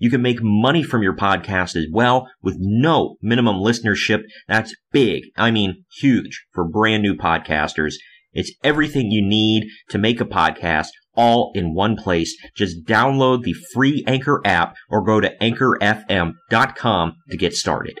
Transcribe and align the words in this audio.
You 0.00 0.10
can 0.10 0.22
make 0.22 0.42
money 0.42 0.82
from 0.82 1.02
your 1.02 1.14
podcast 1.14 1.76
as 1.76 1.86
well 1.92 2.26
with 2.42 2.56
no 2.58 3.16
minimum 3.20 3.56
listenership. 3.56 4.22
That's 4.48 4.74
big. 4.90 5.24
I 5.36 5.50
mean, 5.50 5.84
huge 6.00 6.46
for 6.52 6.66
brand 6.66 7.02
new 7.02 7.14
podcasters. 7.14 7.94
It's 8.32 8.52
everything 8.64 9.10
you 9.10 9.24
need 9.24 9.68
to 9.90 9.98
make 9.98 10.20
a 10.20 10.24
podcast 10.24 10.88
all 11.14 11.52
in 11.54 11.74
one 11.74 11.96
place. 11.96 12.34
Just 12.56 12.84
download 12.84 13.42
the 13.42 13.54
free 13.74 14.02
Anchor 14.06 14.40
app 14.44 14.74
or 14.88 15.04
go 15.04 15.20
to 15.20 15.36
anchorfm.com 15.36 17.16
to 17.30 17.36
get 17.36 17.52
started. 17.52 18.00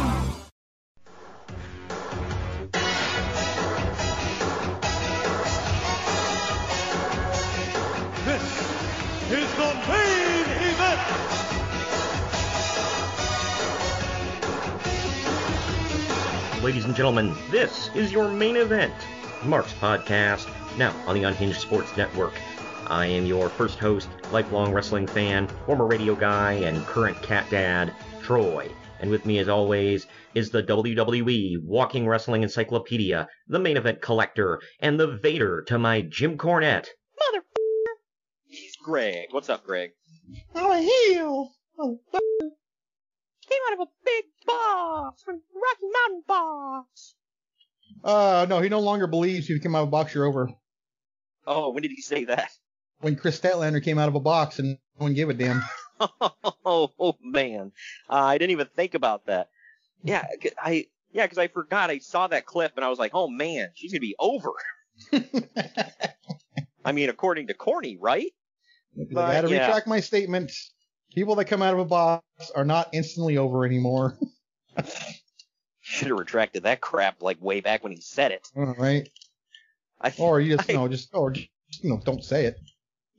Ladies 16.63 16.85
and 16.85 16.95
gentlemen, 16.95 17.33
this 17.49 17.89
is 17.95 18.11
your 18.11 18.29
main 18.29 18.55
event, 18.55 18.93
Mark's 19.43 19.73
Podcast, 19.73 20.47
now 20.77 20.95
on 21.07 21.15
the 21.15 21.23
Unhinged 21.23 21.59
Sports 21.59 21.97
Network. 21.97 22.33
I 22.85 23.07
am 23.07 23.25
your 23.25 23.49
first 23.49 23.79
host, 23.79 24.07
lifelong 24.31 24.71
wrestling 24.71 25.07
fan, 25.07 25.47
former 25.65 25.87
radio 25.87 26.13
guy, 26.13 26.53
and 26.53 26.85
current 26.85 27.19
cat 27.23 27.49
dad, 27.49 27.95
Troy. 28.21 28.69
And 28.99 29.09
with 29.09 29.25
me, 29.25 29.39
as 29.39 29.49
always, 29.49 30.05
is 30.35 30.51
the 30.51 30.61
WWE 30.61 31.63
Walking 31.63 32.07
Wrestling 32.07 32.43
Encyclopedia, 32.43 33.27
the 33.47 33.57
main 33.57 33.75
event 33.75 33.99
collector, 33.99 34.61
and 34.81 34.99
the 34.99 35.07
Vader 35.07 35.63
to 35.63 35.79
my 35.79 36.01
Jim 36.01 36.37
Cornette. 36.37 36.89
Mother. 37.25 37.43
Greg. 38.83 39.29
What's 39.31 39.49
up, 39.49 39.63
Greg? 39.63 39.93
I'm 40.53 40.71
a 40.71 40.79
heel. 40.79 41.53
Oh, 41.79 41.99
came 43.51 43.61
out 43.67 43.81
of 43.81 43.87
a 43.87 43.91
big 44.05 44.25
box 44.45 45.23
from 45.23 45.35
Rocky 45.35 45.91
Mountain 45.93 46.23
box. 46.27 47.15
Uh, 48.03 48.45
no, 48.49 48.61
he 48.61 48.69
no 48.69 48.79
longer 48.79 49.07
believes 49.07 49.47
he 49.47 49.59
came 49.59 49.75
out 49.75 49.83
of 49.83 49.87
a 49.89 49.91
box, 49.91 50.13
you're 50.13 50.25
over. 50.25 50.49
Oh, 51.45 51.69
when 51.71 51.81
did 51.83 51.91
he 51.91 52.01
say 52.01 52.25
that? 52.25 52.51
When 52.99 53.15
Kris 53.15 53.39
Statlander 53.39 53.83
came 53.83 53.97
out 53.97 54.09
of 54.09 54.15
a 54.15 54.19
box 54.19 54.59
and 54.59 54.77
no 54.99 55.03
one 55.03 55.13
gave 55.13 55.29
a 55.29 55.33
damn. 55.33 55.63
oh, 56.65 56.91
oh 56.99 57.17
man, 57.21 57.71
uh, 58.09 58.15
I 58.15 58.37
didn't 58.37 58.51
even 58.51 58.67
think 58.75 58.93
about 58.93 59.25
that. 59.25 59.49
Yeah, 60.03 60.25
I 60.57 60.87
yeah, 61.11 61.25
because 61.25 61.37
I 61.37 61.47
forgot 61.47 61.89
I 61.89 61.99
saw 61.99 62.27
that 62.27 62.45
clip 62.45 62.73
and 62.75 62.85
I 62.85 62.89
was 62.89 62.99
like, 62.99 63.11
oh 63.13 63.27
man, 63.27 63.69
she's 63.75 63.91
gonna 63.91 63.99
be 63.99 64.15
over. 64.19 64.51
I 66.85 66.91
mean, 66.91 67.09
according 67.09 67.47
to 67.47 67.53
Corny, 67.53 67.97
right? 67.99 68.31
I 69.15 69.33
had 69.33 69.41
to 69.41 69.49
yeah. 69.49 69.65
retract 69.65 69.87
my 69.87 69.99
statement. 69.99 70.51
People 71.13 71.35
that 71.35 71.45
come 71.45 71.61
out 71.61 71.73
of 71.73 71.79
a 71.79 71.85
box 71.85 72.23
are 72.55 72.65
not 72.65 72.89
instantly 72.93 73.37
over 73.37 73.65
anymore. 73.65 74.17
Should 75.81 76.09
have 76.09 76.17
retracted 76.17 76.63
that 76.63 76.79
crap 76.79 77.21
like 77.21 77.41
way 77.41 77.59
back 77.59 77.83
when 77.83 77.91
he 77.91 77.99
said 78.01 78.31
it. 78.31 78.47
All 78.55 78.75
right. 78.77 79.09
I, 79.99 80.13
Or 80.19 80.39
you 80.39 80.55
just, 80.57 80.69
you 80.69 80.75
know, 80.75 80.87
just, 80.87 81.09
or 81.13 81.31
just, 81.31 81.49
you 81.81 81.89
know, 81.89 82.01
don't 82.03 82.23
say 82.23 82.45
it. 82.45 82.57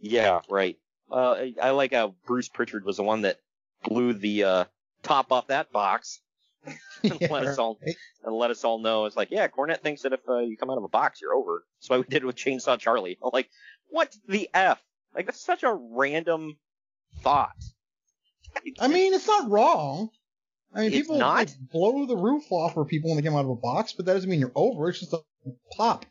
Yeah, 0.00 0.40
right. 0.48 0.76
Uh, 1.10 1.32
I, 1.32 1.54
I 1.62 1.70
like 1.70 1.92
how 1.92 2.14
Bruce 2.26 2.48
Pritchard 2.48 2.84
was 2.84 2.96
the 2.96 3.02
one 3.02 3.22
that 3.22 3.36
blew 3.84 4.14
the 4.14 4.44
uh, 4.44 4.64
top 5.02 5.30
off 5.32 5.48
that 5.48 5.70
box 5.72 6.20
and 6.64 7.20
Yeah, 7.20 7.28
let 7.30 7.44
us 7.44 7.58
all 7.58 7.78
right. 7.84 7.96
and 8.24 8.34
let 8.34 8.50
us 8.50 8.64
all 8.64 8.78
know. 8.78 9.04
It's 9.04 9.16
like, 9.16 9.30
yeah, 9.30 9.46
Cornette 9.48 9.80
thinks 9.82 10.02
that 10.02 10.12
if 10.12 10.20
uh, 10.28 10.38
you 10.38 10.56
come 10.56 10.70
out 10.70 10.78
of 10.78 10.84
a 10.84 10.88
box, 10.88 11.20
you're 11.20 11.34
over. 11.34 11.64
That's 11.80 11.90
why 11.90 11.98
we 11.98 12.04
did 12.04 12.22
it 12.22 12.26
with 12.26 12.36
Chainsaw 12.36 12.78
Charlie. 12.78 13.18
I'm 13.22 13.30
like, 13.32 13.50
what 13.90 14.14
the 14.28 14.48
f? 14.54 14.80
Like 15.14 15.26
that's 15.26 15.44
such 15.44 15.62
a 15.62 15.72
random 15.74 16.56
thought. 17.20 17.52
I 18.80 18.88
mean, 18.88 19.14
it's 19.14 19.26
not 19.26 19.50
wrong. 19.50 20.10
I 20.74 20.80
mean, 20.80 20.86
It's 20.92 20.96
people 21.02 21.18
not? 21.18 21.34
like, 21.36 21.50
blow 21.70 22.06
the 22.06 22.16
roof 22.16 22.44
off 22.50 22.74
for 22.74 22.84
people 22.84 23.10
when 23.10 23.16
they 23.16 23.22
come 23.22 23.36
out 23.36 23.44
of 23.44 23.50
a 23.50 23.54
box, 23.56 23.92
but 23.92 24.06
that 24.06 24.14
doesn't 24.14 24.28
mean 24.30 24.40
you're 24.40 24.52
over. 24.54 24.88
It's 24.88 25.00
just 25.00 25.12
a 25.12 25.20
pop. 25.76 26.06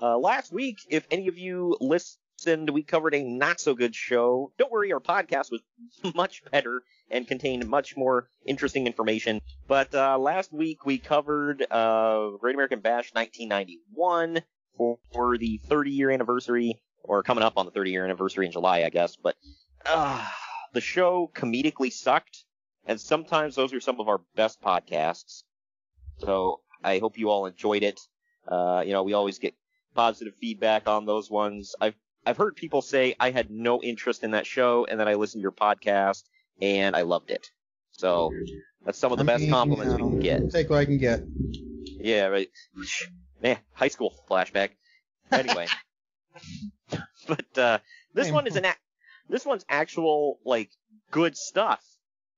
Uh, 0.00 0.18
last 0.18 0.52
week, 0.52 0.78
if 0.88 1.06
any 1.10 1.28
of 1.28 1.36
you 1.38 1.76
listened, 1.80 2.70
we 2.70 2.82
covered 2.82 3.14
a 3.14 3.22
not 3.22 3.60
so 3.60 3.74
good 3.74 3.94
show. 3.94 4.50
Don't 4.58 4.72
worry, 4.72 4.92
our 4.92 5.00
podcast 5.00 5.50
was 5.50 5.60
much 6.14 6.42
better 6.50 6.82
and 7.10 7.28
contained 7.28 7.68
much 7.68 7.96
more 7.96 8.28
interesting 8.46 8.86
information. 8.86 9.40
But 9.68 9.94
uh, 9.94 10.18
last 10.18 10.52
week 10.52 10.84
we 10.86 10.98
covered 10.98 11.64
uh, 11.70 12.30
Great 12.40 12.54
American 12.54 12.80
Bash 12.80 13.12
1991 13.12 14.42
for, 14.76 14.98
for 15.12 15.36
the 15.38 15.60
30 15.66 15.90
year 15.90 16.10
anniversary, 16.10 16.80
or 17.02 17.22
coming 17.22 17.44
up 17.44 17.54
on 17.58 17.66
the 17.66 17.72
30 17.72 17.90
year 17.90 18.04
anniversary 18.04 18.46
in 18.46 18.52
July, 18.52 18.84
I 18.84 18.88
guess. 18.88 19.16
But 19.16 19.36
uh, 19.86 20.26
the 20.74 20.82
show 20.82 21.30
comedically 21.34 21.92
sucked, 21.92 22.44
and 22.86 23.00
sometimes 23.00 23.56
those 23.56 23.72
are 23.74 23.80
some 23.80 24.00
of 24.00 24.08
our 24.08 24.20
best 24.36 24.62
podcasts. 24.62 25.44
So 26.18 26.62
I 26.82 26.98
hope 26.98 27.18
you 27.18 27.30
all 27.30 27.46
enjoyed 27.46 27.82
it. 27.82 28.00
Uh, 28.46 28.82
you 28.86 28.92
know, 28.92 29.02
we 29.02 29.14
always 29.14 29.38
get 29.38 29.54
positive 29.94 30.34
feedback 30.36 30.88
on 30.88 31.06
those 31.06 31.30
ones. 31.30 31.74
I've 31.80 31.96
I've 32.26 32.36
heard 32.38 32.56
people 32.56 32.82
say 32.82 33.16
I 33.20 33.30
had 33.30 33.50
no 33.50 33.82
interest 33.82 34.24
in 34.24 34.32
that 34.32 34.46
show, 34.46 34.86
and 34.86 35.00
then 35.00 35.08
I 35.08 35.14
listened 35.14 35.40
to 35.40 35.42
your 35.42 35.52
podcast 35.52 36.24
and 36.62 36.96
I 36.96 37.02
loved 37.02 37.30
it. 37.30 37.50
So 37.92 38.32
that's 38.84 38.98
some 38.98 39.12
of 39.12 39.18
the 39.18 39.24
I 39.24 39.26
best 39.26 39.40
mean, 39.40 39.50
compliments 39.50 39.92
you 39.92 39.98
we 39.98 40.02
can 40.02 40.18
get. 40.20 40.50
Take 40.50 40.70
what 40.70 40.78
I 40.78 40.84
can 40.84 40.98
get. 40.98 41.24
Yeah, 41.98 42.26
right. 42.26 42.50
Man, 43.42 43.58
high 43.74 43.88
school 43.88 44.14
flashback. 44.28 44.70
Anyway, 45.32 45.66
but 47.26 47.58
uh, 47.58 47.78
this 48.14 48.28
Hey, 48.28 48.32
one 48.32 48.46
is 48.46 48.56
an 48.56 48.64
this 49.28 49.44
one's 49.44 49.64
actual 49.68 50.38
like 50.44 50.70
good 51.10 51.36
stuff. 51.36 51.82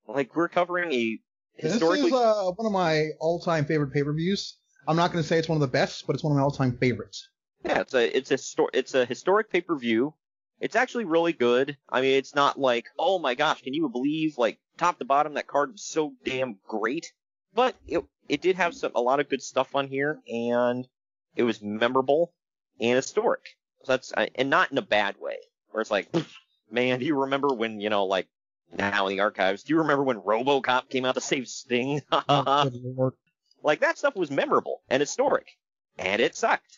Like 0.07 0.35
we're 0.37 0.49
covering 0.49 0.93
a 0.93 1.19
historically 1.57 2.11
This 2.11 2.21
is 2.21 2.27
uh, 2.27 2.51
one 2.53 2.67
of 2.67 2.73
my 2.73 3.09
all-time 3.21 3.65
favorite 3.65 3.93
pay-per-views. 3.93 4.57
I'm 4.87 4.97
not 4.97 5.13
going 5.13 5.23
to 5.23 5.29
say 5.29 5.39
it's 5.39 5.49
one 5.49 5.57
of 5.57 5.61
the 5.63 5.67
best, 5.67 6.07
but 6.07 6.15
it's 6.15 6.23
one 6.23 6.33
of 6.33 6.37
my 6.37 6.43
all-time 6.43 6.77
favorites. 6.79 7.29
Yeah, 7.65 7.81
it's 7.81 7.95
a 7.95 8.17
it's 8.17 8.31
a 8.31 8.39
sto- 8.39 8.71
it's 8.73 8.95
a 8.95 9.05
historic 9.05 9.51
pay 9.51 9.61
per 9.61 9.77
view. 9.77 10.15
It's 10.61 10.77
actually 10.77 11.05
really 11.05 11.33
good. 11.33 11.77
I 11.89 12.01
mean, 12.01 12.17
it's 12.17 12.35
not 12.35 12.59
like 12.59 12.87
oh 12.99 13.19
my 13.19 13.35
gosh, 13.35 13.63
can 13.63 13.75
you 13.75 13.89
believe 13.89 14.39
like 14.39 14.59
top 14.79 14.99
to 14.99 15.05
bottom 15.05 15.35
that 15.35 15.47
card 15.47 15.73
was 15.73 15.85
so 15.85 16.13
damn 16.25 16.59
great. 16.69 17.13
But 17.55 17.75
it 17.87 18.05
it 18.29 18.43
did 18.43 18.57
have 18.57 18.75
some 18.75 18.93
a 18.95 19.01
lot 19.01 19.21
of 19.21 19.29
good 19.29 19.43
stuff 19.43 19.75
on 19.75 19.89
here, 19.89 20.21
and 20.29 20.87
it 21.35 21.43
was 21.43 21.63
memorable 21.63 22.33
and 22.81 22.97
historic. 22.97 23.57
So 23.85 23.93
that's 23.93 24.13
and 24.35 24.51
not 24.51 24.71
in 24.71 24.79
a 24.79 24.83
bad 24.83 25.17
way, 25.21 25.37
where 25.71 25.81
it's 25.81 25.91
like, 25.91 26.09
man, 26.71 26.99
do 26.99 27.07
you 27.07 27.21
remember 27.23 27.49
when 27.49 27.81
you 27.81 27.91
know 27.91 28.07
like 28.07 28.29
now 28.73 29.07
in 29.07 29.17
the 29.17 29.21
archives. 29.21 29.63
Do 29.63 29.73
you 29.73 29.81
remember 29.81 30.03
when 30.03 30.21
RoboCop 30.21 30.89
came 30.89 31.05
out 31.05 31.15
to 31.15 31.21
save 31.21 31.49
Sting? 31.49 32.03
Like 33.63 33.81
that 33.81 33.99
stuff 33.99 34.15
was 34.15 34.31
memorable 34.31 34.83
and 34.89 35.01
historic, 35.01 35.49
and 35.99 36.23
it 36.23 36.37
sucked. 36.37 36.77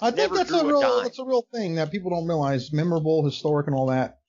I 0.00 0.06
think 0.10 0.16
Never 0.16 0.36
that's 0.36 0.50
a 0.50 0.64
real 0.64 1.02
that's 1.02 1.18
a 1.18 1.24
real 1.26 1.44
thing 1.52 1.74
that 1.74 1.90
people 1.90 2.10
don't 2.10 2.26
realize. 2.26 2.72
Memorable, 2.72 3.22
historic, 3.22 3.66
and 3.66 3.76
all 3.76 3.86
that 3.86 4.20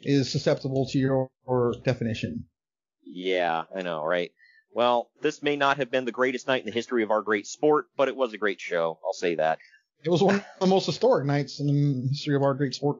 is 0.00 0.32
susceptible 0.32 0.88
to 0.88 0.98
your, 0.98 1.30
your 1.46 1.74
definition. 1.84 2.46
Yeah, 3.04 3.64
I 3.72 3.82
know, 3.82 4.04
right? 4.04 4.32
Well, 4.72 5.08
this 5.22 5.40
may 5.40 5.54
not 5.54 5.76
have 5.76 5.88
been 5.88 6.04
the 6.04 6.10
greatest 6.10 6.48
night 6.48 6.62
in 6.62 6.66
the 6.66 6.72
history 6.72 7.04
of 7.04 7.12
our 7.12 7.22
great 7.22 7.46
sport, 7.46 7.86
but 7.96 8.08
it 8.08 8.16
was 8.16 8.32
a 8.32 8.38
great 8.38 8.60
show. 8.60 8.98
I'll 9.04 9.12
say 9.12 9.36
that. 9.36 9.58
It 10.02 10.10
was 10.10 10.24
one 10.24 10.36
of 10.36 10.44
the 10.58 10.66
most 10.66 10.86
historic 10.86 11.26
nights 11.26 11.60
in 11.60 11.66
the 11.68 12.08
history 12.08 12.34
of 12.34 12.42
our 12.42 12.54
great 12.54 12.74
sport. 12.74 12.98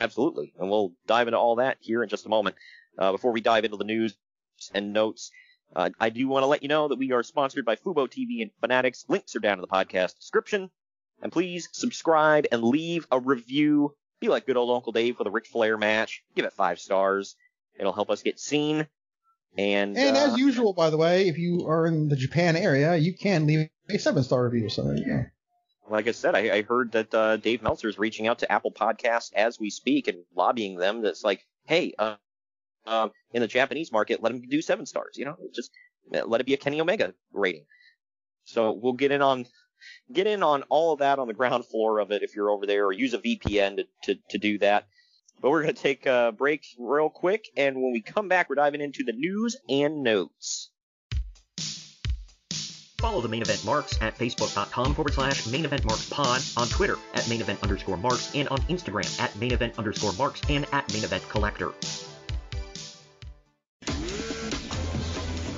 Absolutely. 0.00 0.52
And 0.58 0.68
we'll 0.68 0.92
dive 1.06 1.28
into 1.28 1.38
all 1.38 1.56
that 1.56 1.78
here 1.80 2.02
in 2.02 2.08
just 2.08 2.26
a 2.26 2.28
moment. 2.28 2.56
Uh, 2.98 3.12
before 3.12 3.32
we 3.32 3.40
dive 3.40 3.64
into 3.64 3.76
the 3.76 3.84
news 3.84 4.16
and 4.74 4.92
notes, 4.92 5.30
uh, 5.74 5.90
I 5.98 6.10
do 6.10 6.28
want 6.28 6.42
to 6.42 6.46
let 6.46 6.62
you 6.62 6.68
know 6.68 6.88
that 6.88 6.98
we 6.98 7.12
are 7.12 7.22
sponsored 7.22 7.64
by 7.64 7.76
Fubo 7.76 8.06
TV 8.06 8.42
and 8.42 8.50
Fanatics. 8.60 9.04
Links 9.08 9.34
are 9.36 9.40
down 9.40 9.58
in 9.58 9.62
the 9.62 9.66
podcast 9.66 10.16
description. 10.16 10.70
And 11.22 11.32
please 11.32 11.68
subscribe 11.72 12.46
and 12.52 12.62
leave 12.62 13.06
a 13.10 13.18
review. 13.18 13.94
Be 14.20 14.28
like 14.28 14.46
good 14.46 14.56
old 14.56 14.74
Uncle 14.74 14.92
Dave 14.92 15.18
with 15.18 15.26
a 15.26 15.30
Ric 15.30 15.46
Flair 15.46 15.76
match. 15.78 16.22
Give 16.34 16.44
it 16.44 16.52
five 16.52 16.78
stars. 16.78 17.36
It'll 17.78 17.92
help 17.92 18.10
us 18.10 18.22
get 18.22 18.38
seen. 18.38 18.86
And, 19.58 19.96
And 19.96 20.16
uh, 20.16 20.20
as 20.20 20.38
usual, 20.38 20.74
by 20.74 20.90
the 20.90 20.98
way, 20.98 21.28
if 21.28 21.38
you 21.38 21.66
are 21.66 21.86
in 21.86 22.08
the 22.08 22.16
Japan 22.16 22.56
area, 22.56 22.96
you 22.96 23.14
can 23.14 23.46
leave 23.46 23.68
a 23.88 23.98
seven 23.98 24.22
star 24.22 24.44
review. 24.44 24.68
So 24.68 24.82
there 24.82 24.96
you 24.96 25.06
go. 25.06 25.24
Like 25.88 26.08
I 26.08 26.12
said, 26.12 26.34
I, 26.34 26.56
I 26.56 26.62
heard 26.62 26.92
that 26.92 27.14
uh, 27.14 27.36
Dave 27.36 27.62
Meltzer 27.62 27.88
is 27.88 27.98
reaching 27.98 28.26
out 28.26 28.40
to 28.40 28.50
Apple 28.50 28.72
Podcasts 28.72 29.32
as 29.34 29.58
we 29.58 29.70
speak 29.70 30.08
and 30.08 30.18
lobbying 30.34 30.76
them. 30.76 31.02
That's 31.02 31.24
like, 31.24 31.46
hey, 31.64 31.94
uh, 31.98 32.16
um, 32.86 33.10
in 33.32 33.42
the 33.42 33.48
Japanese 33.48 33.92
market, 33.92 34.22
let 34.22 34.32
them 34.32 34.42
do 34.48 34.62
seven 34.62 34.86
stars. 34.86 35.16
You 35.16 35.26
know, 35.26 35.36
just 35.54 35.70
uh, 36.14 36.24
let 36.26 36.40
it 36.40 36.46
be 36.46 36.54
a 36.54 36.58
Kenny 36.58 36.80
Omega 36.80 37.14
rating. 37.32 37.64
So 38.44 38.72
we'll 38.72 38.94
get 38.94 39.12
in 39.12 39.22
on 39.22 39.46
get 40.12 40.26
in 40.26 40.42
on 40.42 40.62
all 40.64 40.92
of 40.92 41.00
that 41.00 41.18
on 41.18 41.28
the 41.28 41.34
ground 41.34 41.66
floor 41.70 41.98
of 41.98 42.10
it 42.10 42.22
if 42.22 42.34
you're 42.34 42.50
over 42.50 42.66
there, 42.66 42.86
or 42.86 42.92
use 42.92 43.14
a 43.14 43.18
VPN 43.18 43.76
to 43.76 43.84
to, 44.04 44.20
to 44.30 44.38
do 44.38 44.58
that. 44.58 44.86
But 45.40 45.50
we're 45.50 45.62
gonna 45.62 45.74
take 45.74 46.06
a 46.06 46.32
break 46.36 46.64
real 46.78 47.10
quick, 47.10 47.46
and 47.56 47.76
when 47.76 47.92
we 47.92 48.00
come 48.00 48.28
back, 48.28 48.48
we're 48.48 48.56
diving 48.56 48.80
into 48.80 49.04
the 49.04 49.12
news 49.12 49.56
and 49.68 50.02
notes. 50.02 50.70
Follow 53.06 53.20
the 53.20 53.28
main 53.28 53.42
event 53.42 53.64
marks 53.64 53.96
at 54.02 54.18
facebook.com 54.18 54.92
forward 54.92 55.14
slash 55.14 55.46
main 55.46 55.64
event 55.64 55.84
marks 55.84 56.10
pod, 56.10 56.42
on 56.56 56.66
Twitter 56.66 56.98
at 57.14 57.28
main 57.28 57.40
event 57.40 57.62
underscore 57.62 57.96
marks, 57.96 58.34
and 58.34 58.48
on 58.48 58.58
Instagram 58.62 59.20
at 59.20 59.32
main 59.36 59.52
event 59.52 59.78
underscore 59.78 60.12
marks 60.14 60.40
and 60.48 60.66
at 60.72 60.92
main 60.92 61.04
event 61.04 61.22
collector. 61.28 61.72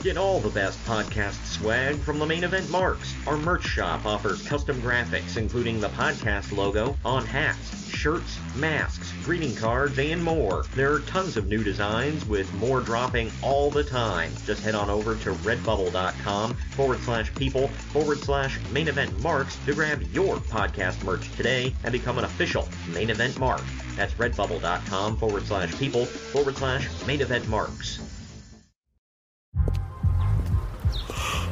Get 0.03 0.17
all 0.17 0.39
the 0.39 0.49
best 0.49 0.79
podcast 0.85 1.45
swag 1.45 1.97
from 1.97 2.21
the 2.21 2.27
main 2.27 2.45
event 2.45 2.71
marks. 2.71 3.17
Our 3.27 3.37
merch 3.37 3.65
shop 3.65 4.07
offers 4.07 4.47
custom 4.47 4.81
graphics, 4.81 5.37
including 5.37 5.81
the 5.81 5.89
podcast 5.89 6.57
logo, 6.57 6.97
on 7.05 7.27
hats, 7.27 7.91
shirts, 7.91 8.39
masks, 8.55 9.13
greeting 9.25 9.57
cards, 9.57 9.99
and 9.99 10.23
more. 10.23 10.65
There 10.77 10.93
are 10.93 11.01
tons 11.01 11.37
of 11.37 11.49
new 11.49 11.65
designs 11.65 12.25
with 12.27 12.53
more 12.55 12.81
dropping 12.81 13.33
all 13.43 13.71
the 13.71 13.83
time. 13.83 14.31
Just 14.47 14.63
head 14.63 14.77
on 14.77 14.89
over 14.89 15.17
to 15.17 15.33
redbubble.com 15.33 16.55
forward 16.55 17.01
slash 17.01 17.35
people 17.35 17.67
forward 17.67 18.19
slash 18.19 18.61
main 18.71 18.87
event 18.87 19.21
marks 19.21 19.57
to 19.67 19.75
grab 19.75 20.01
your 20.13 20.37
podcast 20.37 21.03
merch 21.03 21.29
today 21.33 21.75
and 21.83 21.91
become 21.91 22.19
an 22.19 22.25
official 22.25 22.69
main 22.95 23.11
event 23.11 23.37
mark. 23.37 23.63
That's 23.97 24.15
redbubble.com 24.15 25.17
forward 25.17 25.45
slash 25.45 25.77
people 25.77 26.07
forward 26.07 26.57
slash 26.57 26.89
main 27.05 27.21
event 27.21 27.49
marks. 27.49 27.99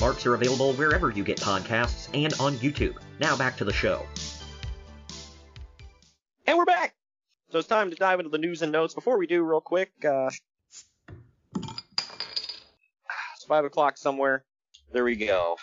Marks 0.00 0.26
are 0.26 0.34
available 0.34 0.72
wherever 0.74 1.10
you 1.10 1.24
get 1.24 1.38
podcasts 1.38 2.08
and 2.14 2.32
on 2.40 2.54
YouTube. 2.56 2.96
Now 3.20 3.36
back 3.36 3.56
to 3.58 3.64
the 3.64 3.72
show. 3.72 4.04
And 6.46 6.56
we're 6.56 6.64
back. 6.64 6.94
So 7.50 7.58
it's 7.58 7.68
time 7.68 7.90
to 7.90 7.96
dive 7.96 8.20
into 8.20 8.30
the 8.30 8.38
news 8.38 8.62
and 8.62 8.72
notes. 8.72 8.94
Before 8.94 9.18
we 9.18 9.26
do, 9.26 9.42
real 9.42 9.60
quick, 9.60 9.92
uh, 10.04 10.30
it's 11.56 13.44
five 13.46 13.64
o'clock 13.64 13.96
somewhere. 13.96 14.44
There 14.92 15.04
we 15.04 15.16
go. 15.16 15.56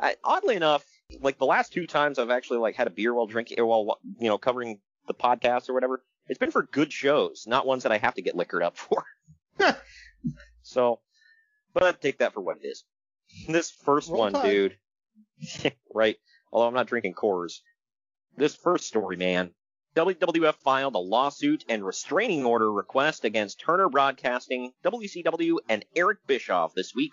I, 0.00 0.16
oddly 0.22 0.56
enough, 0.56 0.84
like 1.20 1.38
the 1.38 1.46
last 1.46 1.72
two 1.72 1.86
times 1.86 2.18
I've 2.18 2.30
actually 2.30 2.58
like 2.58 2.74
had 2.74 2.86
a 2.86 2.90
beer 2.90 3.14
while 3.14 3.26
drinking, 3.26 3.64
while 3.66 3.98
you 4.18 4.28
know 4.28 4.38
covering 4.38 4.80
the 5.06 5.14
podcast 5.14 5.68
or 5.68 5.74
whatever, 5.74 6.02
it's 6.28 6.38
been 6.38 6.50
for 6.50 6.64
good 6.64 6.92
shows, 6.92 7.44
not 7.46 7.66
ones 7.66 7.84
that 7.84 7.92
I 7.92 7.98
have 7.98 8.14
to 8.14 8.22
get 8.22 8.36
liquored 8.36 8.62
up 8.62 8.76
for. 8.76 9.04
so, 10.62 11.00
but 11.78 12.00
take 12.00 12.18
that 12.18 12.32
for 12.32 12.40
what 12.40 12.56
it 12.62 12.66
is. 12.66 12.84
This 13.48 13.70
first 13.70 14.08
Roll 14.08 14.20
one, 14.20 14.32
Tide. 14.32 14.44
dude. 14.50 15.72
right. 15.94 16.16
Although 16.52 16.68
I'm 16.68 16.74
not 16.74 16.86
drinking 16.86 17.14
Coors. 17.14 17.58
This 18.36 18.54
first 18.56 18.86
story, 18.86 19.16
man. 19.16 19.50
WWF 19.94 20.54
filed 20.56 20.94
a 20.94 20.98
lawsuit 20.98 21.64
and 21.68 21.84
restraining 21.84 22.44
order 22.44 22.70
request 22.70 23.24
against 23.24 23.60
Turner 23.60 23.88
Broadcasting, 23.88 24.72
WCW, 24.84 25.56
and 25.68 25.84
Eric 25.94 26.18
Bischoff 26.26 26.74
this 26.74 26.94
week 26.94 27.12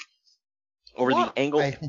over 0.97 1.11
What? 1.11 1.33
the 1.35 1.41
angle. 1.41 1.61
I- 1.61 1.79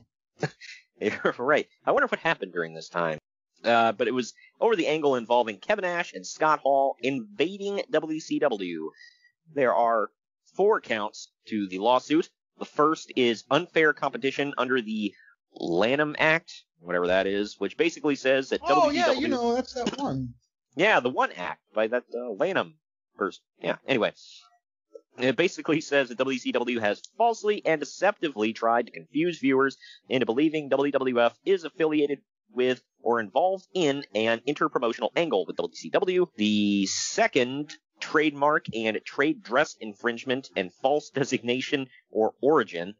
right. 1.38 1.66
I 1.84 1.90
wonder 1.92 2.06
what 2.06 2.20
happened 2.20 2.52
during 2.52 2.74
this 2.74 2.88
time. 2.88 3.18
Uh, 3.64 3.92
but 3.92 4.06
it 4.08 4.14
was 4.14 4.34
over 4.60 4.76
the 4.76 4.86
angle 4.86 5.16
involving 5.16 5.58
Kevin 5.58 5.82
Nash 5.84 6.12
and 6.12 6.26
Scott 6.26 6.60
Hall 6.60 6.96
invading 7.00 7.82
WCW. 7.90 8.88
There 9.54 9.74
are 9.74 10.10
four 10.54 10.80
counts 10.80 11.30
to 11.48 11.66
the 11.66 11.78
lawsuit. 11.78 12.28
The 12.58 12.64
first 12.64 13.12
is 13.16 13.44
unfair 13.50 13.92
competition 13.92 14.54
under 14.58 14.80
the 14.80 15.14
Lanham 15.54 16.16
Act, 16.18 16.52
whatever 16.80 17.08
that 17.08 17.26
is, 17.26 17.58
which 17.58 17.76
basically 17.76 18.14
says 18.14 18.50
that 18.50 18.60
oh 18.64 18.88
WCW. 18.88 18.94
yeah, 18.94 19.12
you 19.12 19.28
know 19.28 19.54
that's 19.54 19.74
that 19.74 19.98
one. 19.98 20.34
Yeah, 20.76 21.00
the 21.00 21.10
One 21.10 21.32
Act 21.32 21.62
by 21.74 21.86
that 21.88 22.04
uh, 22.14 22.30
Lanham 22.30 22.74
person. 23.16 23.42
Yeah. 23.60 23.76
Anyway, 23.86 24.12
it 25.18 25.36
basically 25.36 25.80
says 25.80 26.08
that 26.08 26.18
WCW 26.18 26.80
has 26.80 27.00
falsely 27.16 27.64
and 27.64 27.80
deceptively 27.80 28.52
tried 28.52 28.86
to 28.86 28.92
confuse 28.92 29.38
viewers 29.38 29.76
into 30.08 30.26
believing 30.26 30.70
WWF 30.70 31.32
is 31.44 31.64
affiliated 31.64 32.20
with 32.52 32.82
or 33.02 33.20
involved 33.20 33.66
in 33.74 34.04
an 34.14 34.40
interpromotional 34.48 35.10
angle 35.14 35.44
with 35.46 35.56
WCW. 35.56 36.28
The 36.36 36.86
second 36.86 37.76
trademark 38.00 38.66
and 38.74 38.98
trade 39.04 39.42
dress 39.42 39.76
infringement 39.80 40.50
and 40.56 40.72
false 40.72 41.10
designation 41.10 41.88
or 42.10 42.34
origin. 42.40 42.94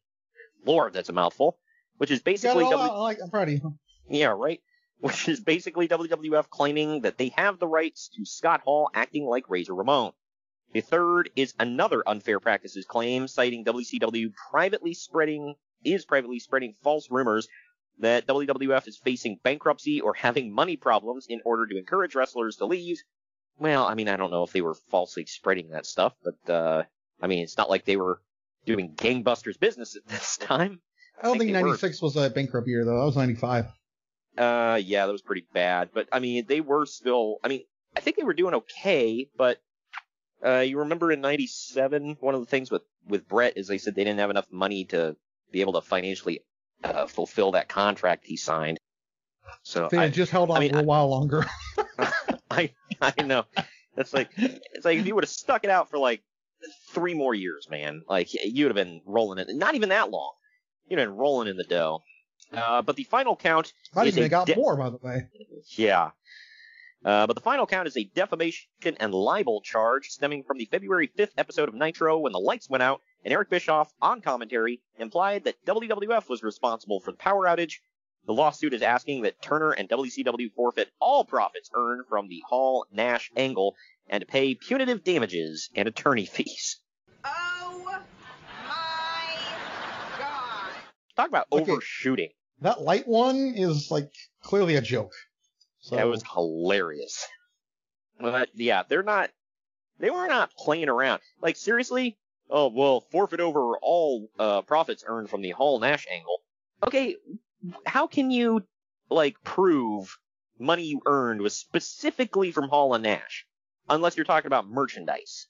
Lord, 0.64 0.92
that's 0.92 1.08
a 1.08 1.12
mouthful. 1.12 1.58
Which 1.98 2.10
is 2.10 2.22
basically 2.22 2.64
all 2.64 2.70
W- 2.72 2.92
like, 2.92 3.18
I'm 3.22 3.30
proud 3.30 3.48
of 3.48 3.54
you. 3.54 3.78
yeah, 4.08 4.34
right. 4.36 4.60
Which 4.98 5.28
is 5.28 5.40
basically 5.40 5.86
WWF 5.88 6.48
claiming 6.48 7.02
that 7.02 7.18
they 7.18 7.28
have 7.36 7.58
the 7.58 7.66
rights 7.68 8.08
to 8.16 8.24
Scott 8.24 8.62
Hall 8.62 8.90
acting 8.94 9.24
like 9.26 9.48
Razor 9.50 9.74
Ramon. 9.74 10.12
The 10.72 10.80
third 10.80 11.30
is 11.36 11.54
another 11.58 12.02
unfair 12.06 12.40
practices 12.40 12.84
claim 12.84 13.28
citing 13.28 13.64
WCW 13.64 14.32
privately 14.50 14.94
spreading 14.94 15.54
is 15.84 16.04
privately 16.04 16.40
spreading 16.40 16.74
false 16.82 17.10
rumors 17.10 17.46
that 18.00 18.26
WWF 18.26 18.88
is 18.88 18.96
facing 18.96 19.38
bankruptcy 19.44 20.00
or 20.00 20.14
having 20.14 20.52
money 20.52 20.76
problems 20.76 21.26
in 21.28 21.40
order 21.44 21.66
to 21.66 21.78
encourage 21.78 22.14
wrestlers 22.16 22.56
to 22.56 22.66
leave. 22.66 22.98
Well, 23.58 23.84
I 23.84 23.94
mean, 23.94 24.08
I 24.08 24.16
don't 24.16 24.30
know 24.30 24.42
if 24.42 24.52
they 24.52 24.60
were 24.60 24.74
falsely 24.90 25.26
spreading 25.26 25.70
that 25.70 25.86
stuff, 25.86 26.14
but 26.22 26.52
uh 26.52 26.82
I 27.20 27.26
mean, 27.26 27.42
it's 27.42 27.56
not 27.56 27.70
like 27.70 27.84
they 27.84 27.96
were 27.96 28.20
doing 28.66 28.94
gangbusters 28.94 29.58
business 29.58 29.96
at 29.96 30.06
this 30.06 30.36
time. 30.40 30.80
I 31.20 31.26
don't 31.26 31.38
think, 31.38 31.52
they 31.52 31.62
were. 31.62 31.68
96 31.68 32.02
was 32.02 32.16
a 32.16 32.28
bankrupt 32.28 32.66
year 32.66 32.84
though. 32.84 32.98
That 32.98 33.06
was 33.06 33.16
95. 33.16 33.66
Uh, 34.36 34.80
yeah, 34.82 35.06
that 35.06 35.12
was 35.12 35.22
pretty 35.22 35.46
bad. 35.52 35.90
But 35.94 36.08
I 36.10 36.18
mean, 36.18 36.44
they 36.48 36.60
were 36.60 36.86
still. 36.86 37.38
I 37.44 37.48
mean, 37.48 37.62
I 37.96 38.00
think 38.00 38.16
they 38.16 38.24
were 38.24 38.34
doing 38.34 38.54
okay. 38.54 39.28
But 39.36 39.58
uh, 40.44 40.60
you 40.60 40.80
remember 40.80 41.12
in 41.12 41.20
'97, 41.20 42.16
one 42.20 42.34
of 42.34 42.40
the 42.40 42.46
things 42.46 42.70
with 42.70 42.82
with 43.08 43.28
Bret 43.28 43.56
is 43.56 43.68
they 43.68 43.78
said 43.78 43.94
they 43.94 44.04
didn't 44.04 44.18
have 44.18 44.30
enough 44.30 44.50
money 44.50 44.86
to 44.86 45.16
be 45.52 45.60
able 45.60 45.74
to 45.74 45.80
financially 45.80 46.40
uh, 46.82 47.06
fulfill 47.06 47.52
that 47.52 47.68
contract 47.68 48.26
he 48.26 48.36
signed. 48.36 48.78
So 49.62 49.88
they 49.90 49.98
I, 49.98 50.08
just 50.08 50.32
held 50.32 50.50
on 50.50 50.56
I 50.56 50.60
mean, 50.60 50.72
for 50.72 50.80
a 50.80 50.82
while 50.82 51.08
longer. 51.08 51.46
I 52.50 52.70
I 53.00 53.22
know. 53.22 53.44
It's 53.96 54.12
like 54.12 54.30
it's 54.36 54.84
like 54.84 54.98
if 54.98 55.06
you 55.06 55.14
would 55.14 55.24
have 55.24 55.30
stuck 55.30 55.64
it 55.64 55.70
out 55.70 55.90
for 55.90 55.98
like 55.98 56.22
three 56.90 57.14
more 57.14 57.34
years, 57.34 57.68
man, 57.70 58.02
like 58.08 58.28
you'd 58.32 58.66
have 58.66 58.74
been 58.74 59.00
rolling 59.06 59.38
it. 59.38 59.48
Not 59.50 59.74
even 59.74 59.90
that 59.90 60.10
long. 60.10 60.32
You'd 60.88 60.98
have 60.98 61.08
been 61.08 61.16
rolling 61.16 61.48
in 61.48 61.56
the 61.56 61.64
dough. 61.64 62.02
Uh, 62.52 62.82
but 62.82 62.96
the 62.96 63.04
final 63.04 63.36
count 63.36 63.72
is 64.06 64.18
even 64.18 64.30
got 64.30 64.46
de- 64.46 64.54
more, 64.54 64.76
by 64.76 64.90
the 64.90 64.98
way. 65.02 65.28
yeah. 65.76 66.10
Uh, 67.04 67.26
but 67.26 67.34
the 67.34 67.42
final 67.42 67.66
count 67.66 67.86
is 67.86 67.96
a 67.96 68.04
defamation 68.04 68.66
and 68.98 69.12
libel 69.12 69.60
charge 69.60 70.08
stemming 70.08 70.42
from 70.42 70.56
the 70.56 70.64
February 70.66 71.10
5th 71.18 71.32
episode 71.36 71.68
of 71.68 71.74
Nitro 71.74 72.18
when 72.18 72.32
the 72.32 72.38
lights 72.38 72.70
went 72.70 72.82
out 72.82 73.02
and 73.24 73.32
Eric 73.32 73.50
Bischoff, 73.50 73.92
on 74.02 74.20
commentary, 74.20 74.80
implied 74.98 75.44
that 75.44 75.64
WWF 75.66 76.28
was 76.28 76.42
responsible 76.42 77.00
for 77.00 77.10
the 77.10 77.16
power 77.16 77.46
outage. 77.46 77.80
The 78.26 78.32
lawsuit 78.32 78.72
is 78.72 78.82
asking 78.82 79.22
that 79.22 79.40
Turner 79.42 79.72
and 79.72 79.88
WCW 79.88 80.52
forfeit 80.54 80.90
all 80.98 81.24
profits 81.24 81.70
earned 81.74 82.06
from 82.08 82.28
the 82.28 82.42
Hall 82.48 82.86
Nash 82.90 83.30
angle 83.36 83.76
and 84.08 84.20
to 84.22 84.26
pay 84.26 84.54
punitive 84.54 85.04
damages 85.04 85.68
and 85.74 85.86
attorney 85.88 86.24
fees. 86.24 86.80
Oh 87.24 87.82
my 87.84 88.00
god. 90.18 90.72
Talk 91.16 91.28
about 91.28 91.46
Okay. 91.52 91.70
overshooting. 91.72 92.30
That 92.60 92.80
light 92.80 93.06
one 93.06 93.52
is 93.56 93.90
like 93.90 94.10
clearly 94.42 94.76
a 94.76 94.80
joke. 94.80 95.12
So 95.80 95.96
That 95.96 96.08
was 96.08 96.22
hilarious. 96.32 97.26
But 98.18 98.48
yeah, 98.54 98.84
they're 98.88 99.02
not. 99.02 99.30
They 99.98 100.10
were 100.10 100.26
not 100.28 100.54
playing 100.56 100.88
around. 100.88 101.20
Like 101.42 101.56
seriously. 101.56 102.16
Oh 102.48 102.68
well, 102.68 103.00
forfeit 103.10 103.40
over 103.40 103.76
all 103.78 104.28
uh, 104.38 104.62
profits 104.62 105.04
earned 105.06 105.28
from 105.30 105.42
the 105.42 105.50
Hall 105.50 105.78
Nash 105.78 106.06
angle. 106.10 106.40
Okay, 106.86 107.16
how 107.86 108.06
can 108.06 108.30
you 108.30 108.64
like 109.10 109.42
prove 109.42 110.16
money 110.58 110.84
you 110.84 111.00
earned 111.06 111.40
was 111.40 111.56
specifically 111.56 112.52
from 112.52 112.68
Hall 112.68 112.94
and 112.94 113.04
Nash, 113.04 113.46
unless 113.88 114.16
you're 114.16 114.24
talking 114.24 114.46
about 114.46 114.68
merchandise? 114.68 115.46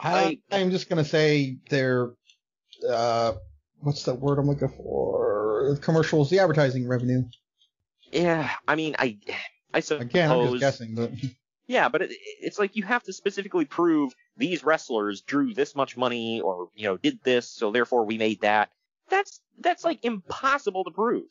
I, 0.00 0.38
I'm 0.50 0.70
just 0.70 0.88
gonna 0.88 1.04
say 1.04 1.58
they're 1.68 2.10
uh, 2.88 3.32
what's 3.80 4.04
the 4.04 4.14
word 4.14 4.38
I'm 4.38 4.46
looking 4.46 4.68
for? 4.68 5.78
Commercials, 5.80 6.30
the 6.30 6.40
advertising 6.40 6.88
revenue. 6.88 7.24
Yeah, 8.12 8.50
I 8.66 8.76
mean, 8.76 8.96
I, 8.98 9.18
I 9.72 9.80
suppose. 9.80 10.02
Again, 10.02 10.30
I'm 10.30 10.48
just 10.48 10.60
guessing, 10.60 10.94
but 10.94 11.12
Yeah, 11.66 11.88
but 11.88 12.02
it, 12.02 12.12
it's 12.40 12.58
like 12.58 12.76
you 12.76 12.82
have 12.84 13.02
to 13.04 13.12
specifically 13.12 13.64
prove 13.64 14.14
these 14.36 14.64
wrestlers 14.64 15.22
drew 15.22 15.54
this 15.54 15.74
much 15.74 15.96
money 15.96 16.40
or 16.40 16.68
you 16.74 16.84
know 16.84 16.96
did 16.96 17.20
this, 17.22 17.48
so 17.48 17.70
therefore 17.70 18.04
we 18.04 18.18
made 18.18 18.40
that. 18.42 18.70
That's 19.10 19.40
that's 19.58 19.84
like 19.84 20.04
impossible 20.04 20.84
to 20.84 20.90
prove. 20.90 21.28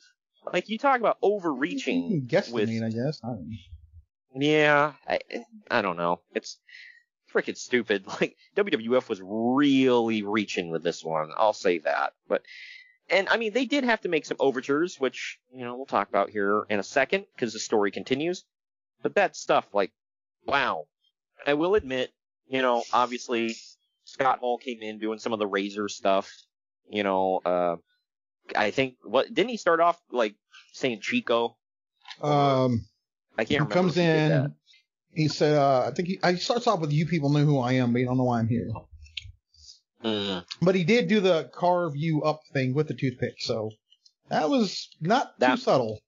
Like 0.52 0.70
you 0.70 0.78
talk 0.78 1.00
about 1.00 1.18
overreaching 1.22 2.26
guess 2.26 2.50
with 2.50 2.70
I 2.70 2.90
guess. 2.90 3.22
I 3.24 3.36
yeah, 4.36 4.94
I 5.08 5.20
I 5.70 5.82
don't 5.82 5.98
know. 5.98 6.22
It's 6.34 6.60
freaking 7.34 7.58
stupid. 7.58 8.06
Like 8.22 8.36
WWF 8.56 9.10
was 9.10 9.22
really 9.24 10.24
reaching 10.24 10.70
with 10.70 10.84
this 10.84 11.04
one. 11.04 11.32
I'll 11.36 11.54
say 11.54 11.80
that. 11.80 12.14
But 12.28 12.44
and 13.10 13.30
I 13.30 13.38
mean 13.38 13.54
they 13.54 13.66
did 13.66 13.84
have 13.84 14.02
to 14.02 14.10
make 14.10 14.26
some 14.26 14.38
overtures, 14.40 15.00
which 15.00 15.40
you 15.54 15.64
know 15.64 15.76
we'll 15.76 15.86
talk 15.86 16.10
about 16.10 16.30
here 16.30 16.66
in 16.70 16.80
a 16.80 16.84
second 16.84 17.26
because 17.36 17.54
the 17.54 17.60
story 17.60 17.92
continues. 17.92 18.44
But 19.04 19.16
that 19.16 19.36
stuff, 19.36 19.68
like, 19.74 19.92
wow. 20.48 20.86
I 21.46 21.54
will 21.56 21.76
admit, 21.76 22.12
you 22.48 22.62
know, 22.62 22.84
obviously 22.94 23.56
Scott 24.06 24.40
Hall 24.40 24.58
came 24.58 24.82
in 24.82 24.98
doing 24.98 25.20
some 25.20 25.34
of 25.34 25.40
the 25.40 25.48
Razor 25.48 25.90
stuff. 25.90 26.32
You 26.90 27.04
know, 27.04 27.42
uh, 27.46 27.76
I 28.56 28.72
think 28.72 28.96
what 29.04 29.34
didn't 29.34 29.50
he 29.50 29.58
start 29.58 29.80
off 29.80 30.00
like 30.12 30.36
saying 30.74 31.00
Chico? 31.02 31.58
Um, 32.22 32.86
I 33.38 33.46
can't 33.46 33.50
he 33.50 33.56
remember. 33.56 33.74
comes 33.74 33.96
he 33.96 34.02
in. 34.04 34.54
He 35.16 35.28
said, 35.28 35.56
uh, 35.58 35.86
I 35.88 35.92
think 35.92 36.08
he, 36.08 36.20
starts 36.38 36.66
off 36.68 36.80
with 36.80 36.92
"You 36.92 37.06
people 37.06 37.30
know 37.30 37.46
who 37.46 37.60
I 37.60 37.74
am, 37.74 37.94
but 37.94 38.00
you 38.00 38.06
don't 38.06 38.18
know 38.18 38.24
why 38.24 38.40
I'm 38.40 38.48
here." 38.48 38.70
Mm. 40.04 40.44
But 40.62 40.76
he 40.76 40.84
did 40.84 41.08
do 41.08 41.20
the 41.20 41.50
carve 41.54 41.96
you 41.96 42.24
up 42.24 42.42
thing 42.52 42.74
with 42.74 42.88
the 42.88 42.94
toothpick, 42.94 43.36
so 43.40 43.72
that 44.30 44.50
was 44.50 44.90
not 45.00 45.28
too 45.40 45.46
That- 45.46 45.60
subtle. 45.60 46.00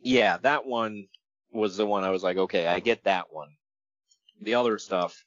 Yeah, 0.00 0.36
that 0.38 0.66
one 0.66 1.06
was 1.52 1.76
the 1.76 1.86
one 1.86 2.04
I 2.04 2.10
was 2.10 2.22
like, 2.22 2.36
okay, 2.36 2.66
I 2.66 2.80
get 2.80 3.04
that 3.04 3.32
one. 3.32 3.48
The 4.40 4.54
other 4.54 4.78
stuff, 4.78 5.24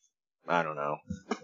I 0.48 0.64
don't 0.64 0.76
know. 0.76 0.98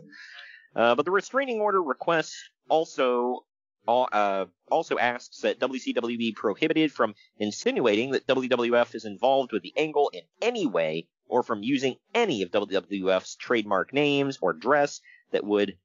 Uh, 0.76 0.94
but 0.94 1.06
the 1.06 1.12
restraining 1.12 1.62
order 1.62 1.82
request 1.82 2.36
also 2.70 3.46
uh, 3.88 4.46
also 4.72 4.98
asks 4.98 5.42
that 5.42 5.60
WCW 5.60 6.18
be 6.18 6.32
prohibited 6.32 6.92
from 6.92 7.14
insinuating 7.38 8.12
that 8.12 8.28
WWF 8.28 8.96
is 8.96 9.06
involved 9.06 9.52
with 9.52 9.62
the 9.62 9.74
angle 9.78 10.10
in 10.14 10.22
any 10.42 10.66
way 10.66 11.08
or 11.28 11.44
from 11.44 11.64
using 11.64 11.96
any 12.14 12.42
of 12.42 12.52
WWF's 12.52 13.36
trademark 13.36 13.94
names 13.94 14.40
or 14.42 14.54
dress 14.54 15.02
that 15.32 15.44
would 15.44 15.78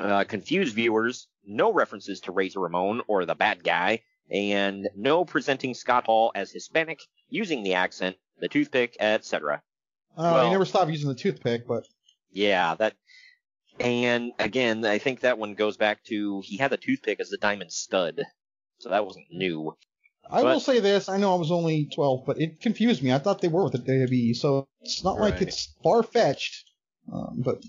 uh, 0.00 0.24
confuse 0.24 0.72
viewers. 0.72 1.28
No 1.44 1.72
references 1.72 2.20
to 2.20 2.32
Razor 2.32 2.60
Ramon 2.60 3.02
or 3.08 3.24
the 3.24 3.34
bad 3.34 3.64
guy, 3.64 4.02
and 4.30 4.88
no 4.96 5.24
presenting 5.24 5.74
Scott 5.74 6.04
Hall 6.06 6.32
as 6.34 6.50
Hispanic, 6.50 7.00
using 7.28 7.62
the 7.62 7.74
accent, 7.74 8.16
the 8.38 8.48
toothpick, 8.48 8.96
etc. 9.00 9.62
Uh, 10.16 10.22
Well- 10.22 10.44
he 10.44 10.50
never 10.50 10.64
stopped 10.64 10.90
using 10.90 11.08
the 11.08 11.14
toothpick, 11.14 11.66
but 11.66 11.86
Yeah, 12.30 12.74
that. 12.76 12.94
And 13.80 14.32
again, 14.38 14.84
I 14.84 14.98
think 14.98 15.20
that 15.20 15.38
one 15.38 15.54
goes 15.54 15.76
back 15.76 16.04
to 16.04 16.42
he 16.44 16.56
had 16.56 16.70
the 16.70 16.76
toothpick 16.76 17.20
as 17.20 17.30
the 17.30 17.38
diamond 17.38 17.72
stud, 17.72 18.22
so 18.78 18.90
that 18.90 19.06
wasn't 19.06 19.26
new. 19.30 19.76
I 20.30 20.42
But- 20.42 20.52
will 20.54 20.60
say 20.60 20.80
this: 20.80 21.08
I 21.08 21.16
know 21.16 21.34
I 21.34 21.38
was 21.38 21.50
only 21.50 21.86
12, 21.86 22.24
but 22.26 22.40
it 22.40 22.60
confused 22.60 23.02
me. 23.02 23.12
I 23.12 23.18
thought 23.18 23.40
they 23.40 23.48
were 23.48 23.64
with 23.64 23.72
the 23.72 23.78
WWE, 23.78 24.34
so 24.36 24.68
it's 24.80 25.02
not 25.02 25.18
like 25.18 25.40
it's 25.42 25.74
far 25.82 26.02
fetched. 26.02 26.64
Um, 27.12 27.42
but 27.44 27.62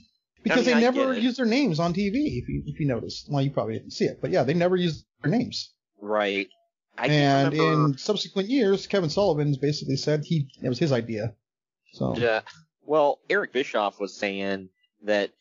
because 0.43 0.67
mean, 0.67 0.75
they 0.75 0.81
never 0.81 1.13
use 1.13 1.37
their 1.37 1.45
names 1.45 1.79
on 1.79 1.93
TV, 1.93 2.37
if 2.37 2.47
you 2.47 2.63
if 2.67 2.79
you 2.79 2.85
noticed. 2.85 3.27
Well, 3.31 3.41
you 3.41 3.51
probably 3.51 3.73
didn't 3.73 3.91
see 3.93 4.05
it, 4.05 4.19
but 4.21 4.29
yeah, 4.31 4.43
they 4.43 4.53
never 4.53 4.75
use 4.75 5.03
their 5.21 5.31
names. 5.31 5.73
Right. 5.99 6.47
I 6.95 7.07
and 7.07 7.53
remember. 7.53 7.91
in 7.91 7.97
subsequent 7.97 8.49
years, 8.49 8.85
Kevin 8.85 9.09
Sullivan's 9.09 9.57
basically 9.57 9.95
said 9.95 10.23
he 10.25 10.47
it 10.61 10.69
was 10.69 10.77
his 10.77 10.91
idea. 10.91 11.33
So 11.93 12.15
Yeah. 12.15 12.41
Well, 12.85 13.19
Eric 13.29 13.53
Bischoff 13.53 13.99
was 13.99 14.15
saying 14.15 14.69
that 15.03 15.31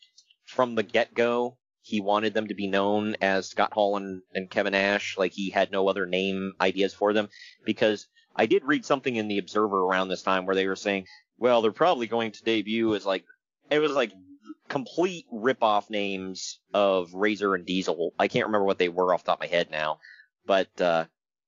from 0.45 0.75
the 0.75 0.83
get 0.83 1.13
go, 1.13 1.57
he 1.81 1.99
wanted 1.99 2.33
them 2.33 2.47
to 2.47 2.53
be 2.53 2.67
known 2.67 3.15
as 3.21 3.49
Scott 3.49 3.73
Hall 3.73 3.97
and, 3.97 4.21
and 4.33 4.49
Kevin 4.49 4.71
Nash. 4.71 5.17
Like 5.17 5.33
he 5.33 5.49
had 5.49 5.71
no 5.71 5.87
other 5.87 6.05
name 6.05 6.53
ideas 6.61 6.93
for 6.93 7.13
them 7.13 7.29
because 7.65 8.07
I 8.35 8.45
did 8.45 8.63
read 8.63 8.85
something 8.85 9.15
in 9.15 9.27
the 9.27 9.37
Observer 9.37 9.77
around 9.77 10.07
this 10.07 10.23
time 10.23 10.45
where 10.45 10.55
they 10.55 10.67
were 10.67 10.75
saying, 10.75 11.05
well, 11.37 11.61
they're 11.61 11.71
probably 11.71 12.07
going 12.07 12.31
to 12.31 12.43
debut 12.43 12.95
as 12.95 13.05
like 13.05 13.25
it 13.69 13.79
was 13.79 13.91
like 13.91 14.13
complete 14.69 15.25
rip-off 15.31 15.89
names 15.89 16.59
of 16.73 17.13
Razor 17.13 17.55
and 17.55 17.65
Diesel. 17.65 18.13
I 18.17 18.27
can't 18.27 18.45
remember 18.47 18.65
what 18.65 18.77
they 18.77 18.89
were 18.89 19.13
off 19.13 19.23
the 19.23 19.31
top 19.31 19.39
of 19.39 19.49
my 19.49 19.55
head 19.55 19.69
now, 19.69 19.99
but 20.45 20.79
uh, 20.81 21.05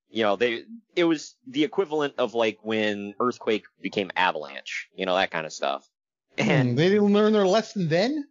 you 0.09 0.23
know, 0.23 0.35
they 0.35 0.63
it 0.95 1.05
was 1.05 1.35
the 1.47 1.63
equivalent 1.63 2.15
of 2.17 2.33
like 2.33 2.59
when 2.61 3.15
Earthquake 3.19 3.65
became 3.81 4.11
Avalanche, 4.15 4.89
you 4.95 5.05
know, 5.05 5.15
that 5.15 5.31
kind 5.31 5.45
of 5.45 5.53
stuff. 5.53 5.87
And 6.37 6.71
Hmm, 6.71 6.75
they 6.75 6.89
didn't 6.89 7.13
learn 7.13 7.33
their 7.33 7.47
lesson 7.47 7.87
then. 7.87 8.27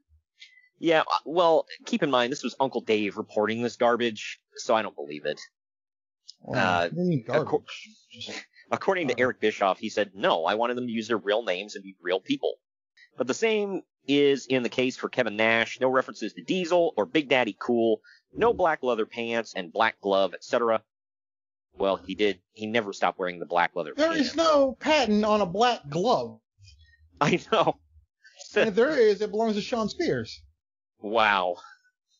Yeah, 0.84 1.00
uh, 1.00 1.04
well, 1.24 1.66
keep 1.86 2.02
in 2.02 2.10
mind 2.10 2.30
this 2.30 2.42
was 2.42 2.54
Uncle 2.60 2.82
Dave 2.82 3.16
reporting 3.16 3.62
this 3.62 3.76
garbage, 3.76 4.38
so 4.56 4.74
I 4.74 4.82
don't 4.82 4.94
believe 4.94 5.24
it. 5.24 5.40
Well, 6.42 6.60
Uh, 6.84 6.88
they 6.92 7.02
need 7.04 7.26
acco- 7.26 7.44
garbage. 7.64 8.42
According 8.70 9.08
to 9.08 9.18
Eric 9.18 9.40
Bischoff, 9.40 9.78
he 9.78 9.88
said, 9.88 10.10
no, 10.14 10.44
I 10.44 10.56
wanted 10.56 10.76
them 10.76 10.86
to 10.86 10.92
use 10.92 11.08
their 11.08 11.16
real 11.16 11.42
names 11.42 11.74
and 11.74 11.82
be 11.82 11.96
real 12.02 12.20
people. 12.20 12.56
But 13.16 13.26
the 13.28 13.32
same 13.34 13.80
is 14.06 14.44
in 14.46 14.62
the 14.62 14.68
case 14.68 14.98
for 14.98 15.08
Kevin 15.08 15.36
Nash. 15.36 15.80
No 15.80 15.88
references 15.88 16.34
to 16.34 16.42
Diesel 16.42 16.92
or 16.98 17.06
Big 17.06 17.30
Daddy 17.30 17.56
Cool, 17.58 18.02
no 18.34 18.52
black 18.52 18.82
leather 18.82 19.06
pants 19.06 19.54
and 19.56 19.72
black 19.72 19.98
glove, 20.02 20.34
etc. 20.34 20.82
Well, 21.78 21.96
he 21.96 22.14
did. 22.14 22.40
He 22.52 22.66
never 22.66 22.92
stopped 22.92 23.18
wearing 23.18 23.38
the 23.38 23.46
black 23.46 23.74
leather 23.74 23.94
There 23.96 24.08
pants. 24.12 24.28
is 24.30 24.36
no 24.36 24.76
patent 24.78 25.24
on 25.24 25.40
a 25.40 25.46
black 25.46 25.88
glove. 25.88 26.40
I 27.22 27.40
know. 27.50 27.78
And 28.54 28.68
if 28.68 28.74
there 28.74 28.90
is, 28.90 29.22
it 29.22 29.30
belongs 29.30 29.54
to 29.54 29.62
Shawn 29.62 29.88
Spears. 29.88 30.42
Wow. 31.04 31.56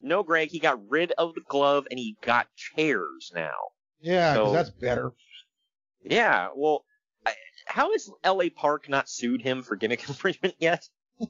No, 0.03 0.23
Greg, 0.23 0.51
he 0.51 0.59
got 0.59 0.91
rid 0.91 1.13
of 1.13 1.35
the 1.35 1.41
glove 1.49 1.87
and 1.91 1.99
he 1.99 2.17
got 2.21 2.49
chairs 2.55 3.33
now. 3.35 3.55
Yeah, 4.01 4.35
So- 4.35 4.53
that's 4.53 4.69
better. 4.71 5.13
Yeah, 6.05 6.49
well, 6.55 6.85
I, 7.25 7.33
how 7.67 7.93
has 7.93 8.11
L.A. 8.23 8.51
Park 8.51 8.91
not 8.91 9.09
sued 9.09 9.41
him 9.41 9.63
for 9.63 9.75
gimmick 9.77 10.07
infringement 10.09 10.55
yet? 10.59 10.87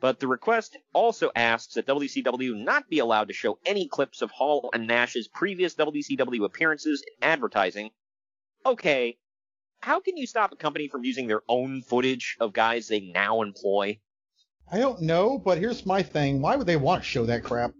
But 0.00 0.20
the 0.20 0.28
request 0.28 0.76
also 0.92 1.32
asks 1.34 1.74
that 1.74 1.86
WCW 1.88 2.54
not 2.56 2.88
be 2.88 3.00
allowed 3.00 3.26
to 3.28 3.34
show 3.34 3.58
any 3.66 3.88
clips 3.88 4.22
of 4.22 4.30
Hall 4.30 4.70
and 4.72 4.86
Nash's 4.86 5.26
previous 5.26 5.74
WCW 5.74 6.44
appearances 6.44 7.02
in 7.02 7.14
advertising. 7.28 7.90
Okay, 8.64 9.18
how 9.80 9.98
can 9.98 10.16
you 10.16 10.28
stop 10.28 10.52
a 10.52 10.56
company 10.56 10.86
from 10.86 11.02
using 11.02 11.26
their 11.26 11.42
own 11.48 11.82
footage 11.82 12.36
of 12.38 12.52
guys 12.52 12.86
they 12.86 13.00
now 13.00 13.42
employ? 13.42 13.98
I 14.70 14.78
don't 14.78 15.00
know, 15.02 15.38
but 15.38 15.58
here's 15.58 15.86
my 15.86 16.02
thing. 16.02 16.40
Why 16.40 16.56
would 16.56 16.66
they 16.66 16.76
want 16.76 17.02
to 17.02 17.08
show 17.08 17.24
that 17.26 17.42
crap? 17.42 17.72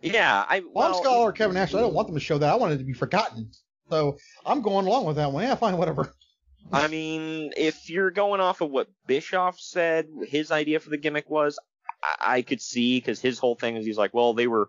Yeah, 0.00 0.44
I 0.48 0.62
Well, 0.72 0.88
I'm 0.88 0.94
Scott 0.94 1.12
Hall 1.12 1.22
or 1.22 1.32
Kevin 1.32 1.54
Nash. 1.54 1.74
I 1.74 1.80
don't 1.80 1.94
want 1.94 2.08
them 2.08 2.16
to 2.16 2.20
show 2.20 2.38
that. 2.38 2.52
I 2.52 2.56
want 2.56 2.72
it 2.72 2.78
to 2.78 2.84
be 2.84 2.92
forgotten. 2.92 3.50
So 3.88 4.16
I'm 4.44 4.62
going 4.62 4.86
along 4.86 5.04
with 5.04 5.16
that 5.16 5.30
one. 5.30 5.44
Yeah, 5.44 5.54
fine, 5.54 5.76
whatever. 5.76 6.12
I 6.72 6.88
mean, 6.88 7.52
if 7.56 7.88
you're 7.90 8.10
going 8.10 8.40
off 8.40 8.60
of 8.60 8.70
what 8.70 8.88
Bischoff 9.06 9.60
said, 9.60 10.06
his 10.26 10.50
idea 10.50 10.80
for 10.80 10.90
the 10.90 10.96
gimmick 10.96 11.28
was, 11.30 11.58
I, 12.02 12.38
I 12.38 12.42
could 12.42 12.60
see 12.60 12.98
because 12.98 13.20
his 13.20 13.38
whole 13.38 13.54
thing 13.54 13.76
is 13.76 13.86
he's 13.86 13.98
like, 13.98 14.14
well, 14.14 14.34
they 14.34 14.46
were 14.46 14.68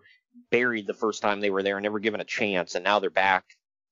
buried 0.50 0.86
the 0.86 0.94
first 0.94 1.22
time 1.22 1.40
they 1.40 1.50
were 1.50 1.62
there 1.62 1.76
and 1.76 1.82
never 1.82 1.98
given 1.98 2.20
a 2.20 2.24
chance, 2.24 2.74
and 2.74 2.84
now 2.84 2.98
they're 2.98 3.10
back 3.10 3.44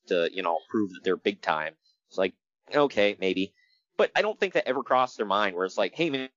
to, 0.08 0.28
you 0.32 0.42
know, 0.42 0.58
prove 0.70 0.90
that 0.90 1.00
they're 1.02 1.16
big 1.16 1.40
time. 1.40 1.74
It's 2.08 2.18
like, 2.18 2.34
okay, 2.74 3.16
maybe. 3.18 3.54
But 3.96 4.10
I 4.14 4.22
don't 4.22 4.38
think 4.38 4.54
that 4.54 4.68
ever 4.68 4.82
crossed 4.82 5.16
their 5.16 5.26
mind 5.26 5.56
where 5.56 5.64
it's 5.64 5.78
like, 5.78 5.94
hey, 5.94 6.10
man, 6.10 6.28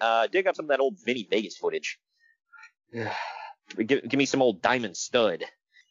uh, 0.00 0.26
dig 0.26 0.46
up 0.46 0.56
some 0.56 0.66
of 0.66 0.68
that 0.70 0.80
old 0.80 0.98
Vinny 1.04 1.26
Vegas 1.30 1.56
footage. 1.56 1.98
give, 2.92 4.08
give 4.08 4.14
me 4.14 4.26
some 4.26 4.42
old 4.42 4.62
Diamond 4.62 4.96
Stud. 4.96 5.44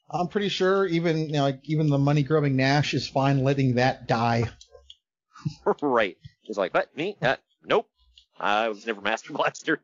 I'm 0.09 0.27
pretty 0.27 0.49
sure 0.49 0.85
even 0.85 1.27
you 1.27 1.33
know, 1.33 1.43
like 1.43 1.61
even 1.63 1.89
the 1.89 1.97
money 1.97 2.23
grubbing 2.23 2.55
Nash 2.55 2.93
is 2.93 3.07
fine 3.07 3.43
letting 3.43 3.75
that 3.75 4.07
die. 4.07 4.49
right. 5.81 6.17
He's 6.41 6.57
like, 6.57 6.73
what? 6.73 6.95
Me? 6.95 7.17
Uh, 7.21 7.37
nope. 7.65 7.87
I 8.39 8.67
was 8.69 8.85
never 8.85 9.01
Master 9.03 9.33
Blaster. 9.33 9.81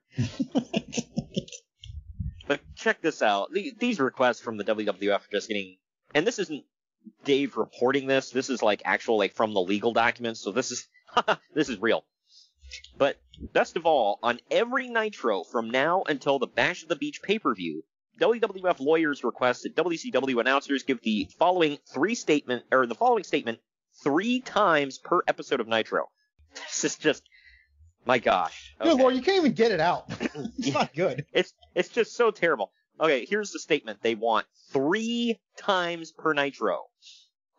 but 2.48 2.60
check 2.76 3.02
this 3.02 3.22
out. 3.22 3.52
The, 3.54 3.74
these 3.80 4.00
requests 4.00 4.42
from 4.42 4.58
the 4.58 4.64
WWF 4.64 5.12
are 5.12 5.32
just 5.32 5.48
getting, 5.48 5.78
and 6.14 6.28
this 6.28 6.40
isn't 6.40 6.64
Dave 7.24 7.58
reporting 7.58 8.08
this. 8.08 8.32
This 8.32 8.50
is 8.50 8.62
like 8.62 8.82
actual, 8.86 9.18
like 9.18 9.34
from 9.34 9.54
the 9.54 9.62
legal 9.62 9.94
documents. 9.94 10.42
So 10.42 10.52
this 10.52 10.72
is, 10.72 10.88
this 11.54 11.70
is 11.70 11.80
real. 11.80 12.04
But 12.98 13.18
best 13.54 13.78
of 13.78 13.86
all, 13.86 14.20
on 14.22 14.40
every 14.52 14.90
Nitro 14.90 15.44
from 15.44 15.70
now 15.70 16.04
until 16.08 16.40
the 16.40 16.48
Bash 16.48 16.84
of 16.84 16.90
the 16.90 16.96
Beach 16.96 17.22
pay-per-view, 17.22 17.84
WWF 18.20 18.80
lawyers 18.80 19.24
request 19.24 19.64
that 19.64 19.76
WCW 19.76 20.40
announcers 20.40 20.84
give 20.84 21.02
the 21.02 21.30
following 21.38 21.78
three 21.94 22.16
statement 22.16 22.64
or 22.72 22.86
the 22.86 22.96
following 22.96 23.24
statement 23.24 23.60
three 24.04 24.42
times 24.42 24.98
per 24.98 25.22
episode 25.28 25.60
of 25.60 25.68
Nitro. 25.68 26.10
This 26.54 26.84
is 26.84 26.96
just 26.98 27.24
my 28.06 28.18
gosh. 28.18 28.76
Good 28.82 28.98
lord, 28.98 29.16
you 29.16 29.22
can't 29.22 29.38
even 29.38 29.54
get 29.54 29.72
it 29.72 29.80
out. 29.80 30.06
it's 30.20 30.74
not 30.74 30.94
good. 30.94 31.26
It's 31.34 31.54
it's 31.76 31.90
just 31.90 32.16
so 32.16 32.32
terrible. 32.32 32.72
Okay, 33.00 33.26
here's 33.26 33.52
the 33.52 33.60
statement 33.60 34.02
they 34.02 34.16
want 34.16 34.46
three 34.72 35.40
times 35.58 36.12
per 36.12 36.34
Nitro. 36.34 36.84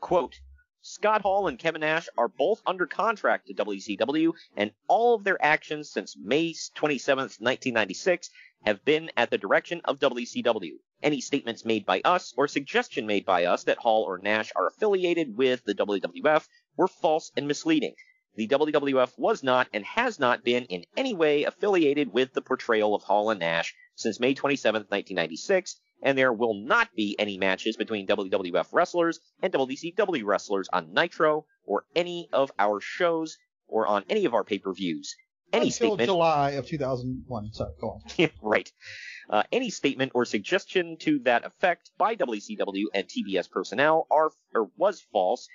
Quote, 0.01 0.39
Scott 0.83 1.21
Hall 1.21 1.47
and 1.47 1.59
Kevin 1.59 1.83
Nash 1.83 2.09
are 2.17 2.27
both 2.29 2.63
under 2.65 2.87
contract 2.87 3.47
to 3.47 3.55
WCW, 3.55 4.33
and 4.57 4.73
all 4.89 5.15
of 5.15 5.25
their 5.25 5.37
actions 5.45 5.91
since 5.91 6.17
May 6.17 6.53
27th, 6.53 7.39
1996 7.39 8.31
have 8.65 8.83
been 8.83 9.11
at 9.15 9.29
the 9.29 9.37
direction 9.37 9.83
of 9.85 9.99
WCW. 10.01 10.79
Any 11.03 11.21
statements 11.21 11.67
made 11.67 11.85
by 11.85 12.01
us 12.03 12.33
or 12.35 12.49
suggestion 12.49 13.07
made 13.07 13.27
by 13.27 13.45
us 13.45 13.65
that 13.65 13.77
Hall 13.77 14.05
or 14.05 14.17
Nash 14.19 14.53
are 14.57 14.69
affiliated 14.69 15.37
with 15.37 15.65
the 15.65 15.75
WWF 15.75 16.49
were 16.79 16.89
false 16.89 17.31
and 17.37 17.47
misleading. 17.47 17.95
The 18.37 18.49
WWF 18.49 19.19
was 19.19 19.43
not 19.43 19.69
and 19.75 19.85
has 19.85 20.19
not 20.19 20.45
been 20.45 20.65
in 20.65 20.87
any 20.97 21.13
way 21.13 21.45
affiliated 21.45 22.13
with 22.15 22.33
the 22.33 22.41
portrayal 22.41 22.95
of 22.95 23.03
Hall 23.03 23.29
and 23.29 23.41
Nash 23.41 23.75
since 23.97 24.19
May 24.19 24.33
27, 24.33 24.81
1996, 24.89 25.79
and 26.03 26.17
there 26.17 26.33
will 26.33 26.55
not 26.55 26.95
be 26.95 27.17
any 27.19 27.39
matches 27.39 27.77
between 27.77 28.07
WWF 28.07 28.67
wrestlers 28.73 29.21
and 29.43 29.53
WCW 29.53 30.25
wrestlers 30.25 30.69
on 30.73 30.93
Nitro 30.93 31.47
or 31.65 31.85
any 31.95 32.29
of 32.33 32.51
our 32.59 32.81
shows 32.81 33.37
or 33.69 33.87
on 33.87 34.05
any 34.09 34.25
of 34.25 34.35
our 34.35 34.45
pay-per-views. 34.45 35.17
Any 35.53 35.67
Until 35.67 35.73
statement 35.97 36.09
July 36.09 36.51
of 36.53 36.67
2001. 36.67 37.53
Sorry, 37.53 37.73
go 37.81 38.01
on. 38.19 38.31
right. 38.43 38.71
Uh, 39.29 39.43
any 39.51 39.71
statement 39.71 40.13
or 40.15 40.25
suggestion 40.25 40.97
to 41.01 41.19
that 41.21 41.45
effect 41.45 41.91
by 41.99 42.15
WCW 42.15 42.85
and 42.95 43.07
TBS 43.07 43.51
personnel 43.51 44.07
are 44.11 44.31
or 44.55 44.71
was 44.77 45.01
false. 45.13 45.49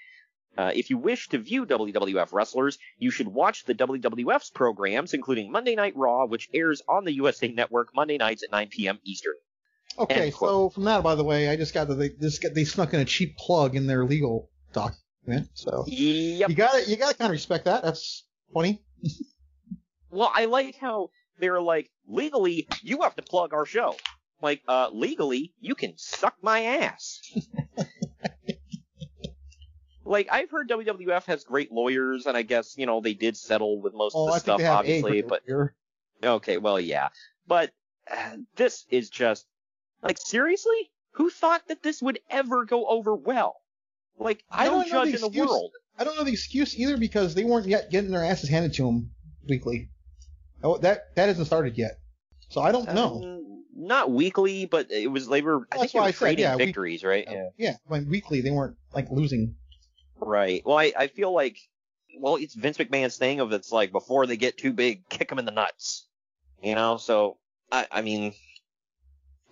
Uh, 0.58 0.72
if 0.74 0.90
you 0.90 0.98
wish 0.98 1.28
to 1.30 1.38
view 1.38 1.66
WWF 1.66 2.32
wrestlers, 2.32 2.78
you 2.98 3.12
should 3.12 3.28
watch 3.28 3.66
the 3.66 3.76
WWF's 3.76 4.50
programs, 4.52 5.14
including 5.14 5.52
Monday 5.52 5.76
Night 5.76 5.96
Raw, 5.98 6.26
which 6.26 6.50
airs 6.54 6.82
on 6.88 7.04
the 7.04 7.14
USA 7.14 7.50
Network 7.50 7.94
Monday 7.94 8.18
nights 8.18 8.44
at 8.44 8.52
9 8.52 8.70
p.m. 8.70 9.00
Eastern. 9.04 9.34
Okay, 9.98 10.32
so 10.32 10.70
from 10.70 10.84
that, 10.86 11.04
by 11.04 11.16
the 11.16 11.24
way, 11.24 11.50
I 11.50 11.56
just 11.56 11.74
got 11.74 11.88
that 11.88 11.96
they 11.96 12.10
just 12.10 12.42
got, 12.42 12.54
they 12.54 12.66
snuck 12.66 12.94
in 12.94 13.00
a 13.00 13.06
cheap 13.06 13.38
plug 13.38 13.76
in 13.76 13.88
their 13.88 14.06
legal 14.06 14.50
document. 14.74 15.50
So 15.54 15.86
Yep. 15.88 16.50
you 16.50 16.56
got 16.56 16.74
to 16.74 16.90
you 16.90 16.98
got 16.98 17.12
to 17.12 17.18
kind 17.18 17.30
of 17.30 17.34
respect 17.34 17.66
that. 17.66 17.84
That's 17.84 18.26
funny. 18.54 18.82
Well, 20.10 20.32
I 20.34 20.46
like 20.46 20.76
how 20.78 21.10
they're 21.40 21.62
like, 21.62 21.90
legally, 22.08 22.68
you 22.82 23.02
have 23.02 23.16
to 23.16 23.22
plug 23.22 23.54
our 23.54 23.66
show. 23.66 23.96
Like, 24.42 24.62
uh, 24.68 24.90
legally, 24.92 25.54
you 25.60 25.76
can 25.76 25.94
suck 25.98 26.36
my 26.42 26.64
ass. 26.64 27.22
like, 30.06 30.28
I've 30.32 30.52
heard 30.52 30.70
WWF 30.70 31.26
has 31.26 31.44
great 31.44 31.72
lawyers, 31.72 32.26
and 32.26 32.38
I 32.38 32.44
guess, 32.44 32.78
you 32.78 32.86
know, 32.86 33.02
they 33.02 33.14
did 33.14 33.38
settle 33.38 33.82
with 33.82 33.94
most 33.94 34.14
Oh, 34.16 34.28
of 34.28 34.28
the 34.28 34.34
I 34.36 34.40
stuff, 34.40 34.58
think 34.58 34.60
they 34.60 34.64
have 34.66 34.80
obviously, 34.80 35.22
but, 35.22 35.46
great 35.46 35.72
okay, 36.24 36.58
well, 36.58 36.80
yeah. 36.80 37.10
But, 37.48 37.72
uh, 38.10 38.38
this 38.56 38.86
is 38.90 39.10
just, 39.10 39.46
like, 40.06 40.18
seriously? 40.18 40.90
Who 41.12 41.30
thought 41.30 41.68
that 41.68 41.82
this 41.84 42.02
would 42.02 42.20
ever 42.30 42.66
go 42.66 42.86
over 42.88 43.16
well? 43.16 43.56
Like, 44.18 44.44
I 44.50 44.66
don't 44.66 44.88
know 44.88 45.04
judge 45.06 45.10
the 45.10 45.16
in 45.16 45.22
the 45.22 45.28
excuse. 45.28 45.50
world. 45.50 45.72
I 45.98 46.04
don't 46.04 46.16
know 46.18 46.24
the 46.24 46.32
excuse 46.32 46.78
either 46.78 46.98
because 46.98 47.36
they 47.36 47.44
weren't 47.44 47.68
yet 47.68 47.90
getting 47.90 48.12
their 48.12 48.24
asses 48.24 48.50
handed 48.50 48.74
to 48.76 48.84
them 48.84 49.12
weekly. 49.48 49.90
Oh, 50.64 50.78
that 50.80 51.16
that 51.16 51.28
hasn't 51.28 51.48
started 51.48 51.78
yet. 51.78 52.00
So 52.50 52.62
I 52.62 52.72
don't 52.72 52.94
know. 52.94 53.22
Um, 53.24 53.64
not 53.76 54.12
weekly, 54.12 54.66
but 54.66 54.92
it 54.92 55.08
was, 55.08 55.28
they 55.28 55.42
were, 55.42 55.68
I 55.72 55.78
That's 55.78 55.82
think 55.82 55.92
they 55.94 56.00
why 56.00 56.04
were 56.04 56.08
I 56.08 56.12
said, 56.12 56.20
trading 56.20 56.44
yeah, 56.44 56.56
we- 56.56 56.66
victories, 56.66 57.04
right? 57.04 57.26
Yeah. 57.30 57.50
Yeah, 57.58 57.76
when 57.88 58.10
weekly 58.10 58.42
they 58.42 58.52
weren't 58.52 58.78
like 58.94 59.10
losing. 59.12 59.56
Right. 60.18 60.64
Well, 60.66 60.78
I, 60.78 60.94
I 60.98 61.08
feel 61.08 61.34
like, 61.34 61.58
well, 62.20 62.38
it's 62.38 62.56
Vince 62.56 62.78
McMahon's 62.78 63.18
thing 63.18 63.42
of 63.42 63.52
it's 63.52 63.72
like 63.72 63.92
before 63.92 64.26
they 64.28 64.38
get 64.38 64.58
too 64.58 64.72
big, 64.74 65.08
kick 65.10 65.28
them 65.30 65.40
in 65.40 65.46
the 65.46 65.52
nuts. 65.52 66.08
You 66.64 66.76
know, 66.76 66.98
so, 66.98 67.38
I, 67.72 67.86
I 67.92 68.02
mean, 68.02 68.34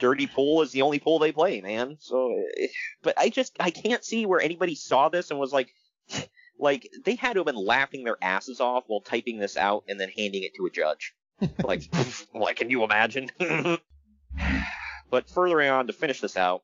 dirty 0.04 0.28
pool 0.28 0.62
is 0.62 0.72
the 0.72 0.82
only 0.82 1.00
pool 1.00 1.18
they 1.18 1.32
play, 1.32 1.62
man. 1.62 1.96
So, 2.02 2.44
eh, 2.60 2.68
but 3.04 3.18
I 3.18 3.30
just, 3.30 3.56
I 3.58 3.72
can't 3.72 4.04
see 4.04 4.26
where 4.26 4.42
anybody 4.42 4.76
saw 4.76 5.08
this 5.08 5.32
and 5.32 5.39
was 5.39 5.54
like, 5.54 5.74
like, 6.60 6.89
they 7.06 7.16
had 7.16 7.34
to 7.34 7.39
have 7.39 7.46
been 7.46 7.56
laughing 7.56 8.04
their 8.04 8.18
asses 8.22 8.60
off 8.60 8.84
while 8.88 9.00
typing 9.00 9.39
this 9.39 9.56
out 9.56 9.86
and 9.88 9.98
then 9.98 10.10
handing 10.10 10.44
it 10.44 10.56
to 10.56 10.66
a 10.66 10.70
judge. 10.70 11.13
like, 11.63 11.84
like, 12.34 12.58
can 12.58 12.70
you 12.70 12.84
imagine? 12.84 13.32
but 15.10 15.30
further 15.30 15.62
on 15.72 15.88
to 15.88 15.94
finish 15.94 16.20
this 16.20 16.36
out, 16.36 16.63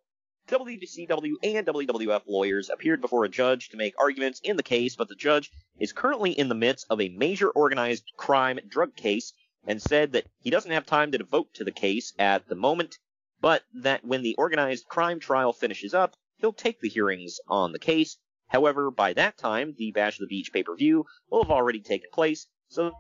WCW 0.50 1.36
and 1.42 1.66
WWF 1.66 2.24
lawyers 2.28 2.70
appeared 2.70 3.00
before 3.00 3.24
a 3.24 3.30
judge 3.30 3.70
to 3.70 3.78
make 3.78 3.94
arguments 3.98 4.42
in 4.44 4.58
the 4.58 4.64
case, 4.64 4.98
but 4.98 5.08
the 5.08 5.16
judge 5.16 5.50
is 5.80 5.94
currently 5.94 6.32
in 6.32 6.50
the 6.50 6.56
midst 6.56 6.88
of 6.90 7.00
a 7.00 7.08
major 7.08 7.50
organized 7.52 8.04
crime 8.18 8.60
drug 8.68 8.98
case 8.98 9.32
and 9.66 9.82
said 9.82 10.12
that 10.12 10.26
he 10.42 10.50
doesn't 10.50 10.72
have 10.72 10.86
time 10.86 11.14
to 11.14 11.18
devote 11.18 11.54
to 11.54 11.64
the 11.64 11.72
case 11.72 12.12
at 12.20 12.50
the 12.50 12.56
moment, 12.56 12.98
but 13.42 13.64
that 13.74 14.04
when 14.06 14.22
the 14.22 14.36
organized 14.36 14.88
crime 14.88 15.20
trial 15.20 15.54
finishes 15.54 15.94
up, 15.94 16.16
he'll 16.38 16.54
take 16.54 16.80
the 16.80 16.90
hearings 16.90 17.40
on 17.48 17.72
the 17.72 17.80
case. 17.80 18.18
However, 18.48 18.92
by 18.92 19.14
that 19.14 19.38
time, 19.38 19.76
the 19.78 19.92
Bash 19.92 20.20
of 20.20 20.22
the 20.22 20.36
Beach 20.36 20.52
pay-per-view 20.52 21.06
will 21.30 21.44
have 21.44 21.52
already 21.52 21.82
taken 21.82 22.10
place, 22.12 22.48
so 22.68 22.92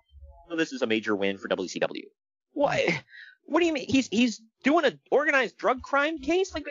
this 0.56 0.72
is 0.72 0.82
a 0.82 0.88
major 0.88 1.16
win 1.16 1.38
for 1.38 1.48
WCW. 1.48 2.04
What? 2.54 2.80
What 3.46 3.62
do 3.62 3.66
you 3.66 3.74
mean? 3.74 3.88
He's 3.90 4.08
he's 4.10 4.42
doing 4.64 4.86
an 4.86 5.00
organized 5.12 5.58
drug 5.58 5.82
crime 5.82 6.20
case? 6.20 6.54
Like, 6.54 6.66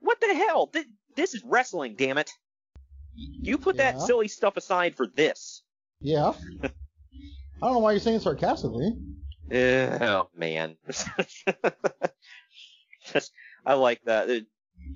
what 0.00 0.20
the 0.20 0.34
hell? 0.34 0.68
This, 0.72 0.84
this 1.14 1.34
is 1.34 1.44
wrestling, 1.44 1.94
damn 1.96 2.18
it! 2.18 2.30
You 3.14 3.58
put 3.58 3.76
that 3.76 4.00
silly 4.00 4.26
stuff 4.28 4.56
aside 4.56 4.96
for 4.96 5.06
this. 5.06 5.62
Yeah. 6.00 6.32
I 6.62 6.70
don't 7.60 7.74
know 7.74 7.78
why 7.78 7.92
you're 7.92 8.00
saying 8.00 8.16
it 8.16 8.22
sarcastically. 8.22 8.92
Oh 9.52 10.28
man, 10.34 10.76
just 10.86 11.06
I 13.66 13.74
like 13.74 14.02
that. 14.04 14.28
It- 14.30 14.46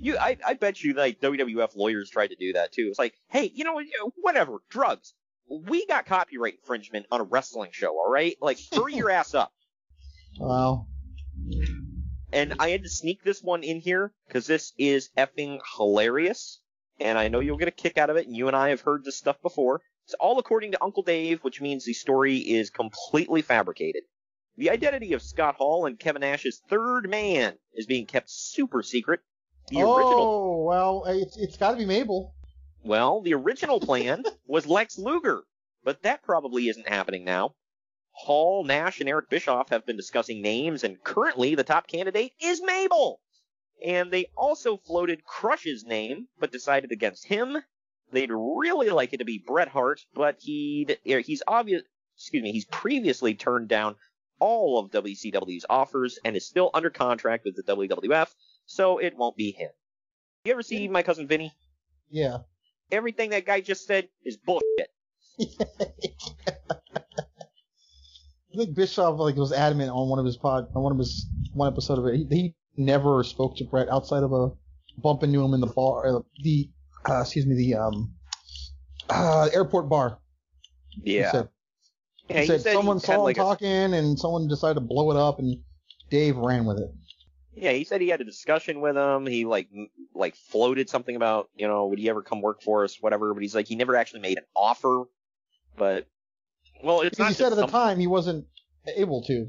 You, 0.01 0.17
I, 0.19 0.37
I 0.47 0.55
bet 0.55 0.83
you 0.83 0.95
like 0.95 1.21
WWF 1.21 1.75
lawyers 1.77 2.11
tried 2.11 2.29
to 2.29 2.37
do 2.37 2.53
that 2.55 2.73
too. 2.73 2.87
It's 2.91 2.99
like, 2.99 3.15
hey, 3.29 3.51
you 3.55 3.65
know, 3.65 3.79
you 3.79 3.91
know, 4.01 4.13
whatever, 4.21 4.59
drugs. 4.69 5.15
We 5.49 5.87
got 5.87 6.05
copyright 6.07 6.55
infringement 6.61 7.07
on 7.11 7.21
a 7.21 7.25
wrestling 7.25 7.71
show, 7.73 7.93
all 7.93 8.11
right? 8.11 8.37
Like, 8.41 8.59
hurry 8.73 8.95
your 8.95 9.11
ass 9.11 9.35
up. 9.35 9.53
Wow. 10.41 10.87
And 12.33 12.55
I 12.61 12.69
had 12.71 12.83
to 12.85 12.89
sneak 12.89 13.25
this 13.25 13.43
one 13.43 13.63
in 13.65 13.81
here 13.81 14.13
because 14.27 14.47
this 14.47 14.73
is 14.79 15.09
effing 15.17 15.59
hilarious. 15.77 16.61
And 17.01 17.17
I 17.19 17.29
know 17.29 17.41
you'll 17.41 17.57
get 17.57 17.69
a 17.69 17.73
kick 17.73 17.97
out 17.99 18.11
of 18.11 18.17
it. 18.17 18.27
And 18.27 18.37
you 18.37 18.47
and 18.49 18.57
I 18.57 18.69
have 18.69 18.83
heard 18.83 19.05
this 19.05 19.17
stuff 19.17 19.41
before. 19.43 19.81
It's 20.05 20.15
all 20.15 20.39
according 20.39 20.73
to 20.73 20.85
Uncle 20.85 21.03
Dave, 21.03 21.41
which 21.43 21.61
means 21.61 21.85
the 21.85 21.93
story 21.95 22.37
is 22.37 22.71
completely 22.71 23.43
fabricated. 23.43 24.03
The 24.59 24.71
identity 24.71 25.13
of 25.13 25.23
Scott 25.23 25.55
Hall 25.55 25.87
and 25.87 26.01
Kevin 26.01 26.23
Nash's 26.23 26.61
third 26.69 27.09
man 27.09 27.57
is 27.75 27.87
being 27.87 28.07
kept 28.07 28.29
super 28.29 28.83
secret. 28.83 29.21
The 29.69 29.85
oh 29.85 29.97
original, 29.97 30.65
well, 30.65 31.05
it's 31.07 31.37
it's 31.37 31.57
got 31.57 31.71
to 31.71 31.77
be 31.77 31.87
Mabel. 31.87 32.35
well, 32.83 33.21
the 33.21 33.35
original 33.35 33.79
plan 33.79 34.25
was 34.49 34.67
Lex 34.67 34.99
Luger, 34.99 35.45
but 35.85 36.03
that 36.03 36.25
probably 36.25 36.69
isn't 36.69 36.89
happening 36.89 37.25
now. 37.25 37.55
Hall, 38.11 38.65
Nash, 38.65 38.99
and 38.99 39.09
Eric 39.09 39.31
Bischoff 39.31 39.69
have 39.69 39.87
been 39.87 39.97
discussing 39.97 40.43
names, 40.43 40.83
and 40.83 41.05
currently 41.05 41.55
the 41.55 41.63
top 41.63 41.87
candidate 41.87 42.33
is 42.41 42.61
Mabel. 42.61 43.21
And 43.87 44.11
they 44.11 44.27
also 44.37 44.77
floated 44.77 45.25
Crush's 45.25 45.85
name, 45.85 46.27
but 46.41 46.51
decided 46.51 46.91
against 46.91 47.27
him. 47.27 47.59
they'd 48.11 48.33
really 48.33 48.91
like 48.91 49.13
it 49.13 49.19
to 49.19 49.25
be 49.25 49.39
Bret 49.39 49.69
Hart, 49.69 50.01
but 50.15 50.39
he'd 50.41 50.99
he's 51.05 51.45
obvious. 51.47 51.83
Excuse 52.17 52.43
me, 52.43 52.51
he's 52.51 52.65
previously 52.65 53.37
turned 53.37 53.69
down 53.69 53.95
all 54.39 54.79
of 54.79 54.91
WCW's 54.91 55.67
offers 55.69 56.19
and 56.25 56.37
is 56.37 56.47
still 56.47 56.71
under 56.75 56.91
contract 56.91 57.45
with 57.45 57.57
the 57.57 57.63
WWF, 57.63 58.29
so 58.67 58.99
it 58.99 59.17
won't 59.17 59.37
be 59.37 59.53
him. 59.53 59.71
You 60.45 60.53
ever 60.53 60.63
see 60.63 60.89
my 60.89 61.03
cousin 61.03 61.27
Vinny? 61.27 61.53
Yeah. 62.11 62.39
Everything 62.91 63.31
that 63.31 63.45
guy 63.45 63.61
just 63.61 63.87
said 63.87 64.09
is 64.25 64.37
bullshit. 64.37 64.91
I 68.51 68.57
think 68.57 68.75
Bischoff 68.75 69.19
like 69.19 69.37
was 69.37 69.53
adamant 69.53 69.91
on 69.91 70.09
one 70.09 70.19
of 70.19 70.25
his 70.25 70.37
pod 70.37 70.69
on 70.75 70.83
one 70.83 70.93
of 70.93 70.99
his 70.99 71.27
one 71.53 71.71
episode 71.71 71.99
of 71.99 72.07
it. 72.07 72.17
He, 72.17 72.27
he 72.31 72.55
never 72.77 73.23
spoke 73.25 73.57
to 73.59 73.65
Bret 73.65 73.89
outside 73.89 74.23
of 74.23 74.33
a 74.33 74.51
bump 74.97 75.23
into 75.23 75.45
him 75.45 75.55
in 75.55 75.61
the 75.61 75.67
bar, 75.67 76.17
uh, 76.17 76.21
the 76.43 76.71
uh, 77.09 77.21
excuse 77.21 77.47
me, 77.47 77.55
the 77.55 77.75
um 77.75 78.15
uh, 79.11 79.49
airport 79.53 79.89
bar. 79.89 80.19
Yeah. 81.03 81.45
He 82.29 82.35
said, 82.35 82.37
Yeah, 82.37 82.41
he 82.43 82.47
said 82.47 82.61
said 82.63 82.73
someone 82.75 83.01
saw 83.01 83.23
like 83.23 83.37
him 83.37 83.43
a- 83.43 83.45
talking 83.47 83.95
and 83.95 84.19
someone 84.19 84.49
decided 84.49 84.75
to 84.75 84.81
blow 84.81 85.11
it 85.11 85.17
up 85.17 85.39
and 85.39 85.57
Dave 86.11 86.37
ran 86.37 86.65
with 86.65 86.79
it. 86.79 86.91
Yeah, 87.55 87.73
he 87.73 87.85
said 87.85 88.01
he 88.01 88.09
had 88.09 88.21
a 88.21 88.25
discussion 88.25 88.81
with 88.81 88.97
him. 88.97 89.27
He 89.27 89.45
like 89.45 89.69
like 90.15 90.37
floated 90.37 90.89
something 90.89 91.17
about 91.17 91.49
you 91.57 91.67
know 91.67 91.87
would 91.87 91.99
he 91.99 92.09
ever 92.09 92.23
come 92.23 92.41
work 92.41 92.63
for 92.63 92.85
us, 92.85 92.99
whatever. 93.01 93.35
But 93.35 93.43
he's 93.43 93.55
like 93.55 93.67
he 93.67 93.75
never 93.75 93.97
actually 93.97 94.21
made 94.21 94.39
an 94.39 94.45
offer. 94.55 95.05
But 95.77 96.07
well, 96.85 97.01
it's 97.01 97.19
not 97.19 97.29
he 97.29 97.35
said 97.35 97.53
at 97.53 97.57
the 97.57 97.63
some- 97.63 97.71
time 97.71 97.99
he 97.99 98.07
wasn't 98.07 98.47
able 98.97 99.23
to, 99.25 99.47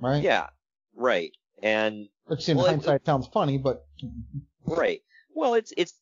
right? 0.00 0.22
Yeah, 0.22 0.48
right. 0.94 1.32
And 1.62 2.08
Which 2.26 2.48
in 2.48 2.56
Well, 2.58 2.66
it- 2.66 2.70
hindsight 2.70 3.06
sounds 3.06 3.26
funny, 3.28 3.56
but 3.58 3.86
right. 4.66 5.00
Well, 5.34 5.54
it's 5.54 5.72
it's 5.76 5.94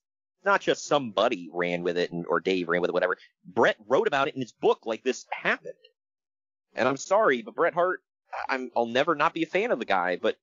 not 0.44 0.60
just 0.60 0.86
somebody 0.86 1.48
ran 1.52 1.82
with 1.82 1.96
it 1.96 2.10
and 2.10 2.24
or 2.26 2.40
Dave 2.40 2.68
ran 2.68 2.80
with 2.80 2.90
it, 2.90 2.94
whatever. 2.94 3.16
Bret 3.44 3.76
wrote 3.86 4.08
about 4.08 4.26
it 4.28 4.34
in 4.34 4.40
his 4.40 4.52
book 4.52 4.80
like 4.84 5.04
this 5.04 5.26
happened. 5.30 5.74
And 6.76 6.86
I'm 6.86 6.96
sorry, 6.96 7.42
but 7.42 7.54
Bret 7.54 7.74
Hart, 7.74 8.00
I'm 8.48 8.70
I'll 8.76 8.86
never 8.86 9.14
not 9.14 9.34
be 9.34 9.42
a 9.42 9.46
fan 9.46 9.70
of 9.70 9.78
the 9.78 9.84
guy, 9.84 10.16
but 10.20 10.36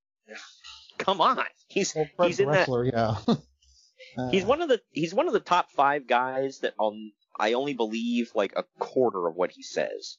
come 0.98 1.22
on, 1.22 1.46
he's 1.68 1.94
Bret's 1.94 2.12
he's 2.26 2.40
in 2.40 2.52
that 2.52 2.68
yeah. 2.92 3.16
Uh, 3.28 3.36
He's 4.32 4.46
one 4.46 4.62
of 4.62 4.70
the 4.70 4.80
he's 4.92 5.14
one 5.14 5.28
of 5.28 5.34
the 5.34 5.40
top 5.40 5.72
five 5.72 6.06
guys 6.06 6.60
that 6.60 6.76
I'll, 6.80 6.96
I 7.40 7.54
only 7.54 7.74
believe 7.74 8.32
like 8.36 8.54
a 8.56 8.64
quarter 8.78 9.28
of 9.28 9.36
what 9.36 9.52
he 9.52 9.64
says. 9.64 10.18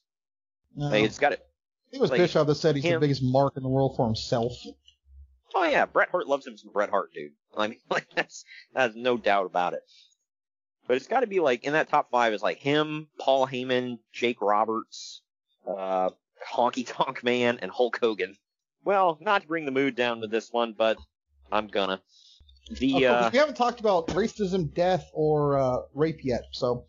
no. 0.75 0.87
Like, 0.89 1.03
it's 1.03 1.19
got 1.19 1.33
it. 1.33 1.45
It 1.93 2.01
was 2.01 2.09
like, 2.11 2.19
Bischoff 2.19 2.47
that 2.47 2.55
said 2.55 2.75
he's 2.75 2.83
the 2.83 2.99
biggest 2.99 3.23
mark 3.23 3.55
in 3.55 3.63
the 3.63 3.69
world 3.69 3.95
for 3.95 4.05
himself. 4.05 4.53
Oh 5.53 5.63
yeah, 5.63 5.85
Bret 5.85 6.09
Hart 6.09 6.27
loves 6.27 6.45
him 6.45 6.57
some 6.57 6.71
Bret 6.73 6.89
Hart, 6.89 7.13
dude. 7.13 7.31
I 7.55 7.67
mean, 7.67 7.79
like 7.89 8.07
that's 8.13 8.43
that's 8.73 8.95
no 8.95 9.17
doubt 9.17 9.45
about 9.45 9.73
it. 9.73 9.81
But 10.87 10.97
it's 10.97 11.07
got 11.07 11.21
to 11.21 11.27
be 11.27 11.39
like 11.39 11.63
in 11.63 11.73
that 11.73 11.89
top 11.89 12.11
five 12.11 12.33
is 12.33 12.43
like 12.43 12.59
him, 12.59 13.07
Paul 13.17 13.47
Heyman, 13.47 13.99
Jake 14.13 14.41
Roberts, 14.41 15.21
uh, 15.67 16.09
Honky 16.53 16.85
Tonk 16.87 17.23
Man, 17.23 17.59
and 17.61 17.71
Hulk 17.71 17.99
Hogan. 17.99 18.37
Well, 18.83 19.17
not 19.21 19.41
to 19.41 19.47
bring 19.47 19.65
the 19.65 19.71
mood 19.71 19.95
down 19.95 20.19
with 20.19 20.31
this 20.31 20.51
one, 20.51 20.73
but 20.73 20.97
I'm 21.51 21.67
gonna. 21.67 22.01
The 22.69 23.07
uh, 23.07 23.29
we 23.31 23.37
haven't 23.37 23.55
talked 23.55 23.79
about 23.79 24.07
racism, 24.07 24.73
death, 24.73 25.09
or 25.13 25.57
uh, 25.57 25.77
rape 25.93 26.23
yet. 26.23 26.43
So 26.51 26.85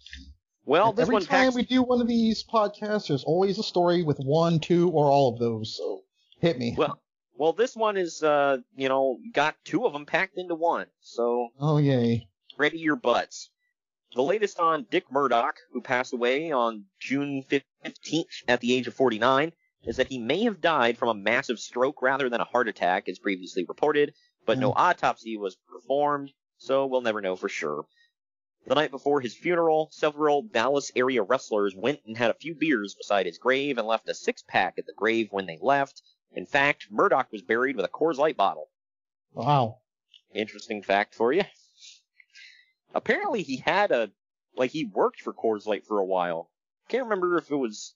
well, 0.64 0.92
this 0.92 1.02
every 1.02 1.14
one 1.14 1.22
time 1.22 1.44
packs 1.46 1.54
we 1.54 1.62
do 1.62 1.82
one 1.82 2.00
of 2.00 2.08
these 2.08 2.44
podcasts, 2.44 3.08
there's 3.08 3.24
always 3.24 3.58
a 3.58 3.62
story 3.62 4.02
with 4.02 4.18
one, 4.18 4.58
two, 4.58 4.90
or 4.90 5.10
all 5.10 5.32
of 5.32 5.38
those. 5.38 5.76
So 5.76 6.02
hit 6.40 6.58
me. 6.58 6.74
Well, 6.76 7.00
well, 7.36 7.52
this 7.52 7.76
one 7.76 7.96
is, 7.96 8.22
uh, 8.22 8.58
you 8.76 8.88
know, 8.88 9.18
got 9.32 9.56
two 9.64 9.86
of 9.86 9.92
them 9.92 10.06
packed 10.06 10.38
into 10.38 10.54
one. 10.54 10.86
So 11.00 11.48
oh 11.60 11.78
yay! 11.78 12.28
ready 12.58 12.78
your 12.78 12.96
butts. 12.96 13.50
The 14.16 14.22
latest 14.22 14.58
on 14.58 14.86
Dick 14.90 15.12
Murdoch, 15.12 15.58
who 15.72 15.82
passed 15.82 16.14
away 16.14 16.50
on 16.50 16.86
June 16.98 17.44
15th 17.50 18.44
at 18.48 18.62
the 18.62 18.74
age 18.74 18.86
of 18.86 18.94
49, 18.94 19.52
is 19.84 19.98
that 19.98 20.06
he 20.06 20.16
may 20.16 20.44
have 20.44 20.62
died 20.62 20.96
from 20.96 21.10
a 21.10 21.14
massive 21.14 21.58
stroke 21.58 22.00
rather 22.00 22.30
than 22.30 22.40
a 22.40 22.44
heart 22.44 22.66
attack, 22.66 23.10
as 23.10 23.18
previously 23.18 23.66
reported, 23.68 24.14
but 24.46 24.56
no 24.56 24.72
hmm. 24.72 24.78
autopsy 24.78 25.36
was 25.36 25.58
performed, 25.70 26.32
so 26.56 26.86
we'll 26.86 27.02
never 27.02 27.20
know 27.20 27.36
for 27.36 27.50
sure. 27.50 27.84
The 28.66 28.74
night 28.74 28.90
before 28.90 29.20
his 29.20 29.36
funeral, 29.36 29.90
several 29.92 30.40
Dallas 30.40 30.90
area 30.96 31.22
wrestlers 31.22 31.74
went 31.76 32.00
and 32.06 32.16
had 32.16 32.30
a 32.30 32.38
few 32.40 32.54
beers 32.54 32.94
beside 32.94 33.26
his 33.26 33.36
grave 33.36 33.76
and 33.76 33.86
left 33.86 34.08
a 34.08 34.14
six 34.14 34.42
pack 34.48 34.78
at 34.78 34.86
the 34.86 34.94
grave 34.94 35.28
when 35.30 35.44
they 35.44 35.58
left. 35.60 36.00
In 36.32 36.46
fact, 36.46 36.86
Murdoch 36.90 37.30
was 37.30 37.42
buried 37.42 37.76
with 37.76 37.84
a 37.84 37.90
Coors 37.90 38.16
Light 38.16 38.38
bottle. 38.38 38.70
Wow. 39.34 39.80
Interesting 40.32 40.82
fact 40.82 41.14
for 41.14 41.34
you. 41.34 41.42
Apparently, 42.96 43.42
he 43.42 43.58
had 43.58 43.90
a 43.90 44.10
like 44.56 44.70
he 44.70 44.86
worked 44.86 45.20
for 45.20 45.34
Coors 45.34 45.66
Light 45.66 45.84
for 45.86 45.98
a 45.98 46.04
while. 46.04 46.50
Can't 46.88 47.04
remember 47.04 47.36
if 47.36 47.50
it 47.50 47.56
was 47.56 47.94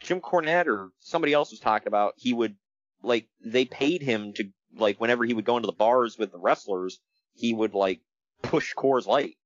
Jim 0.00 0.20
Cornette 0.20 0.66
or 0.66 0.90
somebody 1.00 1.32
else 1.32 1.50
was 1.50 1.60
talking 1.60 1.88
about. 1.88 2.12
He 2.18 2.34
would 2.34 2.56
like 3.02 3.26
they 3.42 3.64
paid 3.64 4.02
him 4.02 4.34
to 4.34 4.44
like 4.76 5.00
whenever 5.00 5.24
he 5.24 5.32
would 5.32 5.46
go 5.46 5.56
into 5.56 5.66
the 5.66 5.72
bars 5.72 6.18
with 6.18 6.30
the 6.30 6.38
wrestlers, 6.38 7.00
he 7.34 7.54
would 7.54 7.72
like 7.72 8.00
push 8.42 8.74
Coors 8.74 9.06
Light. 9.06 9.36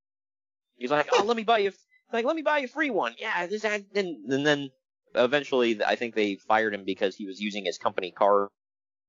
He's 0.77 0.91
like, 0.91 1.09
oh, 1.13 1.23
let 1.25 1.37
me 1.37 1.45
buy 1.45 1.59
you 1.59 1.73
like 2.13 2.25
let 2.25 2.35
me 2.35 2.43
buy 2.43 2.59
you 2.59 2.65
a 2.65 2.69
free 2.69 2.91
one. 2.91 3.15
Yeah, 3.19 3.47
this 3.47 3.65
and 3.65 3.85
then 3.93 4.25
and 4.29 4.45
then 4.45 4.71
eventually 5.15 5.81
I 5.85 5.95
think 5.95 6.17
they 6.17 6.35
fired 6.35 6.75
him 6.75 6.85
because 6.85 7.15
he 7.15 7.25
was 7.25 7.41
using 7.41 7.65
his 7.67 7.79
company 7.79 8.11
car 8.11 8.49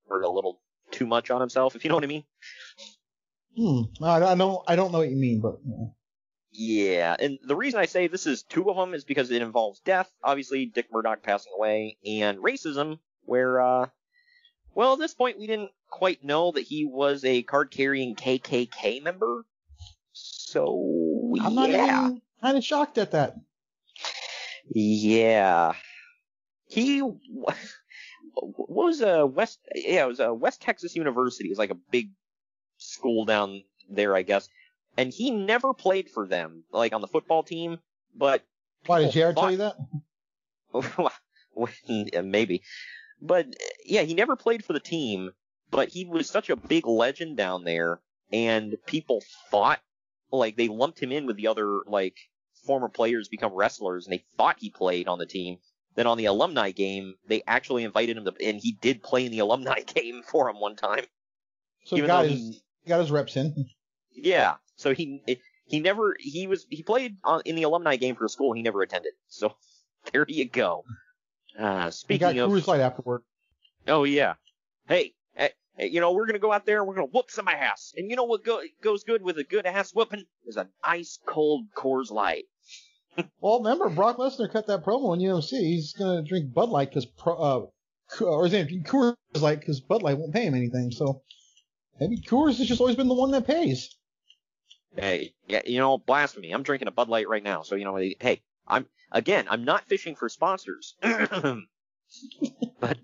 for 0.07 0.21
a 0.21 0.29
little 0.29 0.61
too 0.91 1.07
much 1.07 1.31
on 1.31 1.41
himself, 1.41 1.75
if 1.75 1.83
you 1.83 1.89
know 1.89 1.95
what 1.95 2.03
I 2.03 2.07
mean. 2.07 2.25
Hmm. 3.55 3.81
I, 4.01 4.21
I 4.21 4.35
don't. 4.35 4.63
I 4.67 4.75
don't 4.75 4.91
know 4.91 4.99
what 4.99 5.09
you 5.09 5.15
mean, 5.15 5.39
but 5.39 5.59
uh, 5.67 5.85
Yeah, 6.51 7.15
and 7.19 7.39
the 7.45 7.55
reason 7.55 7.79
I 7.79 7.85
say 7.85 8.07
this 8.07 8.25
is 8.25 8.43
two 8.43 8.69
of 8.69 8.77
them 8.77 8.93
is 8.93 9.03
because 9.03 9.31
it 9.31 9.41
involves 9.41 9.79
death, 9.81 10.09
obviously 10.23 10.65
Dick 10.65 10.87
Murdoch 10.91 11.21
passing 11.23 11.53
away, 11.55 11.97
and 12.05 12.39
racism, 12.39 12.99
where, 13.25 13.61
uh, 13.61 13.87
well, 14.73 14.93
at 14.93 14.99
this 14.99 15.13
point 15.13 15.39
we 15.39 15.47
didn't 15.47 15.71
quite 15.89 16.23
know 16.23 16.51
that 16.51 16.61
he 16.61 16.85
was 16.85 17.23
a 17.23 17.43
card-carrying 17.43 18.15
KKK 18.15 19.03
member. 19.03 19.45
So, 20.13 21.35
I'm 21.41 21.55
not 21.55 21.69
yeah. 21.69 22.11
kind 22.41 22.57
of 22.57 22.63
shocked 22.63 22.97
at 22.97 23.11
that. 23.11 23.35
Yeah. 24.69 25.73
He 26.67 26.99
what 28.33 28.85
was 28.85 29.01
a 29.01 29.25
West 29.25 29.59
yeah, 29.75 30.03
it 30.03 30.07
was 30.07 30.19
a 30.19 30.33
West 30.33 30.61
Texas 30.61 30.95
University. 30.95 31.49
It 31.49 31.51
was 31.51 31.59
like 31.59 31.69
a 31.69 31.77
big 31.91 32.11
school 32.93 33.25
down 33.25 33.63
there, 33.89 34.15
I 34.15 34.21
guess. 34.21 34.49
And 34.97 35.11
he 35.11 35.31
never 35.31 35.73
played 35.73 36.09
for 36.09 36.27
them, 36.27 36.63
like 36.71 36.93
on 36.93 37.01
the 37.01 37.07
football 37.07 37.43
team, 37.43 37.79
but 38.15 38.43
Why 38.85 39.01
did 39.01 39.11
Jared 39.11 39.37
tell 39.37 39.51
you 39.51 39.57
that? 39.57 39.75
maybe. 42.23 42.63
But 43.21 43.47
yeah, 43.85 44.01
he 44.01 44.13
never 44.13 44.35
played 44.35 44.63
for 44.65 44.73
the 44.73 44.79
team, 44.79 45.31
but 45.71 45.89
he 45.89 46.05
was 46.05 46.29
such 46.29 46.49
a 46.49 46.55
big 46.55 46.85
legend 46.85 47.37
down 47.37 47.63
there, 47.63 48.01
and 48.31 48.75
people 48.85 49.23
thought 49.49 49.81
like 50.31 50.55
they 50.57 50.67
lumped 50.67 50.99
him 51.01 51.11
in 51.11 51.25
with 51.25 51.37
the 51.37 51.47
other 51.47 51.81
like 51.87 52.17
former 52.65 52.89
players 52.89 53.29
become 53.29 53.53
wrestlers, 53.53 54.05
and 54.05 54.13
they 54.13 54.23
thought 54.37 54.57
he 54.59 54.69
played 54.69 55.07
on 55.07 55.19
the 55.19 55.25
team. 55.25 55.57
Then 55.95 56.07
on 56.07 56.17
the 56.17 56.25
alumni 56.25 56.71
game, 56.71 57.15
they 57.27 57.43
actually 57.45 57.83
invited 57.83 58.17
him 58.17 58.25
to, 58.25 58.33
and 58.43 58.59
he 58.59 58.71
did 58.81 59.03
play 59.03 59.25
in 59.25 59.31
the 59.31 59.39
alumni 59.39 59.79
game 59.95 60.23
for 60.23 60.49
him 60.49 60.59
one 60.59 60.75
time. 60.75 61.05
So 61.85 61.95
he 61.95 61.99
Even 61.99 62.07
got 62.07 62.23
though 62.23 62.29
his 62.29 62.39
he- 62.39 62.51
he 62.51 62.62
got 62.87 62.99
his 62.99 63.11
reps 63.11 63.35
in. 63.35 63.53
Yeah, 64.15 64.55
so 64.75 64.93
he 64.93 65.21
he 65.65 65.79
never 65.79 66.15
he 66.19 66.47
was 66.47 66.65
he 66.69 66.83
played 66.83 67.17
on, 67.23 67.41
in 67.45 67.55
the 67.55 67.63
alumni 67.63 67.95
game 67.95 68.15
for 68.15 68.25
a 68.25 68.29
school 68.29 68.53
he 68.53 68.61
never 68.61 68.81
attended. 68.81 69.13
So 69.27 69.55
there 70.11 70.25
you 70.27 70.47
go. 70.49 70.83
Uh, 71.57 71.85
He 71.85 71.91
speaking 71.91 72.35
got 72.35 72.37
of 72.37 72.51
Coors 72.51 72.67
Light 72.67 72.81
afterward. 72.81 73.21
Oh 73.87 74.03
yeah. 74.03 74.33
Hey, 74.87 75.13
hey, 75.35 75.51
you 75.79 75.99
know 75.99 76.11
we're 76.11 76.25
gonna 76.25 76.39
go 76.39 76.51
out 76.51 76.65
there 76.65 76.79
and 76.79 76.87
we're 76.87 76.95
gonna 76.95 77.07
whoop 77.07 77.29
some 77.31 77.47
ass. 77.47 77.93
And 77.95 78.09
you 78.09 78.15
know 78.15 78.23
what 78.25 78.43
go- 78.43 78.61
goes 78.81 79.03
good 79.03 79.21
with 79.23 79.37
a 79.37 79.43
good 79.43 79.65
ass 79.65 79.91
whooping 79.93 80.25
is 80.45 80.57
an 80.57 80.69
ice 80.83 81.19
cold 81.25 81.65
Coors 81.75 82.11
Light. 82.11 82.45
Well, 83.41 83.59
remember 83.59 83.89
Brock 83.89 84.17
Lesnar 84.17 84.51
cut 84.51 84.65
that 84.65 84.83
promo 84.83 85.09
on 85.09 85.19
UMC. 85.19 85.49
He's 85.51 85.93
gonna 85.93 86.23
drink 86.23 86.51
Bud 86.51 86.69
Light 86.69 86.89
because 86.89 87.05
uh, 87.27 87.61
or 88.23 88.45
is 88.47 88.53
it 88.53 88.67
Coors 88.85 89.15
Light 89.35 89.59
because 89.59 89.81
Bud 89.81 90.01
Light 90.01 90.17
won't 90.17 90.33
pay 90.33 90.45
him 90.45 90.55
anything. 90.55 90.89
So 90.89 91.21
maybe 92.03 92.21
Coors 92.21 92.57
has 92.57 92.67
just 92.67 92.81
always 92.81 92.97
been 92.97 93.07
the 93.07 93.13
one 93.13 93.31
that 93.31 93.47
pays. 93.47 93.95
Hey, 94.95 95.33
yeah, 95.47 95.61
you 95.65 95.79
know 95.79 95.97
blasphemy. 95.97 96.51
I'm 96.51 96.63
drinking 96.63 96.87
a 96.87 96.91
Bud 96.91 97.09
Light 97.09 97.27
right 97.27 97.43
now, 97.43 97.63
so 97.63 97.75
you 97.75 97.85
know. 97.85 97.95
Hey, 97.95 98.41
I'm 98.67 98.85
again. 99.11 99.45
I'm 99.49 99.63
not 99.63 99.87
fishing 99.87 100.15
for 100.15 100.29
sponsors. 100.29 100.95
but 102.79 102.97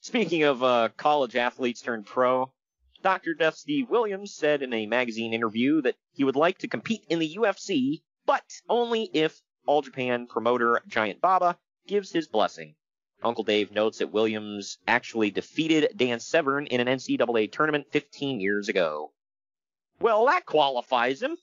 speaking 0.00 0.44
of 0.44 0.62
uh, 0.62 0.88
college 0.96 1.36
athletes 1.36 1.82
turned 1.82 2.06
pro, 2.06 2.50
Dr. 3.02 3.34
Death 3.34 3.56
Steve 3.56 3.90
Williams 3.90 4.34
said 4.34 4.62
in 4.62 4.72
a 4.72 4.86
magazine 4.86 5.34
interview 5.34 5.82
that 5.82 5.96
he 6.12 6.24
would 6.24 6.36
like 6.36 6.58
to 6.58 6.68
compete 6.68 7.04
in 7.08 7.18
the 7.18 7.36
UFC, 7.36 8.02
but 8.24 8.44
only 8.68 9.10
if 9.12 9.42
All 9.66 9.82
Japan 9.82 10.26
promoter 10.28 10.80
Giant 10.86 11.20
Baba 11.20 11.58
gives 11.86 12.10
his 12.10 12.28
blessing. 12.28 12.74
Uncle 13.22 13.44
Dave 13.44 13.72
notes 13.72 13.98
that 13.98 14.12
Williams 14.12 14.78
actually 14.86 15.30
defeated 15.30 15.92
Dan 15.96 16.20
Severn 16.20 16.66
in 16.66 16.80
an 16.80 16.86
NCAA 16.86 17.50
tournament 17.50 17.86
15 17.90 18.40
years 18.40 18.68
ago. 18.68 19.12
Well, 20.00 20.26
that 20.26 20.46
qualifies 20.46 21.20
him. 21.22 21.36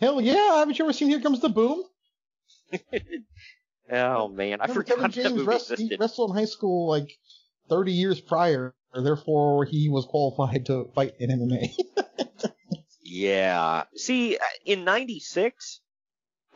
Hell 0.00 0.20
yeah! 0.20 0.56
Haven't 0.56 0.78
you 0.78 0.84
ever 0.84 0.92
seen 0.92 1.08
Here 1.08 1.20
Comes 1.20 1.40
the 1.40 1.48
Boom? 1.48 1.82
Oh 3.90 4.28
man, 4.28 4.60
I 4.60 4.64
Remember 4.64 4.82
forgot 4.82 4.96
Kevin 4.96 5.02
that 5.10 5.14
James 5.14 5.30
movie 5.34 5.46
wrest- 5.46 5.68
he 5.68 5.74
existed. 5.74 5.98
wrestled 6.00 6.30
in 6.32 6.36
high 6.36 6.44
school 6.44 6.88
like 6.88 7.08
30 7.70 7.92
years 7.92 8.20
prior, 8.20 8.74
therefore 8.94 9.64
he 9.64 9.88
was 9.88 10.04
qualified 10.04 10.66
to 10.66 10.90
fight 10.94 11.14
in 11.18 11.30
MMA. 11.30 11.72
Yeah. 13.10 13.84
See, 13.96 14.36
uh, 14.36 14.40
in 14.66 14.84
'96, 14.84 15.80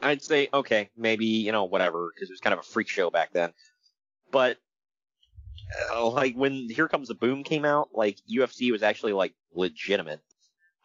I'd 0.02 0.22
say 0.22 0.50
okay, 0.52 0.90
maybe 0.94 1.24
you 1.24 1.50
know 1.50 1.64
whatever, 1.64 2.10
because 2.14 2.28
it 2.28 2.32
was 2.34 2.40
kind 2.40 2.52
of 2.52 2.60
a 2.60 2.62
freak 2.62 2.88
show 2.88 3.08
back 3.10 3.32
then. 3.32 3.54
But 4.32 4.58
uh, 5.94 6.08
like 6.08 6.34
when 6.34 6.68
Here 6.68 6.88
Comes 6.88 7.08
the 7.08 7.14
Boom 7.14 7.44
came 7.44 7.64
out, 7.64 7.90
like 7.94 8.18
UFC 8.28 8.72
was 8.72 8.82
actually 8.82 9.12
like 9.12 9.34
legitimate. 9.54 10.20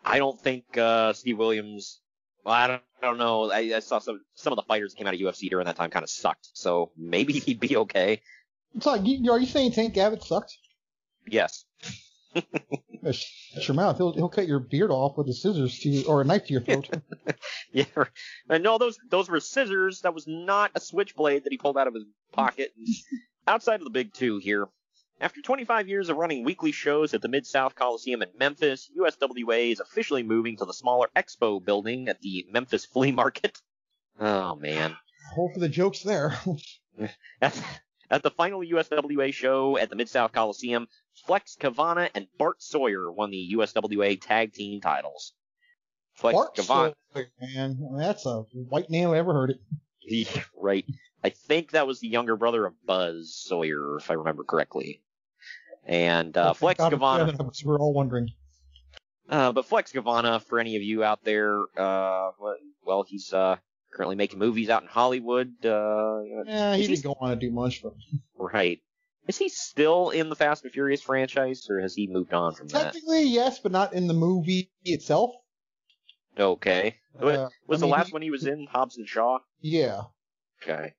I 0.05 0.19
don't 0.19 0.39
think 0.39 0.77
uh, 0.77 1.13
Steve 1.13 1.38
Williams. 1.38 1.99
Well, 2.45 2.53
I 2.53 2.67
don't, 2.67 2.83
I 3.01 3.05
don't 3.05 3.17
know. 3.17 3.51
I, 3.51 3.71
I 3.75 3.79
saw 3.79 3.99
some 3.99 4.21
some 4.36 4.53
of 4.53 4.57
the 4.57 4.63
fighters 4.63 4.93
that 4.93 4.97
came 4.97 5.07
out 5.07 5.13
of 5.13 5.19
UFC 5.19 5.49
during 5.49 5.65
that 5.65 5.75
time 5.75 5.89
kind 5.89 6.03
of 6.03 6.10
sucked. 6.10 6.49
So 6.53 6.91
maybe 6.95 7.33
he'd 7.39 7.60
be 7.60 7.77
okay. 7.77 8.21
it's 8.75 8.86
like, 8.86 9.01
you, 9.03 9.31
are 9.31 9.39
you 9.39 9.47
saying 9.47 9.71
Tank 9.71 9.97
Abbott 9.97 10.23
sucked? 10.23 10.55
Yes. 11.27 11.65
Shut 13.12 13.67
your 13.67 13.75
mouth. 13.75 13.97
He'll, 13.97 14.13
he'll 14.13 14.29
cut 14.29 14.47
your 14.47 14.60
beard 14.60 14.91
off 14.91 15.17
with 15.17 15.27
a 15.29 15.33
scissors 15.33 15.79
to 15.79 15.89
you, 15.89 16.07
or 16.07 16.21
a 16.21 16.25
knife 16.25 16.45
to 16.47 16.53
your 16.53 16.62
throat. 16.62 16.89
Yeah. 17.71 17.86
And 18.49 18.63
no, 18.63 18.77
those 18.77 18.97
those 19.10 19.29
were 19.29 19.39
scissors. 19.39 20.01
That 20.01 20.13
was 20.13 20.25
not 20.25 20.71
a 20.73 20.79
switchblade 20.79 21.43
that 21.43 21.51
he 21.51 21.57
pulled 21.57 21.77
out 21.77 21.88
of 21.88 21.93
his 21.93 22.05
pocket. 22.31 22.73
Outside 23.47 23.79
of 23.79 23.86
the 23.86 23.89
big 23.91 24.13
two 24.13 24.39
here, 24.39 24.67
after 25.21 25.41
25 25.41 25.88
years 25.88 26.10
of 26.10 26.17
running 26.17 26.43
weekly 26.43 26.71
shows 26.71 27.13
at 27.13 27.21
the 27.21 27.29
Mid 27.29 27.47
South 27.47 27.75
Coliseum 27.75 28.21
in 28.21 28.29
Memphis, 28.38 28.91
USWA 28.99 29.71
is 29.71 29.79
officially 29.79 30.21
moving 30.21 30.57
to 30.57 30.65
the 30.65 30.73
smaller 30.73 31.07
Expo 31.15 31.63
building 31.63 32.10
at 32.10 32.19
the 32.21 32.45
Memphis 32.51 32.86
Flea 32.93 33.12
Market. 33.12 33.62
Oh 34.19 34.55
man. 34.55 34.95
Hope 35.33 35.53
for 35.53 35.60
the 35.60 35.69
jokes 35.69 36.01
there. 36.01 36.38
At, 37.41 37.62
at 38.10 38.23
the 38.23 38.31
final 38.31 38.62
USWA 38.62 39.31
show 39.31 39.77
at 39.77 39.91
the 39.91 39.95
Mid 39.95 40.10
South 40.10 40.31
Coliseum, 40.31 40.88
Flex 41.25 41.55
Kavana 41.60 42.10
and 42.15 42.27
Bart 42.39 42.63
Sawyer 42.63 43.12
won 43.12 43.29
the 43.29 43.53
USWA 43.55 44.19
tag 44.19 44.53
team 44.53 44.81
titles. 44.81 45.33
Flex 46.15 46.33
Bart 46.33 46.55
Kavana. 46.55 46.93
Sawyer, 47.13 47.27
man, 47.39 47.77
that's 47.97 48.25
a 48.25 48.41
white 48.69 48.89
name 48.89 49.12
I 49.12 49.17
ever 49.19 49.33
heard 49.33 49.51
it. 49.51 49.60
Right. 50.60 50.86
I 51.23 51.30
think 51.30 51.71
that 51.71 51.88
was 51.88 51.99
the 51.99 52.08
younger 52.08 52.36
brother 52.36 52.65
of 52.65 52.73
Buzz 52.86 53.34
Sawyer, 53.36 53.97
if 53.97 54.10
I 54.12 54.13
remember 54.13 54.43
correctly. 54.43 55.01
And 55.86 56.36
uh, 56.38 56.53
Flex 56.53 56.77
God, 56.77 56.93
Kavana, 56.93 57.63
We're 57.65 57.80
all 57.80 57.93
wondering. 57.93 58.30
uh, 59.30 59.51
but 59.51 59.65
Flex 59.65 59.91
Kavana, 59.91 60.41
for 60.41 60.60
any 60.60 60.75
of 60.75 60.82
you 60.84 61.03
out 61.03 61.23
there, 61.23 61.62
uh, 61.77 62.32
well, 62.86 63.03
he's 63.08 63.34
uh, 63.34 63.56
currently 63.93 64.15
making 64.15 64.38
movies 64.39 64.69
out 64.69 64.82
in 64.84 64.88
Hollywood. 64.89 65.53
Uh, 65.65 66.19
Yeah, 66.45 66.75
he 66.75 66.88
didn't 66.88 67.03
go 67.03 67.15
on 67.19 67.30
to 67.32 67.36
do 67.36 67.51
much, 67.51 67.82
but 67.82 67.93
right. 68.38 68.80
Is 69.27 69.38
he 69.38 69.49
still 69.49 70.12
in 70.12 70.30
the 70.30 70.36
Fast 70.36 70.63
and 70.63 70.71
Furious 70.71 71.01
franchise, 71.01 71.67
or 71.69 71.82
has 71.82 71.93
he 71.95 72.08
moved 72.08 72.34
on 72.34 72.53
from 72.53 72.67
that? 72.69 72.93
technically 72.93 73.23
yes, 73.23 73.60
but 73.60 73.71
not 73.73 73.93
in 73.93 74.08
the 74.08 74.13
movie 74.13 74.71
itself. 74.86 75.32
Okay. 76.39 76.95
Uh, 77.19 77.49
was 77.65 77.82
I 77.82 77.88
the 77.88 77.91
last 77.91 78.08
he- 78.08 78.13
one 78.13 78.21
he 78.21 78.32
was 78.32 78.45
in 78.45 78.67
Hobbs 78.69 78.97
and 78.97 79.08
Shaw? 79.08 79.39
Yeah, 79.62 80.03
Okay. 80.62 80.93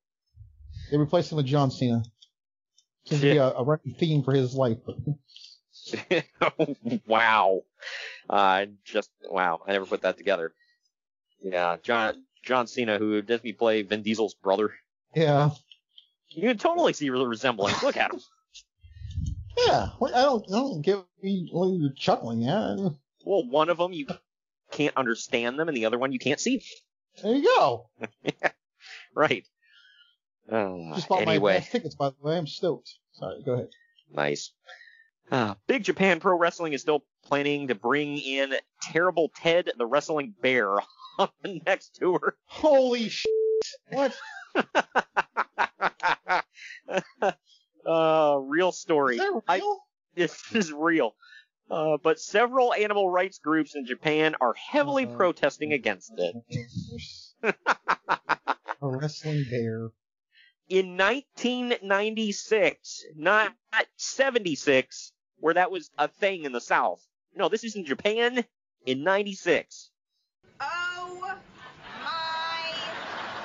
They 0.90 0.96
replaced 0.96 1.30
him 1.32 1.36
with 1.36 1.46
John 1.46 1.70
Cena. 1.70 2.02
Seems 3.06 3.20
to 3.22 3.30
be 3.32 3.36
a, 3.38 3.48
a 3.48 3.64
running 3.64 3.94
theme 3.98 4.22
for 4.22 4.32
his 4.32 4.54
life. 4.54 4.78
Wow. 7.06 7.62
Uh, 8.28 8.66
just 8.84 9.10
wow. 9.30 9.60
I 9.66 9.72
never 9.72 9.86
put 9.86 10.02
that 10.02 10.18
together. 10.18 10.52
Yeah, 11.40 11.76
John 11.82 12.24
John 12.44 12.66
Cena, 12.66 12.98
who 12.98 13.22
does 13.22 13.40
he 13.42 13.52
play 13.52 13.82
Vin 13.82 14.02
Diesel's 14.02 14.34
brother? 14.34 14.74
yeah, 15.14 15.50
You 16.28 16.48
can 16.48 16.58
totally 16.58 16.92
see 16.92 17.08
the 17.08 17.26
resemblance. 17.26 17.82
Look 17.82 17.96
at 17.96 18.12
him. 18.12 18.20
yeah. 19.56 19.88
I 20.04 20.10
don't, 20.22 20.44
I 20.48 20.52
don't 20.52 20.82
get 20.82 20.98
what 21.52 21.66
you're 21.68 21.92
chuckling 21.96 22.46
at. 22.46 22.76
Well, 23.24 23.48
one 23.48 23.70
of 23.70 23.78
them 23.78 23.92
you 23.92 24.06
can't 24.70 24.96
understand 24.96 25.58
them, 25.58 25.68
and 25.68 25.76
the 25.76 25.86
other 25.86 25.98
one 25.98 26.12
you 26.12 26.18
can't 26.18 26.40
see. 26.40 26.62
There 27.22 27.34
you 27.34 27.44
go. 27.44 27.88
Right. 29.14 29.44
Uh, 30.50 30.94
Just 30.94 31.08
bought 31.08 31.24
my 31.26 31.32
anyway, 31.34 31.56
advance 31.56 31.70
tickets, 31.72 31.94
by 31.94 32.10
the 32.10 32.16
way. 32.20 32.36
I'm 32.38 32.46
stoked. 32.46 32.94
Sorry, 33.12 33.42
go 33.44 33.52
ahead. 33.54 33.68
nice. 34.12 34.52
Uh, 35.30 35.54
Big 35.66 35.84
Japan 35.84 36.20
Pro 36.20 36.38
Wrestling 36.38 36.72
is 36.72 36.80
still 36.80 37.04
planning 37.24 37.68
to 37.68 37.74
bring 37.74 38.16
in 38.18 38.54
Terrible 38.80 39.30
Ted 39.36 39.70
the 39.76 39.84
Wrestling 39.84 40.34
Bear 40.40 40.70
on 41.18 41.28
the 41.42 41.60
next 41.66 41.96
tour. 41.96 42.36
Holy 42.46 43.08
shit! 43.10 43.28
What? 43.90 44.16
uh, 47.86 48.38
real 48.42 48.72
story. 48.72 49.16
Is 49.16 49.20
that 49.20 49.42
I- 49.48 49.56
real? 49.56 49.78
this 50.14 50.42
is 50.54 50.72
real. 50.72 51.14
Uh, 51.70 51.98
but 52.02 52.18
several 52.18 52.72
animal 52.72 53.10
rights 53.10 53.38
groups 53.38 53.74
in 53.74 53.84
Japan 53.84 54.34
are 54.40 54.54
heavily 54.54 55.04
Uh-huh. 55.04 55.16
protesting 55.16 55.74
against 55.74 56.10
it. 56.16 56.34
a 57.42 57.54
wrestling 58.80 59.44
bear. 59.50 59.90
In 60.68 60.96
1996, 60.98 63.04
not 63.16 63.54
76, 63.96 65.12
where 65.38 65.54
that 65.54 65.70
was 65.70 65.88
a 65.96 66.08
thing 66.08 66.44
in 66.44 66.52
the 66.52 66.60
South. 66.60 67.02
No, 67.34 67.48
this 67.48 67.64
is 67.64 67.74
in 67.74 67.86
Japan 67.86 68.44
in 68.84 69.02
96. 69.02 69.90
Oh 70.60 71.38
my 72.04 72.60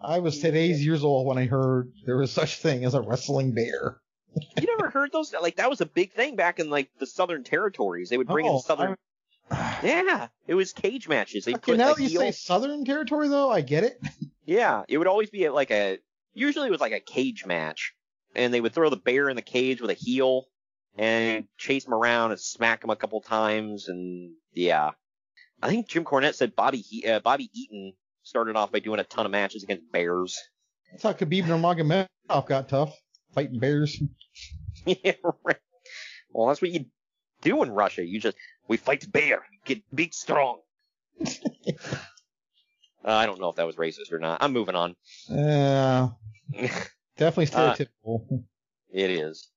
I 0.00 0.20
was 0.20 0.38
today's 0.38 0.82
years 0.84 1.04
old 1.04 1.26
when 1.26 1.36
I 1.36 1.44
heard 1.44 1.92
there 2.06 2.16
was 2.16 2.32
such 2.32 2.56
thing 2.56 2.86
as 2.86 2.94
a 2.94 3.02
wrestling 3.02 3.52
bear. 3.52 4.00
You 4.58 4.66
never 4.78 4.88
heard 4.88 5.12
those? 5.12 5.34
Like, 5.34 5.56
that 5.56 5.68
was 5.68 5.82
a 5.82 5.86
big 5.86 6.12
thing 6.12 6.36
back 6.36 6.58
in, 6.60 6.70
like, 6.70 6.88
the 6.98 7.04
Southern 7.06 7.44
territories. 7.44 8.08
They 8.08 8.16
would 8.16 8.28
bring 8.28 8.46
in 8.46 8.52
Oh, 8.52 8.56
the 8.58 8.62
Southern. 8.62 8.96
Yeah, 9.82 10.28
it 10.46 10.54
was 10.54 10.72
cage 10.72 11.08
matches. 11.08 11.44
They 11.44 11.54
Okay, 11.54 11.72
put 11.72 11.78
now 11.78 11.94
that 11.94 12.02
you 12.02 12.08
heel- 12.08 12.20
say 12.20 12.30
Southern 12.32 12.84
territory, 12.84 13.28
though, 13.28 13.50
I 13.50 13.60
get 13.62 13.84
it. 13.84 14.00
Yeah, 14.46 14.82
it 14.88 14.98
would 14.98 15.06
always 15.06 15.30
be 15.30 15.48
like 15.48 15.70
a 15.70 15.98
usually 16.34 16.66
it 16.66 16.72
was 16.72 16.80
like 16.80 16.92
a 16.92 16.98
cage 16.98 17.46
match, 17.46 17.94
and 18.34 18.52
they 18.52 18.60
would 18.60 18.72
throw 18.74 18.90
the 18.90 18.96
bear 18.96 19.28
in 19.28 19.36
the 19.36 19.42
cage 19.42 19.80
with 19.80 19.90
a 19.90 19.94
heel 19.94 20.46
and 20.98 21.44
chase 21.56 21.86
him 21.86 21.94
around 21.94 22.32
and 22.32 22.40
smack 22.40 22.82
him 22.82 22.90
a 22.90 22.96
couple 22.96 23.20
times, 23.20 23.86
and 23.88 24.32
yeah, 24.52 24.90
I 25.62 25.68
think 25.68 25.88
Jim 25.88 26.04
Cornette 26.04 26.34
said 26.34 26.56
Bobby 26.56 26.78
he- 26.78 27.06
uh, 27.06 27.20
Bobby 27.20 27.48
Eaton 27.54 27.92
started 28.24 28.56
off 28.56 28.72
by 28.72 28.80
doing 28.80 28.98
a 28.98 29.04
ton 29.04 29.24
of 29.24 29.30
matches 29.30 29.62
against 29.62 29.92
bears. 29.92 30.36
That's 30.90 31.04
how 31.04 31.12
Khabib 31.12 31.44
Nurmagomedov 31.44 32.46
got 32.46 32.68
tough, 32.68 32.96
fighting 33.32 33.60
bears. 33.60 34.02
yeah, 34.84 35.12
right. 35.44 35.58
Well, 36.32 36.48
that's 36.48 36.60
what 36.60 36.72
you 36.72 36.86
do 37.42 37.62
in 37.62 37.70
Russia. 37.70 38.04
You 38.04 38.18
just 38.18 38.36
we 38.70 38.76
fight 38.76 39.00
the 39.00 39.08
bear, 39.08 39.42
get 39.64 39.82
beat 39.94 40.14
strong. 40.14 40.60
Uh, 43.02 43.12
I 43.12 43.24
don't 43.24 43.40
know 43.40 43.48
if 43.48 43.56
that 43.56 43.66
was 43.66 43.76
racist 43.76 44.12
or 44.12 44.18
not. 44.18 44.42
I'm 44.42 44.52
moving 44.52 44.74
on. 44.74 44.94
Uh, 45.30 46.10
definitely 47.16 47.46
Uh, 47.58 47.74
stereotypical. 47.74 48.44
It 48.92 49.08
is. 49.10 49.48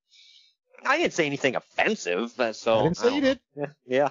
I 0.85 0.97
didn't 0.97 1.11
say 1.11 1.25
anything 1.25 1.57
offensive, 1.57 2.39
uh, 2.39 2.53
so 2.53 2.79
I 2.79 2.83
didn't 2.83 2.95
say 2.97 3.03
don't 3.07 3.15
you 3.15 3.21
did. 3.21 3.39
Yeah, 3.57 3.65
yeah. 3.85 4.05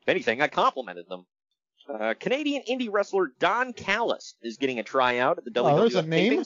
If 0.00 0.08
anything, 0.08 0.40
I 0.40 0.48
complimented 0.48 1.06
them. 1.10 1.26
Uh, 1.86 2.14
Canadian 2.18 2.62
indie 2.62 2.88
wrestler 2.90 3.32
Don 3.38 3.74
Callis 3.74 4.34
is 4.40 4.56
getting 4.56 4.78
a 4.78 4.82
tryout 4.82 5.36
at 5.36 5.44
the 5.44 5.52
Oh, 5.60 5.64
WWF 5.64 5.76
there's 5.76 5.94
a 5.96 6.02
name? 6.02 6.42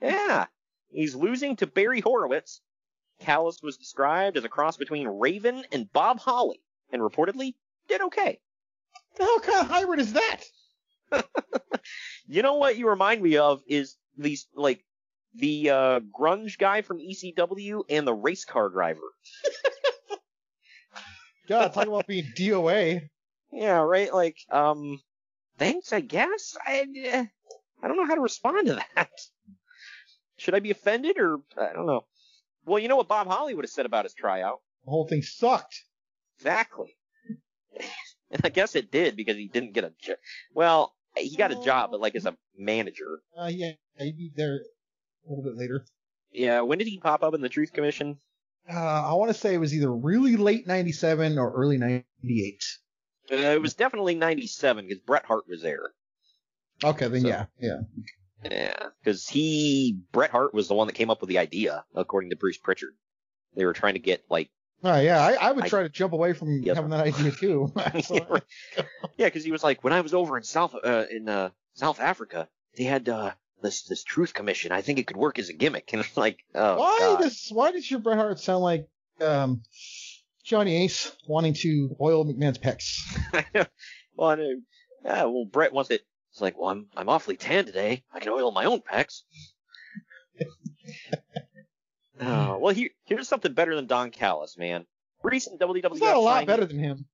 Yeah, 0.00 0.46
he's 0.92 1.14
losing 1.14 1.56
to 1.56 1.66
Barry 1.66 2.00
Horowitz. 2.00 2.62
Callis 3.20 3.58
was 3.62 3.76
described 3.76 4.38
as 4.38 4.44
a 4.44 4.48
cross 4.48 4.78
between 4.78 5.06
Raven 5.06 5.62
and 5.72 5.92
Bob 5.92 6.20
Holly, 6.20 6.62
and 6.94 7.02
reportedly 7.02 7.54
did 7.88 8.00
okay. 8.00 8.38
Hell 9.18 9.40
kind 9.40 9.60
of 9.60 9.66
hybrid 9.68 10.00
is 10.00 10.14
that? 10.14 10.44
You 12.26 12.42
know 12.42 12.54
what 12.54 12.78
you 12.78 12.88
remind 12.88 13.22
me 13.22 13.36
of 13.36 13.62
is 13.66 13.96
these 14.16 14.46
like 14.54 14.84
the 15.34 15.70
uh, 15.70 16.00
grunge 16.00 16.58
guy 16.58 16.82
from 16.82 16.98
ECW 16.98 17.82
and 17.90 18.06
the 18.06 18.14
race 18.14 18.44
car 18.44 18.68
driver. 18.70 19.00
God, 21.48 21.74
talk 21.74 21.86
about 21.86 22.06
being 22.06 22.32
DOA. 22.36 23.08
Yeah, 23.52 23.80
right. 23.80 24.12
Like, 24.12 24.38
um, 24.50 25.00
thanks, 25.58 25.92
I 25.92 26.00
guess. 26.00 26.56
I, 26.66 26.86
uh, 27.12 27.24
I 27.82 27.88
don't 27.88 27.96
know 27.96 28.06
how 28.06 28.14
to 28.14 28.20
respond 28.22 28.68
to 28.68 28.82
that. 28.96 29.10
Should 30.38 30.54
I 30.54 30.60
be 30.60 30.70
offended 30.70 31.18
or 31.18 31.40
I 31.58 31.72
don't 31.74 31.86
know. 31.86 32.06
Well, 32.64 32.78
you 32.78 32.88
know 32.88 32.96
what 32.96 33.08
Bob 33.08 33.26
Holly 33.26 33.54
would 33.54 33.64
have 33.64 33.70
said 33.70 33.86
about 33.86 34.06
his 34.06 34.14
tryout. 34.14 34.60
The 34.86 34.90
whole 34.90 35.06
thing 35.06 35.22
sucked. 35.22 35.84
Exactly. 36.44 36.94
And 38.30 38.40
I 38.44 38.48
guess 38.50 38.74
it 38.76 38.90
did 38.90 39.16
because 39.16 39.36
he 39.36 39.48
didn't 39.48 39.72
get 39.74 39.84
a 39.84 39.92
job. 40.00 40.16
Well, 40.54 40.94
he 41.16 41.36
got 41.36 41.52
a 41.52 41.60
job, 41.64 41.90
but 41.90 42.00
like 42.00 42.14
as 42.14 42.26
a 42.26 42.36
manager. 42.58 43.20
Uh, 43.38 43.50
yeah, 43.50 43.72
he'd 43.98 44.16
be 44.16 44.30
there 44.34 44.56
a 45.26 45.30
little 45.30 45.44
bit 45.44 45.56
later. 45.56 45.86
Yeah. 46.32 46.60
When 46.62 46.78
did 46.78 46.88
he 46.88 46.98
pop 46.98 47.22
up 47.22 47.34
in 47.34 47.40
the 47.40 47.48
Truth 47.48 47.72
Commission? 47.72 48.18
Uh, 48.68 48.74
I 48.74 49.14
want 49.14 49.30
to 49.30 49.38
say 49.38 49.54
it 49.54 49.58
was 49.58 49.74
either 49.74 49.92
really 49.92 50.36
late 50.36 50.66
'97 50.66 51.38
or 51.38 51.52
early 51.52 51.78
'98. 51.78 52.62
Uh, 53.32 53.36
it 53.36 53.62
was 53.62 53.74
definitely 53.74 54.14
97 54.16 54.86
because 54.86 55.02
Bret 55.02 55.24
Hart 55.24 55.44
was 55.48 55.62
there. 55.62 55.92
Okay, 56.82 57.08
then 57.08 57.22
So- 57.22 57.28
yeah, 57.28 57.46
yeah. 57.58 57.76
Yeah, 58.44 58.88
because 59.02 59.26
he, 59.28 59.98
Bret 60.12 60.30
Hart 60.30 60.52
was 60.52 60.68
the 60.68 60.74
one 60.74 60.86
that 60.88 60.92
came 60.92 61.08
up 61.08 61.22
with 61.22 61.30
the 61.30 61.38
idea, 61.38 61.84
according 61.94 62.28
to 62.30 62.36
Bruce 62.36 62.58
Pritchard. 62.58 62.92
They 63.56 63.64
were 63.64 63.72
trying 63.72 63.94
to 63.94 64.00
get, 64.00 64.24
like, 64.28 64.50
Oh 64.82 65.00
yeah, 65.00 65.18
I, 65.20 65.32
I 65.34 65.52
would 65.52 65.64
I- 65.64 65.68
try 65.68 65.82
to 65.82 65.88
jump 65.88 66.12
away 66.12 66.32
from 66.34 66.62
Yes. 66.62 66.76
having 66.76 66.90
that 66.90 67.00
idea 67.06 67.30
too. 67.30 67.72
Yeah, 69.16 69.26
because 69.26 69.44
he 69.44 69.52
was 69.52 69.62
like, 69.62 69.84
when 69.84 69.92
I 69.92 70.00
was 70.00 70.12
over 70.14 70.36
in 70.36 70.42
South, 70.42 70.74
uh, 70.74 71.04
in, 71.10 71.28
uh, 71.28 71.50
South 71.74 72.00
Africa, 72.00 72.48
they 72.76 72.84
had, 72.84 73.08
uh, 73.08 73.32
this, 73.62 73.84
this 73.84 74.02
truth 74.04 74.34
commission. 74.34 74.72
I 74.72 74.82
think 74.82 74.98
it 74.98 75.06
could 75.06 75.16
work 75.16 75.38
as 75.38 75.48
a 75.48 75.52
gimmick. 75.54 75.90
And 75.92 76.00
it's 76.00 76.16
like, 76.16 76.40
oh, 76.54 76.76
why 76.78 76.96
God. 76.98 77.20
does 77.22 77.48
why 77.50 77.70
does 77.72 77.90
your 77.90 78.00
Bret 78.00 78.18
Hart 78.18 78.38
sound 78.40 78.62
like 78.62 78.88
um, 79.20 79.62
Johnny 80.44 80.84
Ace 80.84 81.16
wanting 81.26 81.54
to 81.54 81.96
oil 82.00 82.24
McMahon's 82.26 82.58
pecs? 82.58 83.00
well, 84.16 84.30
I 84.30 84.34
know, 84.34 84.60
yeah, 85.04 85.24
well, 85.24 85.46
Bret 85.50 85.72
wants 85.72 85.90
it. 85.90 86.02
It's 86.32 86.40
like, 86.40 86.58
well, 86.58 86.70
I'm, 86.70 86.86
I'm 86.96 87.08
awfully 87.08 87.36
tan 87.36 87.64
today. 87.64 88.02
I 88.12 88.18
can 88.20 88.32
oil 88.32 88.50
my 88.50 88.64
own 88.64 88.80
pecs. 88.80 89.22
Oh, 92.20 92.58
well, 92.58 92.74
here, 92.74 92.90
here's 93.04 93.28
something 93.28 93.52
better 93.52 93.74
than 93.74 93.86
Don 93.86 94.10
Callis, 94.10 94.56
man. 94.58 94.86
Recent 95.22 95.60
WWF 95.60 95.92
It's 95.92 96.00
not 96.00 96.16
a 96.16 96.20
lot 96.20 96.42
signee- 96.44 96.46
better 96.46 96.64
than 96.66 96.78
him. 96.78 97.06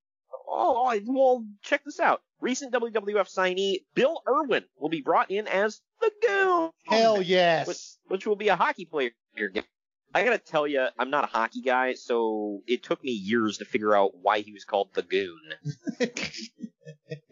Oh, 0.48 0.84
I- 0.86 1.02
well, 1.06 1.44
check 1.62 1.84
this 1.84 2.00
out. 2.00 2.22
Recent 2.40 2.72
WWF 2.72 3.28
signee 3.32 3.84
Bill 3.94 4.20
Irwin 4.28 4.64
will 4.78 4.88
be 4.88 5.02
brought 5.02 5.30
in 5.30 5.46
as 5.46 5.80
the 6.00 6.10
Goon. 6.26 6.70
Hell 6.86 7.22
yes. 7.22 7.66
Which, 7.68 7.78
which 8.08 8.26
will 8.26 8.36
be 8.36 8.48
a 8.48 8.56
hockey 8.56 8.84
player. 8.86 9.10
I 10.12 10.24
gotta 10.24 10.38
tell 10.38 10.66
you, 10.66 10.86
I'm 10.98 11.10
not 11.10 11.22
a 11.24 11.28
hockey 11.28 11.60
guy, 11.62 11.94
so 11.94 12.62
it 12.66 12.82
took 12.82 13.04
me 13.04 13.12
years 13.12 13.58
to 13.58 13.64
figure 13.64 13.94
out 13.94 14.12
why 14.20 14.40
he 14.40 14.52
was 14.52 14.64
called 14.64 14.88
the 14.94 15.02
Goon. 15.02 15.38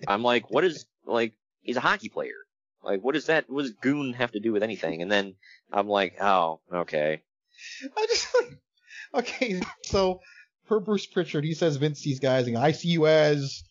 I'm 0.09 0.23
like, 0.23 0.51
what 0.51 0.65
is 0.65 0.87
like? 1.05 1.35
He's 1.63 1.77
a 1.77 1.81
hockey 1.81 2.09
player. 2.09 2.35
Like, 2.85 3.03
what 3.03 3.15
does 3.15 3.27
that? 3.27 3.51
What 3.51 3.63
does 3.63 3.73
Goon 3.73 4.13
have 4.13 4.31
to 4.33 4.41
do 4.41 4.53
with 4.53 4.63
anything? 4.63 5.03
And 5.03 5.11
then 5.11 5.35
I'm 5.73 5.89
like, 5.89 6.17
oh, 6.21 6.61
okay. 6.73 7.23
I 7.97 8.07
just 8.07 8.29
like 8.35 8.59
okay. 9.25 9.61
So 9.85 10.21
per 10.67 10.81
Bruce 10.81 11.07
Prichard, 11.07 11.45
he 11.45 11.55
says 11.55 11.77
Vince 11.77 12.01
sees 12.01 12.21
guys 12.21 12.47
and 12.47 12.57
I 12.59 12.73
see 12.73 12.89
you 12.89 13.07
as. 13.07 13.63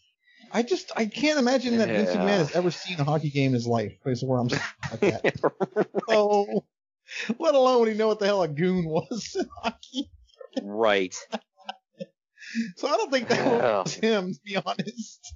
I 0.52 0.64
just 0.64 0.92
I 0.96 1.06
can't 1.08 1.40
imagine 1.40 1.78
that 1.78 1.90
Vince 1.90 2.10
Yeah. 2.10 2.22
McMahon 2.22 2.38
has 2.38 2.56
ever 2.56 2.72
seen 2.72 3.00
a 3.00 3.04
hockey 3.04 3.30
game 3.30 3.48
in 3.48 3.54
his 3.54 3.68
life. 3.68 3.98
Is 4.06 4.24
where 4.24 4.40
I'm 4.40 4.48
at 4.92 5.02
that. 5.02 5.36
So, 6.08 6.64
let 7.38 7.54
alone 7.56 7.88
he 7.88 7.94
know 7.96 8.08
what 8.08 8.20
the 8.20 8.26
hell 8.28 8.44
a 8.44 8.48
goon 8.48 8.86
was 8.86 9.36
in 9.38 9.48
hockey. 9.62 10.10
Right. 10.64 11.16
So 12.78 12.88
I 12.88 12.96
don't 12.96 13.12
think 13.12 13.28
that 13.28 13.40
Yeah. 13.46 13.82
was 13.84 13.94
him, 13.96 14.34
to 14.34 14.40
be 14.46 14.56
honest. 14.56 15.34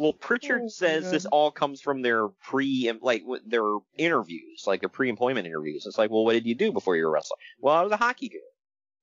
Well, 0.00 0.14
Prichard 0.14 0.62
Oh, 0.64 0.68
says 0.68 1.10
this 1.10 1.26
all 1.26 1.50
comes 1.50 1.82
from 1.82 2.00
their 2.00 2.28
pre, 2.28 2.90
like 3.02 3.22
their 3.46 3.62
interviews, 3.98 4.64
like 4.66 4.80
their 4.80 4.88
pre-employment 4.88 5.46
interviews. 5.46 5.84
It's 5.84 5.98
like, 5.98 6.10
well, 6.10 6.24
what 6.24 6.32
did 6.32 6.46
you 6.46 6.54
do 6.54 6.72
before 6.72 6.96
you 6.96 7.02
were 7.02 7.10
a 7.10 7.12
wrestler? 7.12 7.36
Well, 7.60 7.76
I 7.76 7.82
was 7.82 7.92
a 7.92 7.98
hockey 7.98 8.30
guy. 8.30 8.38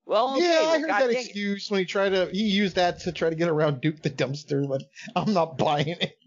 Well, 0.07 0.35
okay, 0.35 0.43
yeah, 0.43 0.69
I 0.69 0.79
heard 0.79 0.87
God 0.87 1.01
that 1.01 1.07
dang 1.09 1.17
it. 1.17 1.25
excuse 1.25 1.69
when 1.69 1.81
he 1.81 1.85
tried 1.85 2.09
to 2.09 2.29
he 2.31 2.43
used 2.47 2.77
that 2.77 3.01
to 3.01 3.11
try 3.11 3.29
to 3.29 3.35
get 3.35 3.47
around 3.47 3.81
Duke 3.81 4.01
the 4.01 4.09
dumpster, 4.09 4.67
but 4.67 4.81
I'm 5.15 5.33
not 5.33 5.57
buying 5.57 5.89
it. 5.89 6.17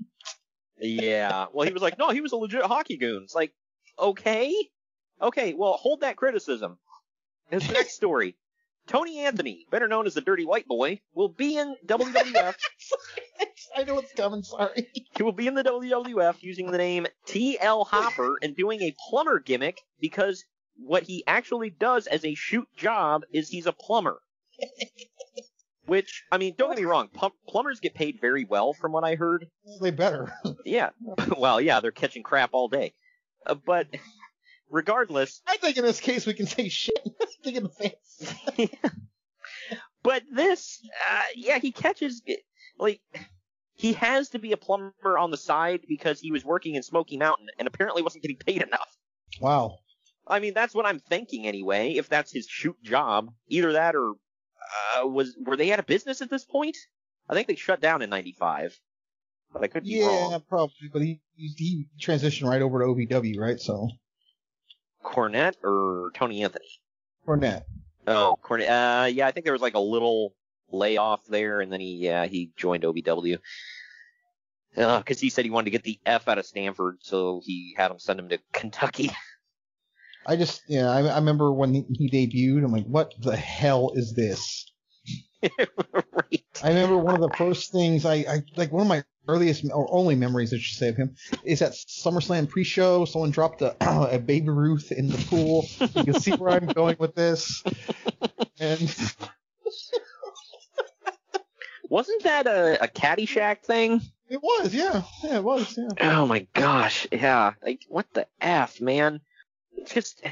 Yeah. 0.78 1.46
Well, 1.52 1.66
he 1.66 1.72
was 1.72 1.83
like, 1.83 1.98
no, 1.98 2.11
he 2.11 2.20
was 2.20 2.30
a 2.30 2.37
legit 2.37 2.62
hockey 2.62 2.96
goon. 2.96 3.22
It's 3.24 3.35
like, 3.35 3.52
okay, 3.98 4.54
okay. 5.20 5.54
Well, 5.54 5.72
hold 5.72 6.02
that 6.02 6.16
criticism. 6.16 6.78
The 7.50 7.59
next 7.59 7.94
story. 7.94 8.37
Tony 8.90 9.20
Anthony, 9.20 9.66
better 9.70 9.87
known 9.87 10.07
as 10.09 10.14
the 10.14 10.20
Dirty 10.20 10.44
White 10.44 10.66
Boy, 10.66 11.00
will 11.14 11.29
be 11.29 11.57
in 11.57 11.76
WWF. 11.87 12.55
I 13.76 13.85
know 13.85 13.94
what's 13.94 14.12
coming. 14.14 14.42
Sorry. 14.42 14.88
He 15.16 15.22
will 15.22 15.31
be 15.31 15.46
in 15.46 15.55
the 15.55 15.62
WWF 15.62 16.42
using 16.42 16.72
the 16.72 16.79
name 16.79 17.07
TL 17.29 17.87
Hopper 17.87 18.38
and 18.42 18.57
doing 18.57 18.83
a 18.83 18.94
plumber 19.09 19.38
gimmick 19.38 19.79
because 20.00 20.44
what 20.76 21.05
he 21.05 21.22
actually 21.29 21.70
does 21.70 22.09
as 22.09 22.24
a 22.24 22.35
shoot 22.35 22.66
job 22.76 23.22
is 23.33 23.48
he's 23.48 23.66
a 23.66 23.72
plumber. 23.72 24.18
Which, 25.87 26.24
I 26.33 26.38
mean, 26.38 26.55
don't 26.59 26.70
get 26.70 26.79
me 26.79 26.85
wrong, 26.85 27.09
plum- 27.14 27.33
plumbers 27.46 27.79
get 27.79 27.94
paid 27.94 28.20
very 28.20 28.44
well 28.44 28.72
from 28.72 28.90
what 28.90 29.05
I 29.05 29.14
heard. 29.14 29.46
They 29.81 29.92
better. 29.92 30.33
Yeah. 30.64 30.90
well, 31.38 31.61
yeah, 31.61 31.79
they're 31.79 31.92
catching 31.92 32.24
crap 32.24 32.50
all 32.55 32.68
day. 32.68 32.94
Uh, 33.46 33.55
but 33.55 33.87
regardless, 34.70 35.42
I 35.46 35.56
think 35.59 35.76
in 35.76 35.85
this 35.85 36.00
case 36.00 36.26
we 36.26 36.35
can 36.35 36.46
say 36.46 36.68
shit. 36.68 36.98
In 37.44 37.62
the 37.64 37.68
face. 37.70 38.68
but 40.02 40.22
this, 40.33 40.80
uh, 41.11 41.22
yeah, 41.35 41.59
he 41.59 41.72
catches, 41.72 42.22
like, 42.78 43.00
he 43.74 43.94
has 43.94 44.28
to 44.30 44.38
be 44.38 44.52
a 44.52 44.56
plumber 44.59 45.16
on 45.18 45.30
the 45.30 45.37
side 45.38 45.80
because 45.88 46.20
he 46.20 46.30
was 46.33 46.44
working 46.44 46.74
in 46.74 46.83
Smoky 46.83 47.16
Mountain 47.16 47.46
and 47.59 47.66
apparently 47.66 48.02
wasn't 48.02 48.22
getting 48.22 48.37
paid 48.37 48.62
enough. 48.62 48.88
Wow. 49.40 49.78
I 50.26 50.38
mean, 50.38 50.52
that's 50.54 50.74
what 50.74 50.85
I'm 50.87 50.98
thinking 51.00 51.46
anyway. 51.46 51.92
If 51.94 52.09
that's 52.11 52.30
his 52.30 52.46
shoot 52.46 52.76
job, 52.83 53.33
either 53.48 53.72
that 53.72 53.96
or 53.96 54.12
uh, 54.98 55.06
was 55.06 55.35
were 55.44 55.56
they 55.56 55.72
out 55.72 55.78
of 55.78 55.87
business 55.87 56.20
at 56.20 56.28
this 56.30 56.44
point? 56.44 56.76
I 57.28 57.35
think 57.35 57.48
they 57.48 57.54
shut 57.56 57.80
down 57.80 58.02
in 58.02 58.11
'95, 58.11 58.78
but 59.52 59.62
I 59.62 59.66
could 59.68 59.85
be 59.85 59.98
Yeah, 59.98 60.06
wrong. 60.06 60.42
probably. 60.48 60.74
But 60.92 61.02
he, 61.02 61.20
he 61.37 61.54
he 61.56 61.87
transitioned 62.00 62.48
right 62.48 62.61
over 62.62 62.80
to 62.80 62.85
OVW, 62.87 63.38
right? 63.38 63.59
So 63.59 63.88
Cornette 65.02 65.56
or 65.62 66.10
Tony 66.14 66.42
Anthony? 66.42 66.68
Cornette. 67.26 67.62
Oh, 68.06 68.38
Cornette. 68.42 69.04
Uh, 69.04 69.06
yeah, 69.06 69.26
I 69.26 69.30
think 69.30 69.44
there 69.44 69.52
was 69.52 69.62
like 69.62 69.74
a 69.74 69.80
little 69.80 70.34
layoff 70.72 71.26
there, 71.26 71.60
and 71.60 71.72
then 71.72 71.80
he 71.80 71.96
yeah 71.96 72.26
he 72.26 72.50
joined 72.56 72.84
OVW 72.84 73.38
Because 74.74 75.20
he 75.20 75.30
said 75.30 75.44
he 75.44 75.50
wanted 75.50 75.66
to 75.66 75.70
get 75.70 75.82
the 75.82 75.98
F 76.06 76.28
out 76.28 76.38
of 76.38 76.46
Stamford, 76.46 76.98
so 77.00 77.40
he 77.44 77.74
had 77.76 77.90
him 77.90 77.98
send 77.98 78.20
him 78.20 78.28
to 78.28 78.38
Kentucky. 78.52 79.10
I 80.26 80.36
just 80.36 80.62
yeah, 80.68 80.90
I, 80.90 81.00
I 81.00 81.16
remember 81.16 81.52
when 81.52 81.74
he, 81.74 81.84
he 81.92 82.10
debuted. 82.10 82.64
I'm 82.64 82.72
like, 82.72 82.86
what 82.86 83.14
the 83.20 83.36
hell 83.36 83.92
is 83.94 84.14
this? 84.14 84.70
I 86.62 86.68
remember 86.68 86.96
one 86.99 87.14
of 87.14 87.20
the 87.20 87.37
first 87.37 87.73
things 87.73 88.05
I, 88.05 88.14
I 88.14 88.42
like 88.57 88.70
one 88.73 88.83
of 88.83 88.88
my 88.88 89.03
earliest 89.29 89.64
or 89.73 89.88
only 89.90 90.14
memories, 90.14 90.53
I 90.53 90.59
should 90.59 90.79
say, 90.79 90.88
of 90.88 90.96
him 90.96 91.14
is 91.44 91.62
at 91.62 91.73
SummerSlam 91.73 92.49
pre-show. 92.49 93.05
Someone 93.05 93.31
dropped 93.31 93.62
a, 93.62 93.77
a 94.11 94.18
Baby 94.18 94.51
Ruth 94.51 94.92
in 94.92 95.09
the 95.09 95.18
pool. 95.29 95.66
You 95.81 96.05
can 96.05 96.20
see 96.20 96.33
where 96.33 96.51
I'm 96.51 96.66
going 96.66 96.96
with 96.99 97.14
this. 97.14 97.62
And 98.59 98.81
Wasn't 101.88 102.23
that 102.23 102.46
a, 102.46 102.85
a 102.85 102.88
Caddyshack 102.88 103.62
thing? 103.62 104.01
it 104.29 104.40
was, 104.40 104.73
yeah, 104.73 105.03
yeah, 105.25 105.38
it 105.38 105.44
was, 105.44 105.77
yeah. 105.77 105.88
Oh 106.12 106.25
my 106.25 106.46
gosh, 106.55 107.07
yeah. 107.11 107.55
Like, 107.62 107.85
what 107.88 108.07
the 108.14 108.29
F, 108.40 108.81
man? 108.81 109.20
Just, 109.87 110.23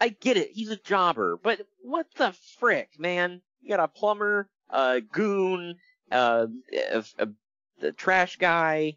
I 0.00 0.08
get 0.08 0.38
it, 0.38 0.52
he's 0.52 0.70
a 0.70 0.76
jobber, 0.76 1.38
but 1.42 1.60
what 1.82 2.06
the 2.16 2.34
frick, 2.58 2.98
man? 2.98 3.42
You 3.60 3.76
got 3.76 3.84
a 3.84 3.88
plumber, 3.88 4.48
a 4.72 5.00
goon, 5.00 5.76
uh, 6.10 6.46
the 7.80 7.92
trash 7.92 8.36
guy, 8.36 8.96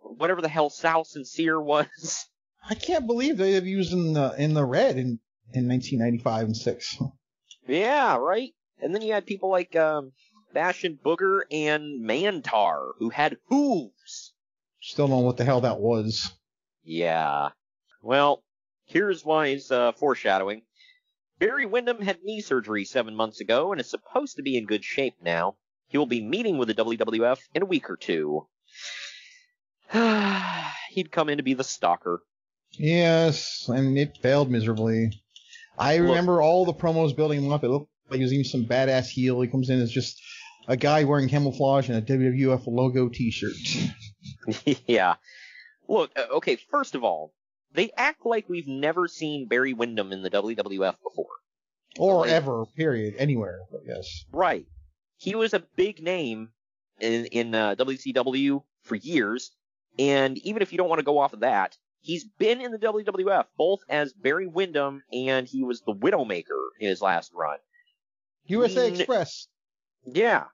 whatever 0.00 0.40
the 0.40 0.48
hell 0.48 0.70
Sal 0.70 1.04
Sincere 1.04 1.60
was. 1.60 2.26
I 2.68 2.74
can't 2.74 3.06
believe 3.06 3.36
they 3.36 3.52
have 3.52 3.66
used 3.66 3.92
in 3.92 4.12
the 4.12 4.34
in 4.36 4.54
the 4.54 4.64
red 4.64 4.96
in 4.96 5.18
in 5.52 5.68
1995 5.68 6.44
and 6.46 6.56
six. 6.56 6.96
yeah, 7.66 8.16
right? 8.16 8.50
And 8.80 8.94
then 8.94 9.02
you 9.02 9.12
had 9.12 9.26
people 9.26 9.50
like, 9.50 9.76
um, 9.76 10.12
Bastion 10.52 10.98
Booger 11.04 11.42
and 11.50 12.02
Mantaur, 12.04 12.92
who 12.98 13.10
had 13.10 13.36
hooves. 13.48 14.32
Still 14.80 15.06
don't 15.08 15.20
know 15.20 15.26
what 15.26 15.36
the 15.36 15.44
hell 15.44 15.60
that 15.60 15.80
was. 15.80 16.32
Yeah. 16.82 17.50
Well, 18.02 18.42
here's 18.86 19.24
Wise 19.24 19.70
uh, 19.70 19.92
foreshadowing. 19.92 20.62
Barry 21.40 21.64
Windham 21.66 22.02
had 22.02 22.22
knee 22.22 22.42
surgery 22.42 22.84
seven 22.84 23.16
months 23.16 23.40
ago 23.40 23.72
and 23.72 23.80
is 23.80 23.90
supposed 23.90 24.36
to 24.36 24.42
be 24.42 24.56
in 24.56 24.66
good 24.66 24.84
shape 24.84 25.14
now. 25.22 25.56
He 25.88 25.98
will 25.98 26.06
be 26.06 26.22
meeting 26.22 26.58
with 26.58 26.68
the 26.68 26.74
WWF 26.74 27.38
in 27.54 27.62
a 27.62 27.66
week 27.66 27.90
or 27.90 27.96
two. 27.96 28.46
He'd 30.90 31.10
come 31.10 31.28
in 31.30 31.38
to 31.38 31.42
be 31.42 31.54
the 31.54 31.64
stalker. 31.64 32.22
Yes, 32.72 33.64
and 33.68 33.98
it 33.98 34.18
failed 34.22 34.50
miserably. 34.50 35.10
I 35.78 35.96
Look- 35.96 36.08
remember 36.10 36.42
all 36.42 36.64
the 36.64 36.74
promos 36.74 37.16
building 37.16 37.42
him 37.42 37.50
up. 37.50 37.64
It 37.64 37.70
looked 37.70 37.90
like 38.10 38.18
he 38.18 38.22
was 38.22 38.32
even 38.32 38.44
some 38.44 38.66
badass 38.66 39.08
heel. 39.08 39.40
He 39.40 39.48
comes 39.48 39.70
in 39.70 39.80
as 39.80 39.90
just 39.90 40.20
a 40.68 40.76
guy 40.76 41.04
wearing 41.04 41.28
camouflage 41.28 41.88
and 41.88 41.98
a 41.98 42.02
WWF 42.02 42.66
logo 42.66 43.08
T-shirt. 43.08 43.56
yeah. 44.86 45.14
Look, 45.88 46.12
uh, 46.16 46.26
okay, 46.36 46.56
first 46.70 46.94
of 46.94 47.02
all, 47.02 47.32
they 47.72 47.90
act 47.96 48.24
like 48.26 48.48
we've 48.48 48.66
never 48.68 49.08
seen 49.08 49.46
Barry 49.48 49.72
Windham 49.72 50.12
in 50.12 50.22
the 50.22 50.30
WWF 50.30 50.96
before. 51.02 51.26
Or 51.98 52.20
Like- 52.20 52.30
ever, 52.30 52.66
period, 52.76 53.14
anywhere. 53.18 53.60
I 53.72 53.86
guess. 53.86 54.24
Right. 54.32 54.66
He 55.16 55.34
was 55.34 55.52
a 55.54 55.60
big 55.76 56.02
name 56.02 56.50
in, 57.00 57.26
in 57.26 57.54
uh, 57.54 57.74
WCW 57.76 58.62
for 58.82 58.94
years, 58.94 59.52
and 59.98 60.38
even 60.38 60.62
if 60.62 60.72
you 60.72 60.78
don't 60.78 60.88
want 60.88 61.00
to 61.00 61.04
go 61.04 61.18
off 61.18 61.32
of 61.32 61.40
that, 61.40 61.76
he's 62.00 62.24
been 62.24 62.60
in 62.60 62.72
the 62.72 62.78
WWF 62.78 63.44
both 63.58 63.80
as 63.88 64.12
Barry 64.12 64.46
Windham 64.46 65.02
and 65.12 65.46
he 65.46 65.62
was 65.62 65.82
the 65.82 65.92
Widowmaker 65.94 66.68
in 66.78 66.88
his 66.88 67.02
last 67.02 67.32
run. 67.34 67.58
USA 68.46 68.90
We 68.90 68.96
Express. 68.98 69.48
Yeah. 70.06 70.44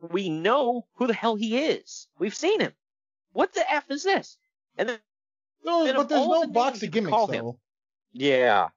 We 0.00 0.28
know 0.28 0.86
who 0.96 1.06
the 1.06 1.14
hell 1.14 1.36
he 1.36 1.56
is. 1.58 2.06
We've 2.18 2.34
seen 2.34 2.60
him. 2.60 2.72
What 3.32 3.54
the 3.54 3.70
F 3.72 3.90
is 3.90 4.02
this? 4.04 4.36
And 4.76 4.88
then, 4.90 4.98
No, 5.66 5.84
then 5.84 5.96
but 5.96 6.08
there's 6.08 6.26
no 6.26 6.40
the 6.42 6.48
box 6.48 6.82
of 6.82 6.90
gimmicks 6.90 7.10
call 7.10 7.26
him- 7.26 7.44
though. 7.44 7.58
Yeah. 8.12 8.68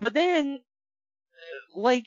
But 0.00 0.14
then, 0.14 0.60
like, 1.74 2.06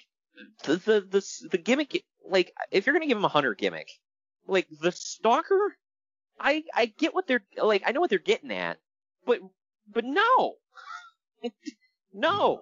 the, 0.63 0.77
the, 0.77 1.01
the, 1.01 1.47
the 1.51 1.57
gimmick, 1.57 2.03
like, 2.27 2.53
if 2.71 2.85
you're 2.85 2.93
gonna 2.93 3.05
give 3.07 3.17
him 3.17 3.25
a 3.25 3.29
hunter 3.29 3.53
gimmick, 3.53 3.89
like, 4.47 4.67
the 4.81 4.91
stalker, 4.91 5.77
I, 6.39 6.63
I 6.73 6.87
get 6.87 7.13
what 7.13 7.27
they're, 7.27 7.43
like, 7.61 7.83
I 7.85 7.91
know 7.91 7.99
what 8.01 8.09
they're 8.09 8.19
getting 8.19 8.51
at, 8.51 8.79
but, 9.25 9.39
but 9.93 10.05
no. 10.05 10.55
no. 12.13 12.61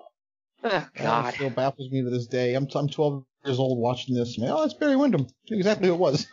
Oh, 0.64 0.70
That 0.70 0.94
God. 0.96 1.34
still 1.34 1.50
baffles 1.50 1.92
me 1.92 2.02
to 2.04 2.10
this 2.10 2.28
day. 2.28 2.56
I'm 2.56 2.68
I'm 2.76 2.88
12 2.88 3.26
years 3.46 3.60
old 3.60 3.78
watching 3.80 4.16
this. 4.16 4.38
Man, 4.38 4.50
oh, 4.52 4.62
that's 4.62 4.74
Barry 4.74 4.96
Windham. 4.96 5.28
Exactly 5.50 5.88
who 5.88 5.94
it 5.94 6.00
was. 6.00 6.28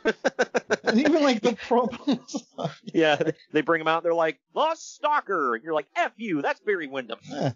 and 0.85 0.99
even 1.01 1.23
like 1.23 1.41
the 1.43 1.53
promos. 1.53 2.43
Yeah, 2.95 3.17
they- 3.53 3.61
bring 3.63 3.81
him 3.81 3.89
out, 3.89 4.03
they're 4.03 4.15
like, 4.15 4.39
the 4.55 4.75
stalker, 4.75 5.55
and 5.55 5.65
you're 5.65 5.75
like, 5.75 5.87
F 5.97 6.13
you, 6.17 6.43
that's 6.43 6.61
Barry 6.61 6.87
Windham. 6.87 7.19
Eh. 7.35 7.51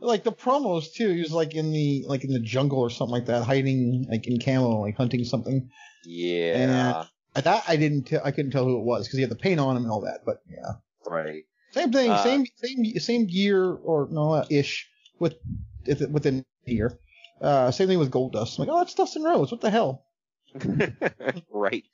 like 0.00 0.24
the 0.24 0.32
promos 0.32 0.92
too. 0.92 1.10
He 1.12 1.20
was 1.20 1.32
like 1.32 1.54
in 1.54 1.72
the 1.72 2.04
like 2.06 2.24
in 2.24 2.32
the 2.32 2.40
jungle 2.40 2.78
or 2.80 2.90
something 2.90 3.12
like 3.12 3.26
that, 3.26 3.44
hiding 3.44 4.06
like 4.10 4.26
in 4.26 4.38
camo, 4.40 4.80
like 4.80 4.96
hunting 4.96 5.24
something. 5.24 5.70
Yeah. 6.04 7.04
And 7.34 7.44
that 7.44 7.64
I 7.66 7.76
didn't. 7.76 8.04
T- 8.04 8.18
I 8.22 8.30
couldn't 8.30 8.50
tell 8.52 8.64
who 8.64 8.78
it 8.78 8.84
was 8.84 9.06
because 9.06 9.16
he 9.16 9.22
had 9.22 9.30
the 9.30 9.36
paint 9.36 9.58
on 9.60 9.76
him 9.76 9.82
and 9.84 9.90
all 9.90 10.02
that. 10.02 10.20
But 10.24 10.42
yeah, 10.50 10.72
Right. 11.06 11.44
same 11.72 11.90
thing. 11.92 12.10
Uh, 12.10 12.22
same 12.22 12.44
same 12.56 12.84
same 13.00 13.26
year 13.30 13.72
or 13.72 14.06
no 14.10 14.32
uh, 14.32 14.44
ish 14.50 14.88
with 15.18 15.34
within 16.10 16.44
a 16.66 16.70
year. 16.70 16.98
Uh, 17.40 17.70
same 17.70 17.88
thing 17.88 17.98
with 17.98 18.10
Goldust. 18.10 18.58
I'm 18.58 18.66
like, 18.66 18.74
oh, 18.74 18.78
that's 18.78 18.94
Dustin 18.94 19.22
Rhodes. 19.22 19.50
What 19.50 19.60
the 19.60 19.70
hell? 19.70 20.04
right. 21.50 21.84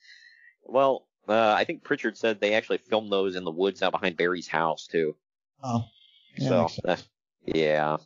Well, 0.65 1.07
uh, 1.29 1.55
I 1.57 1.65
think 1.65 1.83
Prichard 1.83 2.17
said 2.17 2.41
they 2.41 2.55
actually 2.55 2.79
filmed 2.79 3.11
those 3.11 3.37
in 3.37 3.45
the 3.45 3.51
woods 3.51 3.83
out 3.83 3.93
behind 3.93 4.17
Barry's 4.17 4.49
house 4.49 4.87
too. 4.87 5.17
Oh, 5.63 5.85
yeah, 6.37 6.49
so, 6.49 6.69
makes 6.85 7.09
yeah. 7.45 7.97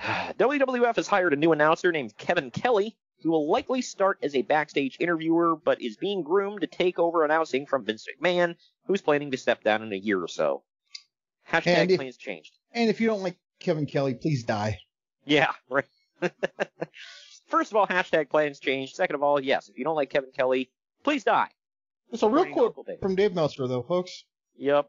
WWF 0.38 0.96
has 0.96 1.06
hired 1.06 1.32
a 1.32 1.36
new 1.36 1.52
announcer 1.52 1.92
named 1.92 2.16
Kevin 2.16 2.50
Kelly, 2.50 2.96
who 3.22 3.30
will 3.30 3.50
likely 3.50 3.82
start 3.82 4.18
as 4.22 4.34
a 4.34 4.42
backstage 4.42 4.96
interviewer, 5.00 5.56
but 5.56 5.80
is 5.80 5.96
being 5.96 6.22
groomed 6.22 6.60
to 6.60 6.66
take 6.66 6.98
over 6.98 7.24
announcing 7.24 7.66
from 7.66 7.84
Vince 7.84 8.06
McMahon, 8.20 8.56
who's 8.86 9.00
planning 9.00 9.30
to 9.30 9.36
step 9.36 9.62
down 9.62 9.82
in 9.82 9.92
a 9.92 9.96
year 9.96 10.20
or 10.20 10.28
so. 10.28 10.62
Hashtag 11.50 11.66
And 11.66 11.90
if- 11.90 11.98
plans 11.98 12.16
changed. 12.16 12.58
And 12.72 12.90
if 12.90 13.00
you 13.00 13.06
don't 13.06 13.22
like 13.22 13.36
Kevin 13.60 13.86
Kelly, 13.86 14.14
please 14.14 14.44
die. 14.44 14.78
Yeah, 15.24 15.52
right. 15.70 15.86
First 17.48 17.72
of 17.72 17.76
all, 17.76 17.86
hashtag 17.86 18.30
plans 18.30 18.58
changed. 18.58 18.94
Second 18.94 19.16
of 19.16 19.22
all, 19.22 19.40
yes, 19.40 19.68
if 19.68 19.78
you 19.78 19.84
don't 19.84 19.96
like 19.96 20.10
Kevin 20.10 20.30
Kelly, 20.36 20.70
please 21.02 21.24
die. 21.24 21.48
It's 22.12 22.22
a 22.22 22.28
real 22.28 22.46
quote 22.46 22.76
from 23.00 23.14
Dave 23.14 23.34
Meltzer, 23.34 23.66
though, 23.66 23.82
folks. 23.82 24.24
Yep. 24.56 24.88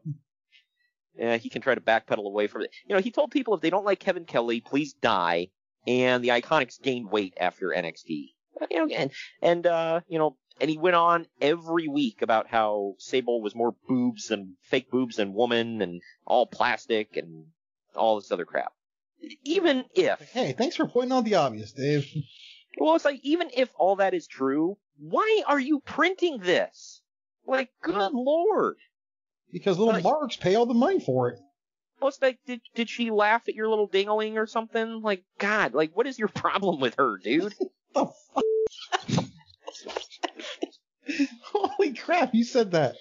Yeah, 1.18 1.36
he 1.38 1.48
can 1.48 1.62
try 1.62 1.74
to 1.74 1.80
backpedal 1.80 2.26
away 2.26 2.46
from 2.46 2.62
it. 2.62 2.70
You 2.86 2.94
know, 2.94 3.00
he 3.00 3.10
told 3.10 3.30
people 3.30 3.54
if 3.54 3.60
they 3.60 3.70
don't 3.70 3.84
like 3.84 4.00
Kevin 4.00 4.24
Kelly, 4.24 4.60
please 4.60 4.92
die. 4.92 5.48
And 5.86 6.22
the 6.22 6.28
Iconics 6.28 6.80
gained 6.80 7.10
weight 7.10 7.34
after 7.40 7.68
NXT. 7.68 8.32
You 8.70 8.86
know, 8.86 8.94
and 8.94 9.10
and 9.42 9.66
uh, 9.66 10.00
you 10.08 10.18
know, 10.18 10.36
and 10.60 10.70
he 10.70 10.78
went 10.78 10.96
on 10.96 11.26
every 11.40 11.88
week 11.88 12.22
about 12.22 12.48
how 12.48 12.94
Sable 12.98 13.40
was 13.40 13.54
more 13.54 13.74
boobs 13.88 14.30
and 14.30 14.54
fake 14.62 14.90
boobs 14.90 15.16
than 15.16 15.34
woman 15.34 15.82
and 15.82 16.00
all 16.26 16.46
plastic 16.46 17.16
and 17.16 17.46
all 17.94 18.16
this 18.16 18.32
other 18.32 18.44
crap. 18.44 18.72
Even 19.44 19.84
if 19.94 20.20
Hey, 20.32 20.52
thanks 20.52 20.76
for 20.76 20.86
pointing 20.86 21.12
out 21.12 21.24
the 21.24 21.34
obvious, 21.36 21.72
Dave. 21.72 22.06
well, 22.78 22.94
it's 22.96 23.04
like 23.04 23.20
even 23.22 23.50
if 23.54 23.70
all 23.76 23.96
that 23.96 24.14
is 24.14 24.26
true, 24.26 24.76
why 24.98 25.42
are 25.46 25.58
you 25.60 25.80
printing 25.80 26.38
this? 26.38 27.00
Like, 27.46 27.70
good 27.82 28.12
lord. 28.12 28.76
Because 29.52 29.78
little 29.78 29.94
Like- 29.94 30.04
marks 30.04 30.36
pay 30.36 30.54
all 30.54 30.66
the 30.66 30.74
money 30.74 31.00
for 31.00 31.30
it. 31.30 31.38
Well, 32.00 32.08
it's 32.08 32.20
like, 32.20 32.38
did 32.46 32.60
did 32.74 32.90
she 32.90 33.10
laugh 33.10 33.48
at 33.48 33.54
your 33.54 33.68
little 33.68 33.88
dingaling 33.88 34.34
or 34.36 34.46
something? 34.46 35.00
Like, 35.00 35.24
God, 35.38 35.72
like, 35.72 35.96
what 35.96 36.06
is 36.06 36.18
your 36.18 36.28
problem 36.34 36.78
with 36.80 36.94
her, 36.98 37.18
dude? 37.18 37.54
The 37.94 38.06
fuck? 38.34 38.44
Holy 41.52 41.94
crap, 41.94 42.34
you 42.34 42.44
said 42.44 42.72
that. 42.72 42.96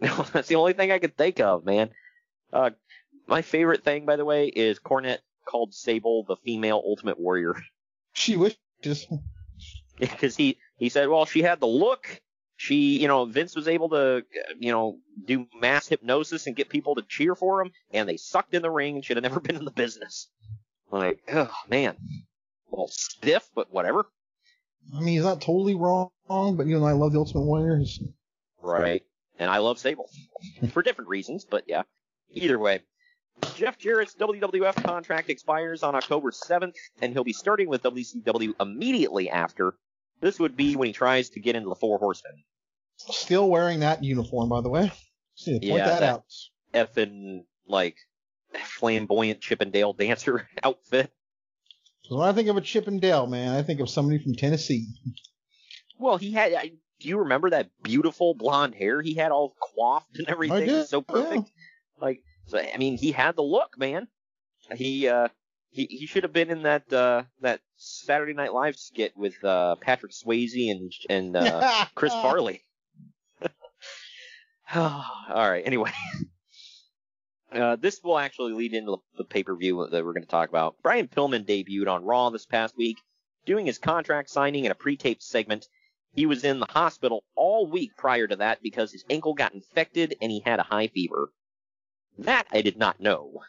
That's 0.00 0.48
the 0.48 0.54
only 0.54 0.72
thing 0.72 0.90
I 0.90 0.98
could 0.98 1.16
think 1.16 1.40
of, 1.40 1.64
man. 1.66 1.90
Uh, 2.52 2.70
my 3.26 3.42
favorite 3.42 3.84
thing, 3.84 4.06
by 4.06 4.16
the 4.16 4.24
way, 4.24 4.46
is 4.46 4.78
Cornette 4.78 5.18
called 5.44 5.74
Sable 5.74 6.24
the 6.24 6.36
female 6.36 6.82
Ultimate 6.84 7.18
Warrior 7.18 7.56
She 8.12 8.36
wishes. 8.36 8.58
because 9.98 10.36
he 10.36 10.58
he 10.76 10.88
said, 10.88 11.08
well, 11.08 11.24
she 11.26 11.42
had 11.42 11.60
the 11.60 11.66
look. 11.66 12.20
She, 12.56 13.00
you 13.00 13.08
know, 13.08 13.24
Vince 13.24 13.56
was 13.56 13.66
able 13.66 13.88
to, 13.90 14.24
you 14.58 14.70
know, 14.70 14.98
do 15.24 15.46
mass 15.60 15.88
hypnosis 15.88 16.46
and 16.46 16.54
get 16.54 16.68
people 16.68 16.94
to 16.94 17.02
cheer 17.02 17.34
for 17.34 17.60
him, 17.60 17.72
and 17.92 18.08
they 18.08 18.16
sucked 18.16 18.54
in 18.54 18.62
the 18.62 18.70
ring 18.70 18.96
and 18.96 19.04
should 19.04 19.16
have 19.16 19.24
never 19.24 19.40
been 19.40 19.56
in 19.56 19.64
the 19.64 19.72
business. 19.72 20.28
Like, 20.90 21.20
oh 21.32 21.50
man, 21.68 21.96
a 21.96 22.70
little 22.70 22.88
stiff, 22.88 23.48
but 23.54 23.72
whatever. 23.72 24.06
I 24.94 24.98
mean, 24.98 25.14
he's 25.14 25.24
not 25.24 25.40
totally 25.40 25.74
wrong, 25.74 26.10
but 26.28 26.66
you 26.66 26.78
know, 26.78 26.84
I 26.84 26.92
love 26.92 27.12
the 27.12 27.18
Ultimate 27.18 27.42
Warrior. 27.42 27.82
Right. 28.60 29.02
And 29.38 29.50
I 29.50 29.58
love 29.58 29.78
Sable. 29.78 30.08
For 30.72 30.82
different 30.82 31.08
reasons, 31.08 31.44
but 31.44 31.64
yeah. 31.66 31.82
Either 32.30 32.58
way. 32.58 32.80
Jeff 33.54 33.78
Jarrett's 33.78 34.14
WWF 34.14 34.82
contract 34.84 35.28
expires 35.30 35.82
on 35.82 35.94
October 35.94 36.30
7th, 36.30 36.74
and 37.00 37.12
he'll 37.12 37.24
be 37.24 37.32
starting 37.32 37.68
with 37.68 37.82
WCW 37.82 38.54
immediately 38.60 39.28
after. 39.30 39.74
This 40.20 40.38
would 40.38 40.56
be 40.56 40.76
when 40.76 40.86
he 40.86 40.92
tries 40.92 41.30
to 41.30 41.40
get 41.40 41.56
into 41.56 41.68
the 41.68 41.74
Four 41.74 41.98
Horsemen. 41.98 42.32
Still 42.96 43.48
wearing 43.50 43.80
that 43.80 44.04
uniform, 44.04 44.48
by 44.48 44.60
the 44.60 44.68
way. 44.68 44.92
Point 45.44 45.62
Yeah, 45.64 45.86
that, 45.86 46.00
that- 46.00 46.08
out. 46.10 46.24
Effing, 46.74 47.44
like, 47.66 47.96
flamboyant 48.64 49.40
Chippendale 49.40 49.92
dancer 49.92 50.48
outfit. 50.62 51.10
when 52.08 52.20
I 52.26 52.32
think 52.32 52.48
of 52.48 52.56
a 52.56 52.60
Chippendale 52.62 53.26
man, 53.26 53.54
I 53.54 53.62
think 53.62 53.80
of 53.80 53.90
somebody 53.90 54.18
from 54.22 54.34
Tennessee. 54.34 54.86
Well, 55.98 56.16
he 56.16 56.32
had. 56.32 56.54
I, 56.54 56.72
do 57.00 57.08
you 57.08 57.18
remember 57.18 57.50
that 57.50 57.68
beautiful 57.82 58.34
blonde 58.34 58.74
hair 58.74 59.02
he 59.02 59.14
had 59.14 59.32
all 59.32 59.54
coiffed 59.60 60.18
and 60.18 60.28
everything? 60.28 60.66
do, 60.66 60.84
so 60.84 61.02
perfect. 61.02 61.50
Like, 62.00 62.22
so 62.46 62.58
I 62.58 62.76
mean, 62.78 62.96
he 62.96 63.12
had 63.12 63.36
the 63.36 63.42
look, 63.42 63.78
man. 63.78 64.08
He 64.74 65.08
uh, 65.08 65.28
he 65.70 65.86
he 65.86 66.06
should 66.06 66.22
have 66.22 66.32
been 66.32 66.50
in 66.50 66.62
that 66.62 66.92
uh 66.92 67.24
that 67.40 67.60
Saturday 67.76 68.34
Night 68.34 68.52
Live 68.52 68.76
skit 68.76 69.16
with 69.16 69.42
uh 69.44 69.76
Patrick 69.76 70.12
Swayze 70.12 70.70
and 70.70 70.92
and 71.08 71.36
uh, 71.36 71.86
Chris 71.94 72.12
Farley. 72.12 72.62
all 74.74 75.04
right. 75.28 75.62
Anyway. 75.66 75.92
Uh, 77.52 77.76
this 77.76 78.00
will 78.02 78.18
actually 78.18 78.54
lead 78.54 78.72
into 78.72 78.96
the 79.18 79.24
pay 79.24 79.42
per 79.42 79.54
view 79.54 79.86
that 79.90 80.04
we're 80.04 80.14
going 80.14 80.22
to 80.22 80.28
talk 80.28 80.48
about. 80.48 80.74
Brian 80.82 81.06
Pillman 81.06 81.44
debuted 81.44 81.86
on 81.86 82.02
Raw 82.02 82.30
this 82.30 82.46
past 82.46 82.74
week, 82.78 82.96
doing 83.44 83.66
his 83.66 83.76
contract 83.76 84.30
signing 84.30 84.64
in 84.64 84.70
a 84.70 84.74
pre 84.74 84.96
taped 84.96 85.22
segment. 85.22 85.68
He 86.14 86.24
was 86.24 86.44
in 86.44 86.60
the 86.60 86.66
hospital 86.70 87.24
all 87.34 87.66
week 87.66 87.90
prior 87.96 88.26
to 88.26 88.36
that 88.36 88.62
because 88.62 88.92
his 88.92 89.04
ankle 89.10 89.34
got 89.34 89.52
infected 89.52 90.16
and 90.22 90.30
he 90.30 90.40
had 90.40 90.60
a 90.60 90.64
high 90.64 90.88
fever. 90.88 91.30
That 92.18 92.46
I 92.52 92.60
did 92.62 92.76
not 92.78 93.00
know. 93.00 93.42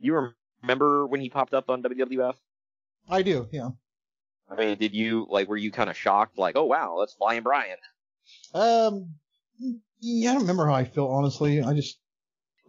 You 0.00 0.32
remember 0.62 1.06
when 1.06 1.20
he 1.20 1.28
popped 1.28 1.54
up 1.54 1.70
on 1.70 1.82
WWF? 1.82 2.34
I 3.08 3.22
do, 3.22 3.48
yeah. 3.52 3.70
I 4.50 4.56
mean, 4.56 4.76
did 4.78 4.94
you, 4.94 5.26
like, 5.30 5.48
were 5.48 5.56
you 5.56 5.70
kind 5.70 5.88
of 5.90 5.96
shocked? 5.96 6.38
Like, 6.38 6.56
oh 6.56 6.64
wow, 6.64 6.96
that's 7.00 7.14
Flying 7.14 7.42
Brian. 7.42 7.76
Um, 8.54 9.14
yeah, 10.00 10.30
I 10.30 10.32
don't 10.34 10.42
remember 10.42 10.66
how 10.66 10.74
I 10.74 10.84
feel, 10.84 11.06
honestly. 11.06 11.62
I 11.62 11.72
just, 11.74 11.98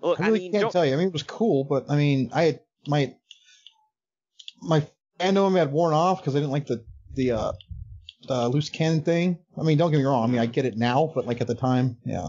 Look, 0.01 0.19
I 0.19 0.23
I, 0.23 0.27
really 0.27 0.39
mean, 0.41 0.51
can't 0.51 0.61
don't- 0.63 0.71
tell 0.71 0.85
you. 0.85 0.93
I 0.93 0.97
mean, 0.97 1.07
it 1.07 1.13
was 1.13 1.23
cool, 1.23 1.63
but 1.63 1.85
I 1.89 1.95
mean, 1.95 2.29
I 2.33 2.43
had 2.43 2.59
my 2.87 3.13
my 4.61 4.85
fandom 5.19 5.57
had 5.57 5.71
worn 5.71 5.93
off 5.93 6.19
because 6.21 6.35
I 6.35 6.39
didn't 6.39 6.51
like 6.51 6.67
the 6.67 6.83
the 7.15 7.31
uh, 7.31 7.51
uh, 8.29 8.47
loose 8.47 8.69
cannon 8.69 9.01
thing. 9.01 9.39
I 9.57 9.63
mean, 9.63 9.77
don't 9.77 9.91
get 9.91 9.97
me 9.97 10.03
wrong. 10.05 10.23
I 10.23 10.27
mean, 10.31 10.39
I 10.41 10.45
get 10.45 10.65
it 10.65 10.77
now, 10.77 11.11
but 11.13 11.25
like 11.25 11.41
at 11.41 11.47
the 11.47 11.55
time, 11.55 11.97
yeah. 12.05 12.27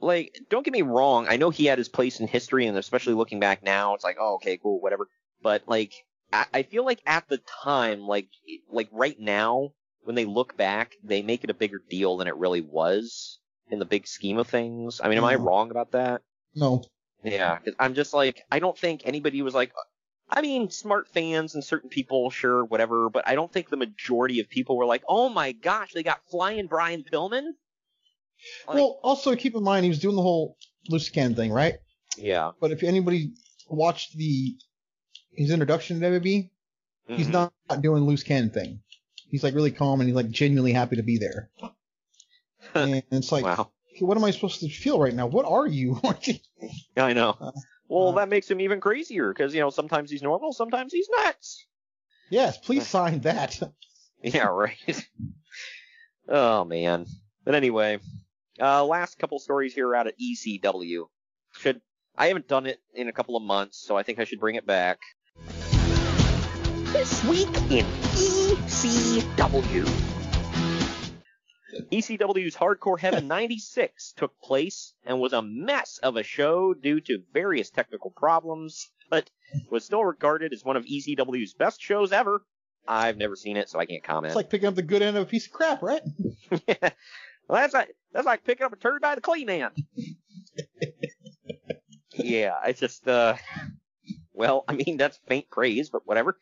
Like, 0.00 0.38
don't 0.50 0.64
get 0.64 0.72
me 0.72 0.82
wrong. 0.82 1.26
I 1.28 1.36
know 1.36 1.50
he 1.50 1.66
had 1.66 1.78
his 1.78 1.88
place 1.88 2.20
in 2.20 2.26
history, 2.28 2.66
and 2.66 2.76
especially 2.76 3.14
looking 3.14 3.40
back 3.40 3.62
now, 3.62 3.94
it's 3.94 4.04
like, 4.04 4.16
oh, 4.20 4.34
okay, 4.34 4.58
cool, 4.58 4.80
whatever. 4.80 5.08
But 5.42 5.64
like, 5.66 5.92
I, 6.32 6.46
I 6.52 6.62
feel 6.62 6.84
like 6.84 7.00
at 7.06 7.28
the 7.28 7.38
time, 7.38 8.02
like, 8.02 8.28
like 8.70 8.88
right 8.92 9.18
now, 9.18 9.70
when 10.02 10.14
they 10.16 10.24
look 10.24 10.56
back, 10.56 10.94
they 11.02 11.22
make 11.22 11.44
it 11.44 11.50
a 11.50 11.54
bigger 11.54 11.80
deal 11.90 12.16
than 12.16 12.28
it 12.28 12.36
really 12.36 12.60
was 12.62 13.38
in 13.70 13.78
the 13.78 13.84
big 13.84 14.06
scheme 14.06 14.38
of 14.38 14.48
things. 14.48 15.00
I 15.02 15.08
mean, 15.08 15.18
am 15.18 15.24
I 15.24 15.36
Mhm. 15.36 15.44
wrong 15.44 15.70
about 15.70 15.92
that? 15.92 16.22
No, 16.54 16.84
Yeah, 17.22 17.58
I'm 17.78 17.94
just 17.94 18.14
like, 18.14 18.42
I 18.50 18.58
don't 18.60 18.78
think 18.78 19.02
anybody 19.04 19.42
was 19.42 19.54
like, 19.54 19.72
I 20.30 20.40
mean, 20.40 20.70
smart 20.70 21.08
fans 21.08 21.54
and 21.54 21.64
certain 21.64 21.90
people, 21.90 22.30
sure, 22.30 22.64
whatever, 22.64 23.08
but 23.10 23.26
I 23.26 23.34
don't 23.34 23.52
think 23.52 23.68
the 23.68 23.76
majority 23.76 24.40
of 24.40 24.48
people 24.48 24.76
were 24.76 24.86
like, 24.86 25.02
oh 25.08 25.28
my 25.28 25.52
gosh, 25.52 25.92
they 25.92 26.02
got 26.02 26.20
flying 26.30 26.66
Brian 26.66 27.04
Pillman. 27.04 27.52
Like- 28.66 28.74
well, 28.76 29.00
also 29.02 29.34
keep 29.36 29.54
in 29.54 29.62
mind 29.62 29.84
he 29.84 29.88
was 29.90 29.98
doing 30.00 30.16
the 30.16 30.22
whole 30.22 30.56
loose 30.88 31.08
cannon 31.10 31.34
thing, 31.34 31.52
right? 31.52 31.76
Yeah. 32.16 32.52
But 32.60 32.70
if 32.72 32.82
anybody 32.82 33.32
watched 33.68 34.16
the 34.16 34.56
his 35.32 35.50
introduction 35.50 36.00
to 36.00 36.06
WWE, 36.06 36.50
He's 37.06 37.28
Mhm. 37.28 37.32
not, 37.32 37.52
not 37.70 37.80
doing 37.80 38.02
loose 38.04 38.22
cannon 38.22 38.50
thing. 38.50 38.82
He's 39.30 39.42
like 39.42 39.54
really 39.54 39.70
calm 39.70 40.00
and 40.02 40.08
he's 40.08 40.14
like 40.16 40.28
genuinely 40.28 40.72
happy 40.74 40.96
to 40.96 41.02
be 41.02 41.16
there. 41.16 41.50
and 42.74 43.02
it's 43.10 43.32
like, 43.32 43.44
Wow. 43.44 43.70
what 44.00 44.18
am 44.18 44.24
I 44.24 44.30
supposed 44.30 44.60
to 44.60 44.68
feel 44.68 45.00
right 45.00 45.14
now? 45.14 45.26
What 45.26 45.46
are 45.46 45.66
you? 45.66 46.00
Yeah, 46.96 47.04
I 47.06 47.12
know. 47.14 47.30
Uh, 47.40 47.52
Well, 47.88 48.12
that 48.14 48.28
makes 48.28 48.50
him 48.50 48.60
even 48.60 48.78
crazier 48.80 49.32
because 49.32 49.54
you 49.54 49.60
know 49.60 49.70
sometimes 49.70 50.10
he's 50.10 50.20
normal, 50.22 50.52
sometimes 50.52 50.92
he's 50.92 51.08
nuts. 51.18 51.64
yes, 52.30 52.58
please 52.58 52.86
sign 52.96 53.20
that. 53.20 53.58
Yeah, 54.22 54.48
right. 54.48 55.08
oh 56.28 56.64
man. 56.64 57.06
But 57.44 57.54
anyway, 57.54 58.00
uh, 58.60 58.84
last 58.84 59.18
couple 59.18 59.38
stories 59.38 59.74
here 59.74 59.94
out 59.94 60.06
at 60.06 60.14
ECW. 60.18 61.06
Should 61.52 61.80
I 62.16 62.26
haven't 62.26 62.48
done 62.48 62.66
it 62.66 62.80
in 62.94 63.08
a 63.08 63.12
couple 63.12 63.36
of 63.36 63.42
months, 63.42 63.78
so 63.78 63.96
I 63.96 64.02
think 64.02 64.18
I 64.18 64.24
should 64.24 64.40
bring 64.40 64.56
it 64.56 64.66
back. 64.66 64.98
This 66.92 67.24
week 67.24 67.48
in 67.70 67.86
ECW. 68.16 69.84
ECW's 71.92 72.56
Hardcore 72.56 72.98
Heaven 72.98 73.28
96 73.28 74.14
took 74.16 74.32
place 74.40 74.94
and 75.04 75.20
was 75.20 75.32
a 75.32 75.42
mess 75.42 76.00
of 76.02 76.16
a 76.16 76.22
show 76.22 76.74
due 76.74 77.00
to 77.02 77.22
various 77.32 77.70
technical 77.70 78.10
problems, 78.10 78.90
but 79.10 79.30
was 79.70 79.84
still 79.84 80.04
regarded 80.04 80.52
as 80.52 80.64
one 80.64 80.76
of 80.76 80.84
ECW's 80.84 81.54
best 81.54 81.80
shows 81.80 82.10
ever. 82.12 82.42
I've 82.86 83.16
never 83.16 83.36
seen 83.36 83.56
it, 83.56 83.68
so 83.68 83.78
I 83.78 83.86
can't 83.86 84.02
comment. 84.02 84.32
It's 84.32 84.36
like 84.36 84.50
picking 84.50 84.66
up 84.66 84.74
the 84.74 84.82
good 84.82 85.02
end 85.02 85.16
of 85.16 85.22
a 85.22 85.26
piece 85.26 85.46
of 85.46 85.52
crap, 85.52 85.82
right? 85.82 86.02
well, 86.50 86.90
that's 87.48 87.74
like 87.74 87.94
that's 88.12 88.26
like 88.26 88.44
picking 88.44 88.64
up 88.64 88.72
a 88.72 88.76
turd 88.76 89.02
by 89.02 89.14
the 89.14 89.20
clean 89.20 89.48
end. 89.50 89.72
yeah, 92.14 92.54
it's 92.66 92.80
just 92.80 93.06
uh, 93.08 93.36
well, 94.32 94.64
I 94.68 94.74
mean 94.74 94.96
that's 94.96 95.18
faint 95.28 95.50
praise, 95.50 95.90
but 95.90 96.06
whatever. 96.06 96.38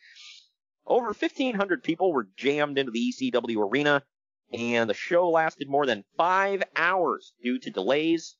Over 0.86 1.06
1,500 1.06 1.82
people 1.82 2.12
were 2.12 2.28
jammed 2.36 2.78
into 2.78 2.92
the 2.92 3.12
ECW 3.12 3.68
arena, 3.68 4.04
and 4.52 4.88
the 4.88 4.94
show 4.94 5.30
lasted 5.30 5.68
more 5.68 5.84
than 5.84 6.04
five 6.16 6.62
hours 6.76 7.32
due 7.42 7.58
to 7.58 7.70
delays. 7.70 8.36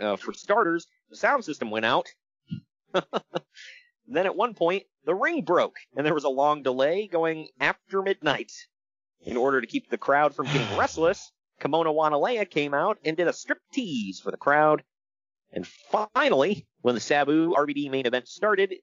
Uh, 0.00 0.16
for 0.16 0.32
starters, 0.32 0.86
the 1.10 1.16
sound 1.16 1.44
system 1.44 1.70
went 1.70 1.84
out. 1.84 2.08
then 4.06 4.26
at 4.26 4.34
one 4.34 4.54
point, 4.54 4.84
the 5.04 5.14
ring 5.14 5.42
broke, 5.42 5.76
and 5.96 6.04
there 6.04 6.14
was 6.14 6.24
a 6.24 6.28
long 6.28 6.62
delay 6.62 7.06
going 7.06 7.48
after 7.60 8.02
midnight. 8.02 8.52
In 9.22 9.36
order 9.36 9.60
to 9.60 9.66
keep 9.66 9.90
the 9.90 9.98
crowd 9.98 10.34
from 10.34 10.46
getting 10.46 10.76
restless, 10.78 11.30
Kimona 11.60 11.94
Wanalaya 11.94 12.48
came 12.48 12.74
out 12.74 12.98
and 13.04 13.16
did 13.16 13.28
a 13.28 13.32
strip 13.32 13.58
tease 13.72 14.20
for 14.20 14.30
the 14.30 14.36
crowd. 14.36 14.82
And 15.52 15.66
finally, 15.66 16.66
when 16.82 16.94
the 16.94 17.00
Sabu 17.00 17.52
RVD 17.52 17.90
main 17.90 18.06
event 18.06 18.28
started 18.28 18.74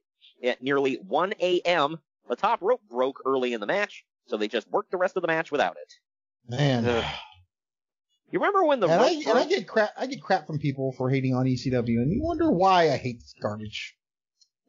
at 0.44 0.62
nearly 0.62 0.96
1 0.96 1.34
a.m., 1.40 1.98
the 2.30 2.36
top 2.36 2.62
rope 2.62 2.82
broke 2.90 3.22
early 3.26 3.54
in 3.54 3.62
the 3.62 3.68
match, 3.68 4.04
so 4.28 4.38
they 4.38 4.48
just 4.48 4.70
worked 4.70 4.92
the 4.92 4.98
rest 4.98 5.16
of 5.16 5.22
the 5.22 5.28
match 5.28 5.52
without 5.52 5.78
it. 5.78 5.94
Man. 6.50 7.06
You 8.30 8.40
remember 8.40 8.66
when 8.66 8.82
the 8.82 8.90
and, 8.90 9.02
I, 9.02 9.12
and 9.12 9.40
I 9.40 9.46
get 9.46 9.68
crap. 9.68 9.92
I 9.98 10.06
get 10.06 10.22
crap 10.22 10.48
from 10.48 10.60
people 10.60 10.92
for 10.92 11.10
hating 11.10 11.34
on 11.34 11.46
ECW, 11.46 12.02
and 12.02 12.12
you 12.12 12.22
wonder 12.22 12.52
why 12.52 12.92
I 12.92 12.98
hate 12.98 13.20
this 13.20 13.34
garbage. 13.42 13.96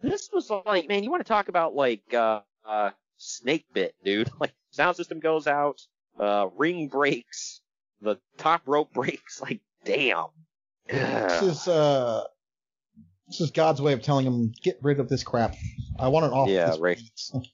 This 0.00 0.30
was 0.32 0.48
like, 0.64 0.86
man, 0.86 1.02
you 1.02 1.10
want 1.10 1.24
to 1.24 1.28
talk 1.28 1.48
about 1.48 1.74
like 1.74 2.14
uh, 2.14 2.40
uh, 2.64 2.90
snake 3.16 3.66
bit, 3.74 3.94
dude? 4.04 4.30
Like 4.40 4.52
sound 4.70 4.96
system 4.96 5.18
goes 5.18 5.48
out, 5.48 5.80
uh, 6.20 6.46
ring 6.56 6.86
breaks, 6.86 7.60
the 8.00 8.16
top 8.36 8.62
rope 8.66 8.92
breaks. 8.94 9.40
Like, 9.40 9.60
damn. 9.84 10.26
This 10.88 11.42
is 11.42 11.68
uh, 11.68 12.24
this 13.26 13.40
is 13.42 13.50
God's 13.50 13.82
way 13.82 13.92
of 13.92 14.02
telling 14.02 14.26
him 14.26 14.52
get 14.62 14.78
rid 14.82 15.00
of 15.00 15.08
this 15.08 15.22
crap. 15.22 15.54
I 15.98 16.08
want 16.08 16.26
it 16.26 16.32
off. 16.32 16.48
Yeah, 16.48 16.70
this 16.70 16.78
right. 16.78 17.00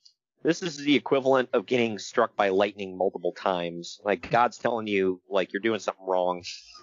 This 0.45 0.63
is 0.63 0.77
the 0.77 0.95
equivalent 0.95 1.49
of 1.55 1.65
getting 1.65 1.99
struck 1.99 2.37
by 2.37 2.51
lightning 2.51 2.99
multiple 2.99 3.33
times. 3.33 3.99
Like 4.05 4.31
God's 4.31 4.59
telling 4.59 4.87
you, 4.87 5.23
like 5.27 5.55
you're 5.55 5.63
doing 5.63 5.81
something 5.81 6.05
wrong. 6.07 6.45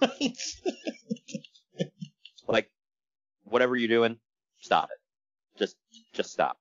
like 2.48 2.68
whatever 3.44 3.76
you're 3.76 3.86
doing, 3.86 4.18
stop 4.58 4.88
it. 4.90 4.98
Just, 5.60 5.76
just 6.12 6.32
stop. 6.32 6.58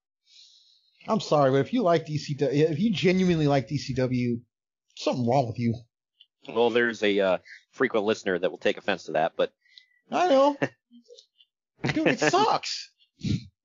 I'm 1.08 1.22
sorry, 1.22 1.49
but 1.49 1.62
if 1.62 1.74
you 1.74 1.82
like 1.82 2.06
ECW, 2.06 2.70
if 2.70 2.80
you 2.80 2.93
genuinely 2.93 3.47
like 3.47 3.68
ECW, 3.70 4.39
something 4.95 5.28
wrong 5.28 5.47
with 5.47 5.58
you. 5.58 5.74
Well, 6.47 6.69
there's 6.69 7.03
a 7.03 7.19
uh, 7.19 7.37
frequent 7.71 8.05
listener 8.05 8.37
that 8.37 8.49
will 8.49 8.57
take 8.57 8.77
offense 8.77 9.05
to 9.05 9.13
that, 9.13 9.33
but 9.35 9.51
I 10.11 10.27
know. 10.27 10.57
Dude, 11.93 12.07
it 12.07 12.19
sucks. 12.19 12.91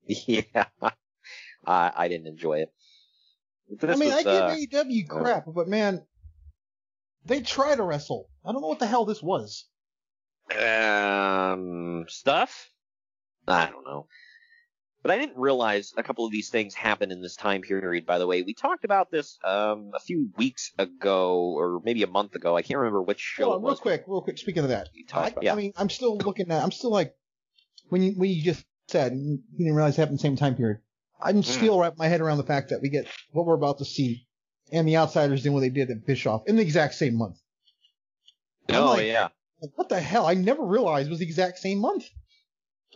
yeah, 0.07 0.65
I, 1.65 1.91
I 1.95 2.07
didn't 2.07 2.27
enjoy 2.27 2.59
it. 2.59 2.73
I 3.83 3.95
mean, 3.95 4.13
was, 4.13 4.25
I 4.25 4.29
uh, 4.29 4.55
give 4.55 4.87
AEW 4.87 5.09
crap, 5.09 5.43
but 5.47 5.67
man, 5.67 6.05
they 7.25 7.41
try 7.41 7.75
to 7.75 7.83
wrestle. 7.83 8.29
I 8.45 8.51
don't 8.51 8.61
know 8.61 8.67
what 8.67 8.79
the 8.79 8.87
hell 8.87 9.05
this 9.05 9.21
was. 9.21 9.65
Um, 10.51 12.05
stuff? 12.07 12.69
I 13.47 13.69
don't 13.69 13.85
know. 13.85 14.07
But 15.07 15.13
I 15.13 15.19
didn't 15.19 15.37
realize 15.37 15.93
a 15.95 16.03
couple 16.03 16.25
of 16.25 16.33
these 16.33 16.49
things 16.49 16.73
happened 16.73 17.13
in 17.13 17.21
this 17.21 17.37
time 17.37 17.61
period, 17.61 18.05
by 18.05 18.17
the 18.17 18.27
way. 18.27 18.41
We 18.41 18.53
talked 18.53 18.83
about 18.83 19.09
this 19.09 19.39
um, 19.41 19.91
a 19.95 20.01
few 20.01 20.31
weeks 20.35 20.73
ago, 20.77 21.53
or 21.57 21.79
maybe 21.85 22.03
a 22.03 22.07
month 22.07 22.35
ago. 22.35 22.57
I 22.57 22.61
can't 22.61 22.77
remember 22.77 23.01
which 23.01 23.21
show 23.21 23.53
on, 23.53 23.63
real 23.63 23.77
quick, 23.77 24.03
real 24.05 24.21
quick. 24.21 24.37
Speaking 24.37 24.63
of 24.63 24.69
that, 24.69 24.89
I, 25.13 25.29
about- 25.29 25.43
yeah. 25.45 25.53
I 25.53 25.55
mean, 25.55 25.71
I'm 25.77 25.89
still 25.89 26.17
looking 26.17 26.51
at. 26.51 26.61
I'm 26.61 26.71
still 26.73 26.91
like 26.91 27.15
when 27.87 28.03
you 28.03 28.11
when 28.17 28.29
you 28.31 28.43
just 28.43 28.65
said 28.89 29.13
you 29.13 29.39
didn't 29.57 29.75
realize 29.75 29.93
it 29.93 30.01
happened 30.01 30.15
in 30.15 30.17
the 30.17 30.21
same 30.23 30.35
time 30.35 30.55
period. 30.55 30.79
I'm 31.21 31.37
Mm. 31.37 31.45
still 31.45 31.79
wrapping 31.79 31.99
my 31.99 32.07
head 32.09 32.19
around 32.19 32.39
the 32.39 32.43
fact 32.43 32.71
that 32.71 32.81
we 32.81 32.89
get 32.89 33.07
what 33.31 33.45
we're 33.45 33.53
about 33.55 33.77
to 33.77 33.85
see, 33.85 34.27
and 34.73 34.85
the 34.85 34.97
outsiders 34.97 35.41
doing 35.41 35.53
what 35.53 35.61
they 35.61 35.69
did 35.69 35.89
at 35.89 36.05
Bischoff 36.05 36.43
in 36.47 36.57
the 36.57 36.63
exact 36.63 36.95
same 36.95 37.15
month. 37.17 37.37
Oh, 38.73 38.95
like, 38.95 39.05
yeah. 39.05 39.29
Like, 39.61 39.71
what 39.75 39.87
the 39.87 40.01
hell? 40.01 40.25
I 40.25 40.33
never 40.33 40.65
realized 40.65 41.07
it 41.07 41.11
was 41.11 41.19
the 41.19 41.25
exact 41.25 41.59
same 41.59 41.79
month. 41.79 42.09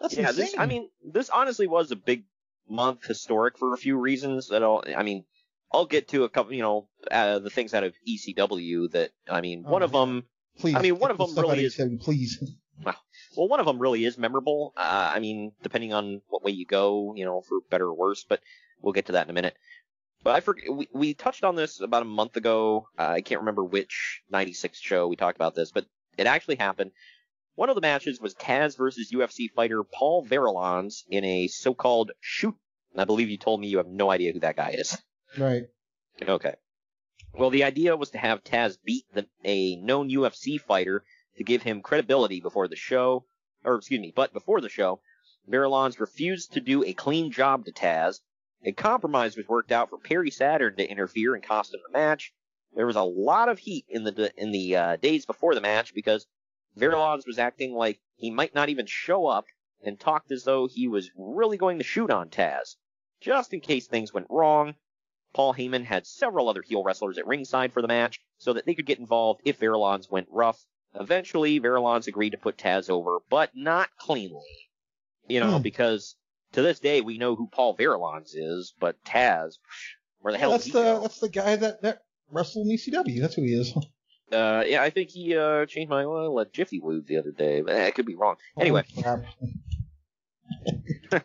That's 0.02 0.16
yeah, 0.16 0.30
insane. 0.30 0.45
this, 0.45 0.56
I 0.58 0.66
mean, 0.66 0.89
this 1.04 1.30
honestly 1.30 1.68
was 1.68 1.91
a 1.91 1.95
big 1.95 2.24
month 2.70 3.06
historic 3.06 3.58
for 3.58 3.74
a 3.74 3.78
few 3.78 3.97
reasons 3.97 4.47
that 4.49 4.64
I'll, 4.64 4.84
I 4.95 5.04
mean, 5.04 5.26
I'll 5.72 5.86
get 5.86 6.10
to 6.10 6.24
a 6.24 6.30
couple, 6.30 6.54
you 6.54 6.62
know, 6.62 6.88
uh, 7.10 7.39
the 7.39 7.49
things 7.49 7.74
out 7.74 7.84
of 7.84 7.93
ECW 8.08 8.91
that, 8.91 9.12
I 9.30 9.41
mean, 9.41 9.64
one 9.64 9.82
Oh, 9.82 9.86
of 9.86 9.91
them, 9.91 10.24
please. 10.60 10.76
I 10.76 10.82
mean, 10.82 10.99
one 10.99 11.12
of 11.12 11.18
them 11.18 11.36
really 11.36 11.64
is, 11.66 11.78
ECW, 11.78 12.02
please. 12.02 12.43
well, 12.84 13.47
one 13.47 13.60
of 13.60 13.66
them 13.66 13.80
really 13.80 14.04
is 14.06 14.18
memorable. 14.18 14.74
Uh, 14.76 15.12
I 15.16 15.20
mean, 15.20 15.54
depending 15.64 15.93
on 15.93 16.22
what 16.30 16.43
way 16.43 16.52
you 16.52 16.66
go, 16.66 17.14
you 17.16 17.26
know, 17.26 17.41
for 17.41 17.60
better 17.70 17.86
or 17.88 17.93
worse, 17.93 18.26
but 18.28 18.41
we'll 18.82 18.93
get 18.93 19.06
to 19.08 19.14
that 19.14 19.26
in 19.28 19.30
a 19.30 19.34
minute. 19.34 19.56
But 20.24 20.36
I 20.36 20.39
forget, 20.41 20.72
we, 20.72 20.88
we 20.93 21.14
touched 21.14 21.43
on 21.43 21.56
this 21.56 21.80
about 21.80 22.04
a 22.04 22.06
month 22.06 22.38
ago. 22.38 22.88
Uh, 22.97 23.08
I 23.08 23.22
can't 23.22 23.41
remember 23.41 23.64
which 23.64 24.22
96 24.30 24.80
show 24.80 25.08
we 25.08 25.16
talked 25.16 25.38
about 25.38 25.56
this, 25.56 25.72
but 25.72 25.86
it 26.18 26.28
actually 26.28 26.58
happened. 26.58 26.91
One 27.56 27.70
of 27.70 27.76
the 27.76 27.82
matches 27.82 28.22
was 28.22 28.34
Taz 28.34 28.78
versus 28.78 29.12
UFC 29.12 29.49
fighter 29.52 29.84
Paul 29.84 30.26
Varelans 30.26 31.04
in 31.10 31.24
a 31.26 31.47
so-called 31.47 32.12
shoot. 32.20 32.56
I 32.95 33.06
believe 33.06 33.30
you 33.30 33.38
told 33.38 33.60
me 33.60 33.68
you 33.68 33.78
have 33.78 33.88
no 33.88 34.10
idea 34.10 34.34
who 34.34 34.39
that 34.39 34.56
guy 34.56 34.72
is. 34.72 34.97
Right. 35.38 35.64
Okay. 36.22 36.56
Well, 37.34 37.49
the 37.49 37.64
idea 37.64 37.95
was 37.95 38.12
to 38.12 38.18
have 38.18 38.43
Taz 38.43 38.78
beat 38.84 39.06
the, 39.14 39.28
a 39.43 39.78
known 39.78 40.10
UFC 40.10 40.60
fighter 40.60 41.04
to 41.38 41.43
give 41.43 41.62
him 41.62 41.82
credibility 41.82 42.41
before 42.41 42.68
the 42.68 42.76
show, 42.76 43.26
or 43.64 43.76
excuse 43.76 44.02
me, 44.02 44.12
but 44.16 44.34
before 44.34 44.60
the 44.60 44.70
show, 44.70 45.02
Varelans 45.49 45.99
refused 45.99 46.54
to 46.54 46.62
do 46.62 46.84
a 46.84 46.93
clean 46.93 47.32
job 47.32 47.66
to 47.66 47.72
Taz. 47.72 48.20
A 48.64 48.72
compromise 48.72 49.36
was 49.38 49.47
worked 49.47 49.72
out 49.72 49.89
for 49.89 49.97
Perry 49.97 50.30
Saturn 50.30 50.76
to 50.76 50.89
interfere 50.89 51.34
and 51.34 51.43
cost 51.43 51.74
him 51.74 51.80
the 51.86 51.97
match. 51.97 52.34
There 52.76 52.86
was 52.86 52.95
a 52.95 53.04
lot 53.04 53.49
of 53.49 53.60
heat 53.60 53.86
in 53.89 54.04
the 54.04 54.32
in 54.38 54.52
the 54.52 54.76
uh, 54.76 54.95
days 54.97 55.26
before 55.26 55.56
the 55.56 55.62
match 55.62 55.93
because 55.93 56.28
Varelans 56.78 57.26
was 57.28 57.39
acting 57.39 57.74
like 57.74 57.99
he 58.15 58.32
might 58.32 58.55
not 58.55 58.69
even 58.69 58.86
show 58.86 59.26
up 59.28 59.45
and 59.84 59.99
talked 59.99 60.32
as 60.32 60.43
though 60.43 60.67
he 60.67 60.88
was 60.88 61.09
really 61.17 61.57
going 61.57 61.78
to 61.80 61.84
shoot 61.84 62.09
on 62.11 62.30
Taz. 62.30 62.76
Just 63.19 63.53
in 63.53 63.59
case 63.61 63.88
things 63.88 64.13
went 64.13 64.28
wrong, 64.30 64.76
Paul 65.34 65.53
Heyman 65.53 65.86
had 65.86 66.05
several 66.07 66.49
other 66.49 66.61
heel 66.61 66.84
wrestlers 66.84 67.17
at 67.17 67.28
ringside 67.28 67.74
for 67.74 67.82
the 67.82 67.88
match 67.88 68.19
so 68.38 68.53
that 68.53 68.65
they 68.65 68.74
could 68.76 68.86
get 68.86 68.99
involved 68.99 69.41
if 69.45 69.59
Varelans 69.59 70.09
went 70.11 70.28
rough. 70.30 70.65
Eventually, 70.93 71.59
Varelans 71.59 72.07
agreed 72.07 72.32
to 72.32 72.38
put 72.38 72.57
Taz 72.57 72.89
over, 72.89 73.19
but 73.30 73.51
not 73.55 73.89
cleanly. 73.97 74.69
You 75.28 75.39
know, 75.39 75.57
Hmm. 75.57 75.61
because 75.63 76.15
to 76.53 76.61
this 76.61 76.80
day 76.80 76.99
we 77.01 77.17
know 77.17 77.36
who 77.36 77.47
Paul 77.47 77.78
Varelans 77.78 78.32
is, 78.34 78.74
but 78.80 79.01
Taz, 79.05 79.53
where 80.19 80.34
the 80.34 80.38
hell 80.38 80.51
that's 80.51 80.65
the 80.65 80.72
go? 80.72 80.99
that's 81.01 81.19
the 81.19 81.30
guy 81.30 81.55
that 81.55 81.82
that 81.84 81.99
wrestled 82.30 82.67
in 82.67 82.74
ECW. 82.76 83.22
That's 83.22 83.36
who 83.36 83.43
he 83.43 83.53
is. 83.53 83.74
Uh, 84.32 84.63
yeah, 84.65 84.82
I 84.82 84.89
think 84.89 85.09
he 85.09 85.36
uh, 85.36 85.65
changed 85.65 85.89
my 85.89 86.03
oil 86.03 86.39
at 86.39 86.53
Jiffy 86.53 86.79
Lube 86.84 87.05
the 87.07 87.17
other 87.17 87.32
day, 87.32 87.61
but 87.61 87.75
eh, 87.75 87.88
I 87.88 87.91
could 87.91 88.05
be 88.05 88.15
wrong. 88.15 88.38
Anyway. 88.59 88.86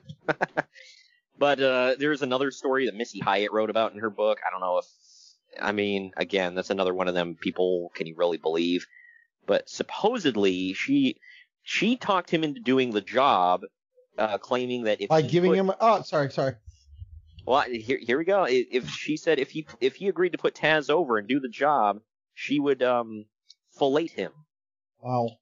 But 1.39 1.61
uh, 1.61 1.97
there's 1.99 2.23
another 2.23 2.51
story 2.51 2.87
that 2.87 2.95
Missy 2.95 3.19
Hyatt 3.21 3.53
wrote 3.53 3.71
about 3.71 3.93
in 3.93 3.99
her 3.99 4.11
book. 4.11 4.39
I 4.47 4.51
don't 4.51 4.61
know 4.61 4.79
if, 4.79 4.87
I 5.61 5.73
mean, 5.73 6.13
again, 6.17 6.55
that's 6.55 6.71
another 6.71 6.95
one 6.95 7.09
of 7.09 7.15
them. 7.15 7.37
People, 7.41 7.91
can 7.95 8.07
you 8.07 8.15
really 8.17 8.39
believe? 8.39 8.87
But 9.47 9.69
supposedly 9.69 10.73
she 10.73 11.19
she 11.63 11.97
talked 11.97 12.31
him 12.31 12.43
into 12.43 12.61
doing 12.61 12.91
the 12.91 13.01
job, 13.01 13.63
uh, 14.19 14.39
claiming 14.39 14.85
that 14.85 15.01
if 15.01 15.09
by 15.09 15.23
giving 15.23 15.53
put- 15.53 15.59
him. 15.59 15.73
Oh, 15.81 16.03
sorry, 16.03 16.31
sorry. 16.31 16.55
Well, 17.47 17.63
here 17.63 17.99
here 18.01 18.19
we 18.19 18.25
go. 18.25 18.47
If 18.49 18.91
she 18.91 19.17
said 19.17 19.39
if 19.39 19.51
he 19.51 19.67
if 19.81 19.97
he 19.97 20.09
agreed 20.09 20.33
to 20.33 20.39
put 20.39 20.55
Taz 20.55 20.91
over 20.91 21.17
and 21.19 21.29
do 21.29 21.39
the 21.39 21.49
job, 21.49 22.01
she 22.37 22.61
would 22.61 22.83
um 22.85 23.25
fillet 23.77 24.07
him. 24.07 24.33
Wow. 25.01 25.39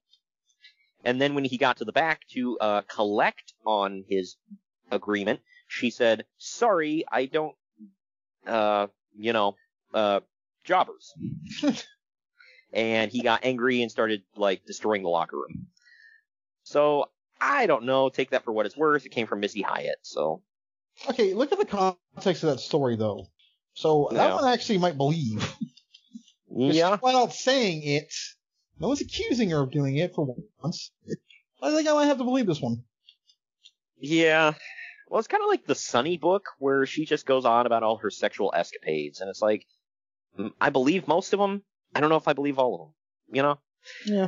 And 1.03 1.21
then 1.21 1.35
when 1.35 1.45
he 1.45 1.57
got 1.57 1.77
to 1.77 1.85
the 1.85 1.91
back 1.91 2.21
to 2.29 2.57
uh, 2.59 2.81
collect 2.81 3.53
on 3.65 4.03
his 4.09 4.37
agreement, 4.89 5.41
she 5.67 5.91
said, 5.91 6.25
"Sorry, 6.39 7.03
I 7.11 7.25
don't, 7.27 7.55
uh, 8.47 8.87
you 9.15 9.33
know, 9.33 9.55
uh, 9.93 10.21
jobbers." 10.63 11.13
and 12.73 13.11
he 13.11 13.21
got 13.21 13.45
angry 13.45 13.83
and 13.83 13.91
started 13.91 14.23
like 14.35 14.65
destroying 14.65 15.03
the 15.03 15.09
locker 15.09 15.37
room. 15.37 15.67
So 16.63 17.11
I 17.39 17.67
don't 17.67 17.83
know. 17.85 18.09
Take 18.09 18.31
that 18.31 18.43
for 18.43 18.51
what 18.51 18.65
it's 18.65 18.77
worth. 18.77 19.05
It 19.05 19.09
came 19.09 19.27
from 19.27 19.41
Missy 19.41 19.61
Hyatt, 19.61 19.99
so 20.01 20.41
Okay, 21.09 21.33
look 21.33 21.51
at 21.51 21.59
the 21.59 21.65
context 21.65 22.43
of 22.43 22.49
that 22.49 22.59
story 22.59 22.95
though. 22.95 23.27
So 23.73 24.09
that 24.13 24.29
Yeah. 24.29 24.35
one 24.35 24.45
I 24.45 24.53
actually 24.53 24.77
might 24.79 24.97
believe. 24.97 25.47
yeah. 26.55 26.91
She's 26.91 26.99
flat 26.99 27.15
out 27.15 27.33
saying 27.33 27.83
it. 27.83 28.13
No 28.79 28.87
one's 28.89 29.01
accusing 29.01 29.49
her 29.51 29.61
of 29.61 29.71
doing 29.71 29.95
it 29.97 30.13
for 30.15 30.35
once. 30.63 30.91
I 31.61 31.73
think 31.73 31.87
I 31.87 31.93
might 31.93 32.05
have 32.05 32.17
to 32.17 32.23
believe 32.23 32.45
this 32.47 32.61
one. 32.61 32.83
Yeah. 33.99 34.53
Well, 35.09 35.19
it's 35.19 35.27
kind 35.27 35.43
of 35.43 35.49
like 35.49 35.65
the 35.65 35.75
Sunny 35.75 36.17
book 36.17 36.45
where 36.59 36.85
she 36.85 37.05
just 37.05 37.25
goes 37.25 37.45
on 37.45 37.65
about 37.65 37.83
all 37.83 37.97
her 37.97 38.09
sexual 38.09 38.51
escapades, 38.55 39.21
and 39.21 39.29
it's 39.29 39.41
like, 39.41 39.65
I 40.59 40.69
believe 40.71 41.07
most 41.07 41.31
of 41.33 41.39
them. 41.39 41.61
I 41.93 42.01
don't 42.01 42.09
know 42.09 42.17
if 42.17 42.27
I 42.27 42.33
believe 42.33 42.59
all 42.59 42.73
of 42.75 42.79
them. 42.81 42.93
You 43.35 43.41
know. 43.43 43.59
Yeah. 44.05 44.27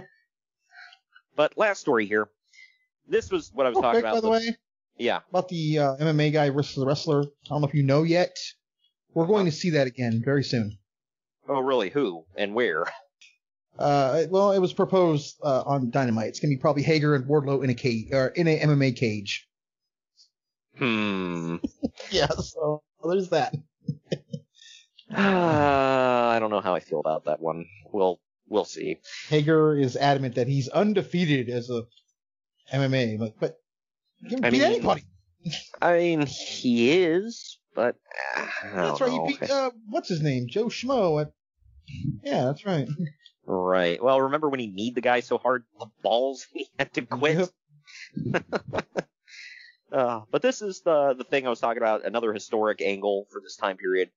But 1.36 1.58
last 1.58 1.80
story 1.82 2.06
here. 2.06 2.30
This 3.08 3.30
was 3.32 3.52
what 3.54 3.66
I 3.66 3.70
was 3.70 3.76
Real 3.76 3.82
talking 3.84 4.02
quick, 4.02 4.12
about. 4.12 4.16
by 4.16 4.22
the 4.22 4.30
way, 4.30 4.58
Yeah. 4.98 5.20
about 5.30 5.50
the 5.50 5.80
uh, 5.80 5.96
MMA 5.98 6.32
guy 6.34 6.50
versus 6.50 6.76
the 6.76 6.86
wrestler. 6.86 7.22
I 7.24 7.50
don't 7.50 7.62
know 7.62 7.68
if 7.68 7.74
you 7.74 7.84
know 7.84 8.04
yet. 8.04 8.38
We're 9.14 9.28
going 9.28 9.46
to 9.46 9.52
see 9.52 9.72
that 9.72 9.88
again 9.88 10.22
very 10.24 10.44
soon. 10.44 10.78
Oh, 11.48 11.60
really? 11.60 11.90
Who 11.90 12.26
and 12.36 12.54
where? 12.54 12.86
Uh, 13.78 14.24
well, 14.30 14.52
it 14.52 14.60
was 14.60 14.74
proposed 14.74 15.38
uh, 15.44 15.62
on 15.62 15.92
Dynamite. 15.92 16.30
It's 16.30 16.40
gonna 16.40 16.54
be 16.54 16.58
probably 16.58 16.84
Hager 16.84 17.16
and 17.16 17.26
Wardlow 17.26 17.64
in 17.64 17.70
a 17.70 17.76
cage 17.76 18.08
or 18.12 18.28
in 18.28 18.48
a 18.48 18.60
MMA 18.60 18.96
cage. 18.96 19.48
Hmm. 20.78 21.58
Yeah, 22.12 22.28
so 22.28 22.84
there's 23.04 23.30
that. 23.30 23.56
Uh, 25.10 25.16
I 25.16 26.38
don't 26.40 26.52
know 26.52 26.62
how 26.62 26.76
I 26.76 26.80
feel 26.80 27.00
about 27.00 27.26
that 27.26 27.40
one. 27.40 27.66
We'll 27.92 28.20
we'll 28.48 28.66
see. 28.66 29.00
Hager 29.30 29.78
is 29.78 29.96
adamant 29.96 30.36
that 30.36 30.48
he's 30.48 30.68
undefeated 30.70 31.50
as 31.50 31.70
a 31.70 31.84
MMA, 32.74 33.18
but 33.20 33.40
but 33.40 33.58
he 34.18 34.30
can 34.30 34.46
I 34.46 34.50
beat 34.50 34.62
mean, 34.62 34.72
anybody. 34.72 35.04
I 35.82 35.98
mean, 35.98 36.26
he 36.26 36.92
is, 37.04 37.58
but 37.74 37.96
uh, 38.36 38.46
That's 38.64 39.00
don't 39.00 39.02
right. 39.02 39.18
know. 39.18 39.26
He 39.28 39.38
beat 39.38 39.50
uh, 39.50 39.72
what's 39.90 40.10
his 40.10 40.22
name, 40.22 40.48
Joe 40.48 40.66
Schmo. 40.66 41.22
At, 41.22 41.32
yeah, 42.24 42.46
that's 42.46 42.66
right. 42.66 42.88
Right. 43.46 44.04
Well, 44.04 44.22
remember 44.22 44.50
when 44.50 44.60
he 44.60 44.68
kneed 44.68 44.96
the 44.96 45.02
guy 45.02 45.22
so 45.22 45.38
hard 45.38 45.64
the 45.80 45.88
balls 46.02 46.46
he 46.52 46.68
had 46.78 46.94
to 46.94 47.02
quit? 47.04 47.50
uh, 49.92 50.22
but 50.30 50.42
this 50.42 50.62
is 50.62 50.82
the 50.82 51.14
the 51.18 51.24
thing 51.24 51.48
I 51.48 51.50
was 51.50 51.60
talking 51.60 51.82
about, 51.82 52.06
another 52.06 52.34
historic 52.34 52.82
angle 52.82 53.26
for 53.32 53.40
this 53.42 53.56
time 53.56 53.78
period. 53.78 54.10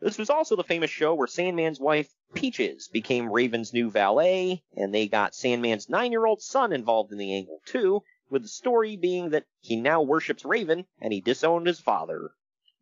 This 0.00 0.18
was 0.18 0.30
also 0.30 0.56
the 0.56 0.64
famous 0.64 0.90
show 0.90 1.14
where 1.14 1.28
Sandman's 1.28 1.78
wife, 1.78 2.10
Peaches, 2.34 2.88
became 2.88 3.30
Raven's 3.30 3.72
new 3.72 3.88
valet, 3.88 4.64
and 4.76 4.92
they 4.92 5.06
got 5.06 5.34
Sandman's 5.34 5.88
nine-year-old 5.88 6.42
son 6.42 6.72
involved 6.72 7.12
in 7.12 7.18
the 7.18 7.34
angle 7.36 7.60
too, 7.66 8.02
with 8.28 8.42
the 8.42 8.48
story 8.48 8.96
being 8.96 9.30
that 9.30 9.44
he 9.60 9.76
now 9.76 10.02
worships 10.02 10.44
Raven 10.44 10.86
and 11.00 11.12
he 11.12 11.20
disowned 11.20 11.66
his 11.66 11.78
father. 11.78 12.30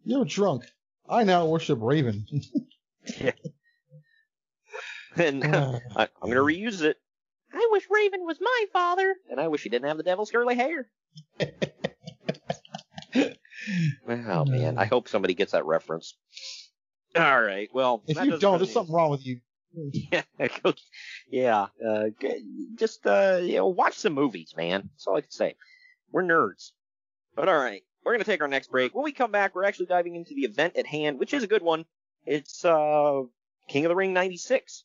You're 0.05 0.25
drunk. 0.25 0.65
I 1.09 1.25
now 1.25 1.47
worship 1.47 1.81
Raven. 1.83 2.25
and 5.17 5.45
I, 5.97 6.09
I'm 6.23 6.31
going 6.31 6.35
to 6.35 6.41
reuse 6.41 6.83
it. 6.83 6.97
I 7.53 7.69
wish 7.73 7.85
Raven 7.91 8.25
was 8.25 8.39
my 8.41 8.65
father, 8.73 9.15
and 9.29 9.41
I 9.41 9.49
wish 9.49 9.63
he 9.63 9.69
didn't 9.69 9.89
have 9.89 9.97
the 9.97 10.05
devil's 10.05 10.31
curly 10.31 10.55
hair. 10.55 10.89
oh 14.09 14.45
man, 14.45 14.79
I 14.79 14.85
hope 14.85 15.09
somebody 15.09 15.35
gets 15.35 15.53
that 15.53 15.67
reference. 15.67 16.15
All 17.17 17.43
right, 17.43 17.69
well, 17.73 18.03
if 18.07 18.23
you 18.23 18.39
don't, 18.39 18.59
there's 18.59 18.73
something 18.73 18.95
wrong 18.95 19.11
with 19.11 19.27
you. 19.27 19.41
yeah, 19.93 20.23
yeah, 21.29 21.67
uh, 21.87 22.07
just 22.77 23.05
uh, 23.07 23.41
you 23.43 23.57
know, 23.57 23.67
watch 23.67 23.95
some 23.99 24.13
movies, 24.13 24.55
man. 24.57 24.91
That's 24.93 25.07
all 25.07 25.17
I 25.17 25.23
can 25.23 25.31
say. 25.31 25.57
We're 26.13 26.23
nerds. 26.23 26.71
But 27.35 27.49
all 27.49 27.59
right, 27.59 27.83
we're 28.05 28.13
gonna 28.13 28.25
take 28.25 28.43
our 28.43 28.49
next 28.49 28.71
break. 28.71 28.95
When 28.95 29.05
we 29.05 29.13
come 29.13 29.33
back, 29.33 29.55
we're 29.55 29.65
actually 29.65 29.87
diving 29.87 30.15
into 30.15 30.35
the 30.35 30.43
event 30.43 30.77
at 30.77 30.87
hand, 30.87 31.19
which 31.19 31.35
is 31.35 31.43
a 31.43 31.49
good 31.49 31.63
one. 31.63 31.85
It's 32.27 32.65
uh, 32.65 33.23
King 33.69 33.87
of 33.87 33.89
the 33.91 33.97
Ring 33.97 34.13
'96. 34.13 34.85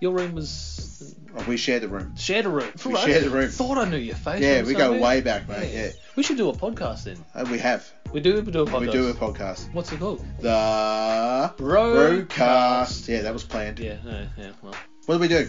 Your 0.00 0.12
room 0.12 0.34
was 0.34 1.14
Oh, 1.36 1.44
we 1.46 1.56
shared 1.56 1.84
a 1.84 1.88
room. 1.88 2.16
shared 2.16 2.46
a 2.46 2.48
room. 2.48 2.70
We 2.84 2.96
shared 2.96 3.24
a 3.24 3.30
room. 3.30 3.48
Thought 3.48 3.78
I 3.78 3.88
knew 3.88 3.96
your 3.96 4.16
face. 4.16 4.40
Yeah, 4.40 4.62
we 4.62 4.74
go 4.74 4.98
way 4.98 5.20
back, 5.20 5.48
mate. 5.48 5.72
Yeah. 5.72 5.90
We 6.16 6.22
should 6.22 6.36
do 6.36 6.48
a 6.48 6.52
podcast 6.52 7.04
then. 7.04 7.24
Uh, 7.34 7.46
we 7.50 7.58
have. 7.58 7.88
We 8.12 8.20
do. 8.20 8.40
We 8.40 8.50
do 8.50 8.62
a 8.62 8.66
podcast. 8.66 8.80
We 8.80 8.90
do 8.90 9.08
a 9.08 9.14
podcast. 9.14 9.72
What's 9.72 9.92
it 9.92 10.00
called? 10.00 10.24
The 10.40 11.54
Brokast. 11.58 13.08
Yeah, 13.08 13.22
that 13.22 13.32
was 13.32 13.44
planned. 13.44 13.78
Yeah. 13.78 13.98
Yeah. 14.04 14.26
yeah 14.36 14.50
well. 14.62 14.74
What 15.06 15.16
do 15.16 15.20
we 15.20 15.28
do? 15.28 15.48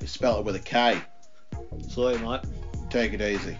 We 0.00 0.06
spell 0.06 0.38
it 0.38 0.44
with 0.44 0.56
a 0.56 0.60
K. 0.60 1.00
Sorry, 1.88 2.18
mate. 2.18 2.40
Take 2.90 3.12
it 3.12 3.20
easy. 3.20 3.56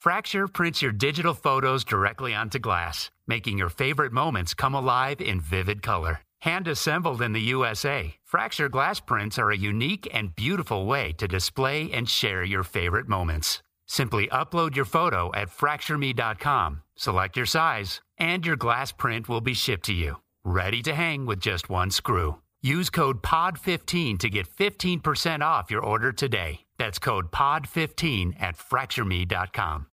Fracture 0.00 0.48
prints 0.48 0.82
your 0.82 0.90
digital 0.90 1.34
photos 1.34 1.84
directly 1.84 2.34
onto 2.34 2.58
glass, 2.58 3.10
making 3.28 3.56
your 3.56 3.68
favorite 3.68 4.12
moments 4.12 4.52
come 4.52 4.74
alive 4.74 5.20
in 5.20 5.40
vivid 5.40 5.82
color. 5.82 6.20
Hand 6.40 6.66
assembled 6.66 7.22
in 7.22 7.32
the 7.32 7.40
USA, 7.40 8.16
Fracture 8.32 8.70
glass 8.70 8.98
prints 8.98 9.38
are 9.38 9.50
a 9.50 9.56
unique 9.56 10.08
and 10.10 10.34
beautiful 10.34 10.86
way 10.86 11.12
to 11.18 11.28
display 11.28 11.92
and 11.92 12.08
share 12.08 12.42
your 12.42 12.62
favorite 12.62 13.06
moments. 13.06 13.62
Simply 13.86 14.26
upload 14.28 14.74
your 14.74 14.86
photo 14.86 15.30
at 15.34 15.50
fractureme.com, 15.50 16.82
select 16.96 17.36
your 17.36 17.44
size, 17.44 18.00
and 18.16 18.46
your 18.46 18.56
glass 18.56 18.90
print 18.90 19.28
will 19.28 19.42
be 19.42 19.52
shipped 19.52 19.84
to 19.84 19.92
you, 19.92 20.16
ready 20.44 20.80
to 20.80 20.94
hang 20.94 21.26
with 21.26 21.40
just 21.40 21.68
one 21.68 21.90
screw. 21.90 22.38
Use 22.64 22.90
code 22.90 23.22
POD15 23.22 24.20
to 24.20 24.30
get 24.30 24.48
15% 24.48 25.40
off 25.42 25.68
your 25.68 25.82
order 25.82 26.12
today. 26.12 26.60
That's 26.78 27.00
code 27.00 27.32
POD15 27.32 28.40
at 28.40 28.56
fractureme.com. 28.56 29.86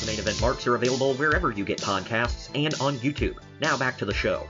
The 0.00 0.06
main 0.06 0.18
event 0.18 0.38
marks 0.42 0.66
are 0.66 0.74
available 0.74 1.14
wherever 1.14 1.52
you 1.52 1.64
get 1.64 1.80
podcasts 1.80 2.50
and 2.54 2.74
on 2.82 2.96
YouTube. 2.98 3.36
Now 3.62 3.78
back 3.78 3.96
to 3.96 4.04
the 4.04 4.12
show. 4.12 4.46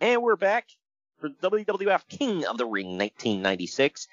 And 0.00 0.20
we're 0.20 0.34
back 0.34 0.66
for 1.20 1.28
WWF 1.28 2.08
King 2.08 2.44
of 2.44 2.58
the 2.58 2.66
Ring 2.66 2.98
1996. 2.98 4.08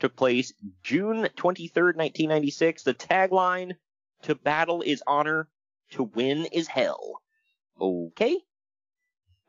Took 0.00 0.16
place 0.16 0.52
June 0.82 1.28
23rd, 1.38 1.96
1996. 1.96 2.82
The 2.82 2.92
tagline, 2.92 3.72
To 4.24 4.34
battle 4.34 4.82
is 4.82 5.02
honor, 5.06 5.48
to 5.92 6.02
win 6.02 6.44
is 6.52 6.68
hell. 6.68 7.22
Okay? 7.80 8.38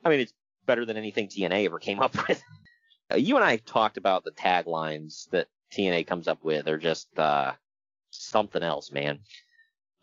I 0.03 0.09
mean, 0.09 0.19
it's 0.19 0.34
better 0.65 0.86
than 0.86 0.97
anything 0.97 1.28
TNA 1.28 1.65
ever 1.65 1.80
came 1.80 1.99
up 1.99 2.15
with. 2.28 2.43
Uh, 3.11 3.17
you 3.17 3.36
and 3.36 3.45
I 3.45 3.57
talked 3.57 3.97
about 3.97 4.23
the 4.23 4.32
taglines 4.32 5.30
that 5.30 5.47
TNA 5.78 6.07
comes 6.07 6.28
up 6.28 6.43
with. 6.43 6.65
They're 6.65 6.78
just, 6.78 7.07
uh, 7.17 7.53
something 8.09 8.63
else, 8.63 8.91
man. 8.91 9.19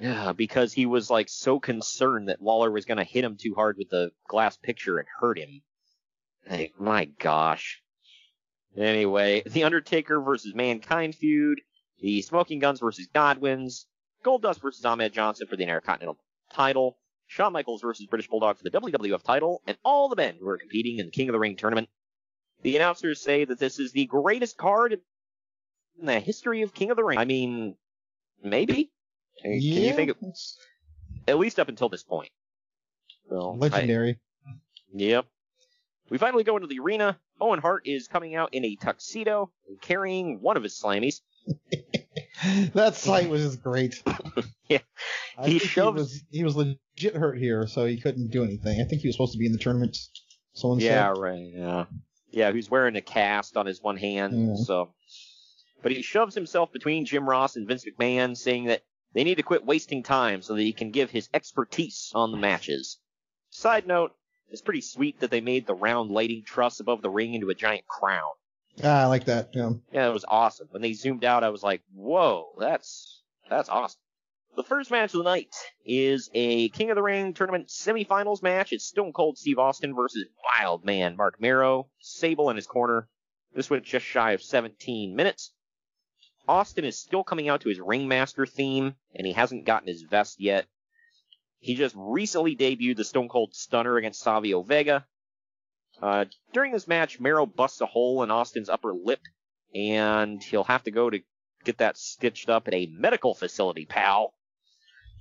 Yeah, 0.00 0.32
because 0.32 0.72
he 0.72 0.86
was 0.86 1.10
like 1.10 1.28
so 1.28 1.60
concerned 1.60 2.28
that 2.28 2.40
Lawler 2.40 2.70
was 2.70 2.86
gonna 2.86 3.04
hit 3.04 3.24
him 3.24 3.36
too 3.36 3.54
hard 3.54 3.76
with 3.76 3.90
the 3.90 4.12
glass 4.28 4.56
picture 4.56 4.98
and 4.98 5.06
hurt 5.20 5.38
him. 5.38 5.62
Like, 6.48 6.72
my 6.80 7.04
gosh. 7.04 7.82
Anyway, 8.76 9.42
The 9.46 9.64
Undertaker 9.64 10.20
versus 10.20 10.54
Mankind 10.54 11.14
feud, 11.14 11.60
the 11.98 12.22
Smoking 12.22 12.60
Guns 12.60 12.80
versus 12.80 13.08
Godwins, 13.12 13.86
Goldust 14.24 14.62
versus 14.62 14.84
Ahmed 14.84 15.12
Johnson 15.12 15.46
for 15.48 15.56
the 15.56 15.64
Intercontinental 15.64 16.18
title, 16.52 16.96
Shawn 17.26 17.52
Michaels 17.52 17.82
versus 17.82 18.06
British 18.06 18.28
Bulldog 18.28 18.56
for 18.56 18.64
the 18.64 18.70
WWF 18.70 19.22
title, 19.22 19.62
and 19.66 19.76
all 19.84 20.08
the 20.08 20.16
men 20.16 20.36
who 20.40 20.48
are 20.48 20.58
competing 20.58 20.98
in 20.98 21.06
the 21.06 21.12
King 21.12 21.28
of 21.28 21.34
the 21.34 21.38
Ring 21.38 21.56
tournament. 21.56 21.88
The 22.62 22.76
announcers 22.76 23.20
say 23.22 23.44
that 23.44 23.58
this 23.58 23.78
is 23.78 23.92
the 23.92 24.06
greatest 24.06 24.56
card 24.56 25.00
in 25.98 26.06
the 26.06 26.20
history 26.20 26.62
of 26.62 26.74
King 26.74 26.90
of 26.90 26.96
the 26.96 27.04
Ring. 27.04 27.18
I 27.18 27.24
mean, 27.24 27.76
maybe? 28.42 28.90
Can 29.42 29.52
you 29.52 29.58
Yeah, 29.82 29.92
think 29.92 30.10
of, 30.10 30.16
at 31.28 31.38
least 31.38 31.58
up 31.58 31.68
until 31.68 31.88
this 31.88 32.02
point. 32.02 32.30
I- 33.30 33.34
Legendary. 33.34 34.18
Yep. 34.94 35.26
We 36.10 36.18
finally 36.18 36.42
go 36.42 36.56
into 36.56 36.66
the 36.66 36.80
arena. 36.80 37.18
Owen 37.40 37.60
Hart 37.60 37.86
is 37.86 38.08
coming 38.08 38.34
out 38.34 38.52
in 38.52 38.64
a 38.64 38.74
tuxedo 38.76 39.50
and 39.68 39.80
carrying 39.80 40.40
one 40.40 40.56
of 40.56 40.62
his 40.64 40.78
slammies. 40.80 41.20
that 42.74 42.94
sight 42.96 43.28
was 43.30 43.42
just 43.42 43.62
great. 43.62 44.02
yeah. 44.68 44.78
I 45.38 45.48
He 45.48 45.58
shoves- 45.58 45.96
he 45.96 46.02
was 46.02 46.24
he 46.30 46.44
was 46.44 46.56
legit 46.56 47.14
hurt 47.14 47.38
here, 47.38 47.66
so 47.66 47.86
he 47.86 48.00
couldn't 48.00 48.30
do 48.30 48.42
anything. 48.44 48.80
I 48.80 48.84
think 48.88 49.02
he 49.02 49.08
was 49.08 49.14
supposed 49.14 49.32
to 49.32 49.38
be 49.38 49.46
in 49.46 49.52
the 49.52 49.58
tournament. 49.58 49.96
Someone 50.54 50.80
Yeah, 50.80 51.14
said. 51.14 51.20
right. 51.20 51.50
Yeah. 51.54 51.84
Yeah, 52.32 52.52
he's 52.52 52.70
wearing 52.70 52.96
a 52.96 53.00
cast 53.00 53.56
on 53.56 53.66
his 53.66 53.80
one 53.82 53.96
hand, 53.96 54.48
Yeah. 54.48 54.54
so. 54.64 54.92
But 55.82 55.92
he 55.92 56.02
shoves 56.02 56.34
himself 56.34 56.72
between 56.72 57.06
Jim 57.06 57.28
Ross 57.28 57.56
and 57.56 57.66
Vince 57.66 57.84
McMahon, 57.84 58.36
saying 58.36 58.64
that 58.66 58.82
they 59.12 59.24
need 59.24 59.36
to 59.36 59.42
quit 59.42 59.64
wasting 59.64 60.02
time 60.02 60.42
so 60.42 60.54
that 60.54 60.62
he 60.62 60.72
can 60.72 60.90
give 60.90 61.10
his 61.10 61.28
expertise 61.34 62.12
on 62.14 62.30
the 62.30 62.38
matches. 62.38 62.98
Side 63.50 63.86
note, 63.86 64.12
it's 64.48 64.62
pretty 64.62 64.80
sweet 64.80 65.20
that 65.20 65.30
they 65.30 65.40
made 65.40 65.66
the 65.66 65.74
round 65.74 66.10
lighting 66.10 66.42
truss 66.44 66.80
above 66.80 67.02
the 67.02 67.10
ring 67.10 67.34
into 67.34 67.50
a 67.50 67.54
giant 67.54 67.86
crown. 67.86 68.30
Ah, 68.82 69.02
I 69.02 69.06
like 69.06 69.24
that. 69.24 69.50
Yeah. 69.52 69.72
Yeah, 69.92 70.08
it 70.08 70.12
was 70.12 70.24
awesome. 70.26 70.68
When 70.70 70.82
they 70.82 70.92
zoomed 70.92 71.24
out, 71.24 71.44
I 71.44 71.50
was 71.50 71.62
like, 71.62 71.82
"Whoa, 71.92 72.54
that's 72.58 73.22
that's 73.48 73.68
awesome." 73.68 74.00
The 74.56 74.64
first 74.64 74.90
match 74.90 75.14
of 75.14 75.18
the 75.18 75.30
night 75.30 75.54
is 75.84 76.30
a 76.34 76.68
King 76.70 76.90
of 76.90 76.96
the 76.96 77.02
Ring 77.02 77.34
tournament 77.34 77.68
semifinals 77.68 78.42
match. 78.42 78.72
It's 78.72 78.84
Stone 78.84 79.12
Cold 79.12 79.38
Steve 79.38 79.58
Austin 79.58 79.94
versus 79.94 80.26
Wild 80.44 80.84
Man 80.84 81.16
Marc 81.16 81.40
Mero. 81.40 81.88
Sable 82.00 82.50
in 82.50 82.56
his 82.56 82.66
corner. 82.66 83.08
This 83.54 83.70
went 83.70 83.84
just 83.84 84.06
shy 84.06 84.32
of 84.32 84.42
17 84.42 85.14
minutes. 85.14 85.52
Austin 86.50 86.84
is 86.84 86.98
still 86.98 87.22
coming 87.22 87.48
out 87.48 87.60
to 87.60 87.68
his 87.68 87.78
Ringmaster 87.78 88.44
theme, 88.44 88.96
and 89.14 89.24
he 89.24 89.32
hasn't 89.32 89.66
gotten 89.66 89.86
his 89.86 90.02
vest 90.02 90.40
yet. 90.40 90.66
He 91.60 91.76
just 91.76 91.94
recently 91.96 92.56
debuted 92.56 92.96
the 92.96 93.04
Stone 93.04 93.28
Cold 93.28 93.54
Stunner 93.54 93.96
against 93.96 94.20
Savio 94.20 94.62
Vega. 94.62 95.06
Uh, 96.02 96.24
during 96.52 96.72
this 96.72 96.88
match, 96.88 97.20
Mero 97.20 97.46
busts 97.46 97.80
a 97.80 97.86
hole 97.86 98.24
in 98.24 98.32
Austin's 98.32 98.68
upper 98.68 98.92
lip, 98.92 99.20
and 99.76 100.42
he'll 100.42 100.64
have 100.64 100.82
to 100.82 100.90
go 100.90 101.08
to 101.08 101.20
get 101.64 101.78
that 101.78 101.96
stitched 101.96 102.48
up 102.48 102.66
at 102.66 102.74
a 102.74 102.86
medical 102.86 103.32
facility, 103.32 103.86
pal. 103.86 104.34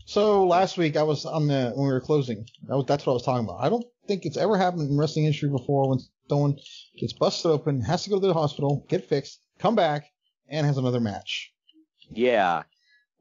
So 0.05 0.47
last 0.47 0.79
week 0.79 0.97
I 0.97 1.03
was 1.03 1.27
on 1.27 1.45
the 1.45 1.73
when 1.75 1.85
we 1.85 1.93
were 1.93 2.01
closing. 2.01 2.43
That 2.63 2.75
was, 2.75 2.85
that's 2.87 3.05
what 3.05 3.13
I 3.13 3.17
was 3.17 3.23
talking 3.23 3.45
about. 3.45 3.61
I 3.61 3.69
don't 3.69 3.85
think 4.07 4.25
it's 4.25 4.37
ever 4.37 4.57
happened 4.57 4.89
in 4.89 4.97
wrestling 4.97 5.25
history 5.25 5.51
before 5.51 5.89
when 5.89 5.99
someone 6.27 6.57
gets 6.97 7.13
busted 7.13 7.51
open, 7.51 7.81
has 7.81 8.05
to 8.05 8.09
go 8.09 8.19
to 8.19 8.25
the 8.25 8.33
hospital, 8.33 8.83
get 8.89 9.07
fixed, 9.07 9.41
come 9.59 9.75
back, 9.75 10.05
and 10.49 10.65
has 10.65 10.77
another 10.77 10.99
match. 10.99 11.51
Yeah. 12.11 12.63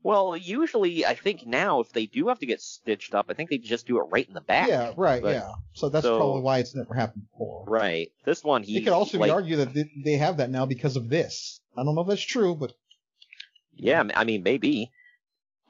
Well, 0.02 0.36
usually, 0.36 1.04
I 1.04 1.14
think 1.14 1.44
now, 1.46 1.80
if 1.80 1.92
they 1.92 2.06
do 2.06 2.28
have 2.28 2.38
to 2.38 2.46
get 2.46 2.60
stitched 2.60 3.14
up, 3.14 3.26
I 3.28 3.34
think 3.34 3.50
they 3.50 3.58
just 3.58 3.86
do 3.86 3.98
it 3.98 4.04
right 4.10 4.26
in 4.26 4.32
the 4.34 4.40
back. 4.40 4.68
Yeah, 4.68 4.92
right. 4.96 5.20
But- 5.20 5.34
yeah. 5.34 5.50
So 5.74 5.88
that's 5.88 6.04
so- 6.04 6.16
probably 6.18 6.42
why 6.42 6.58
it's 6.58 6.74
never 6.74 6.94
happened 6.94 7.24
before. 7.32 7.64
Right. 7.66 8.10
This 8.24 8.44
one, 8.44 8.62
he 8.62 8.78
It 8.78 8.84
could 8.84 8.92
also 8.92 9.18
like, 9.18 9.28
be 9.28 9.32
argued 9.32 9.58
that 9.58 9.74
they- 9.74 9.90
they 10.04 10.16
have 10.16 10.36
that 10.36 10.50
now 10.50 10.66
because 10.66 10.96
of 10.96 11.08
this. 11.08 11.60
I 11.76 11.84
don't 11.84 11.94
know 11.94 12.02
if 12.02 12.08
that's 12.08 12.22
true, 12.22 12.54
but 12.54 12.72
Yeah, 13.74 14.04
I 14.14 14.24
mean, 14.24 14.42
maybe. 14.42 14.90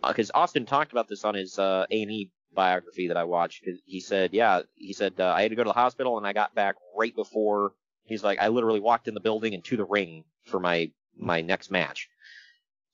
Because 0.07 0.31
Austin 0.33 0.65
talked 0.65 0.93
about 0.93 1.09
this 1.09 1.25
on 1.25 1.35
his 1.35 1.59
uh, 1.59 1.87
A&E 1.91 2.31
biography 2.55 3.09
that 3.09 3.17
I 3.17 3.25
watched. 3.25 3.65
He 3.85 4.01
said, 4.01 4.33
yeah, 4.33 4.63
he 4.77 4.93
said, 4.93 5.15
uh, 5.19 5.33
I 5.37 5.43
had 5.43 5.51
to 5.51 5.57
go 5.57 5.65
to 5.65 5.69
the 5.69 5.75
hospital 5.75 6.17
and 6.17 6.27
I 6.27 6.33
got 6.33 6.55
back 6.55 6.77
right 6.97 7.15
before, 7.15 7.73
he's 8.05 8.25
like, 8.25 8.39
I 8.41 8.49
literally 8.49 8.81
walked 8.81 9.09
in 9.09 9.15
the 9.15 9.21
building 9.21 9.55
and 9.55 9.65
to 9.65 9.77
the 9.77 9.85
ring 9.85 10.25
for 10.47 10.61
my, 10.61 10.91
my 11.19 11.41
next 11.41 11.71
match. 11.71 12.09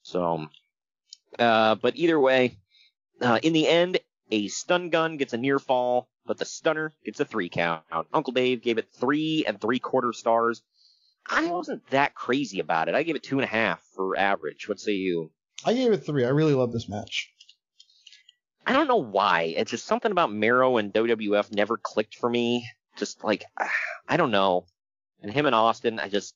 So, 0.03 0.49
uh, 1.39 1.75
but 1.77 1.97
either 1.97 2.19
way, 2.19 2.59
uh, 3.21 3.39
in 3.43 3.53
the 3.53 3.69
end, 3.69 3.99
a 4.31 4.49
stun 4.49 4.91
gun 4.91 5.17
gets 5.17 5.33
a 5.33 5.37
near 5.37 5.59
fall, 5.59 6.09
but 6.27 6.39
the 6.39 6.45
stunner 6.45 6.93
gets 7.05 7.21
a 7.21 7.25
three 7.25 7.49
count. 7.49 7.85
Uncle 8.13 8.33
Dave 8.33 8.63
gave 8.63 8.79
it 8.79 8.89
three 8.99 9.45
and 9.47 9.61
three 9.61 9.79
quarter 9.79 10.13
stars. 10.13 10.63
I 11.27 11.47
wasn't 11.47 11.89
that 11.91 12.15
crazy 12.15 12.61
about 12.61 12.89
it. 12.89 12.95
I 12.95 13.03
gave 13.03 13.17
it 13.17 13.23
two 13.23 13.37
and 13.37 13.45
a 13.45 13.49
half 13.49 13.83
for 13.95 14.17
average. 14.19 14.69
What 14.69 14.81
say 14.81 14.93
you? 14.93 15.31
I 15.65 15.73
gave 15.73 15.93
it 15.93 16.05
three. 16.05 16.25
I 16.25 16.31
really 16.31 16.55
love 16.55 16.73
this 16.73 16.89
match. 16.89 17.31
I 18.67 18.73
don't 18.73 18.89
know 18.89 18.97
why. 18.97 19.55
It's 19.57 19.71
just 19.71 19.87
something 19.87 20.13
about 20.13 20.33
Mero 20.33 20.77
and 20.77 20.93
WWF 20.93 21.53
never 21.53 21.77
clicked 21.77 22.17
for 22.17 22.29
me. 22.29 22.69
Just 22.97 23.25
like 23.25 23.45
I 24.09 24.17
don't 24.17 24.31
know. 24.31 24.67
And 25.23 25.33
him 25.33 25.47
and 25.47 25.55
Austin, 25.55 25.99
I 25.99 26.09
just 26.09 26.35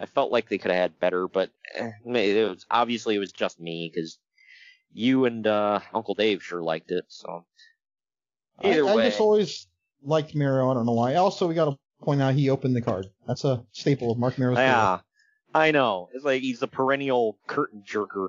I 0.00 0.06
felt 0.06 0.32
like 0.32 0.48
they 0.48 0.58
could 0.58 0.70
have 0.70 0.80
had 0.80 1.00
better, 1.00 1.28
but 1.28 1.50
eh, 1.74 1.90
it 2.04 2.48
was 2.48 2.66
obviously 2.70 3.16
it 3.16 3.18
was 3.18 3.32
just 3.32 3.60
me 3.60 3.90
because 3.92 4.18
you 4.92 5.24
and 5.24 5.46
uh, 5.46 5.80
Uncle 5.92 6.14
Dave 6.14 6.42
sure 6.42 6.62
liked 6.62 6.90
it. 6.90 7.04
So 7.08 7.44
I, 8.62 8.70
either 8.70 8.86
I 8.86 8.96
way, 8.96 9.08
just 9.08 9.20
always 9.20 9.66
liked 10.02 10.34
Mero. 10.34 10.70
I 10.70 10.74
don't 10.74 10.86
know 10.86 10.92
why. 10.92 11.14
Also, 11.14 11.46
we 11.46 11.54
got 11.54 11.66
to 11.66 11.78
point 12.02 12.22
out 12.22 12.34
he 12.34 12.50
opened 12.50 12.76
the 12.76 12.82
card. 12.82 13.06
That's 13.26 13.44
a 13.44 13.64
staple 13.72 14.12
of 14.12 14.18
Marc 14.18 14.38
Mero's. 14.38 14.56
career. 14.56 14.66
yeah, 14.66 15.00
I 15.54 15.70
know. 15.70 16.08
It's 16.14 16.24
like 16.24 16.42
he's 16.42 16.60
the 16.60 16.68
perennial 16.68 17.38
curtain 17.46 17.82
jerker. 17.86 18.28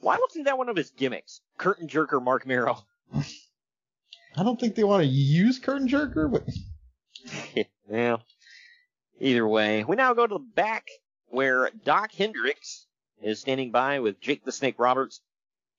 Why 0.00 0.18
wasn't 0.20 0.46
that 0.46 0.58
one 0.58 0.68
of 0.68 0.76
his 0.76 0.90
gimmicks? 0.90 1.40
Curtain 1.56 1.88
jerker 1.88 2.22
Marc 2.22 2.46
Mero. 2.46 2.78
I 3.14 4.44
don't 4.44 4.60
think 4.60 4.74
they 4.74 4.84
want 4.84 5.02
to 5.02 5.08
use 5.08 5.58
curtain 5.58 5.88
jerker, 5.88 6.30
but 6.30 6.46
yeah. 7.90 8.16
Either 9.20 9.46
way, 9.46 9.84
we 9.84 9.96
now 9.96 10.14
go 10.14 10.26
to 10.26 10.34
the 10.34 10.38
back 10.38 10.86
where 11.26 11.70
Dok 11.84 12.12
Hendrix 12.12 12.86
is 13.22 13.40
standing 13.40 13.72
by 13.72 14.00
with 14.00 14.20
Jake 14.20 14.44
the 14.44 14.52
Snake 14.52 14.76
Roberts. 14.78 15.20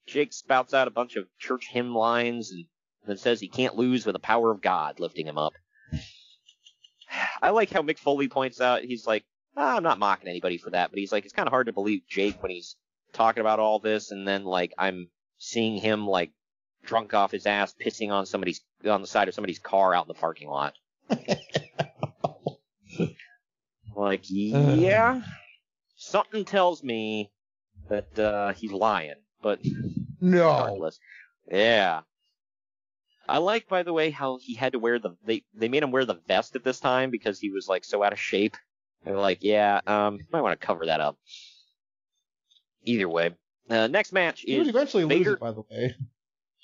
Jake 0.06 0.32
spouts 0.32 0.74
out 0.74 0.88
a 0.88 0.92
bunch 0.92 1.16
of 1.16 1.26
church 1.38 1.68
hymn 1.70 1.94
lines 1.94 2.50
and 2.50 2.66
then 3.06 3.16
says 3.16 3.40
he 3.40 3.48
can't 3.48 3.76
lose 3.76 4.04
with 4.04 4.14
the 4.14 4.20
power 4.20 4.50
of 4.50 4.60
God 4.60 5.00
lifting 5.00 5.26
him 5.26 5.38
up. 5.38 5.54
I 7.42 7.50
like 7.50 7.70
how 7.70 7.82
Mick 7.82 7.98
Foley 7.98 8.28
points 8.28 8.60
out, 8.60 8.82
he's 8.82 9.06
like, 9.06 9.24
ah, 9.56 9.76
I'm 9.76 9.82
not 9.82 9.98
mocking 9.98 10.28
anybody 10.28 10.58
for 10.58 10.70
that, 10.70 10.90
but 10.90 10.98
he's 10.98 11.12
like, 11.12 11.24
it's 11.24 11.34
kind 11.34 11.46
of 11.46 11.52
hard 11.52 11.66
to 11.66 11.72
believe 11.72 12.02
Jake 12.08 12.42
when 12.42 12.50
he's 12.50 12.76
talking 13.12 13.40
about 13.40 13.58
all 13.58 13.78
this 13.78 14.10
and 14.10 14.28
then 14.28 14.44
like 14.44 14.72
I'm 14.78 15.08
seeing 15.38 15.78
him 15.80 16.06
like 16.06 16.30
drunk 16.84 17.14
off 17.14 17.32
his 17.32 17.46
ass 17.46 17.74
pissing 17.74 18.10
on 18.10 18.26
somebody's 18.26 18.60
on 18.84 19.00
the 19.00 19.06
side 19.06 19.28
of 19.28 19.34
somebody's 19.34 19.58
car 19.58 19.94
out 19.94 20.04
in 20.04 20.08
the 20.08 20.14
parking 20.14 20.48
lot. 20.48 20.74
like, 24.00 24.22
yeah, 24.28 25.20
something 25.96 26.44
tells 26.44 26.82
me 26.82 27.30
that 27.88 28.18
uh, 28.18 28.52
he's 28.52 28.72
lying, 28.72 29.14
but 29.42 29.60
no. 30.20 30.48
regardless, 30.48 30.98
yeah. 31.50 32.00
I 33.28 33.38
like, 33.38 33.68
by 33.68 33.82
the 33.84 33.92
way, 33.92 34.10
how 34.10 34.38
he 34.42 34.54
had 34.54 34.72
to 34.72 34.78
wear 34.78 34.98
the 34.98 35.10
they 35.24 35.44
they 35.54 35.68
made 35.68 35.82
him 35.82 35.92
wear 35.92 36.04
the 36.04 36.18
vest 36.26 36.56
at 36.56 36.64
this 36.64 36.80
time 36.80 37.10
because 37.10 37.38
he 37.38 37.50
was 37.50 37.68
like 37.68 37.84
so 37.84 38.02
out 38.02 38.12
of 38.12 38.18
shape. 38.18 38.56
They're 39.04 39.16
like, 39.16 39.38
yeah, 39.42 39.80
um, 39.86 40.18
might 40.32 40.40
want 40.40 40.58
to 40.58 40.66
cover 40.66 40.86
that 40.86 41.00
up. 41.00 41.16
Either 42.84 43.08
way, 43.08 43.34
uh, 43.68 43.86
next 43.86 44.12
match 44.12 44.40
he 44.40 44.56
would 44.56 44.62
is 44.62 44.68
eventually 44.68 45.04
lose 45.04 45.26
it. 45.26 45.38
By 45.38 45.52
the 45.52 45.62
way, 45.70 45.94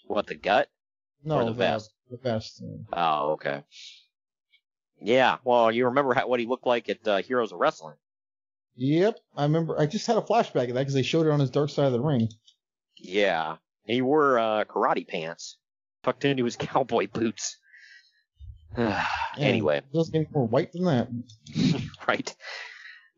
What 0.06 0.26
the 0.26 0.34
gut 0.34 0.68
no, 1.24 1.36
or 1.36 1.44
the 1.44 1.50
the, 1.50 1.52
vest? 1.52 1.90
the 2.10 2.16
best. 2.16 2.62
Oh, 2.92 3.32
okay. 3.32 3.62
Yeah, 5.00 5.38
well, 5.44 5.70
you 5.70 5.86
remember 5.86 6.14
how, 6.14 6.26
what 6.26 6.40
he 6.40 6.46
looked 6.46 6.66
like 6.66 6.88
at 6.88 7.06
uh, 7.06 7.18
Heroes 7.18 7.52
of 7.52 7.58
Wrestling. 7.58 7.96
Yep, 8.76 9.18
I 9.36 9.44
remember. 9.44 9.78
I 9.80 9.86
just 9.86 10.06
had 10.06 10.16
a 10.16 10.22
flashback 10.22 10.68
of 10.68 10.74
that 10.74 10.80
because 10.80 10.94
they 10.94 11.02
showed 11.02 11.26
it 11.26 11.30
on 11.30 11.40
his 11.40 11.50
Dark 11.50 11.70
Side 11.70 11.86
of 11.86 11.92
the 11.92 12.00
Ring. 12.00 12.28
Yeah, 12.98 13.56
and 13.86 13.94
he 13.94 14.02
wore 14.02 14.38
uh, 14.38 14.64
karate 14.64 15.06
pants 15.06 15.56
tucked 16.02 16.24
into 16.24 16.44
his 16.44 16.56
cowboy 16.60 17.08
boots. 17.08 17.58
anyway, 19.38 19.78
it 19.78 19.92
doesn't 19.92 20.12
get 20.12 20.32
more 20.32 20.46
white 20.46 20.72
than 20.72 20.84
that. 20.84 21.08
right. 22.08 22.34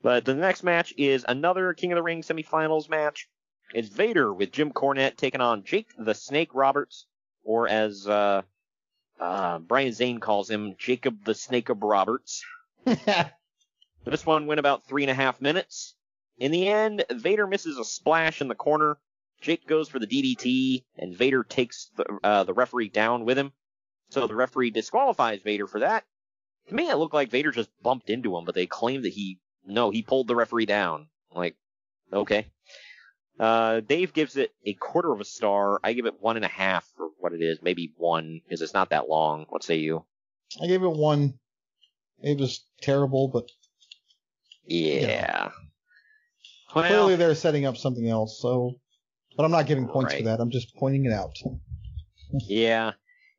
But 0.03 0.25
the 0.25 0.35
next 0.35 0.63
match 0.63 0.95
is 0.97 1.25
another 1.27 1.75
King 1.75 1.93
of 1.93 1.97
the 1.97 2.03
Ring 2.03 2.23
semifinals 2.23 2.89
match. 2.89 3.29
It's 3.75 3.89
Vader 3.89 4.33
with 4.33 4.53
Jim 4.53 4.73
Cornette 4.73 5.17
taking 5.17 5.41
on 5.41 5.65
Jake 5.65 5.89
the 5.99 6.15
Snake 6.15 6.55
Roberts, 6.55 7.07
or 7.43 7.69
as 7.69 8.07
uh, 8.07 8.43
uh, 9.21 9.59
Brian 9.59 9.93
Zane 9.93 10.19
calls 10.21 10.49
him, 10.51 10.75
Jacob 10.79 11.25
the 11.25 11.35
Snake 11.35 11.69
of 11.69 11.83
Roberts. 11.83 12.45
this 12.85 14.25
one 14.25 14.47
went 14.47 14.61
about 14.61 14.87
three 14.87 15.03
and 15.03 15.11
a 15.11 15.15
half 15.15 15.41
minutes. 15.41 15.95
In 16.39 16.53
the 16.53 16.69
end, 16.69 17.05
Vader 17.11 17.47
misses 17.47 17.79
a 17.79 17.85
splash 17.85 18.41
in 18.41 18.49
the 18.49 18.55
corner. 18.55 18.99
Jake 19.41 19.67
goes 19.67 19.89
for 19.89 19.99
the 19.99 20.07
DDT, 20.07 20.85
and 20.99 21.17
Vader 21.17 21.45
takes 21.45 21.91
the, 21.97 22.05
uh, 22.25 22.45
the 22.45 22.55
referee 22.55 22.89
down 22.89 23.25
with 23.25 23.39
him. 23.39 23.53
So 24.11 24.27
the 24.27 24.35
referee 24.35 24.71
disqualifies 24.71 25.43
Vader 25.43 25.67
for 25.67 25.81
that. 25.81 26.05
To 26.69 26.75
me, 26.75 26.89
it 26.89 26.97
looked 26.97 27.15
like 27.15 27.31
Vader 27.31 27.51
just 27.51 27.71
bumped 27.83 28.11
into 28.11 28.37
him, 28.37 28.45
but 28.45 28.55
they 28.55 28.67
claim 28.67 29.03
that 29.03 29.13
he 29.13 29.39
no, 29.69 29.91
he 29.91 30.03
pulled 30.03 30.29
the 30.29 30.35
referee 30.35 30.67
down. 30.67 31.09
Like, 31.35 31.57
okay. 32.13 32.47
Uh, 33.39 33.81
Dave 33.81 34.13
gives 34.13 34.37
it 34.37 34.53
a 34.67 34.73
quarter 34.75 35.13
of 35.13 35.21
a 35.21 35.25
star. 35.25 35.79
I 35.85 35.93
give 35.93 36.07
it 36.07 36.21
one 36.21 36.37
and 36.37 36.45
a 36.45 36.49
half 36.49 36.85
for 36.97 37.09
what 37.19 37.33
it 37.33 37.41
is, 37.43 37.61
maybe 37.63 37.93
one, 37.97 38.41
because 38.45 38.63
it's 38.63 38.75
not 38.75 38.91
that 38.91 39.09
long. 39.09 39.47
What 39.49 39.63
say 39.63 39.77
you? 39.77 40.05
I 40.63 40.67
gave 40.67 40.83
it 40.83 40.89
one. 40.89 41.35
It 42.21 42.39
was 42.39 42.65
terrible, 42.83 43.29
but 43.29 43.49
yeah. 44.65 45.51
Well, 46.75 46.85
clearly 46.87 47.17
they're 47.17 47.35
setting 47.35 47.65
up 47.65 47.77
something 47.77 48.09
else. 48.09 48.41
So, 48.41 48.75
but 49.37 49.45
I'm 49.45 49.51
not 49.51 49.67
giving 49.67 49.87
points 49.87 50.13
Right. 50.13 50.23
for 50.23 50.29
that. 50.29 50.41
I'm 50.41 50.51
just 50.51 50.75
pointing 50.77 51.05
it 51.07 51.13
out. 51.13 51.37
yeah. 52.47 52.93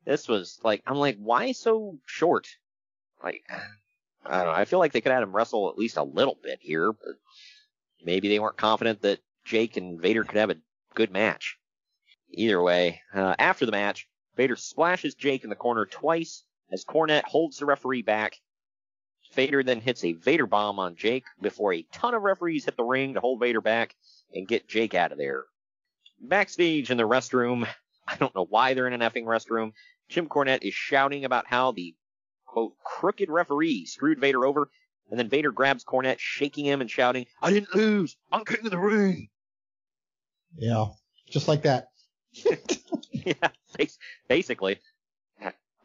This 0.06 0.26
was 0.28 0.58
like, 0.64 0.82
I'm 0.86 0.96
like, 0.96 1.18
why 1.18 1.52
so 1.52 1.98
short? 2.06 2.48
Like, 3.22 3.42
I 4.24 4.38
don't 4.38 4.46
know. 4.46 4.52
I 4.52 4.64
feel 4.64 4.78
like 4.78 4.92
they 4.92 5.02
could 5.02 5.12
have 5.12 5.22
him 5.22 5.36
wrestle 5.36 5.68
at 5.68 5.78
least 5.78 5.98
a 5.98 6.02
little 6.02 6.38
bit 6.42 6.58
here, 6.62 6.90
but 6.92 7.14
maybe 8.02 8.28
they 8.28 8.38
weren't 8.38 8.56
confident 8.56 9.02
that 9.02 9.20
Jake 9.50 9.76
and 9.76 10.00
Vader 10.00 10.22
could 10.22 10.38
have 10.38 10.50
a 10.50 10.60
good 10.94 11.10
match. 11.10 11.58
Either 12.30 12.62
way, 12.62 13.00
uh, 13.12 13.34
after 13.36 13.66
the 13.66 13.72
match, 13.72 14.06
Vader 14.36 14.54
splashes 14.54 15.16
Jake 15.16 15.42
in 15.42 15.50
the 15.50 15.56
corner 15.56 15.86
twice 15.86 16.44
as 16.70 16.84
Cornette 16.84 17.24
holds 17.24 17.56
the 17.58 17.66
referee 17.66 18.02
back. 18.02 18.36
Vader 19.34 19.64
then 19.64 19.80
hits 19.80 20.04
a 20.04 20.12
Vader 20.12 20.46
bomb 20.46 20.78
on 20.78 20.94
Jake 20.94 21.24
before 21.42 21.74
a 21.74 21.84
ton 21.92 22.14
of 22.14 22.22
referees 22.22 22.64
hit 22.64 22.76
the 22.76 22.84
ring 22.84 23.14
to 23.14 23.20
hold 23.20 23.40
Vader 23.40 23.60
back 23.60 23.96
and 24.32 24.46
get 24.46 24.68
Jake 24.68 24.94
out 24.94 25.10
of 25.10 25.18
there. 25.18 25.46
Backstage 26.20 26.92
in 26.92 26.96
the 26.96 27.08
restroom, 27.08 27.66
I 28.06 28.14
don't 28.14 28.34
know 28.36 28.46
why 28.48 28.74
they're 28.74 28.86
in 28.86 28.92
an 28.92 29.00
effing 29.00 29.24
restroom. 29.24 29.72
Jim 30.08 30.28
Cornette 30.28 30.62
is 30.62 30.74
shouting 30.74 31.24
about 31.24 31.48
how 31.48 31.72
the 31.72 31.96
quote 32.46 32.74
crooked 32.84 33.28
referee 33.28 33.86
screwed 33.86 34.20
Vader 34.20 34.46
over, 34.46 34.70
and 35.10 35.18
then 35.18 35.28
Vader 35.28 35.50
grabs 35.50 35.82
Cornette, 35.82 36.20
shaking 36.20 36.64
him 36.64 36.80
and 36.80 36.88
shouting, 36.88 37.26
"I 37.42 37.52
didn't 37.52 37.74
lose. 37.74 38.16
I'm 38.30 38.44
king 38.44 38.64
of 38.64 38.70
the 38.70 38.78
ring." 38.78 39.28
Yeah, 40.56 40.86
just 41.28 41.48
like 41.48 41.62
that. 41.62 41.88
yeah, 43.12 43.48
basically. 44.28 44.78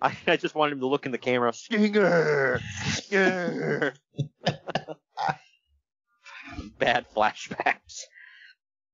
I, 0.02 0.18
I 0.28 0.36
just 0.38 0.56
wanted 0.56 0.74
him 0.74 0.80
to 0.82 0.88
look 0.88 1.06
in 1.06 1.12
the 1.12 1.18
camera. 1.18 1.54
Stinger, 1.54 2.60
Stinger. 2.86 3.94
Bad 6.78 7.06
flashbacks. 7.16 8.02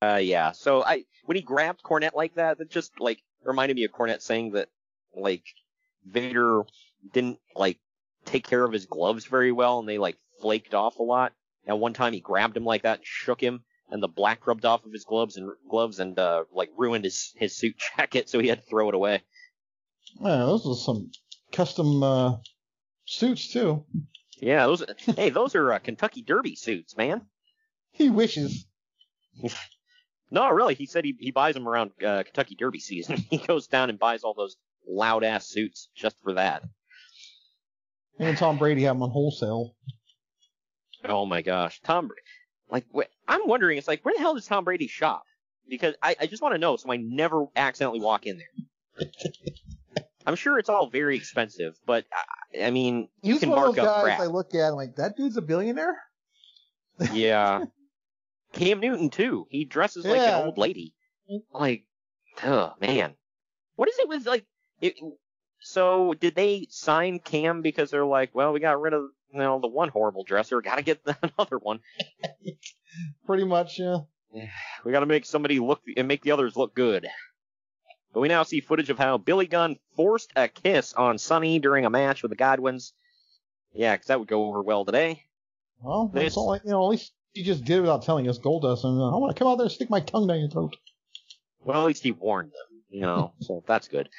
Uh, 0.01 0.19
yeah. 0.21 0.51
So 0.51 0.83
I, 0.83 1.05
when 1.25 1.35
he 1.35 1.41
grabbed 1.41 1.83
Cornette 1.83 2.15
like 2.15 2.35
that, 2.35 2.59
that 2.59 2.69
just 2.69 2.99
like 2.99 3.19
reminded 3.43 3.75
me 3.75 3.83
of 3.83 3.91
Cornette 3.91 4.21
saying 4.21 4.51
that 4.51 4.69
like 5.15 5.43
Vader 6.05 6.63
didn't 7.13 7.39
like 7.55 7.79
take 8.25 8.47
care 8.47 8.63
of 8.63 8.71
his 8.71 8.85
gloves 8.85 9.25
very 9.25 9.51
well, 9.51 9.79
and 9.79 9.89
they 9.89 9.97
like 9.97 10.17
flaked 10.39 10.73
off 10.73 10.99
a 10.99 11.03
lot. 11.03 11.33
And 11.65 11.79
one 11.79 11.93
time 11.93 12.13
he 12.13 12.19
grabbed 12.19 12.57
him 12.57 12.65
like 12.65 12.83
that, 12.83 12.99
and 12.99 13.05
shook 13.05 13.41
him, 13.41 13.63
and 13.91 14.01
the 14.01 14.07
black 14.07 14.47
rubbed 14.47 14.65
off 14.65 14.85
of 14.85 14.91
his 14.91 15.03
gloves 15.03 15.37
and 15.37 15.51
gloves 15.69 15.99
and 15.99 16.17
uh, 16.17 16.45
like 16.51 16.69
ruined 16.77 17.03
his 17.03 17.33
his 17.35 17.55
suit 17.55 17.75
jacket, 17.97 18.29
so 18.29 18.39
he 18.39 18.47
had 18.47 18.61
to 18.61 18.67
throw 18.67 18.89
it 18.89 18.95
away. 18.95 19.21
Yeah, 20.19 20.37
those 20.37 20.65
are 20.65 20.75
some 20.75 21.11
custom 21.51 22.01
uh, 22.01 22.37
suits 23.05 23.51
too. 23.51 23.85
Yeah, 24.39 24.65
those. 24.65 24.83
hey, 25.15 25.29
those 25.29 25.55
are 25.55 25.73
uh, 25.73 25.79
Kentucky 25.79 26.23
Derby 26.23 26.55
suits, 26.55 26.97
man. 26.97 27.21
He 27.91 28.09
wishes. 28.09 28.65
No, 30.33 30.49
really, 30.49 30.75
he 30.75 30.85
said 30.85 31.03
he 31.03 31.15
he 31.19 31.31
buys 31.31 31.53
them 31.55 31.67
around 31.67 31.91
uh, 32.03 32.23
Kentucky 32.23 32.55
Derby 32.55 32.79
season. 32.79 33.17
he 33.29 33.37
goes 33.37 33.67
down 33.67 33.89
and 33.89 33.99
buys 33.99 34.23
all 34.23 34.33
those 34.33 34.55
loud 34.87 35.23
ass 35.25 35.45
suits 35.47 35.89
just 35.93 36.15
for 36.23 36.33
that. 36.33 36.63
And 38.17 38.37
Tom 38.37 38.57
Brady 38.57 38.83
have 38.83 38.95
them 38.95 39.03
on 39.03 39.09
wholesale. 39.11 39.75
Oh 41.03 41.25
my 41.25 41.41
gosh, 41.41 41.81
Tom. 41.83 42.11
Bra- 42.71 42.77
Like, 42.77 42.85
wh- 42.95 43.11
I'm 43.27 43.47
wondering, 43.47 43.77
it's 43.77 43.87
like, 43.87 44.03
where 44.05 44.13
the 44.15 44.19
hell 44.19 44.33
does 44.35 44.45
Tom 44.47 44.63
Brady 44.63 44.87
shop? 44.87 45.23
Because 45.69 45.95
I, 46.01 46.15
I 46.19 46.25
just 46.27 46.41
want 46.41 46.55
to 46.55 46.59
know, 46.59 46.75
so 46.77 46.91
I 46.91 46.97
never 46.97 47.45
accidentally 47.55 48.01
walk 48.01 48.25
in 48.25 48.37
there. 48.39 49.07
I'm 50.25 50.35
sure 50.35 50.59
it's 50.59 50.69
all 50.69 50.87
very 50.89 51.15
expensive, 51.17 51.75
but 51.85 52.05
I, 52.55 52.65
I 52.65 52.71
mean, 52.71 53.07
you 53.23 53.33
He's 53.33 53.39
can 53.41 53.49
one 53.49 53.59
of 53.59 53.63
mark 53.65 53.75
those 53.75 53.85
up 53.85 53.95
guys 53.95 54.03
crap. 54.03 54.19
I 54.19 54.25
look 54.27 54.53
at 54.53 54.69
I'm 54.69 54.75
like 54.75 54.95
that 54.97 55.15
dude's 55.17 55.37
a 55.37 55.41
billionaire. 55.41 55.97
Yeah. 57.13 57.63
Cam 58.53 58.79
Newton 58.79 59.09
too. 59.09 59.47
He 59.49 59.65
dresses 59.65 60.05
like 60.05 60.17
Yeah. 60.17 60.37
an 60.39 60.45
old 60.45 60.57
lady. 60.59 60.93
Like, 61.51 61.85
oh 62.43 62.73
man, 62.79 63.15
what 63.77 63.89
is 63.89 63.97
it 63.97 64.07
with 64.09 64.27
like? 64.27 64.45
It, 64.81 64.95
so 65.61 66.13
did 66.13 66.35
they 66.35 66.67
sign 66.69 67.17
Cam 67.19 67.61
because 67.63 67.89
they're 67.89 68.05
like, 68.05 68.35
well, 68.35 68.51
we 68.53 68.59
got 68.59 68.79
rid 68.81 68.93
of 68.93 69.05
you 69.33 69.39
know 69.39 69.59
the 69.59 69.67
one 69.67 69.89
horrible 69.89 70.23
dresser, 70.23 70.61
got 70.61 70.75
to 70.77 70.81
get 70.83 71.01
another 71.37 71.57
one. 71.57 71.79
Pretty 73.25 73.43
much, 73.45 73.79
yeah. 73.79 73.97
We 74.85 74.91
got 74.91 75.01
to 75.01 75.05
make 75.05 75.25
somebody 75.25 75.59
look 75.59 75.81
and 75.97 76.07
make 76.07 76.21
the 76.23 76.31
others 76.31 76.55
look 76.55 76.73
good. 76.73 77.07
But 78.13 78.19
we 78.21 78.27
now 78.27 78.43
see 78.43 78.59
footage 78.61 78.89
of 78.89 78.97
how 78.97 79.17
Billy 79.17 79.47
Gunn 79.47 79.77
forced 79.95 80.31
a 80.35 80.47
kiss 80.47 80.93
on 80.93 81.17
Sunny 81.17 81.59
during 81.59 81.85
a 81.85 81.89
match 81.89 82.21
with 82.23 82.29
the 82.31 82.35
Godwins. 82.35 82.93
Yeah, 83.73 83.95
'cause 83.95 84.07
that 84.07 84.19
would 84.19 84.27
go 84.27 84.45
over 84.47 84.61
well 84.61 84.83
today. 84.85 85.23
Well, 85.81 86.07
This- 86.13 86.35
all. 86.35 86.47
Like, 86.47 86.63
you 86.65 86.71
know, 86.71 86.83
at 86.83 86.89
least 86.89 87.13
he 87.33 87.43
just 87.43 87.63
did 87.63 87.77
it 87.77 87.81
without 87.81 88.03
telling 88.03 88.27
us 88.27 88.37
Goldust. 88.37 88.83
And 88.83 88.99
uh, 88.99 89.15
I 89.15 89.17
want 89.17 89.33
to 89.35 89.39
come 89.39 89.47
out 89.47 89.55
there 89.57 89.65
and 89.65 89.71
stick 89.71 89.89
my 89.89 90.01
tongue 90.01 90.27
down 90.27 90.39
your 90.39 90.49
throat. 90.49 90.75
Well, 91.63 91.81
at 91.81 91.87
least 91.87 92.03
he 92.03 92.11
warned 92.11 92.51
them, 92.51 92.83
you 92.89 93.01
know, 93.01 93.33
so 93.39 93.63
that's 93.65 93.87
good. 93.87 94.09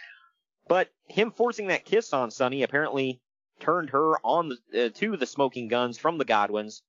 But 0.68 0.88
him 1.08 1.30
forcing 1.32 1.66
that 1.66 1.84
kiss 1.84 2.12
on 2.14 2.30
Sunny 2.30 2.62
apparently 2.62 3.20
turned 3.62 3.90
her 3.90 4.18
on 4.24 4.50
the, 4.72 4.86
uh, 4.86 4.88
to 4.96 5.16
the 5.16 5.24
smoking 5.26 5.68
guns 5.68 5.96
from 5.96 6.18
the 6.18 6.24
Godwins. 6.26 6.82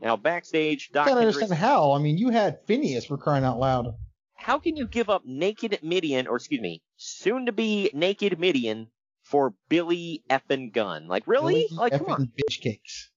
Now 0.00 0.16
backstage, 0.16 0.90
I 0.92 0.94
Dok 0.94 1.06
can't 1.06 1.18
Hendrix, 1.18 1.36
understand 1.36 1.60
how. 1.60 1.92
I 1.92 1.98
mean, 1.98 2.16
you 2.18 2.30
had 2.30 2.60
Phineas 2.66 3.04
for 3.04 3.18
crying 3.18 3.44
out 3.44 3.58
loud. 3.58 3.94
how 4.34 4.58
can 4.58 4.76
you 4.76 4.86
give 4.86 5.08
up 5.10 5.22
naked 5.26 5.78
Mideon, 5.82 6.26
or 6.26 6.36
excuse 6.36 6.60
me, 6.60 6.82
soon 6.96 7.46
to 7.46 7.52
be 7.52 7.90
naked 7.92 8.38
Mideon 8.40 8.88
for 9.22 9.54
Billy 9.68 10.24
effing 10.30 10.72
Gunn? 10.72 11.06
Like 11.06 11.24
really? 11.26 11.66
Billy 11.68 11.78
like 11.78 11.92
come 11.92 12.06
on. 12.08 12.32
bitch 12.36 12.60
cakes. 12.60 13.10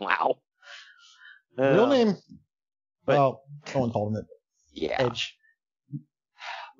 Wow. 0.00 0.38
Real 1.56 1.84
Uh, 1.84 1.88
name? 1.88 2.16
but- 3.06 3.16
well, 3.16 3.42
someone 3.66 3.92
called 3.92 4.12
him 4.16 4.22
it. 4.22 4.26
Yeah. 4.72 4.96
Edge. 4.98 5.36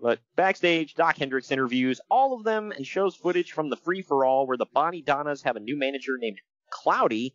But 0.05 0.18
backstage, 0.36 0.96
Dok 0.96 1.16
Hendrix 1.16 1.50
interviews 1.50 1.98
all 2.11 2.34
of 2.34 2.44
them 2.44 2.72
and 2.72 2.86
shows 2.86 3.16
footage 3.16 3.52
from 3.52 3.70
the 3.70 3.76
free 3.78 4.02
for 4.02 4.26
all 4.26 4.46
where 4.46 4.59
the 4.59 4.66
Bodydonnas 4.66 5.44
have 5.44 5.57
a 5.57 5.61
new 5.61 5.78
manager 5.78 6.18
named 6.18 6.40
Cloudy. 6.70 7.34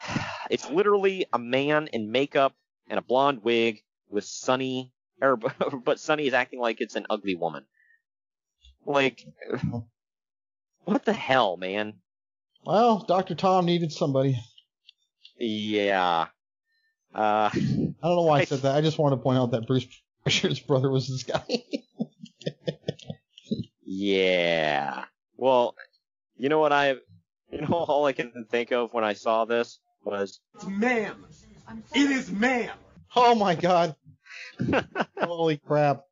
It's 0.50 0.70
literally 0.70 1.26
a 1.32 1.38
man 1.38 1.88
in 1.88 2.10
makeup 2.10 2.54
and 2.88 2.98
a 2.98 3.02
blonde 3.02 3.42
wig 3.44 3.82
with 4.08 4.24
Sunny, 4.24 4.92
or 5.20 5.36
but 5.84 5.98
Sunny 6.00 6.28
is 6.28 6.34
acting 6.34 6.60
like 6.60 6.80
it's 6.80 6.96
an 6.96 7.06
ugly 7.10 7.34
woman. 7.34 7.66
Like, 8.86 9.24
what 10.84 11.04
the 11.04 11.12
hell, 11.12 11.56
man? 11.56 11.94
Well, 12.64 13.00
Dr. 13.00 13.34
Tom 13.34 13.66
needed 13.66 13.92
somebody. 13.92 14.38
Yeah. 15.38 16.26
Uh, 17.12 17.50
I 17.52 17.52
don't 17.52 17.96
know 18.02 18.22
why 18.22 18.40
I 18.40 18.44
said 18.44 18.60
that. 18.60 18.76
I 18.76 18.80
just 18.80 18.98
wanted 18.98 19.16
to 19.16 19.22
point 19.22 19.38
out 19.38 19.50
that 19.52 19.66
Bruce 19.66 19.86
Prichard's 20.24 20.60
brother 20.60 20.90
was 20.90 21.08
this 21.08 21.24
guy. 21.24 21.62
Yeah. 24.00 25.04
Well, 25.36 25.74
you 26.38 26.48
know 26.48 26.58
what 26.58 26.72
I, 26.72 26.96
you 27.52 27.60
know, 27.60 27.66
all 27.70 28.06
I 28.06 28.12
can 28.12 28.46
think 28.50 28.72
of 28.72 28.94
when 28.94 29.04
I 29.04 29.12
saw 29.12 29.44
this 29.44 29.78
was 30.02 30.40
It's 30.54 30.66
ma'am. 30.66 31.26
It 31.94 32.10
is 32.10 32.32
ma'am. 32.32 32.74
oh 33.14 33.34
my 33.34 33.54
god. 33.54 33.94
Holy 35.20 35.58
crap. 35.58 36.04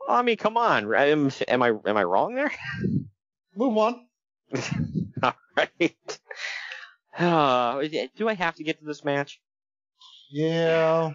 Well, 0.00 0.16
I 0.16 0.22
mean, 0.22 0.36
come 0.36 0.56
on. 0.56 0.94
Am, 0.94 1.32
am 1.48 1.62
I 1.62 1.68
am 1.68 1.96
I 1.96 2.04
wrong 2.04 2.36
there? 2.36 2.52
Move 3.56 3.76
on. 3.76 4.06
All 5.22 5.34
right. 5.56 6.18
Uh, 7.18 7.82
do 8.16 8.28
I 8.28 8.34
have 8.34 8.54
to 8.56 8.64
get 8.64 8.78
to 8.78 8.84
this 8.84 9.04
match? 9.04 9.40
Yeah. 10.30 11.12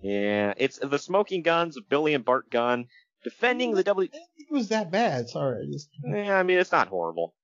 Yeah, 0.00 0.54
it's 0.56 0.78
the 0.78 0.98
Smoking 0.98 1.42
Guns 1.42 1.76
Billy 1.88 2.14
and 2.14 2.24
Bart 2.24 2.48
Gunn 2.48 2.86
defending 3.24 3.74
the 3.74 3.84
W. 3.84 4.08
It 4.12 4.50
was 4.50 4.68
that 4.68 4.90
bad. 4.90 5.28
Sorry. 5.28 5.68
Just... 5.70 5.90
Yeah, 6.04 6.38
I 6.38 6.42
mean 6.42 6.58
it's 6.58 6.72
not 6.72 6.88
horrible, 6.88 7.34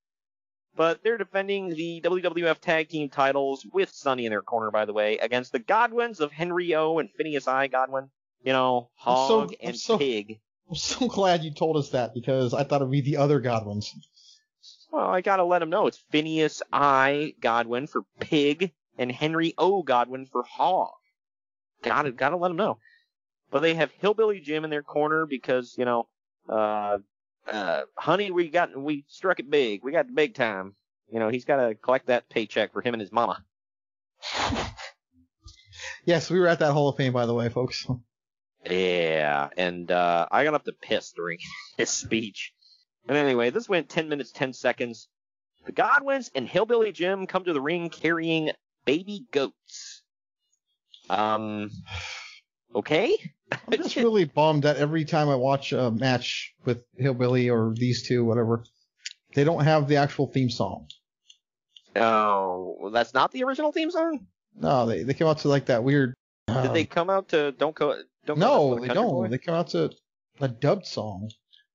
but 0.76 1.02
they're 1.02 1.18
defending 1.18 1.70
the 1.70 2.00
WWF 2.02 2.58
Tag 2.60 2.88
Team 2.88 3.08
titles 3.08 3.66
with 3.72 3.90
Sunny 3.90 4.26
in 4.26 4.30
their 4.30 4.42
corner, 4.42 4.70
by 4.70 4.84
the 4.84 4.92
way, 4.92 5.18
against 5.18 5.52
the 5.52 5.58
Godwins 5.58 6.20
of 6.20 6.32
Henry 6.32 6.74
O 6.74 6.98
and 6.98 7.10
Phineas 7.16 7.48
I 7.48 7.66
Godwin. 7.66 8.10
You 8.42 8.52
know, 8.52 8.90
I'm 9.04 9.16
so- 9.28 9.40
Hog 9.40 9.54
I'm 9.62 9.68
and 9.68 9.76
so- 9.78 9.98
Pig. 9.98 10.40
I'm 10.68 10.76
so 10.76 11.08
glad 11.08 11.44
you 11.44 11.52
told 11.52 11.76
us 11.76 11.90
that 11.90 12.14
because 12.14 12.54
I 12.54 12.64
thought 12.64 12.80
it'd 12.80 12.90
be 12.90 13.02
the 13.02 13.18
other 13.18 13.38
Godwins. 13.38 13.92
Well, 14.90 15.06
I 15.08 15.20
gotta 15.20 15.44
let 15.44 15.58
them 15.58 15.68
know 15.68 15.88
it's 15.88 16.02
Phineas 16.10 16.62
I 16.72 17.34
Godwin 17.40 17.86
for 17.86 18.02
Pig 18.18 18.72
and 18.96 19.12
Henry 19.12 19.52
O 19.58 19.82
Godwin 19.82 20.24
for 20.24 20.42
Hog. 20.44 20.88
Gotta 21.82 22.12
gotta 22.12 22.36
let 22.36 22.48
them 22.48 22.56
know. 22.56 22.78
But 23.54 23.62
they 23.62 23.74
have 23.74 23.92
Hillbilly 24.00 24.40
Jim 24.40 24.64
in 24.64 24.70
their 24.70 24.82
corner 24.82 25.26
because 25.26 25.76
you 25.78 25.84
know, 25.84 26.08
uh, 26.48 26.98
uh, 27.48 27.82
honey, 27.96 28.32
we 28.32 28.48
got 28.48 28.76
we 28.76 29.04
struck 29.06 29.38
it 29.38 29.48
big. 29.48 29.84
We 29.84 29.92
got 29.92 30.08
the 30.08 30.12
big 30.12 30.34
time. 30.34 30.74
You 31.08 31.20
know, 31.20 31.28
he's 31.28 31.44
got 31.44 31.64
to 31.64 31.76
collect 31.76 32.08
that 32.08 32.28
paycheck 32.28 32.72
for 32.72 32.82
him 32.82 32.94
and 32.94 33.00
his 33.00 33.12
mama. 33.12 33.44
Yes, 36.06 36.30
we 36.30 36.38
were 36.38 36.48
at 36.48 36.58
that 36.58 36.72
Hall 36.72 36.88
of 36.88 36.96
Fame, 36.96 37.12
by 37.14 37.24
the 37.26 37.34
way, 37.34 37.48
folks. 37.48 37.86
Yeah, 38.68 39.48
and 39.56 39.90
uh, 39.90 40.26
I 40.30 40.44
got 40.44 40.54
up 40.54 40.64
to 40.64 40.72
piss 40.72 41.12
during 41.12 41.38
his 41.78 41.90
speech. 41.90 42.52
And 43.08 43.16
anyway, 43.16 43.50
this 43.50 43.68
went 43.68 43.88
10 43.88 44.08
minutes 44.08 44.30
10 44.32 44.52
seconds. 44.52 45.08
The 45.64 45.72
Godwins 45.72 46.30
and 46.34 46.46
Hillbilly 46.46 46.92
Jim 46.92 47.26
come 47.26 47.44
to 47.44 47.52
the 47.54 47.60
ring 47.60 47.88
carrying 47.88 48.50
baby 48.84 49.24
goats. 49.30 50.02
Um, 51.08 51.70
okay. 52.74 53.32
I'm 53.52 53.82
just 53.82 53.96
really 53.96 54.24
bummed 54.24 54.64
that 54.64 54.76
every 54.76 55.04
time 55.04 55.28
I 55.28 55.34
watch 55.36 55.72
a 55.72 55.90
match 55.90 56.54
with 56.64 56.82
Hillbilly 56.96 57.50
or 57.50 57.74
these 57.76 58.06
two, 58.06 58.24
whatever, 58.24 58.64
they 59.34 59.44
don't 59.44 59.64
have 59.64 59.88
the 59.88 59.96
actual 59.96 60.26
theme 60.26 60.50
song. 60.50 60.88
Oh, 61.96 62.76
well, 62.80 62.90
that's 62.90 63.14
not 63.14 63.32
the 63.32 63.44
original 63.44 63.72
theme 63.72 63.90
song. 63.90 64.26
No, 64.56 64.86
they 64.86 65.02
they 65.02 65.14
come 65.14 65.28
out 65.28 65.38
to 65.38 65.48
like 65.48 65.66
that 65.66 65.84
weird. 65.84 66.14
Did 66.48 66.72
they 66.72 66.80
um, 66.82 66.86
come 66.86 67.10
out 67.10 67.28
to 67.30 67.52
Don't 67.52 67.74
Go? 67.74 67.96
Don't 68.26 68.38
No, 68.38 68.78
they 68.78 68.88
don't. 68.88 69.08
Boy? 69.10 69.28
They 69.28 69.38
come 69.38 69.54
out 69.54 69.68
to 69.68 69.90
a 70.40 70.48
dubbed 70.48 70.86
song. 70.86 71.30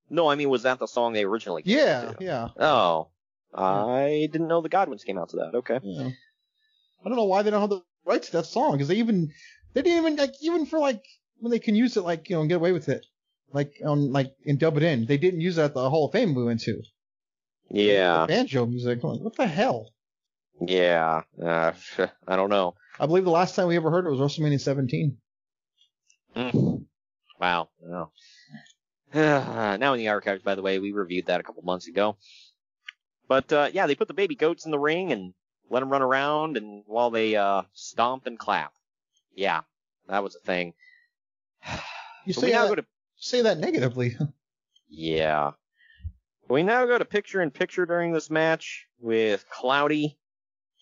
No, 0.09 0.27
I 0.27 0.35
mean, 0.35 0.49
was 0.49 0.63
that 0.63 0.79
the 0.79 0.87
song 0.87 1.13
they 1.13 1.23
originally? 1.23 1.63
came 1.63 1.77
Yeah, 1.77 2.05
out 2.09 2.19
to? 2.19 2.25
yeah. 2.25 2.47
Oh, 2.59 3.07
I 3.53 4.27
didn't 4.31 4.47
know 4.47 4.61
the 4.61 4.69
Godwins 4.69 5.03
came 5.03 5.17
out 5.17 5.29
to 5.29 5.37
that. 5.37 5.55
Okay. 5.55 5.79
Yeah. 5.83 6.09
I 7.05 7.07
don't 7.09 7.17
know 7.17 7.25
why 7.25 7.41
they 7.41 7.51
don't 7.51 7.61
have 7.61 7.69
the 7.69 7.81
rights 8.05 8.27
to 8.27 8.37
that 8.37 8.45
song 8.45 8.73
because 8.73 8.87
they 8.87 8.95
even 8.95 9.31
they 9.73 9.81
didn't 9.81 9.97
even 9.99 10.15
like 10.15 10.33
even 10.41 10.65
for 10.65 10.79
like 10.79 11.03
when 11.39 11.51
they 11.51 11.59
can 11.59 11.75
use 11.75 11.97
it 11.97 12.01
like 12.01 12.29
you 12.29 12.35
know 12.35 12.41
and 12.41 12.49
get 12.49 12.55
away 12.55 12.71
with 12.71 12.89
it 12.89 13.05
like 13.53 13.73
on 13.85 14.11
like 14.11 14.33
and 14.45 14.59
dub 14.59 14.77
it 14.77 14.83
in 14.83 15.05
they 15.05 15.17
didn't 15.17 15.41
use 15.41 15.55
that 15.55 15.65
at 15.65 15.73
the 15.73 15.89
Hall 15.89 16.05
of 16.07 16.11
Fame 16.11 16.35
we 16.35 16.43
went 16.43 16.61
to 16.61 16.81
Yeah. 17.69 18.25
banjo 18.27 18.65
music 18.65 19.03
what 19.03 19.35
the 19.35 19.47
hell 19.47 19.93
Yeah. 20.61 21.23
Uh, 21.41 21.71
I 22.27 22.35
don't 22.35 22.49
know. 22.49 22.75
I 22.99 23.05
believe 23.05 23.23
the 23.23 23.31
last 23.31 23.55
time 23.55 23.67
we 23.67 23.77
ever 23.77 23.89
heard 23.91 24.05
it 24.05 24.09
was 24.11 24.19
WrestleMania 24.19 24.59
17 24.59 25.17
Mm. 26.35 26.85
Wow. 27.39 27.69
No. 27.81 28.11
now 29.13 29.93
in 29.93 29.99
the 29.99 30.09
archives, 30.09 30.43
by 30.43 30.55
the 30.55 30.61
way, 30.61 30.77
we 30.79 30.91
reviewed 30.91 31.25
that 31.25 31.39
a 31.39 31.43
couple 31.43 31.63
months 31.63 31.87
ago. 31.87 32.17
But 33.27 33.51
uh, 33.51 33.69
yeah, 33.73 33.87
they 33.87 33.95
put 33.95 34.07
the 34.07 34.13
baby 34.13 34.35
goats 34.35 34.65
in 34.65 34.71
the 34.71 34.79
ring 34.79 35.11
and 35.11 35.33
let 35.69 35.79
them 35.79 35.89
run 35.89 36.01
around, 36.01 36.57
and 36.57 36.83
while 36.85 37.09
they 37.09 37.35
uh, 37.35 37.63
stomp 37.73 38.25
and 38.27 38.37
clap. 38.37 38.73
Yeah, 39.35 39.61
that 40.07 40.23
was 40.23 40.35
a 40.35 40.39
thing. 40.39 40.73
you 42.25 42.33
So 42.33 42.41
say 42.41 42.51
that, 42.51 42.69
go 42.69 42.75
to 42.75 42.85
say 43.17 43.41
that 43.41 43.57
negatively 43.57 44.15
Yeah. 44.89 45.51
We 46.47 46.63
now 46.63 46.85
go 46.87 46.97
to 46.97 47.05
picture 47.05 47.41
in 47.41 47.51
picture 47.51 47.85
during 47.85 48.11
this 48.11 48.31
match 48.31 48.87
with 48.99 49.45
Cloudy, 49.49 50.17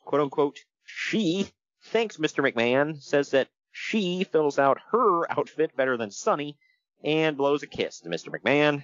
quote 0.05 0.21
unquote, 0.21 0.59
she 0.85 1.49
thanks 1.83 2.17
Mr. 2.17 2.49
McMahon, 2.49 3.01
says 3.01 3.31
that 3.31 3.49
she 3.71 4.23
fills 4.23 4.57
out 4.57 4.79
her 4.91 5.29
outfit 5.31 5.75
better 5.75 5.97
than 5.97 6.09
Sunny, 6.09 6.57
and 7.03 7.37
blows 7.37 7.63
a 7.63 7.67
kiss 7.67 7.99
to 8.01 8.09
Mr. 8.09 8.29
McMahon. 8.29 8.83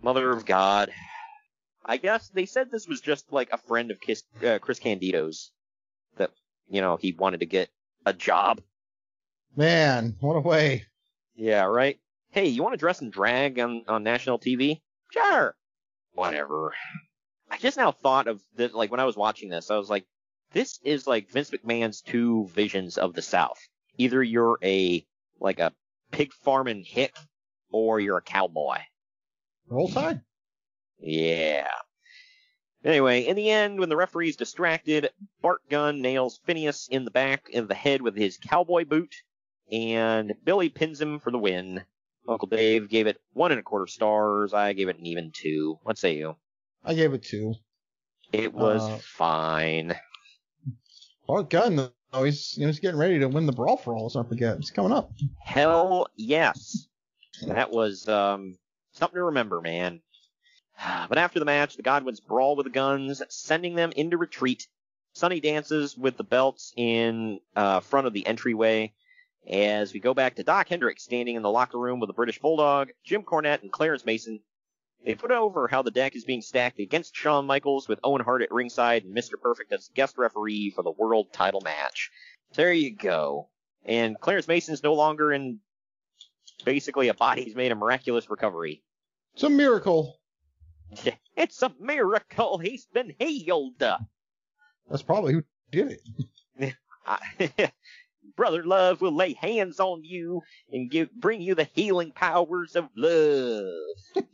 Mother 0.00 0.30
of 0.30 0.44
God. 0.46 0.90
I 1.84 1.96
guess 1.96 2.28
they 2.28 2.46
said 2.46 2.70
this 2.70 2.88
was 2.88 3.00
just 3.00 3.32
like 3.32 3.52
a 3.52 3.58
friend 3.58 3.90
of 3.90 4.00
Kiss, 4.00 4.22
uh, 4.44 4.58
Chris 4.60 4.78
Candido's 4.78 5.50
that, 6.16 6.30
you 6.68 6.80
know, 6.80 6.96
he 6.96 7.12
wanted 7.12 7.40
to 7.40 7.46
get 7.46 7.70
a 8.06 8.12
job. 8.12 8.60
Man 9.56 10.16
what 10.20 10.36
a 10.36 10.40
way 10.40 10.84
Yeah, 11.34 11.64
right? 11.64 11.98
Hey, 12.30 12.46
you 12.46 12.62
want 12.62 12.72
to 12.72 12.78
dress 12.78 13.02
in 13.02 13.10
drag 13.10 13.58
on, 13.58 13.84
on 13.88 14.02
national 14.02 14.38
TV? 14.38 14.80
Sure. 15.10 15.54
Whatever. 16.14 16.74
I 17.50 17.58
just 17.58 17.76
now 17.76 17.92
thought 17.92 18.26
of 18.26 18.40
that, 18.56 18.74
like 18.74 18.90
when 18.90 19.00
I 19.00 19.04
was 19.04 19.16
watching 19.16 19.50
this, 19.50 19.70
I 19.70 19.76
was 19.76 19.90
like, 19.90 20.06
this 20.52 20.78
is 20.82 21.06
like 21.06 21.30
Vince 21.30 21.50
McMahon's 21.50 22.00
two 22.00 22.46
visions 22.48 22.96
of 22.96 23.12
the 23.14 23.20
South. 23.22 23.58
Either 23.98 24.22
you're 24.22 24.58
a, 24.62 25.04
like 25.40 25.60
a 25.60 25.72
pig 26.10 26.32
farming 26.32 26.84
hick, 26.84 27.14
or 27.70 28.00
you're 28.00 28.18
a 28.18 28.22
cowboy. 28.22 28.78
roll 29.68 29.88
tide 29.88 30.22
Yeah. 30.98 31.68
Anyway, 32.84 33.26
in 33.26 33.36
the 33.36 33.50
end, 33.50 33.78
when 33.78 33.88
the 33.88 33.96
referee's 33.96 34.36
distracted, 34.36 35.10
Bart 35.40 35.60
Gunn 35.68 36.00
nails 36.00 36.40
Phineas 36.44 36.88
in 36.90 37.04
the 37.04 37.10
back 37.10 37.50
of 37.54 37.68
the 37.68 37.74
head 37.74 38.02
with 38.02 38.16
his 38.16 38.38
cowboy 38.38 38.84
boot, 38.84 39.14
and 39.70 40.34
Billy 40.44 40.68
pins 40.68 41.00
him 41.00 41.18
for 41.18 41.30
the 41.30 41.38
win. 41.38 41.84
Uncle 42.28 42.48
Dave 42.48 42.88
gave 42.88 43.06
it 43.06 43.20
one 43.32 43.50
and 43.50 43.60
a 43.60 43.62
quarter 43.62 43.86
stars. 43.86 44.54
I 44.54 44.72
gave 44.72 44.88
it 44.88 44.98
an 44.98 45.06
even 45.06 45.32
two. 45.32 45.78
What 45.82 45.98
say 45.98 46.16
you? 46.16 46.36
I 46.84 46.94
gave 46.94 47.12
it 47.14 47.22
two 47.24 47.54
It 48.32 48.52
was 48.54 48.82
Uh, 48.82 48.98
fine. 49.02 49.94
Bart 51.26 51.50
Gunn 51.50 51.76
though 51.76 52.24
he's 52.24 52.52
he's 52.52 52.80
getting 52.80 52.98
ready 53.00 53.18
to 53.18 53.28
win 53.28 53.46
the 53.46 53.52
brawl 53.52 53.76
for 53.76 53.94
all 53.94 54.10
not 54.14 54.28
forget 54.28 54.56
it's 54.58 54.70
coming 54.70 54.92
up 54.92 55.12
Hell 55.42 56.08
yes. 56.16 56.86
That 57.46 57.70
was 57.70 58.06
um, 58.08 58.58
something 58.92 59.16
to 59.16 59.24
remember, 59.24 59.60
man. 59.60 60.00
But 61.08 61.18
after 61.18 61.38
the 61.38 61.44
match, 61.44 61.76
the 61.76 61.82
Godwins 61.82 62.20
brawl 62.20 62.56
with 62.56 62.64
the 62.64 62.70
Gunns, 62.70 63.22
sending 63.28 63.74
them 63.74 63.92
into 63.96 64.16
retreat. 64.16 64.66
Sunny 65.14 65.40
dances 65.40 65.96
with 65.96 66.16
the 66.16 66.24
belts 66.24 66.72
in 66.76 67.40
uh, 67.54 67.80
front 67.80 68.06
of 68.06 68.12
the 68.12 68.26
entryway. 68.26 68.92
As 69.48 69.92
we 69.92 70.00
go 70.00 70.14
back 70.14 70.36
to 70.36 70.44
Dok 70.44 70.68
Hendrix 70.68 71.02
standing 71.02 71.34
in 71.34 71.42
the 71.42 71.50
locker 71.50 71.78
room 71.78 71.98
with 72.00 72.08
the 72.08 72.14
British 72.14 72.38
Bulldog, 72.38 72.90
Jim 73.04 73.22
Cornette, 73.22 73.62
and 73.62 73.72
Clarence 73.72 74.04
Mason. 74.04 74.40
They 75.04 75.16
put 75.16 75.32
over 75.32 75.66
how 75.66 75.82
the 75.82 75.90
deck 75.90 76.14
is 76.14 76.24
being 76.24 76.42
stacked 76.42 76.78
against 76.78 77.16
Shawn 77.16 77.44
Michaels 77.44 77.88
with 77.88 77.98
Owen 78.04 78.22
Hart 78.22 78.42
at 78.42 78.52
ringside 78.52 79.02
and 79.02 79.16
Mr. 79.16 79.32
Perfect 79.40 79.72
as 79.72 79.90
guest 79.92 80.16
referee 80.16 80.70
for 80.70 80.84
the 80.84 80.92
world 80.92 81.32
title 81.32 81.60
match. 81.60 82.12
There 82.54 82.72
you 82.72 82.94
go. 82.94 83.48
And 83.84 84.16
Clarence 84.20 84.46
Mason's 84.46 84.84
no 84.84 84.94
longer 84.94 85.32
in 85.32 85.58
basically 86.64 87.08
a 87.08 87.14
body. 87.14 87.42
He's 87.42 87.56
made 87.56 87.72
a 87.72 87.74
miraculous 87.74 88.30
recovery. 88.30 88.84
it's 89.34 89.42
a 89.42 89.50
miracle 89.50 90.20
It's 91.36 91.62
a 91.62 91.72
miracle 91.80 92.58
he's 92.58 92.86
been 92.86 93.14
healed. 93.18 93.82
that's 94.88 95.02
probably 95.02 95.32
who 95.32 95.42
did 95.70 95.98
it 96.58 96.74
Brother 98.36 98.64
Love 98.64 99.00
will 99.00 99.14
lay 99.14 99.34
hands 99.34 99.80
on 99.80 100.04
you 100.04 100.42
and 100.70 100.90
give, 100.90 101.12
bring 101.12 101.40
you 101.42 101.54
the 101.54 101.68
healing 101.74 102.12
powers 102.12 102.76
of 102.76 102.88
love. 102.96 103.66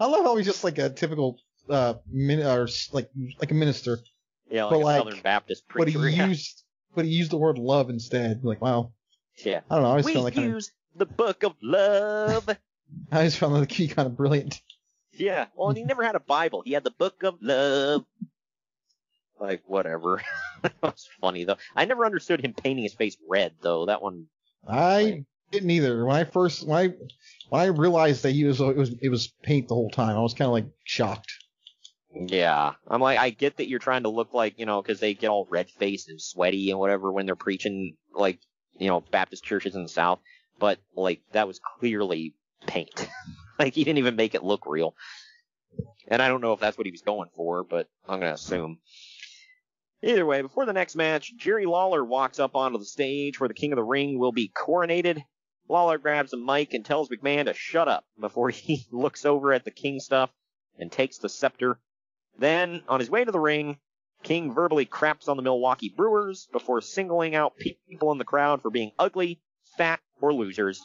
I 0.00 0.06
love 0.06 0.24
how 0.24 0.36
he's 0.36 0.46
just 0.46 0.64
like 0.64 0.78
a 0.78 0.90
typical 0.90 1.38
uh 1.68 1.94
min- 2.10 2.42
or 2.46 2.68
like 2.92 3.10
like 3.40 3.50
a 3.50 3.54
minister 3.54 3.98
Yeah, 4.50 4.64
like 4.64 4.70
But 4.72 4.76
a 4.76 4.84
like, 4.84 5.02
Southern 5.02 5.20
Baptist 5.20 5.66
preacher. 5.68 5.98
but 5.98 6.08
he 6.10 6.16
yeah. 6.16 6.26
used 6.26 6.62
but 6.94 7.04
he 7.06 7.10
used 7.10 7.30
the 7.30 7.38
word 7.38 7.58
love 7.58 7.88
instead 7.90 8.44
like 8.44 8.60
wow 8.60 8.92
yeah. 9.44 9.60
I 9.70 9.74
don't 9.74 9.82
know 9.82 9.88
I 9.88 9.90
always 9.92 10.04
we 10.04 10.12
felt 10.12 10.24
like 10.24 10.34
kind 10.34 10.54
of, 10.54 10.64
the 10.96 11.06
book 11.06 11.42
of 11.42 11.54
love. 11.62 12.48
I 13.10 13.16
always 13.16 13.34
found 13.36 13.54
that 13.56 13.68
key 13.68 13.88
kind 13.88 14.06
of 14.06 14.16
brilliant 14.16 14.60
yeah. 15.16 15.46
Well, 15.54 15.68
and 15.68 15.78
he 15.78 15.84
never 15.84 16.02
had 16.02 16.16
a 16.16 16.20
Bible. 16.20 16.62
He 16.62 16.72
had 16.72 16.84
the 16.84 16.90
book 16.90 17.22
of 17.22 17.36
love. 17.40 18.04
Like, 19.40 19.62
whatever. 19.66 20.22
that 20.62 20.74
was 20.82 21.08
funny, 21.20 21.44
though. 21.44 21.56
I 21.74 21.84
never 21.84 22.06
understood 22.06 22.44
him 22.44 22.54
painting 22.54 22.84
his 22.84 22.94
face 22.94 23.16
red, 23.28 23.54
though. 23.60 23.86
That 23.86 24.02
one 24.02 24.26
I 24.68 25.24
didn't 25.50 25.70
either 25.70 26.04
when 26.04 26.16
I 26.16 26.24
first 26.24 26.66
when 26.66 26.78
I 26.78 26.94
when 27.48 27.62
I 27.62 27.66
realized 27.66 28.22
that 28.22 28.32
he 28.32 28.44
was 28.44 28.60
it 28.60 28.76
was 28.76 28.94
it 29.00 29.08
was 29.08 29.32
paint 29.42 29.68
the 29.68 29.74
whole 29.74 29.90
time 29.90 30.16
I 30.16 30.20
was 30.20 30.34
kind 30.34 30.46
of 30.46 30.52
like 30.52 30.66
shocked 30.84 31.32
Yeah, 32.14 32.74
I'm 32.88 33.00
like, 33.00 33.18
I 33.18 33.30
get 33.30 33.56
that 33.56 33.68
you're 33.68 33.78
trying 33.78 34.04
to 34.04 34.08
look 34.08 34.32
like, 34.32 34.58
you 34.58 34.66
know, 34.66 34.80
because 34.80 35.00
they 35.00 35.14
get 35.14 35.28
all 35.28 35.46
red 35.50 35.68
faced 35.70 36.08
and 36.08 36.20
sweaty 36.20 36.70
and 36.70 36.78
whatever 36.78 37.12
when 37.12 37.26
they're 37.26 37.36
preaching, 37.36 37.96
like, 38.12 38.38
you 38.78 38.88
know, 38.88 39.00
Baptist 39.00 39.44
churches 39.44 39.74
in 39.74 39.82
the 39.82 39.88
South, 39.88 40.20
but 40.58 40.78
like 40.96 41.20
that 41.32 41.48
was 41.48 41.60
clearly 41.78 42.34
paint. 42.66 43.08
like 43.58 43.74
he 43.74 43.84
didn't 43.84 43.98
even 43.98 44.16
make 44.16 44.34
it 44.34 44.44
look 44.44 44.66
real. 44.66 44.94
And 46.08 46.22
I 46.22 46.28
don't 46.28 46.40
know 46.40 46.52
if 46.52 46.60
that's 46.60 46.78
what 46.78 46.86
he 46.86 46.92
was 46.92 47.02
going 47.02 47.30
for, 47.34 47.64
but 47.64 47.88
I'm 48.08 48.20
gonna 48.20 48.34
assume. 48.34 48.78
Either 50.04 50.26
way, 50.26 50.42
before 50.42 50.66
the 50.66 50.72
next 50.74 50.96
match, 50.96 51.34
Jerry 51.34 51.64
Lawler 51.64 52.04
walks 52.04 52.38
up 52.38 52.54
onto 52.54 52.76
the 52.76 52.84
stage 52.84 53.40
where 53.40 53.48
the 53.48 53.54
King 53.54 53.72
of 53.72 53.76
the 53.76 53.82
Ring 53.82 54.18
will 54.18 54.32
be 54.32 54.52
coronated. 54.54 55.24
Lawler 55.66 55.96
grabs 55.96 56.34
a 56.34 56.36
mic 56.36 56.74
and 56.74 56.84
tells 56.84 57.08
McMahon 57.08 57.46
to 57.46 57.54
shut 57.54 57.88
up 57.88 58.04
before 58.20 58.50
he 58.50 58.84
looks 58.90 59.24
over 59.24 59.54
at 59.54 59.64
the 59.64 59.70
King 59.70 60.00
stuff 60.00 60.30
and 60.78 60.92
takes 60.92 61.16
the 61.16 61.30
scepter. 61.30 61.80
Then, 62.38 62.82
on 62.86 63.00
his 63.00 63.08
way 63.08 63.24
to 63.24 63.32
the 63.32 63.40
ring, 63.40 63.78
King 64.22 64.52
verbally 64.52 64.84
craps 64.84 65.26
on 65.26 65.38
the 65.38 65.42
Milwaukee 65.42 65.94
Brewers 65.96 66.48
before 66.52 66.82
singling 66.82 67.34
out 67.34 67.56
people 67.88 68.12
in 68.12 68.18
the 68.18 68.24
crowd 68.24 68.60
for 68.60 68.70
being 68.70 68.92
ugly, 68.98 69.40
fat, 69.78 70.00
or 70.20 70.34
losers. 70.34 70.82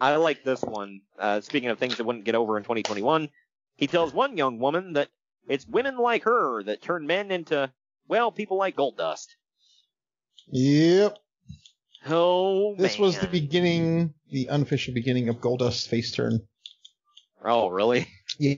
I 0.00 0.16
like 0.16 0.44
this 0.44 0.62
one. 0.62 1.02
Uh, 1.18 1.42
speaking 1.42 1.68
of 1.68 1.78
things 1.78 1.98
that 1.98 2.04
wouldn't 2.04 2.24
get 2.24 2.34
over 2.34 2.56
in 2.56 2.62
2021, 2.62 3.28
he 3.76 3.86
tells 3.86 4.14
one 4.14 4.38
young 4.38 4.58
woman 4.58 4.94
that 4.94 5.10
it's 5.46 5.66
women 5.66 5.98
like 5.98 6.22
her 6.24 6.62
that 6.62 6.80
turn 6.80 7.06
men 7.06 7.30
into, 7.30 7.70
well, 8.08 8.30
people 8.32 8.56
like 8.56 8.76
Goldust. 8.76 9.26
Yep. 10.48 11.18
Oh, 12.06 12.74
This 12.76 12.98
man. 12.98 13.06
was 13.06 13.18
the 13.18 13.26
beginning, 13.26 14.12
the 14.30 14.48
unofficial 14.50 14.92
beginning 14.92 15.28
of 15.28 15.36
Goldust's 15.36 15.86
face 15.86 16.12
turn. 16.12 16.40
Oh, 17.44 17.68
really? 17.68 18.06
Yeah. 18.38 18.56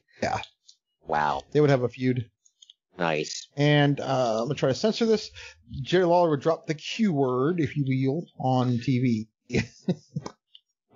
Wow. 1.06 1.42
They 1.52 1.60
would 1.60 1.70
have 1.70 1.82
a 1.82 1.88
feud. 1.88 2.28
Nice. 2.98 3.46
And 3.56 4.00
uh, 4.00 4.38
I'm 4.40 4.44
gonna 4.46 4.54
try 4.54 4.70
to 4.70 4.74
censor 4.74 5.04
this. 5.06 5.30
Jerry 5.82 6.06
Lawler 6.06 6.30
would 6.30 6.40
drop 6.40 6.66
the 6.66 6.74
Q 6.74 7.12
word, 7.12 7.60
if 7.60 7.76
you 7.76 7.84
will, 7.86 8.26
on 8.40 8.78
TV. 8.78 9.26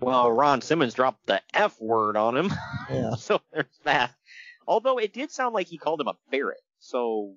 Well, 0.01 0.33
Ron 0.33 0.63
Simmons 0.63 0.95
dropped 0.95 1.27
the 1.27 1.43
F 1.53 1.79
word 1.79 2.17
on 2.17 2.37
him. 2.37 2.53
Yeah. 2.91 3.15
so 3.19 3.43
there's 3.53 3.67
that. 3.85 4.13
Although 4.67 4.97
it 4.99 5.13
did 5.13 5.31
sound 5.31 5.55
like 5.55 5.67
he 5.67 5.77
called 5.77 6.01
him 6.01 6.09
a 6.09 6.17
ferret. 6.31 6.61
So 6.79 7.35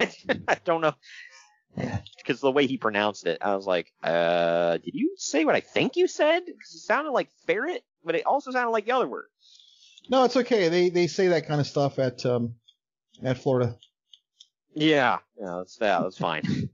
I 0.48 0.56
don't 0.64 0.80
know. 0.80 0.94
Because 2.16 2.40
the 2.40 2.50
way 2.50 2.66
he 2.66 2.76
pronounced 2.76 3.26
it, 3.26 3.38
I 3.40 3.54
was 3.54 3.66
like, 3.66 3.92
uh, 4.02 4.78
did 4.78 4.94
you 4.94 5.14
say 5.16 5.44
what 5.44 5.54
I 5.54 5.60
think 5.60 5.96
you 5.96 6.08
said? 6.08 6.44
Because 6.46 6.74
it 6.74 6.80
sounded 6.80 7.12
like 7.12 7.28
ferret, 7.46 7.84
but 8.04 8.14
it 8.14 8.26
also 8.26 8.50
sounded 8.50 8.70
like 8.70 8.86
the 8.86 8.92
other 8.92 9.06
word. 9.06 9.26
No, 10.08 10.24
it's 10.24 10.36
okay. 10.36 10.68
They 10.68 10.88
they 10.88 11.06
say 11.06 11.28
that 11.28 11.46
kind 11.46 11.60
of 11.60 11.66
stuff 11.66 11.98
at 11.98 12.24
um 12.24 12.54
at 13.22 13.38
Florida. 13.38 13.76
Yeah, 14.74 15.18
yeah, 15.38 15.56
that's 15.58 15.76
that. 15.76 16.02
That's 16.02 16.18
fine. 16.18 16.70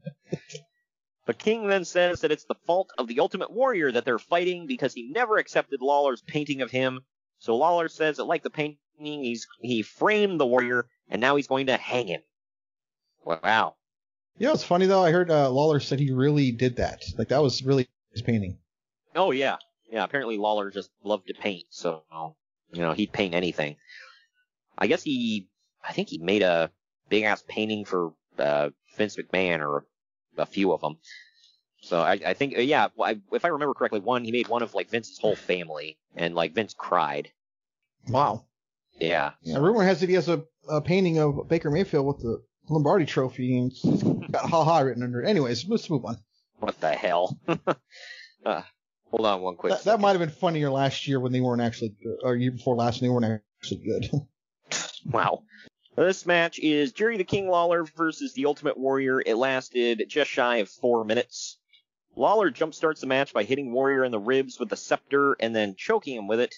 but 1.27 1.39
King 1.39 1.67
then 1.67 1.85
says 1.85 2.21
that 2.21 2.31
it's 2.31 2.45
the 2.45 2.55
fault 2.67 2.91
of 2.97 3.09
the 3.09 3.21
Ultimate 3.21 3.51
Warrior 3.51 3.93
that 3.93 4.05
they're 4.05 4.19
fighting 4.19 4.67
because 4.67 4.95
he 4.95 5.11
never 5.11 5.39
accepted 5.39 5.83
Lawler's 5.83 6.23
painting 6.23 6.63
of 6.63 6.71
him. 6.71 7.01
So 7.39 7.57
Lawler 7.57 7.89
says 7.89 8.19
that, 8.19 8.25
like 8.25 8.43
the 8.43 8.51
painting, 8.51 8.79
he's 8.99 9.49
he 9.61 9.83
framed 9.83 10.39
the 10.39 10.47
Warrior 10.47 10.87
and 11.09 11.21
now 11.21 11.37
he's 11.37 11.47
going 11.47 11.67
to 11.67 11.77
hang 11.77 12.07
him. 12.07 12.23
Wow. 13.25 13.77
You 14.39 14.47
know, 14.47 14.53
it's 14.53 14.65
funny 14.65 14.87
though. 14.87 15.03
I 15.03 15.11
heard 15.13 15.31
uh, 15.31 15.51
Lawler 15.51 15.81
said 15.81 16.01
he 16.01 16.13
really 16.13 16.51
did 16.53 16.77
that. 16.77 17.03
Like 17.17 17.29
that 17.29 17.43
was 17.43 17.63
really 17.63 17.89
his 18.13 18.23
painting. 18.23 18.59
Oh 19.15 19.31
yeah, 19.31 19.57
yeah. 19.91 20.05
Apparently 20.05 20.37
Lawler 20.37 20.71
just 20.71 20.91
loved 21.05 21.29
to 21.29 21.35
paint, 21.35 21.65
so 21.71 22.03
you 22.73 22.81
know 22.83 22.93
he'd 22.93 23.13
paint 23.13 23.35
anything. 23.35 23.77
I 24.77 24.89
guess 24.89 25.03
he, 25.03 25.47
I 25.89 25.93
think 25.93 26.09
he 26.09 26.19
made 26.19 26.43
a 26.43 26.71
big 27.09 27.23
ass 27.25 27.45
painting 27.47 27.85
for 27.85 28.13
uh, 28.39 28.71
Vince 28.97 29.17
McMahon 29.17 29.61
or 29.61 29.87
a 30.37 30.47
few 30.47 30.73
of 30.73 30.81
them. 30.81 30.99
So 31.81 32.01
I, 32.01 32.19
I 32.27 32.35
think, 32.35 32.55
yeah, 32.57 32.89
I, 33.01 33.21
if 33.31 33.45
I 33.45 33.49
remember 33.49 33.75
correctly, 33.75 34.01
one 34.01 34.25
he 34.25 34.33
made 34.33 34.49
one 34.49 34.63
of 34.63 34.75
like 34.75 34.91
Vince's 34.91 35.19
whole 35.19 35.37
family, 35.37 35.99
and 36.17 36.35
like 36.35 36.55
Vince 36.55 36.75
cried. 36.77 37.31
Wow. 38.09 38.47
Yeah. 38.99 39.33
Yeah, 39.43 39.59
rumor 39.59 39.85
has 39.85 40.03
it 40.03 40.09
he 40.09 40.15
has 40.15 40.29
a, 40.29 40.43
a 40.69 40.81
painting 40.81 41.19
of 41.19 41.49
Baker 41.49 41.71
Mayfield 41.71 42.07
with 42.07 42.19
the 42.19 42.43
Lombardi 42.69 43.07
Trophy 43.07 43.59
and 43.59 43.73
it's 43.73 44.03
got 44.31 44.49
"ha 44.49 44.65
ha" 44.65 44.79
written 44.81 45.03
under 45.03 45.23
it. 45.23 45.29
Anyways, 45.29 45.69
let's 45.69 45.89
move 45.91 46.05
on. 46.05 46.17
What 46.61 46.81
the 46.81 46.93
hell? 46.93 47.39
uh, 47.49 48.63
hold 49.11 49.27
on 49.27 49.43
one 49.43 49.57
quick. 49.57 49.73
That, 49.73 49.85
that 49.85 50.01
might 50.01 50.11
have 50.11 50.21
been 50.21 50.31
funnier 50.31 50.71
last 50.71 51.07
year 51.07 51.21
when 51.21 51.33
they 51.33 51.41
weren't 51.41 51.63
actually, 51.63 51.95
or 52.23 52.37
year 52.37 52.53
before 52.53 52.77
last 52.77 53.01
when 53.01 53.09
they 53.09 53.15
weren't 53.15 53.43
actually 53.63 53.85
good. 53.85 54.11
Wow. 55.07 55.43
This 55.97 56.25
match 56.25 56.59
is 56.59 56.93
Jerry 56.93 57.19
the 57.19 57.25
King 57.25 57.47
Lawler 57.47 57.85
versus 57.85 58.33
the 58.33 58.47
Ultimate 58.47 58.79
Warrior. 58.79 59.21
It 59.21 59.35
lasted 59.35 60.07
just 60.09 60.31
shy 60.31 60.57
of 60.57 60.71
four 60.71 61.05
minutes. 61.05 61.59
Lawler 62.17 62.51
jumpstarts 62.51 63.01
the 63.01 63.07
match 63.07 63.35
by 63.35 63.45
hitting 63.45 63.71
Warrior 63.71 64.03
in 64.03 64.13
the 64.13 64.19
ribs 64.19 64.59
with 64.59 64.71
the 64.71 64.77
scepter 64.77 65.35
and 65.35 65.55
then 65.55 65.75
choking 65.77 66.17
him 66.17 66.27
with 66.27 66.41
it. 66.41 66.55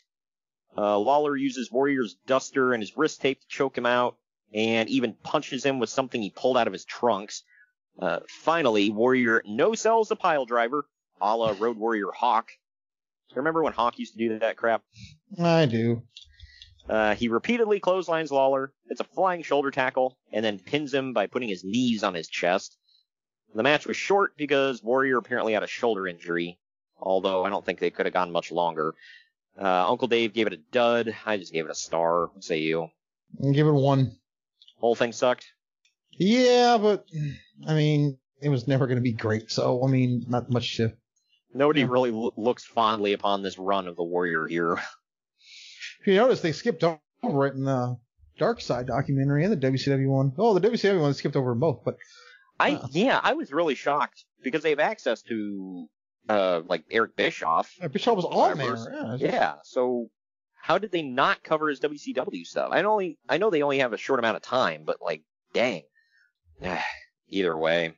Uh, 0.78 0.96
Lawler 0.96 1.34
uses 1.36 1.72
Warrior's 1.72 2.14
duster 2.26 2.72
and 2.72 2.80
his 2.80 2.96
wrist 2.96 3.20
tape 3.20 3.40
to 3.40 3.48
choke 3.48 3.76
him 3.76 3.84
out 3.84 4.16
and 4.54 4.88
even 4.88 5.14
punches 5.22 5.64
him 5.64 5.78
with 5.78 5.90
something 5.90 6.20
he 6.20 6.30
pulled 6.30 6.56
out 6.56 6.66
of 6.66 6.72
his 6.72 6.84
trunks. 6.84 7.42
Uh, 7.98 8.20
finally, 8.28 8.90
Warrior 8.90 9.42
no 9.46 9.74
sells 9.74 10.08
the 10.08 10.16
pile 10.16 10.44
driver, 10.44 10.86
a 11.20 11.36
la 11.36 11.54
Road 11.58 11.76
Warrior 11.76 12.10
Hawk. 12.12 12.50
Remember 13.34 13.62
when 13.62 13.72
Hawk 13.72 13.98
used 13.98 14.12
to 14.12 14.18
do 14.18 14.38
that 14.38 14.56
crap? 14.56 14.82
I 15.38 15.66
do. 15.66 16.02
Uh, 16.88 17.14
he 17.14 17.28
repeatedly 17.28 17.80
clotheslines 17.80 18.30
Lawler. 18.30 18.72
It's 18.88 19.00
a 19.00 19.04
flying 19.04 19.42
shoulder 19.42 19.70
tackle, 19.70 20.16
and 20.32 20.44
then 20.44 20.58
pins 20.58 20.94
him 20.94 21.12
by 21.12 21.26
putting 21.26 21.48
his 21.48 21.64
knees 21.64 22.02
on 22.04 22.14
his 22.14 22.28
chest. 22.28 22.78
The 23.54 23.62
match 23.62 23.86
was 23.86 23.96
short 23.96 24.36
because 24.36 24.82
Warrior 24.82 25.18
apparently 25.18 25.54
had 25.54 25.62
a 25.62 25.68
shoulder 25.68 26.06
injury, 26.06 26.58
although 26.98 27.44
I 27.44 27.50
don't 27.50 27.64
think 27.64 27.78
they 27.78 27.90
could 27.90 28.06
have 28.06 28.12
gone 28.12 28.30
much 28.30 28.52
longer. 28.52 28.94
Uh, 29.60 29.88
Uncle 29.88 30.08
Dave 30.08 30.34
gave 30.34 30.46
it 30.46 30.52
a 30.52 30.60
dud. 30.70 31.14
I 31.24 31.38
just 31.38 31.52
gave 31.52 31.64
it 31.64 31.70
a 31.70 31.74
star. 31.74 32.26
What 32.26 32.44
say 32.44 32.58
you? 32.58 32.88
Give 33.52 33.66
it 33.66 33.72
one. 33.72 34.16
Whole 34.78 34.94
thing 34.94 35.12
sucked. 35.12 35.46
Yeah, 36.18 36.78
but 36.80 37.04
I 37.66 37.74
mean, 37.74 38.18
it 38.40 38.48
was 38.48 38.66
never 38.68 38.86
going 38.86 38.96
to 38.96 39.02
be 39.02 39.12
great. 39.12 39.50
So 39.50 39.84
I 39.84 39.88
mean, 39.90 40.24
not 40.28 40.50
much 40.50 40.76
to. 40.76 40.92
Nobody 41.54 41.84
really 41.84 42.10
lo- 42.10 42.34
looks 42.36 42.64
fondly 42.64 43.12
upon 43.14 43.42
this 43.42 43.58
run 43.58 43.88
of 43.88 43.96
the 43.96 44.04
Warrior 44.04 44.46
here. 44.46 44.80
If 46.00 46.06
you 46.12 46.14
notice, 46.20 46.40
they 46.40 46.52
skipped 46.52 46.84
over 47.24 47.46
it 47.48 47.54
in 47.54 47.64
the 47.64 47.96
Dark 48.38 48.60
Side 48.60 48.86
documentary 48.86 49.44
and 49.44 49.52
the 49.52 49.56
WCW 49.70 50.06
one. 50.08 50.32
Oh, 50.38 50.56
the 50.56 50.60
WCW 50.68 51.00
one 51.00 51.14
skipped 51.14 51.34
over 51.34 51.52
both, 51.56 51.80
but 51.84 51.96
I 52.60 52.80
yeah, 52.92 53.18
I 53.20 53.32
was 53.32 53.50
really 53.52 53.74
shocked 53.74 54.24
because 54.40 54.62
they 54.62 54.70
have 54.70 54.78
access 54.78 55.22
to 55.22 55.88
uh 56.28 56.60
like 56.68 56.84
Eric 56.92 57.16
Bischoff. 57.16 57.72
uh, 57.82 57.88
Bischoff 57.88 58.14
was 58.14 58.24
on 58.24 58.56
there. 58.58 58.76
Yeah, 58.92 59.16
Yeah, 59.32 59.54
so 59.64 60.08
how 60.66 60.78
did 60.78 60.90
they 60.90 61.02
not 61.02 61.44
cover 61.44 61.68
his 61.68 61.78
WCW 61.78 62.44
stuff? 62.44 62.70
I 62.72 62.82
only 62.82 63.18
I 63.28 63.38
know 63.38 63.50
they 63.50 63.62
only 63.62 63.78
have 63.78 63.92
a 63.92 63.96
short 63.96 64.18
amount 64.18 64.34
of 64.34 64.42
time, 64.42 64.82
but 64.84 65.00
like, 65.00 65.22
dang. 65.52 65.84
Either 67.28 67.56
way. 67.56 67.94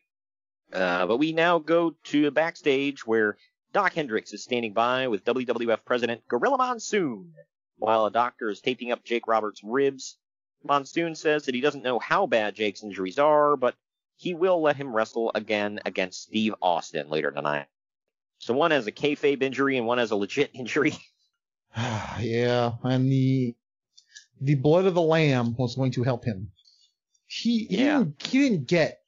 Uh, 0.71 1.07
but 1.07 1.17
we 1.17 1.33
now 1.33 1.61
go 1.61 1.95
to 2.05 2.31
backstage 2.31 3.07
where 3.07 3.39
Dok 3.73 3.95
Hendrix 3.95 4.35
is 4.35 4.45
standing 4.45 4.75
by 4.75 5.09
with 5.09 5.25
WWF 5.25 5.83
President 5.87 6.29
Gorilla 6.29 6.59
Monsoon 6.59 7.33
while 7.79 8.05
a 8.05 8.11
doctor 8.11 8.51
is 8.51 8.61
taping 8.61 8.93
up 8.93 9.03
Jake 9.03 9.27
Roberts' 9.27 9.65
ribs. 9.65 10.19
Monsoon 10.63 11.15
says 11.15 11.47
that 11.47 11.55
he 11.55 11.63
doesn't 11.63 11.85
know 11.85 11.99
how 11.99 12.27
bad 12.27 12.55
Jake's 12.55 12.83
injuries 12.83 13.19
are, 13.19 13.57
but 13.57 13.77
he 14.17 14.35
will 14.35 14.61
let 14.61 14.77
him 14.77 14.95
wrestle 14.95 15.33
again 15.35 15.81
against 15.87 16.25
Steve 16.25 16.55
Austin 16.61 17.09
later 17.09 17.31
tonight. 17.31 17.65
So 18.37 18.53
one 18.53 18.73
has 18.73 18.87
a 18.87 18.93
kayfabe 18.93 19.43
injury 19.43 19.79
and 19.79 19.87
one 19.87 19.97
has 19.97 20.11
a 20.11 20.17
legit 20.17 20.51
injury. 20.55 20.93
yeah, 22.21 22.73
and 22.83 23.11
the 23.11 23.55
the 24.41 24.55
blood 24.57 24.87
of 24.87 24.95
the 24.95 25.03
lamb 25.03 25.55
was 25.57 25.77
going 25.77 25.93
to 25.93 26.03
help 26.05 26.25
him. 26.25 26.51
He 27.27 27.65
he, 27.67 27.77
Yeah. 27.77 27.89
didn't, 27.89 28.23
he 28.23 28.39
didn't 28.39 28.67
get 28.69 29.01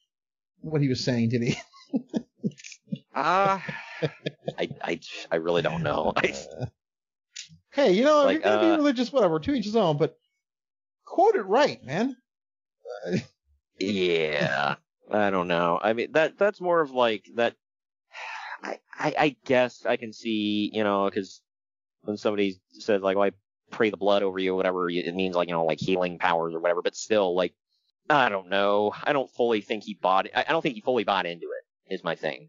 what 0.60 0.82
he 0.82 0.88
was 0.88 1.04
saying, 1.04 1.30
did 1.30 1.42
he? 1.42 1.56
Ah, 3.14 3.64
I, 4.58 4.70
I, 4.82 5.00
I 5.30 5.36
really 5.36 5.62
don't 5.62 5.82
know. 5.82 6.12
I, 6.16 6.34
Hey, 7.72 7.92
you 7.92 8.04
know, 8.04 8.26
if 8.26 8.26
Like, 8.26 8.42
you're 8.42 8.42
gonna 8.42 8.58
uh, 8.58 8.60
be 8.60 8.70
religious, 8.82 9.12
whatever, 9.12 9.38
to 9.40 9.52
each 9.54 9.64
his 9.64 9.76
own, 9.76 9.96
but 9.96 10.18
quote 11.04 11.36
it 11.36 11.42
right, 11.42 11.84
man. 11.84 12.16
yeah, 13.78 14.76
I 15.10 15.30
don't 15.30 15.48
know. 15.48 15.78
I 15.82 15.92
mean, 15.92 16.12
that 16.12 16.38
that's 16.38 16.60
more 16.60 16.80
of 16.80 16.90
like 16.92 17.28
that. 17.36 17.56
I, 18.62 18.78
I, 18.98 19.14
I 19.18 19.36
guess 19.46 19.86
I 19.86 19.96
can 19.96 20.12
see, 20.12 20.70
you 20.72 20.84
know, 20.84 21.06
because 21.08 21.40
when 22.02 22.16
somebody 22.16 22.56
says 22.72 23.02
like, 23.02 23.16
"Well, 23.16 23.26
I 23.26 23.32
pray 23.70 23.90
the 23.90 23.96
blood 23.96 24.22
over 24.22 24.38
you," 24.38 24.52
or 24.52 24.56
whatever, 24.56 24.90
it 24.90 25.14
means 25.14 25.34
like, 25.34 25.48
you 25.48 25.54
know, 25.54 25.64
like 25.64 25.80
healing 25.80 26.18
powers 26.18 26.54
or 26.54 26.60
whatever. 26.60 26.82
But 26.82 26.96
still, 26.96 27.34
like, 27.34 27.54
I 28.08 28.28
don't 28.28 28.48
know. 28.48 28.94
I 29.04 29.12
don't 29.12 29.30
fully 29.30 29.60
think 29.60 29.84
he 29.84 29.94
bought. 29.94 30.26
I, 30.34 30.44
I 30.48 30.52
don't 30.52 30.62
think 30.62 30.74
he 30.74 30.80
fully 30.80 31.04
bought 31.04 31.26
into 31.26 31.46
it. 31.46 31.94
Is 31.94 32.04
my 32.04 32.14
thing. 32.14 32.48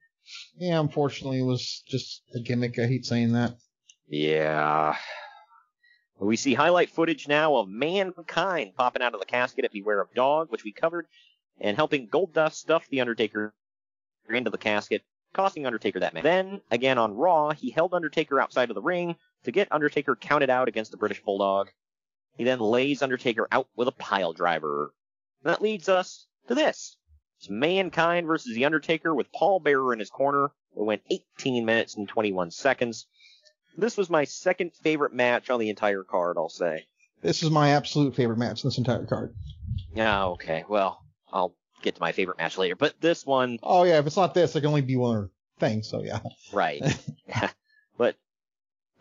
Yeah, 0.56 0.80
unfortunately, 0.80 1.40
it 1.40 1.45
was 1.45 1.84
just 1.88 2.22
a 2.36 2.40
gimmick. 2.40 2.78
I 2.78 2.86
hate 2.86 3.06
saying 3.06 3.34
that. 3.34 3.56
Yeah. 4.07 4.95
We 6.19 6.36
see 6.38 6.53
highlight 6.53 6.91
footage 6.91 7.28
now 7.28 7.56
of 7.56 7.68
Mankind 7.68 8.73
popping 8.76 9.02
out 9.02 9.15
of 9.15 9.19
the 9.19 9.26
casket 9.26 9.65
at 9.65 9.72
Beware 9.72 9.99
of 9.99 10.14
Dog, 10.14 10.52
which 10.52 10.64
we 10.64 10.72
covered, 10.72 11.07
and 11.60 11.76
helping 11.76 12.07
Goldust 12.07 12.53
stuff 12.53 12.88
the 12.90 13.02
Undertaker 13.02 13.56
into 14.30 14.52
the 14.52 14.57
casket, 14.60 15.02
costing 15.34 15.65
Undertaker 15.65 15.99
that 16.02 16.14
match. 16.14 16.23
Then, 16.23 16.61
again 16.69 16.99
on 16.99 17.15
Raw, 17.15 17.52
he 17.52 17.72
held 17.72 17.95
Undertaker 17.95 18.40
outside 18.40 18.69
of 18.69 18.76
the 18.76 18.82
ring, 18.82 19.15
to 19.43 19.51
get 19.51 19.72
Undertaker 19.72 20.15
counted 20.15 20.49
out 20.49 20.68
against 20.68 20.91
the 20.91 20.97
British 20.97 21.22
Bulldog. 21.22 21.69
He 22.38 22.43
then 22.43 22.59
lays 22.59 23.01
Undertaker 23.01 23.47
out 23.51 23.68
with 23.76 23.88
a 23.88 23.93
pile 23.93 24.34
driver. 24.34 24.93
And 25.43 25.51
that 25.51 25.61
leads 25.61 25.89
us 25.89 26.27
to 26.47 26.55
this. 26.55 26.97
It's 27.39 27.49
Mankind 27.49 28.27
versus 28.27 28.53
The 28.53 28.65
Undertaker 28.65 29.13
with 29.15 29.31
Paul 29.31 29.59
Bearer 29.59 29.93
in 29.93 29.99
his 29.99 30.09
corner. 30.09 30.51
It 30.76 30.84
went 30.84 31.01
18 31.09 31.65
minutes 31.65 31.95
and 31.95 32.07
21 32.07 32.51
seconds. 32.51 33.07
This 33.77 33.97
was 33.97 34.09
my 34.09 34.26
second 34.26 34.73
favorite 34.76 35.13
match 35.13 35.49
on 35.49 35.59
the 35.59 35.69
entire 35.69 36.03
card, 36.03 36.38
I'll 36.38 36.49
say. 36.49 36.85
This 37.22 37.43
is 37.43 37.49
my 37.49 37.72
absolute 37.72 38.15
favorite 38.15 38.38
match 38.38 38.63
in 38.63 38.68
this 38.68 38.77
entire 38.77 39.05
card. 39.05 39.34
Yeah, 39.95 40.26
okay. 40.27 40.65
Well, 40.68 41.03
I'll 41.31 41.55
get 41.81 41.95
to 41.95 42.01
my 42.01 42.11
favorite 42.11 42.38
match 42.38 42.57
later. 42.57 42.76
But 42.76 42.99
this 43.01 43.26
one, 43.26 43.59
Oh 43.63 43.84
yeah, 43.84 43.99
if 43.99 44.07
it's 44.07 44.18
not 44.18 44.34
this, 44.34 44.55
it 44.55 44.61
can 44.61 44.69
only 44.69 44.81
be 44.81 44.95
one 44.95 45.30
thing. 45.59 45.84
So 45.84 46.03
yeah. 46.03 46.19
right. 46.51 46.81
but 47.97 48.15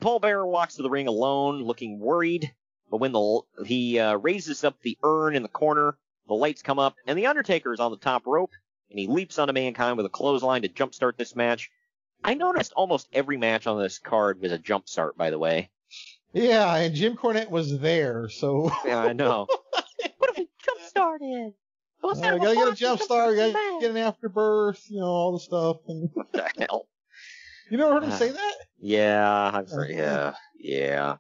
Paul 0.01 0.19
Bearer 0.19 0.47
walks 0.47 0.77
to 0.77 0.83
the 0.83 0.91
ring 0.91 1.07
alone, 1.07 1.63
looking 1.63 1.99
worried. 1.99 2.53
But 2.91 2.99
when 2.99 3.13
the 3.13 3.41
he 3.65 3.99
uh, 3.99 4.17
raises 4.17 4.65
up 4.65 4.81
the 4.83 4.99
urn 5.03 5.37
in 5.37 5.43
the 5.43 5.49
corner, 5.49 5.97
the 6.27 6.35
lights 6.35 6.63
come 6.63 6.79
up, 6.79 6.97
and 7.07 7.17
the 7.17 7.27
Undertaker 7.27 7.73
is 7.73 7.81
on 7.81 7.93
the 7.93 7.97
top 7.97 8.27
rope, 8.27 8.51
and 8.91 8.99
he 8.99 9.07
leaps 9.07 9.39
onto 9.39 9.53
Mankind 9.53 9.97
with 9.97 10.07
a 10.07 10.11
clothesline 10.11 10.63
to 10.63 10.69
jumpstart 10.69 11.17
this 11.17 11.37
match. 11.37 11.71
I 12.25 12.35
noticed 12.35 12.73
almost 12.75 13.09
every 13.13 13.37
match 13.37 13.67
on 13.67 13.81
this 13.81 13.99
card 13.99 14.41
was 14.41 14.53
a 14.53 14.59
jumpstart, 14.59 15.17
by 15.17 15.31
the 15.31 15.39
way. 15.39 15.71
Yeah, 16.33 16.75
and 16.77 16.95
Jim 16.95 17.17
Cornette 17.17 17.51
was 17.51 17.79
there, 17.79 18.29
so 18.29 18.71
Yeah, 18.85 19.01
I 19.01 19.13
know. 19.13 19.47
Jump 20.37 20.81
started. 20.87 21.55
uh, 22.03 22.15
gotta 22.15 22.55
get 22.55 22.69
a 22.69 22.75
jump 22.75 23.01
start, 23.01 23.37
gotta 23.37 23.79
get 23.81 23.91
an 23.91 23.97
afterbirth, 23.97 24.85
you 24.91 25.01
know, 25.01 25.07
all 25.07 25.33
the 25.33 25.41
stuff. 25.41 25.79
And 25.89 26.11
what 26.13 26.33
the 26.33 26.49
hell? 26.59 26.87
You 27.71 27.79
never 27.79 27.93
heard 27.93 28.05
him 28.05 28.13
say 28.13 28.31
that? 28.31 28.55
Yeah, 28.81 29.51
I'm 29.55 29.67
sorry. 29.67 29.97
Yeah, 29.97 30.35
yeah. 30.59 31.17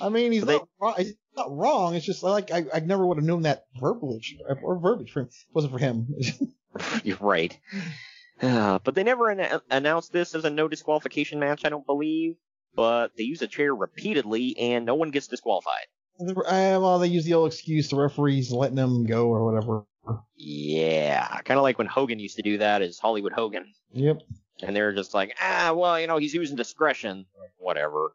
I 0.00 0.08
mean, 0.08 0.32
he's 0.32 0.44
they- 0.44 0.54
not 0.54 0.68
wrong. 0.80 0.94
He's 0.98 1.14
not 1.36 1.56
wrong. 1.56 1.94
It's 1.94 2.06
just 2.06 2.22
like 2.22 2.50
I, 2.50 2.64
I 2.72 2.80
never 2.80 3.06
would 3.06 3.18
have 3.18 3.24
known 3.24 3.42
that 3.42 3.64
verbiage 3.80 4.36
or 4.62 4.78
verbiage 4.78 5.12
for 5.12 5.20
him. 5.20 5.26
It 5.26 5.54
wasn't 5.54 5.72
for 5.72 5.78
him. 5.78 6.08
You're 7.04 7.16
right. 7.20 7.58
Uh, 8.40 8.78
but 8.84 8.94
they 8.94 9.02
never 9.02 9.30
an- 9.30 9.60
announced 9.70 10.12
this 10.12 10.34
as 10.34 10.44
a 10.44 10.50
no 10.50 10.68
disqualification 10.68 11.38
match, 11.38 11.64
I 11.64 11.68
don't 11.70 11.86
believe. 11.86 12.36
But 12.74 13.16
they 13.16 13.24
use 13.24 13.40
a 13.40 13.46
chair 13.46 13.74
repeatedly, 13.74 14.58
and 14.58 14.84
no 14.84 14.94
one 14.94 15.10
gets 15.10 15.28
disqualified. 15.28 15.86
Uh, 16.20 16.34
well, 16.46 16.98
they 16.98 17.06
use 17.08 17.24
the 17.24 17.32
old 17.34 17.50
excuse 17.52 17.88
the 17.88 17.96
referees 17.96 18.52
letting 18.52 18.76
them 18.76 19.06
go 19.06 19.28
or 19.28 19.50
whatever. 19.50 19.84
Yeah, 20.36 21.26
kind 21.44 21.58
of 21.58 21.62
like 21.62 21.78
when 21.78 21.86
Hogan 21.86 22.18
used 22.18 22.36
to 22.36 22.42
do 22.42 22.58
that 22.58 22.82
as 22.82 22.98
Hollywood 22.98 23.32
Hogan. 23.32 23.72
Yep. 23.92 24.20
And 24.62 24.74
they're 24.74 24.92
just 24.92 25.14
like, 25.14 25.36
ah, 25.40 25.72
well, 25.74 26.00
you 26.00 26.06
know, 26.06 26.16
he's 26.16 26.34
using 26.34 26.56
discretion. 26.56 27.26
Whatever. 27.58 28.12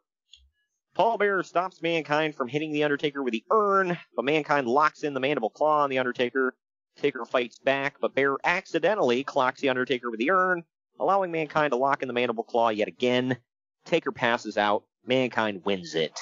Paul 0.94 1.16
Bearer 1.16 1.42
stops 1.42 1.80
Mankind 1.80 2.34
from 2.34 2.48
hitting 2.48 2.72
The 2.72 2.84
Undertaker 2.84 3.22
with 3.22 3.32
the 3.32 3.44
urn, 3.50 3.96
but 4.14 4.24
Mankind 4.24 4.66
locks 4.66 5.04
in 5.04 5.14
the 5.14 5.20
mandible 5.20 5.50
claw 5.50 5.82
on 5.84 5.90
The 5.90 5.98
Undertaker. 5.98 6.54
Taker 6.96 7.24
fights 7.24 7.58
back, 7.58 7.96
but 8.00 8.14
Bearer 8.14 8.38
accidentally 8.44 9.24
clocks 9.24 9.60
The 9.60 9.70
Undertaker 9.70 10.10
with 10.10 10.20
the 10.20 10.30
urn, 10.30 10.64
allowing 11.00 11.32
Mankind 11.32 11.70
to 11.72 11.78
lock 11.78 12.02
in 12.02 12.08
the 12.08 12.14
mandible 12.14 12.44
claw 12.44 12.68
yet 12.68 12.88
again. 12.88 13.38
Taker 13.86 14.12
passes 14.12 14.58
out. 14.58 14.84
Mankind 15.06 15.64
wins 15.64 15.94
it. 15.94 16.20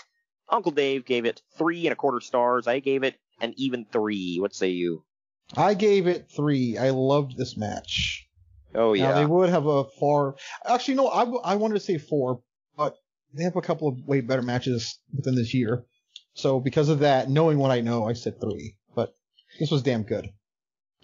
Uncle 0.49 0.73
Dave 0.73 1.05
gave 1.05 1.25
it 1.25 1.43
three 1.59 1.87
and 1.87 1.93
a 1.93 1.97
quarter 1.97 2.21
stars. 2.21 2.67
I 2.67 2.79
gave 2.79 3.03
it 3.03 3.17
an 3.41 3.55
even 3.57 3.85
three. 3.85 4.39
What 4.39 4.55
say 4.55 4.69
you? 4.69 5.05
I 5.57 5.75
gave 5.75 6.07
it 6.07 6.31
three. 6.31 6.79
I 6.79 6.91
loved 6.91 7.37
this 7.37 7.57
match. 7.57 8.29
Oh 8.75 8.95
Now, 8.95 9.11
yeah. 9.11 9.13
they 9.15 9.27
would 9.27 9.51
have 9.51 9.67
a 9.67 9.85
far. 9.99 10.37
Actually, 10.65 10.95
no. 10.95 11.09
I, 11.09 11.21
w- 11.21 11.41
I 11.43 11.57
wanted 11.57 11.75
to 11.75 11.81
say 11.81 11.99
four, 11.99 12.41
but 12.77 12.97
they 13.35 13.45
have 13.45 13.57
a 13.57 13.63
couple 13.63 13.89
of 13.89 13.99
way 14.07 14.21
better 14.21 14.43
matches 14.43 14.99
within 15.15 15.35
this 15.35 15.55
year. 15.55 15.85
So 16.35 16.61
because 16.61 16.89
of 16.89 17.01
that, 17.01 17.29
knowing 17.29 17.59
what 17.59 17.71
I 17.71 17.81
know, 17.81 18.09
I 18.09 18.13
said 18.13 18.41
three. 18.41 18.77
But 18.95 19.15
this 19.59 19.71
was 19.71 19.83
damn 19.83 20.03
good. 20.05 20.29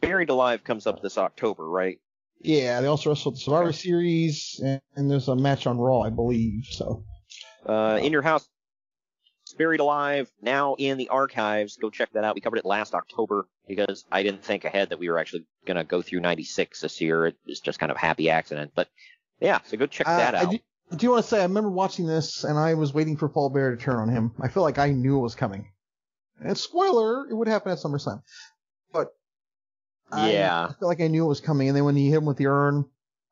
Buried 0.01 0.31
Alive 0.31 0.63
comes 0.63 0.87
up 0.87 1.03
this 1.03 1.19
October, 1.19 1.69
right? 1.69 1.99
Yeah, 2.41 2.81
they 2.81 2.87
also 2.87 3.11
wrestled 3.11 3.37
the 3.37 3.41
Survivor 3.41 3.73
Series, 3.73 4.61
and, 4.63 4.81
and 4.95 5.11
there's 5.11 5.29
a 5.29 5.35
match 5.35 5.67
on 5.67 5.79
Raw, 5.79 6.03
I 6.03 6.11
believe. 6.11 6.67
So 6.71 7.05
Uh, 7.67 7.99
in 8.03 8.13
your 8.13 8.23
house, 8.23 8.47
Buried 9.59 9.81
Alive, 9.81 10.31
now 10.43 10.75
in 10.79 10.99
the 10.99 11.09
archives. 11.09 11.77
Go 11.77 11.91
check 11.91 12.11
that 12.13 12.25
out. 12.25 12.35
We 12.35 12.41
covered 12.41 12.59
it 12.59 12.65
last 12.65 12.95
October 12.95 13.49
because 13.67 14.05
I 14.13 14.23
didn't 14.23 14.45
think 14.45 14.65
ahead 14.65 14.91
that 14.91 14.99
we 14.99 15.09
were 15.09 15.19
actually 15.19 15.47
going 15.67 15.77
to 15.77 15.85
go 15.85 16.03
through 16.03 16.21
96 16.21 16.81
this 16.81 17.01
year. 17.01 17.27
It 17.27 17.37
was 17.47 17.61
just 17.61 17.79
kind 17.79 17.91
of 17.91 17.97
a 17.97 18.01
happy 18.01 18.31
accident. 18.31 18.73
But 18.75 18.89
yeah, 19.41 19.59
so 19.65 19.77
go 19.77 19.87
check 19.87 20.07
that 20.07 20.35
Uh, 20.35 20.39
out. 20.39 20.47
I 20.49 20.51
do, 20.51 20.59
I 20.93 20.97
do 20.97 21.11
want 21.11 21.25
to 21.25 21.29
say 21.29 21.41
I 21.41 21.45
remember 21.45 21.71
watching 21.71 22.07
this, 22.07 22.45
and 22.45 22.59
I 22.59 22.75
was 22.75 22.93
waiting 22.95 23.17
for 23.17 23.29
Paul 23.29 23.51
Bear 23.51 23.75
to 23.75 23.77
turn 23.83 23.97
on 23.97 24.09
him. 24.09 24.33
I 24.41 24.49
feel 24.49 24.63
like 24.63 24.79
I 24.79 24.91
knew 24.91 25.19
it 25.19 25.23
was 25.23 25.35
coming. 25.35 25.71
And 26.41 26.57
spoiler, 26.57 27.27
it 27.29 27.35
would 27.35 27.49
happen 27.49 27.73
at 27.73 27.79
SummerSlam. 27.79 28.23
But 28.93 29.15
I- 30.13 30.33
Yeah. 30.33 30.67
I 30.71 30.73
feel 30.79 30.89
like 30.89 31.01
I 31.01 31.09
knew 31.09 31.25
it 31.25 31.29
was 31.29 31.41
coming, 31.41 31.69
and 31.69 31.77
then 31.77 31.85
when 31.85 31.97
he 31.97 32.09
hit 32.11 32.19
him 32.19 32.27
with 32.27 32.37
the 32.37 32.47
urn, 32.47 32.85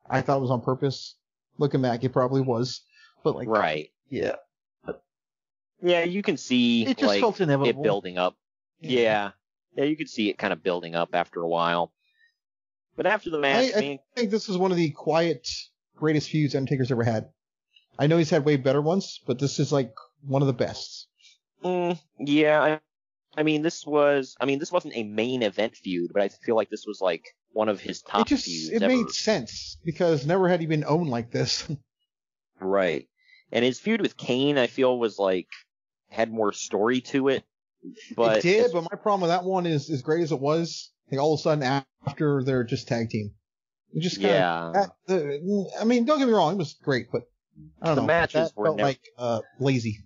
I 0.09 0.21
thought 0.23 0.39
it 0.39 0.43
was 0.43 0.51
on 0.51 0.63
purpose. 0.63 1.17
Looking 1.59 1.83
back, 1.83 2.03
it 2.03 2.13
probably 2.13 2.41
was. 2.41 2.81
But 3.23 3.37
like, 3.37 3.47
right. 3.49 3.91
yeah. 4.11 4.37
Yeah, 5.85 6.05
you 6.05 6.23
can 6.23 6.37
see 6.39 6.87
It 6.87 6.97
just 6.97 7.09
like, 7.09 7.21
felt 7.21 7.41
inevitable. 7.41 7.81
it 7.81 7.83
building 7.85 8.19
up. 8.19 8.37
Yeah. 8.81 9.33
Yeah, 9.77 9.85
you 9.85 9.97
could 9.97 10.09
see 10.09 10.31
it 10.31 10.39
kind 10.39 10.53
of 10.53 10.63
building 10.63 10.95
up 10.95 11.11
after 11.15 11.41
a 11.43 11.49
while. 11.49 11.93
But 12.97 13.07
after 13.07 13.29
the 13.31 13.39
match, 13.39 13.73
I, 13.75 13.79
I 13.79 13.81
man, 13.81 13.99
think 14.15 14.31
this 14.31 14.49
is 14.49 14.57
one 14.57 14.71
of 14.71 14.77
the 14.77 14.91
quiet, 14.91 15.47
greatest 15.97 16.31
feuds 16.31 16.55
Undertaker's 16.55 16.91
ever 16.93 17.03
had. 17.03 17.29
I 17.99 18.07
know 18.07 18.17
he's 18.17 18.31
had 18.31 18.45
way 18.45 18.57
better 18.57 18.81
ones, 18.81 19.21
but 19.27 19.39
this 19.39 19.59
is 19.59 19.73
like 19.73 19.93
one 20.27 20.43
of 20.43 20.47
the 20.47 20.53
best. 20.55 21.09
Mm, 21.65 21.99
yeah, 22.21 22.63
I, 22.63 22.81
I 23.41 23.43
mean, 23.43 23.63
this 23.63 23.85
was, 23.85 24.37
I 24.41 24.47
mean, 24.47 24.59
this 24.61 24.73
wasn't 24.73 24.97
a 24.97 25.03
main 25.03 25.43
event 25.43 25.77
feud, 25.77 26.13
but 26.13 26.23
I 26.23 26.29
feel 26.29 26.57
like 26.57 26.71
this 26.71 26.87
was 26.87 27.01
like 27.01 27.25
one 27.53 27.69
of 27.69 27.81
his 27.81 28.01
top 28.03 28.23
it 28.23 28.29
just 28.29 28.45
feuds 28.47 28.71
it 28.71 28.83
ever. 28.83 28.95
made 28.95 29.11
sense 29.11 29.77
because 29.85 30.25
never 30.25 30.49
had 30.49 30.61
he 30.61 30.67
been 30.67 30.85
owned 30.87 31.11
like 31.11 31.31
this. 31.31 31.69
Right. 32.61 33.09
And 33.53 33.65
his 33.65 33.81
feud 33.81 34.01
with 34.01 34.17
Kane, 34.17 34.57
I 34.59 34.69
feel, 34.69 34.97
was 34.99 35.19
like 35.19 35.49
had 36.15 36.33
more 36.33 36.53
story 36.53 37.01
to 37.03 37.29
it. 37.29 37.45
But 38.17 38.39
it 38.39 38.43
did, 38.43 38.73
but 38.73 38.83
my 38.91 38.97
problem 38.97 39.21
with 39.23 39.31
that 39.31 39.45
one 39.45 39.67
is 39.67 39.91
as 39.91 40.01
great 40.01 40.23
as 40.23 40.33
it 40.33 40.41
was, 40.41 40.91
like 41.11 41.21
all 41.21 41.35
of 41.35 41.41
a 41.41 41.43
sudden 41.43 41.83
after 42.07 42.43
they're 42.43 42.65
just 42.65 42.89
tag 42.89 43.11
team. 43.11 43.33
It 43.93 44.01
just 44.03 44.21
kinda, 44.21 44.89
Yeah. 45.09 45.67
I 45.81 45.85
mean, 45.85 46.05
don't 46.07 46.19
get 46.19 46.27
me 46.27 46.33
wrong, 46.33 46.55
it 46.55 46.59
was 46.59 46.75
great, 46.83 47.09
but 47.13 47.23
I 47.83 47.87
don't 47.89 47.97
The 47.97 48.01
know. 48.03 48.07
matches 48.07 48.53
were 48.57 48.67
felt 48.67 48.77
never- 48.79 48.89
like 48.89 49.01
uh, 49.19 49.41
lazy. 49.61 49.99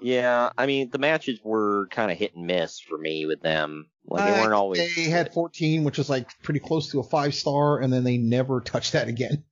yeah, 0.00 0.50
I 0.56 0.66
mean, 0.66 0.90
the 0.90 0.98
matches 0.98 1.38
were 1.44 1.86
kind 1.90 2.10
of 2.10 2.16
hit 2.18 2.34
and 2.34 2.46
miss 2.46 2.80
for 2.80 2.96
me 2.98 3.26
with 3.26 3.42
them. 3.42 3.88
Like 4.06 4.24
they 4.24 4.38
Uh, 4.38 4.42
weren't 4.42 4.54
always. 4.54 4.94
They 4.96 5.04
had 5.04 5.32
14, 5.34 5.84
which 5.84 5.98
was 5.98 6.08
like 6.10 6.28
pretty 6.42 6.60
close 6.60 6.90
to 6.92 6.98
a 7.00 7.04
five 7.04 7.34
star, 7.34 7.78
and 7.80 7.92
then 7.92 8.02
they 8.04 8.16
never 8.16 8.60
touched 8.64 8.92
that 8.94 9.06
again. 9.08 9.44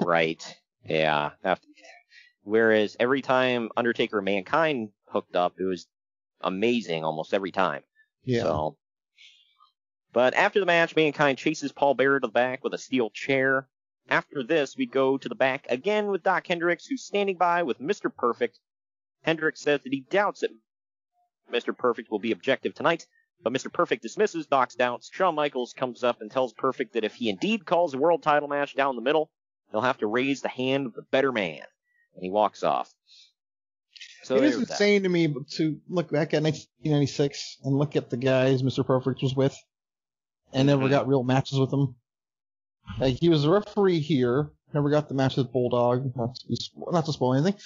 right. 0.00 0.44
Yeah. 0.84 1.30
After, 1.42 1.66
whereas 2.42 2.96
every 3.00 3.22
time 3.22 3.70
Undertaker 3.76 4.18
and 4.18 4.24
Mankind 4.26 4.90
hooked 5.14 5.36
up, 5.36 5.54
it 5.58 5.64
was 5.64 5.86
amazing 6.42 7.04
almost 7.04 7.32
every 7.32 7.52
time. 7.52 7.82
Yeah. 8.24 8.42
So, 8.42 8.76
but 10.12 10.34
after 10.34 10.60
the 10.60 10.66
match, 10.66 10.94
Mankind 10.94 11.38
chases 11.38 11.72
Paul 11.72 11.94
Bearer 11.94 12.20
to 12.20 12.26
the 12.26 12.32
back 12.32 12.62
with 12.62 12.74
a 12.74 12.78
steel 12.78 13.10
chair. 13.10 13.68
After 14.08 14.42
this, 14.42 14.76
we 14.76 14.84
go 14.84 15.16
to 15.16 15.28
the 15.28 15.34
back 15.34 15.66
again 15.70 16.08
with 16.08 16.22
Dok 16.22 16.46
Hendrix, 16.46 16.86
who's 16.86 17.04
standing 17.04 17.36
by 17.36 17.62
with 17.62 17.80
Mr. 17.80 18.14
Perfect. 18.14 18.58
Hendrix 19.22 19.62
says 19.62 19.80
that 19.82 19.92
he 19.92 20.00
doubts 20.00 20.40
that 20.40 20.50
Mr. 21.50 21.76
Perfect 21.76 22.10
will 22.10 22.18
be 22.18 22.32
objective 22.32 22.74
tonight, 22.74 23.06
but 23.42 23.52
Mr. 23.52 23.72
Perfect 23.72 24.02
dismisses 24.02 24.46
Dok's 24.46 24.74
doubts. 24.74 25.10
Shawn 25.12 25.34
Michaels 25.34 25.72
comes 25.72 26.04
up 26.04 26.20
and 26.20 26.30
tells 26.30 26.52
Perfect 26.52 26.92
that 26.92 27.04
if 27.04 27.14
he 27.14 27.30
indeed 27.30 27.64
calls 27.64 27.94
a 27.94 27.98
world 27.98 28.22
title 28.22 28.48
match 28.48 28.74
down 28.74 28.96
the 28.96 29.02
middle, 29.02 29.30
he'll 29.70 29.80
have 29.80 29.98
to 29.98 30.06
raise 30.06 30.42
the 30.42 30.48
hand 30.48 30.86
of 30.86 30.94
the 30.94 31.02
better 31.02 31.32
man. 31.32 31.62
And 32.14 32.22
he 32.22 32.30
walks 32.30 32.62
off. 32.62 32.92
So 34.24 34.36
it 34.36 34.44
is 34.44 34.56
there's 34.56 34.68
that. 34.68 34.72
insane 34.74 35.02
to 35.04 35.08
me 35.08 35.34
to 35.52 35.80
look 35.88 36.10
back 36.10 36.34
at 36.34 36.42
1996 36.42 37.58
and 37.64 37.76
look 37.78 37.96
at 37.96 38.10
the 38.10 38.16
guys 38.16 38.62
Mr. 38.62 38.84
Perfect 38.86 39.22
was 39.22 39.34
with, 39.34 39.56
and 40.52 40.68
Mm-hmm. 40.68 40.78
never 40.80 40.88
got 40.90 41.06
real 41.08 41.22
matches 41.22 41.58
with 41.58 41.70
them. 41.70 41.94
Like 42.98 43.16
he 43.20 43.28
was 43.28 43.44
a 43.44 43.50
referee 43.50 44.00
here, 44.00 44.50
never 44.72 44.90
got 44.90 45.08
the 45.08 45.14
match 45.14 45.36
with 45.36 45.52
Bulldog, 45.52 46.12
not 46.16 46.34
to, 46.36 46.56
not 46.92 47.06
to 47.06 47.12
spoil 47.12 47.34
anything, 47.34 47.58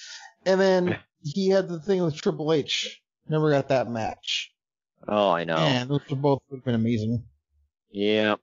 and 0.47 0.60
then 0.60 0.98
he 1.22 1.48
had 1.48 1.68
the 1.68 1.80
thing 1.80 2.02
with 2.05 2.16
Triple 2.16 2.52
H, 2.52 3.01
never 3.28 3.51
got 3.51 3.68
that 3.68 3.90
match. 3.90 4.52
Oh, 5.06 5.30
I 5.30 5.44
know. 5.44 5.56
And 5.56 5.89
those 5.90 6.01
would 6.10 6.20
both 6.22 6.43
have 6.51 6.64
been 6.64 6.74
amazing. 6.74 7.24
Yeah. 7.90 8.36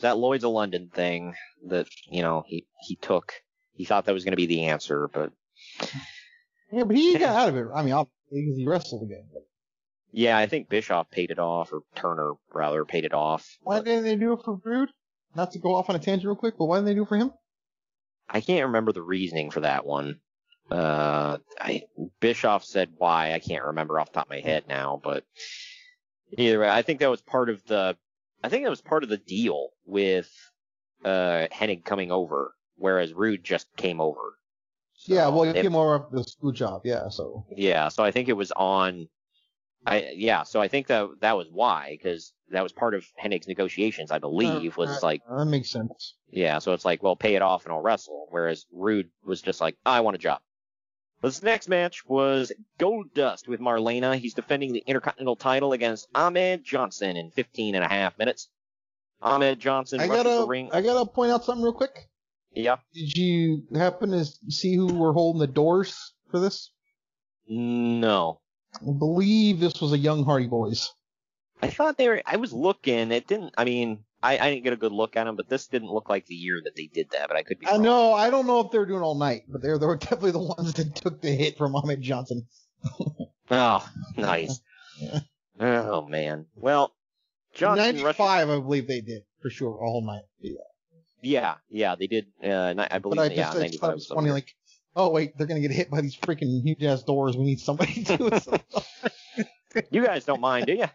That 0.00 0.16
Lloyd's 0.18 0.44
of 0.44 0.50
London 0.52 0.90
thing 0.92 1.34
that, 1.68 1.88
you 2.10 2.22
know, 2.22 2.44
he, 2.46 2.66
he 2.86 2.96
took. 2.96 3.32
He 3.74 3.84
thought 3.84 4.04
that 4.06 4.12
was 4.12 4.24
going 4.24 4.32
to 4.32 4.36
be 4.36 4.46
the 4.46 4.64
answer, 4.66 5.08
but 5.12 5.32
Yeah, 6.74 6.84
but 6.84 6.96
he 6.96 7.16
got 7.18 7.36
out 7.36 7.48
of 7.50 7.56
it. 7.56 7.66
I 7.74 7.82
mean, 7.82 7.92
obviously 7.92 8.42
because 8.42 8.56
he 8.56 8.66
wrestled 8.66 9.02
again. 9.04 9.24
yeah, 10.12 10.36
I 10.36 10.46
think 10.46 10.68
Bischoff 10.68 11.10
paid 11.10 11.30
it 11.30 11.38
off, 11.38 11.72
or 11.72 11.82
Turner, 11.94 12.32
rather, 12.52 12.84
paid 12.84 13.04
it 13.04 13.14
off. 13.14 13.58
Why 13.62 13.80
didn't 13.80 14.04
they 14.04 14.16
do 14.16 14.32
it 14.32 14.40
for 14.44 14.56
Brood? 14.56 14.90
Not 15.36 15.52
to 15.52 15.58
go 15.58 15.74
off 15.74 15.88
on 15.88 15.96
a 15.96 15.98
tangent 15.98 16.26
real 16.26 16.36
quick, 16.36 16.54
but 16.58 16.66
why 16.66 16.76
didn't 16.76 16.86
they 16.86 16.94
do 16.94 17.02
it 17.02 17.08
for 17.08 17.16
him? 17.16 17.32
I 18.28 18.40
can't 18.40 18.66
remember 18.66 18.92
the 18.92 19.02
reasoning 19.02 19.50
for 19.50 19.60
that 19.60 19.84
one. 19.86 20.20
Uh, 20.70 21.38
I, 21.60 21.82
Bischoff 22.20 22.64
said 22.64 22.90
why. 22.96 23.34
I 23.34 23.38
can't 23.38 23.64
remember 23.64 24.00
off 24.00 24.08
the 24.10 24.14
top 24.14 24.26
of 24.26 24.30
my 24.30 24.40
head 24.40 24.64
now, 24.68 25.00
but 25.02 25.24
either 26.38 26.58
way, 26.60 26.68
I 26.68 26.82
think 26.82 27.00
that 27.00 27.10
was 27.10 27.20
part 27.20 27.50
of 27.50 27.64
the, 27.66 27.96
I 28.42 28.48
think 28.48 28.64
that 28.64 28.70
was 28.70 28.80
part 28.80 29.02
of 29.04 29.10
the 29.10 29.18
deal 29.18 29.68
with, 29.84 30.30
uh, 31.04 31.48
Hennig 31.52 31.84
coming 31.84 32.10
over, 32.10 32.54
whereas 32.76 33.12
Rude 33.12 33.44
just 33.44 33.66
came 33.76 34.00
over. 34.00 34.36
Yeah, 35.06 35.28
well, 35.28 35.44
he 35.44 35.52
they- 35.52 35.62
came 35.62 35.74
over 35.74 35.96
after 35.96 36.16
the 36.16 36.24
school 36.24 36.52
job. 36.52 36.82
Yeah, 36.84 37.08
so 37.08 37.44
Yeah, 37.50 37.88
so 37.88 38.02
I 38.02 38.10
think 38.10 38.28
it 38.28 38.34
was 38.34 38.52
on. 38.52 39.08
I 39.86 40.12
yeah, 40.14 40.44
so 40.44 40.60
I 40.62 40.68
think 40.68 40.86
that 40.86 41.08
that 41.20 41.36
was 41.36 41.48
why, 41.50 41.90
because 41.90 42.32
that 42.50 42.62
was 42.62 42.72
part 42.72 42.94
of 42.94 43.04
Hennig's 43.22 43.46
negotiations, 43.46 44.10
I 44.10 44.18
believe, 44.18 44.76
was 44.78 44.88
Uh, 44.88 44.98
like, 45.02 45.20
that 45.28 45.44
makes 45.44 45.70
sense. 45.70 46.14
yeah, 46.30 46.58
so 46.58 46.72
it's 46.72 46.86
like, 46.86 47.02
well, 47.02 47.16
pay 47.16 47.34
it 47.34 47.42
off 47.42 47.64
and 47.64 47.72
I'll 47.72 47.82
wrestle. 47.82 48.26
Whereas 48.30 48.64
Rude 48.72 49.10
was 49.26 49.42
just 49.42 49.60
like, 49.60 49.76
I 49.84 50.00
want 50.00 50.14
a 50.14 50.18
job. 50.18 50.40
This 51.20 51.42
next 51.42 51.68
match 51.68 52.06
was 52.06 52.52
Goldust 52.78 53.48
with 53.48 53.60
Marlena. 53.60 54.16
He's 54.16 54.34
defending 54.34 54.72
the 54.72 54.84
Intercontinental 54.86 55.36
title 55.36 55.72
against 55.72 56.06
Ahmed 56.14 56.64
Johnson 56.64 57.16
in 57.16 57.30
15 57.30 57.74
and 57.74 57.84
a 57.84 57.88
half 57.88 58.18
minutes. 58.18 58.48
Ahmed 59.22 59.58
Johnson 59.58 60.00
I 60.00 60.06
gotta, 60.06 60.44
ring. 60.46 60.70
I 60.72 60.82
gotta 60.82 61.08
point 61.10 61.32
out 61.32 61.44
something 61.44 61.64
real 61.64 61.72
quick. 61.72 62.08
Yeah. 62.54 62.76
Did 62.92 63.16
you 63.16 63.62
happen 63.74 64.10
to 64.10 64.24
see 64.24 64.74
who 64.74 64.94
were 64.94 65.12
holding 65.12 65.40
the 65.40 65.46
doors 65.46 66.14
for 66.30 66.40
this? 66.40 66.70
No. 67.48 68.40
I 68.74 68.92
believe 68.98 69.60
this 69.60 69.80
was 69.80 69.92
a 69.92 69.98
Young 69.98 70.24
Hardy 70.24 70.46
Boys. 70.46 70.92
I 71.62 71.68
thought 71.68 71.96
they 71.96 72.08
were. 72.08 72.22
I 72.26 72.36
was 72.36 72.52
looking. 72.52 73.12
It 73.12 73.26
didn't. 73.26 73.54
I 73.56 73.64
mean, 73.64 74.04
I, 74.22 74.38
I 74.38 74.50
didn't 74.50 74.64
get 74.64 74.72
a 74.72 74.76
good 74.76 74.92
look 74.92 75.16
at 75.16 75.24
them, 75.24 75.36
but 75.36 75.48
this 75.48 75.66
didn't 75.66 75.90
look 75.90 76.08
like 76.08 76.26
the 76.26 76.34
year 76.34 76.60
that 76.64 76.76
they 76.76 76.86
did 76.86 77.10
that. 77.10 77.28
But 77.28 77.36
I 77.36 77.42
could 77.42 77.58
be. 77.58 77.66
I 77.66 77.72
wrong. 77.72 77.82
know. 77.82 78.12
I 78.12 78.30
don't 78.30 78.46
know 78.46 78.60
if 78.60 78.70
they're 78.70 78.86
doing 78.86 79.02
all 79.02 79.14
night, 79.14 79.44
but 79.48 79.62
they're 79.62 79.78
they 79.78 79.86
were 79.86 79.96
definitely 79.96 80.32
the 80.32 80.38
ones 80.40 80.74
that 80.74 80.94
took 80.96 81.20
the 81.20 81.30
hit 81.30 81.56
from 81.56 81.76
Ahmed 81.76 82.02
Johnson. 82.02 82.46
Oh, 83.50 83.86
nice. 84.16 84.58
oh 85.60 86.06
man. 86.08 86.46
Well, 86.56 86.94
Johnson. 87.52 87.96
95, 87.96 88.48
I 88.48 88.54
believe 88.58 88.88
they 88.88 89.02
did 89.02 89.24
for 89.42 89.50
sure 89.50 89.78
all 89.84 90.02
night. 90.04 90.22
Yeah. 90.40 90.54
Yeah, 91.24 91.56
yeah, 91.68 91.94
they 91.94 92.06
did. 92.06 92.26
Uh, 92.42 92.72
ni- 92.74 92.86
I 92.90 92.98
believe. 92.98 93.16
But 93.16 93.32
I 93.32 93.34
yeah, 93.34 93.44
just, 93.52 93.56
I 93.56 93.66
just 93.68 93.80
thought 93.80 93.90
it 93.90 93.94
was 93.94 94.06
funny, 94.06 94.30
like, 94.30 94.54
oh 94.96 95.10
wait, 95.10 95.36
they're 95.36 95.46
gonna 95.46 95.60
get 95.60 95.70
hit 95.70 95.90
by 95.90 96.00
these 96.00 96.16
freaking 96.16 96.62
huge 96.62 96.82
ass 96.84 97.02
doors. 97.02 97.36
We 97.36 97.44
need 97.44 97.60
somebody 97.60 98.04
to 98.04 98.16
do 98.16 98.28
it. 98.28 98.46
You 99.90 100.04
guys 100.06 100.24
don't 100.24 100.40
mind, 100.40 100.66
do 100.66 100.74
you? 100.74 100.86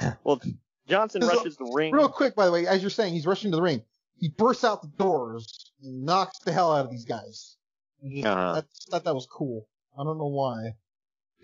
well, 0.24 0.40
Johnson 0.88 1.20
So, 1.22 1.28
rushes 1.28 1.56
the 1.56 1.66
ring. 1.66 1.92
Real 1.94 2.08
quick, 2.08 2.34
by 2.34 2.46
the 2.46 2.52
way, 2.52 2.66
as 2.66 2.80
you're 2.80 2.90
saying, 2.90 3.12
he's 3.12 3.26
rushing 3.26 3.50
to 3.50 3.56
the 3.56 3.62
ring. 3.62 3.82
He 4.18 4.30
bursts 4.30 4.64
out 4.64 4.80
the 4.80 4.88
doors, 4.88 5.70
and 5.82 6.02
knocks 6.04 6.38
the 6.38 6.52
hell 6.52 6.72
out 6.72 6.86
of 6.86 6.90
these 6.90 7.04
guys. 7.04 7.56
I 8.02 8.08
just 8.08 8.26
Uh-huh. 8.26 8.62
I 8.62 8.90
thought 8.90 9.04
that 9.04 9.14
was 9.14 9.26
cool. 9.30 9.68
I 9.98 10.04
don't 10.04 10.16
know 10.18 10.28
why. 10.28 10.76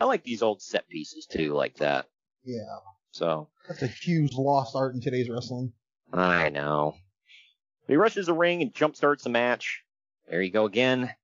I 0.01 0.05
like 0.05 0.25
these 0.25 0.43
old 0.43 0.63
set 0.63 0.89
pieces 0.89 1.27
too, 1.27 1.53
like 1.53 1.77
that. 1.77 2.07
Yeah, 2.45 2.79
So 3.11 3.49
that's 3.69 3.83
a 3.83 3.87
huge 3.87 4.33
lost 4.35 4.77
art 4.77 4.95
in 4.95 5.01
today's 5.01 5.29
wrestling. 5.29 5.73
I 6.13 6.49
know. 6.49 6.97
He 7.87 7.97
rushes 7.97 8.27
the 8.27 8.35
ring 8.35 8.63
and 8.63 8.75
jump 8.75 8.97
starts 8.97 9.25
the 9.25 9.31
match. 9.31 9.83
There 10.29 10.43
you 10.43 10.51
go 10.51 10.65
again. 10.65 11.15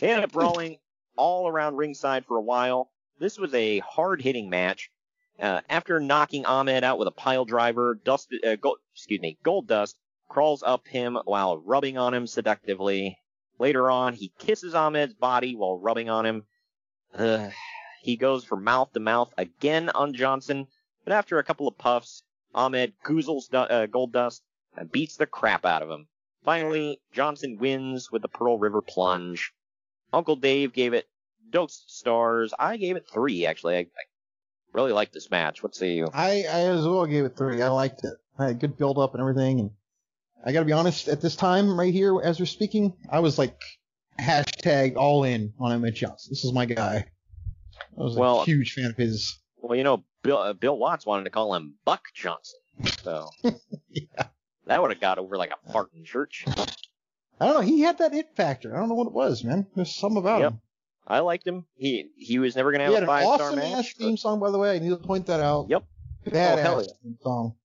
They 0.00 0.10
end 0.10 0.24
up 0.24 0.32
brawling 0.32 0.78
all 1.16 1.48
around 1.48 1.76
ringside 1.76 2.26
for 2.26 2.36
a 2.36 2.42
while. 2.42 2.90
This 3.18 3.38
was 3.38 3.54
a 3.54 3.78
hard 3.80 4.22
hitting 4.22 4.50
match. 4.50 4.90
Uh, 5.38 5.60
after 5.68 6.00
knocking 6.00 6.44
Ahmed 6.44 6.84
out 6.84 6.98
with 6.98 7.08
a 7.08 7.12
pile 7.12 7.44
driver, 7.44 7.94
Dust, 7.94 8.34
uh, 8.44 8.56
Gold, 8.56 8.78
excuse 8.94 9.20
me, 9.20 9.38
Goldust 9.44 9.94
crawls 10.28 10.62
up 10.62 10.86
him 10.88 11.18
while 11.24 11.58
rubbing 11.58 11.98
on 11.98 12.14
him 12.14 12.26
seductively. 12.26 13.18
Later 13.58 13.90
on, 13.90 14.14
he 14.14 14.32
kisses 14.38 14.74
Ahmed's 14.74 15.14
body 15.14 15.54
while 15.54 15.78
rubbing 15.78 16.10
on 16.10 16.26
him. 16.26 16.44
Uh, 17.14 17.50
he 18.02 18.16
goes 18.16 18.44
for 18.44 18.56
mouth 18.56 18.92
to 18.92 19.00
mouth 19.00 19.32
again 19.36 19.90
on 19.90 20.14
Johnson, 20.14 20.66
but 21.04 21.12
after 21.12 21.38
a 21.38 21.44
couple 21.44 21.68
of 21.68 21.78
puffs, 21.78 22.22
Ahmed 22.54 22.92
goozles 23.04 23.52
uh, 23.52 23.86
Goldust 23.86 24.40
and 24.76 24.90
beats 24.90 25.16
the 25.16 25.26
crap 25.26 25.64
out 25.64 25.82
of 25.82 25.90
him. 25.90 26.06
Finally, 26.44 27.00
Johnson 27.12 27.58
wins 27.58 28.10
with 28.10 28.22
the 28.22 28.28
Pearl 28.28 28.58
River 28.58 28.82
Plunge. 28.82 29.52
Uncle 30.12 30.36
Dave 30.36 30.72
gave 30.72 30.92
it 30.92 31.06
dose 31.50 31.84
stars. 31.86 32.52
I 32.58 32.76
gave 32.76 32.96
it 32.96 33.06
three, 33.12 33.46
actually. 33.46 33.76
I, 33.76 33.80
I 33.80 33.86
really 34.72 34.92
liked 34.92 35.12
this 35.12 35.30
match. 35.30 35.62
What 35.62 35.74
say 35.74 35.92
you? 35.92 36.08
I, 36.12 36.44
I 36.50 36.60
as 36.68 36.86
well 36.86 37.06
gave 37.06 37.24
it 37.24 37.36
three. 37.36 37.62
I 37.62 37.68
liked 37.68 38.04
it. 38.04 38.14
I 38.38 38.46
had 38.46 38.60
good 38.60 38.76
build 38.76 38.98
up 38.98 39.14
and 39.14 39.20
everything. 39.20 39.60
And 39.60 39.70
I 40.44 40.52
gotta 40.52 40.64
be 40.66 40.72
honest, 40.72 41.08
at 41.08 41.20
this 41.20 41.36
time 41.36 41.78
right 41.78 41.92
here, 41.92 42.20
as 42.20 42.40
we're 42.40 42.46
speaking, 42.46 42.94
I 43.10 43.20
was 43.20 43.38
like 43.38 43.60
hashtag 44.20 44.96
all 44.96 45.24
in 45.24 45.52
on 45.58 45.72
Ahmed 45.72 45.94
Johnson. 45.94 46.30
This 46.30 46.44
is 46.44 46.52
my 46.52 46.66
guy. 46.66 47.06
I 47.98 48.02
was 48.02 48.16
Well- 48.16 48.42
a 48.42 48.44
huge 48.44 48.72
fan 48.72 48.86
of 48.86 48.96
his. 48.96 49.38
Well, 49.58 49.76
you 49.76 49.84
know, 49.84 50.02
Bill, 50.22 50.38
uh, 50.38 50.52
Bill 50.52 50.76
Watts 50.76 51.04
wanted 51.06 51.24
to 51.24 51.30
call 51.30 51.54
him 51.54 51.74
Buck 51.84 52.04
Johnson. 52.14 52.58
So 53.02 53.28
that 54.66 54.80
would 54.80 54.90
have 54.90 55.00
got 55.00 55.18
over 55.18 55.36
like 55.36 55.50
a 55.50 55.72
fart 55.72 55.90
in 55.94 56.04
church. 56.04 56.44
I 57.40 57.46
don't 57.46 57.54
know. 57.54 57.60
He 57.60 57.80
had 57.80 57.98
that 57.98 58.14
it 58.14 58.34
factor. 58.36 58.74
I 58.74 58.78
don't 58.78 58.88
know 58.88 58.94
what 58.94 59.08
it 59.08 59.12
was, 59.12 59.42
man. 59.44 59.66
There's 59.74 59.94
something 59.94 60.18
about 60.18 60.40
Yep. 60.40 60.52
him. 60.52 60.60
I 61.06 61.18
liked 61.18 61.46
him. 61.46 61.66
He 61.76 62.10
he 62.16 62.38
was 62.38 62.54
never 62.54 62.70
gonna 62.70 62.84
He 62.86 62.92
have 62.94 63.02
had 63.02 63.08
a 63.08 63.12
an 63.12 63.18
five 63.26 63.34
star 63.34 63.46
awesome 63.48 63.58
match. 63.58 63.86
ass 63.86 63.92
theme 63.94 64.16
song, 64.16 64.38
by 64.38 64.50
the 64.52 64.58
way. 64.58 64.76
I 64.76 64.78
need 64.78 64.90
to 64.90 64.96
point 64.96 65.26
that 65.26 65.40
out. 65.40 65.66
Yep. 65.68 65.84
Badass 66.26 66.66
Oh, 66.66 66.80
yeah. 66.80 66.86
theme 67.02 67.18
song. 67.20 67.56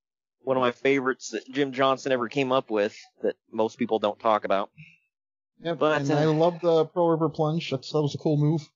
One 0.41 0.57
of 0.57 0.61
my 0.61 0.71
favorites 0.71 1.29
that 1.31 1.47
Jim 1.51 1.71
Johnston 1.73 2.11
ever 2.11 2.29
came 2.29 2.51
up 2.51 2.71
with 2.71 2.97
that 3.21 3.35
most 3.51 3.77
people 3.77 3.99
don't 3.99 4.19
talk 4.19 4.45
about. 4.45 4.71
Yep. 5.61 5.77
But, 5.77 6.01
and 6.01 6.11
uh, 6.11 6.15
I 6.17 6.25
love 6.25 6.59
the 6.61 6.85
Pearl 6.85 7.09
River 7.09 7.29
Plunge. 7.29 7.69
That's, 7.69 7.91
that 7.91 8.01
was 8.01 8.15
a 8.15 8.17
cool 8.17 8.38
move. 8.38 8.67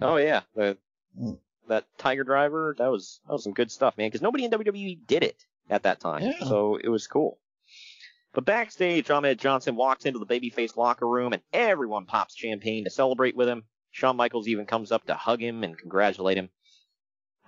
Oh 0.00 0.16
yeah, 0.16 0.42
the 0.54 0.78
Mm. 1.20 1.38
That 1.68 1.84
Tiger 1.98 2.24
Driver, 2.24 2.74
that 2.78 2.90
was 2.90 3.20
that 3.26 3.32
was 3.32 3.44
some 3.44 3.52
good 3.52 3.70
stuff, 3.70 3.96
man. 3.98 4.08
Because 4.08 4.22
nobody 4.22 4.44
in 4.44 4.50
WWE 4.50 5.06
did 5.06 5.22
it 5.22 5.44
at 5.68 5.82
that 5.84 6.00
time, 6.00 6.22
Yeah. 6.22 6.44
so 6.44 6.76
it 6.76 6.88
was 6.88 7.06
cool. 7.06 7.38
But 8.32 8.44
backstage, 8.44 9.10
Ahmed 9.10 9.38
Johnson 9.38 9.76
walks 9.76 10.04
into 10.04 10.18
the 10.18 10.26
babyface 10.26 10.76
locker 10.76 11.08
room, 11.08 11.32
and 11.32 11.42
everyone 11.52 12.04
pops 12.06 12.36
champagne 12.36 12.84
to 12.84 12.90
celebrate 12.90 13.34
with 13.36 13.48
him. 13.48 13.64
Shawn 13.92 14.16
Michaels 14.16 14.46
even 14.48 14.66
comes 14.66 14.92
up 14.92 15.06
to 15.06 15.14
hug 15.14 15.40
him 15.40 15.64
and 15.64 15.78
congratulate 15.78 16.36
him. 16.36 16.50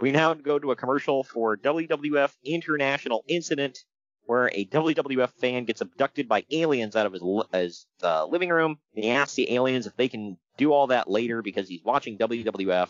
We 0.01 0.13
now 0.13 0.33
go 0.33 0.59
to 0.59 0.71
a 0.71 0.77
commercial 0.77 1.25
for 1.25 1.57
WWF 1.59 2.33
International 2.43 3.23
Incident, 3.29 3.79
where 4.25 4.49
a 4.55 4.65
WWF 4.65 5.31
fan 5.41 5.65
gets 5.65 5.81
abducted 5.83 6.27
by 6.29 6.45
aliens 6.51 6.97
out 6.97 7.05
of 7.07 7.13
his, 7.13 7.23
his 7.53 7.87
uh, 8.03 8.25
living 8.27 8.49
room. 8.49 8.79
And 8.95 9.05
he 9.05 9.11
asks 9.11 9.35
the 9.35 9.53
aliens 9.53 9.87
if 9.87 9.97
they 9.97 10.09
can 10.09 10.39
do 10.57 10.73
all 10.73 10.87
that 10.87 11.11
later 11.11 11.43
because 11.43 11.69
he's 11.69 11.83
watching 11.85 12.17
WWF. 12.17 12.89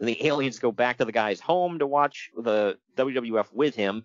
The 0.00 0.26
aliens 0.26 0.58
go 0.58 0.72
back 0.72 0.98
to 0.98 1.04
the 1.04 1.12
guy's 1.12 1.40
home 1.40 1.80
to 1.80 1.86
watch 1.86 2.30
the 2.36 2.78
WWF 2.96 3.52
with 3.52 3.74
him. 3.74 4.04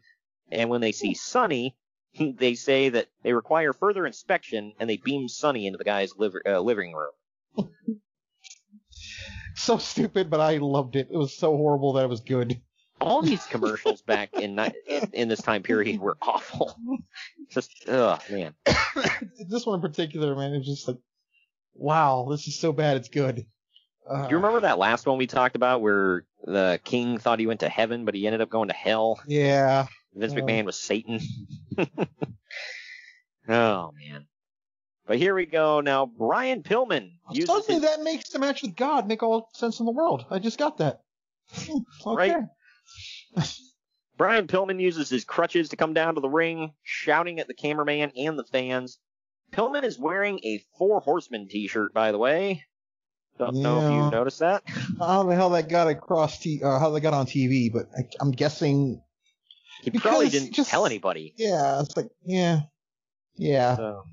And 0.51 0.69
when 0.69 0.81
they 0.81 0.91
see 0.91 1.13
Sunny, 1.13 1.75
they 2.19 2.55
say 2.55 2.89
that 2.89 3.07
they 3.23 3.33
require 3.33 3.73
further 3.73 4.05
inspection 4.05 4.73
and 4.79 4.89
they 4.89 4.97
beam 4.97 5.27
Sunny 5.27 5.67
into 5.67 5.77
the 5.77 5.83
guy's 5.83 6.17
liver, 6.17 6.41
uh, 6.45 6.59
living 6.59 6.93
room. 6.93 7.69
So 9.55 9.77
stupid, 9.77 10.29
but 10.29 10.39
I 10.39 10.57
loved 10.57 10.95
it. 10.95 11.09
It 11.11 11.17
was 11.17 11.37
so 11.37 11.55
horrible 11.55 11.93
that 11.93 12.05
it 12.05 12.09
was 12.09 12.21
good. 12.21 12.59
All 12.99 13.21
these 13.21 13.45
commercials 13.49 14.01
back 14.01 14.33
in, 14.33 14.59
in 14.87 15.09
in 15.13 15.27
this 15.27 15.41
time 15.41 15.63
period 15.63 15.99
were 15.99 16.17
awful. 16.21 16.75
Just, 17.49 17.87
ugh, 17.87 18.21
man. 18.31 18.55
this 19.49 19.65
one 19.65 19.75
in 19.75 19.81
particular, 19.81 20.35
man, 20.35 20.53
it's 20.53 20.67
just 20.67 20.87
like, 20.87 20.97
wow, 21.75 22.27
this 22.29 22.47
is 22.47 22.59
so 22.59 22.71
bad, 22.71 22.97
it's 22.97 23.09
good. 23.09 23.45
Uh, 24.09 24.23
Do 24.23 24.29
you 24.31 24.35
remember 24.37 24.61
that 24.61 24.77
last 24.77 25.05
one 25.05 25.17
we 25.17 25.27
talked 25.27 25.55
about 25.55 25.81
where 25.81 26.25
the 26.43 26.79
king 26.83 27.17
thought 27.17 27.39
he 27.39 27.47
went 27.47 27.61
to 27.61 27.69
heaven, 27.69 28.05
but 28.05 28.15
he 28.15 28.25
ended 28.27 28.41
up 28.41 28.49
going 28.49 28.67
to 28.67 28.73
hell? 28.73 29.21
Yeah. 29.27 29.87
Vince 30.13 30.33
Uh, 30.33 30.37
McMahon 30.37 30.65
was 30.65 30.79
Satan. 30.79 31.19
oh 33.47 33.91
man. 33.93 34.27
But 35.05 35.17
here 35.17 35.35
we 35.35 35.45
go 35.45 35.81
now. 35.81 36.05
Brian 36.05 36.63
Pillman 36.63 37.11
uses 37.31 37.47
Suddenly 37.47 37.81
his, 37.81 37.83
that 37.83 38.03
makes 38.03 38.29
the 38.29 38.39
match 38.39 38.61
with 38.61 38.75
God 38.75 39.07
make 39.07 39.21
all 39.21 39.49
sense 39.53 39.79
in 39.79 39.85
the 39.85 39.91
world. 39.91 40.25
I 40.29 40.39
just 40.39 40.57
got 40.57 40.77
that. 40.77 41.01
okay. 41.69 42.33
Right. 42.33 42.43
Brian 44.17 44.47
Pillman 44.47 44.79
uses 44.79 45.09
his 45.09 45.25
crutches 45.25 45.69
to 45.69 45.75
come 45.75 45.93
down 45.93 46.15
to 46.15 46.21
the 46.21 46.29
ring, 46.29 46.73
shouting 46.83 47.39
at 47.39 47.47
the 47.47 47.53
cameraman 47.53 48.11
and 48.15 48.37
the 48.37 48.43
fans. 48.43 48.99
Pillman 49.51 49.83
is 49.83 49.99
wearing 49.99 50.39
a 50.43 50.63
Four 50.77 50.99
Horsemen 51.01 51.47
T-shirt, 51.49 51.93
by 51.93 52.11
the 52.11 52.17
way. 52.17 52.63
Don't 53.39 53.55
know 53.55 53.77
if 53.79 53.91
you 54.05 54.11
noticed 54.11 54.39
that. 54.39 54.63
How 54.99 55.23
the 55.23 55.35
hell 55.35 55.49
that 55.51 55.67
got 55.67 55.87
across 55.87 56.39
T, 56.39 56.61
uh, 56.63 56.79
how 56.79 56.91
they 56.91 56.99
got 56.99 57.13
on 57.13 57.25
TV, 57.25 57.71
but 57.71 57.87
I, 57.97 58.03
I'm 58.21 58.31
guessing. 58.31 59.01
He 59.81 59.91
probably 59.91 60.29
didn't 60.29 60.53
just- 60.53 60.69
tell 60.69 60.85
anybody. 60.85 61.33
Yeah, 61.37 61.81
it's 61.81 61.97
like, 61.97 62.07
yeah, 62.23 62.61
yeah. 63.35 63.75
So 63.75 64.03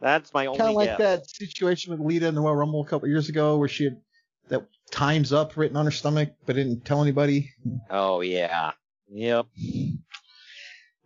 that's 0.00 0.32
my 0.32 0.46
only 0.46 0.58
kind 0.58 0.70
of 0.70 0.76
like 0.76 0.98
that 0.98 1.28
situation 1.28 1.90
with 1.90 2.00
Lita 2.00 2.28
in 2.28 2.34
the 2.34 2.40
Royal 2.40 2.54
Rumble 2.56 2.82
a 2.82 2.86
couple 2.86 3.08
years 3.08 3.28
ago, 3.28 3.56
where 3.56 3.68
she 3.68 3.84
had 3.84 4.00
that 4.48 4.66
"Times 4.92 5.32
Up" 5.32 5.56
written 5.56 5.76
on 5.76 5.86
her 5.86 5.90
stomach, 5.90 6.30
but 6.46 6.54
didn't 6.56 6.84
tell 6.84 7.02
anybody. 7.02 7.50
Oh 7.90 8.20
yeah. 8.20 8.72
Yep. 9.10 9.46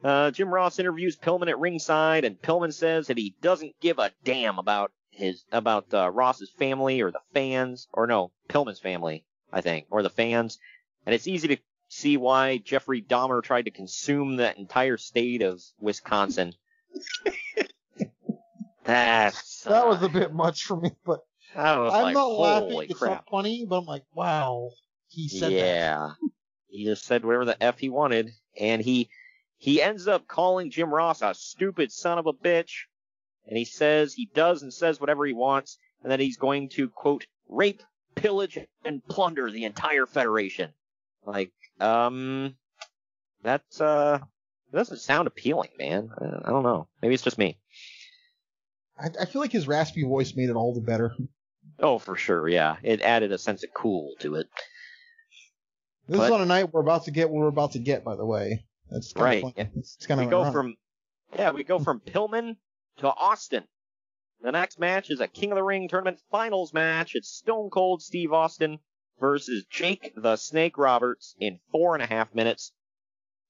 Uh, 0.05 0.31
Jim 0.33 0.53
Ross 0.53 0.79
interviews 0.81 1.17
Pillman 1.17 1.49
at 1.49 1.59
ringside, 1.61 2.25
and 2.25 2.41
Pillman 2.41 2.75
says 2.75 3.07
that 3.07 3.17
he 3.17 3.37
doesn't 3.41 3.75
give 3.81 3.99
a 4.01 4.11
damn 4.25 4.59
about 4.59 4.91
his 5.13 5.45
about 5.53 5.93
uh, 5.95 6.11
Ross's 6.11 6.51
family 6.51 7.01
or 7.01 7.11
the 7.11 7.21
fans 7.33 7.89
or 7.93 8.07
no 8.07 8.33
Pillman's 8.49 8.81
family, 8.81 9.25
I 9.53 9.61
think, 9.61 9.87
or 9.91 10.03
the 10.03 10.11
fans, 10.11 10.59
and 11.07 11.15
it's 11.15 11.29
easy 11.29 11.49
to 11.49 11.57
see 11.89 12.17
why 12.17 12.59
Jeffrey 12.59 13.03
Dahmer 13.03 13.43
tried 13.43 13.67
to 13.67 13.71
consume 13.71 14.37
that 14.37 14.57
entire 14.59 14.97
state 14.97 15.43
of 15.43 15.63
Wisconsin. 15.81 16.55
That's 18.85 19.63
That 19.63 19.87
was 19.87 20.03
a 20.03 20.09
bit 20.09 20.33
much 20.33 20.65
for 20.65 20.77
me, 20.77 20.91
but 21.05 21.21
I 21.55 21.79
was 21.79 21.95
I'm 21.95 22.03
like, 22.03 22.15
not 22.15 22.27
laughing. 22.27 22.71
holy 22.71 22.87
It's 22.87 23.03
not 23.03 23.29
funny, 23.31 23.67
but 23.69 23.79
I'm 23.79 23.85
like, 23.85 24.05
wow, 24.15 24.71
he 25.09 25.29
said 25.29 25.53
that. 25.53 25.59
yeah. 25.59 26.11
He 26.69 26.85
just 26.85 27.05
said 27.05 27.25
whatever 27.25 27.45
the 27.45 27.63
F 27.63 27.79
he 27.79 27.91
wanted. 27.91 28.31
And 28.59 28.83
he 28.83 29.11
he 29.59 29.83
ends 29.83 30.09
up 30.09 30.27
calling 30.27 30.71
Jim 30.71 30.93
Ross 30.93 31.23
a 31.23 31.35
stupid 31.35 31.93
son 31.93 32.19
of 32.19 32.27
a 32.27 32.33
bitch. 32.33 32.87
And 33.47 33.57
he 33.57 33.65
says 33.65 34.15
he 34.15 34.31
does 34.35 34.63
and 34.63 34.73
says 34.73 35.01
whatever 35.01 35.27
he 35.27 35.33
wants, 35.33 35.79
and 36.03 36.13
that 36.13 36.21
he's 36.21 36.37
going 36.37 36.69
to 36.71 36.89
quote 36.89 37.27
rape, 37.49 37.83
pillage, 38.15 38.59
and 38.85 39.05
plunder 39.07 39.51
the 39.51 39.65
entire 39.65 40.07
Federation. 40.07 40.73
Like, 41.25 41.53
um 41.81 42.55
that's 43.43 43.81
uh 43.81 44.19
it 44.73 44.77
doesn't 44.77 44.99
sound 44.99 45.27
appealing, 45.27 45.71
man. 45.79 46.11
I, 46.45 46.49
don't 46.49 46.63
know. 46.63 46.89
Maybe 47.03 47.13
it's 47.15 47.23
just 47.23 47.37
me. 47.37 47.59
I, 48.99 49.09
I 49.21 49.25
feel 49.27 49.43
like 49.43 49.53
his 49.53 49.69
raspy 49.69 50.03
voice 50.03 50.35
made 50.35 50.49
it 50.49 50.57
all 50.57 50.73
the 50.73 50.81
better. 50.81 51.15
Oh, 51.79 51.99
for 51.99 52.17
sure, 52.17 52.49
yeah. 52.49 52.77
It 52.83 53.03
added 53.03 53.33
a 53.33 53.39
sense 53.39 53.65
of 53.65 53.75
cool 53.75 54.15
to 54.21 54.37
it. 54.37 54.47
This 56.09 56.19
But- 56.19 56.25
is 56.27 56.31
on 56.31 56.41
a 56.41 56.47
night 56.47 56.73
we're 56.73 56.81
about 56.81 57.05
to 57.05 57.11
get 57.11 57.29
what 57.29 57.41
we're 57.41 57.49
about 57.49 57.73
to 57.73 57.79
get, 57.81 58.03
by 58.05 58.17
the 58.17 58.25
way. 58.25 58.65
That's 58.91 59.13
Right. 59.15 59.45
yeah. 59.57 59.67
It's, 59.77 60.07
kind 60.07 60.21
we 60.21 60.25
of 60.27 60.31
go 60.31 60.51
from 60.53 60.77
yeah, 61.37 61.51
we 61.51 61.65
go 61.65 61.79
from 61.79 62.01
Pillman 62.01 62.57
to 62.99 63.09
Austin. 63.09 63.65
The 64.41 64.53
next 64.53 64.79
match 64.79 65.11
is 65.11 65.21
a 65.21 65.29
King 65.29 65.53
of 65.53 65.57
the 65.57 65.63
Ring 65.63 65.89
tournament 65.89 66.21
finals 66.31 66.73
match. 66.73 67.15
It's 67.15 67.29
Stone 67.29 67.71
Cold 67.71 68.03
Steve 68.03 68.33
Austin 68.33 68.81
versus 69.21 69.65
Jake 69.71 70.13
the 70.17 70.37
Snake 70.37 70.77
Roberts 70.77 71.37
in 71.39 71.61
four 71.71 71.95
and 71.95 72.03
a 72.03 72.07
half 72.07 72.35
minutes. 72.35 72.73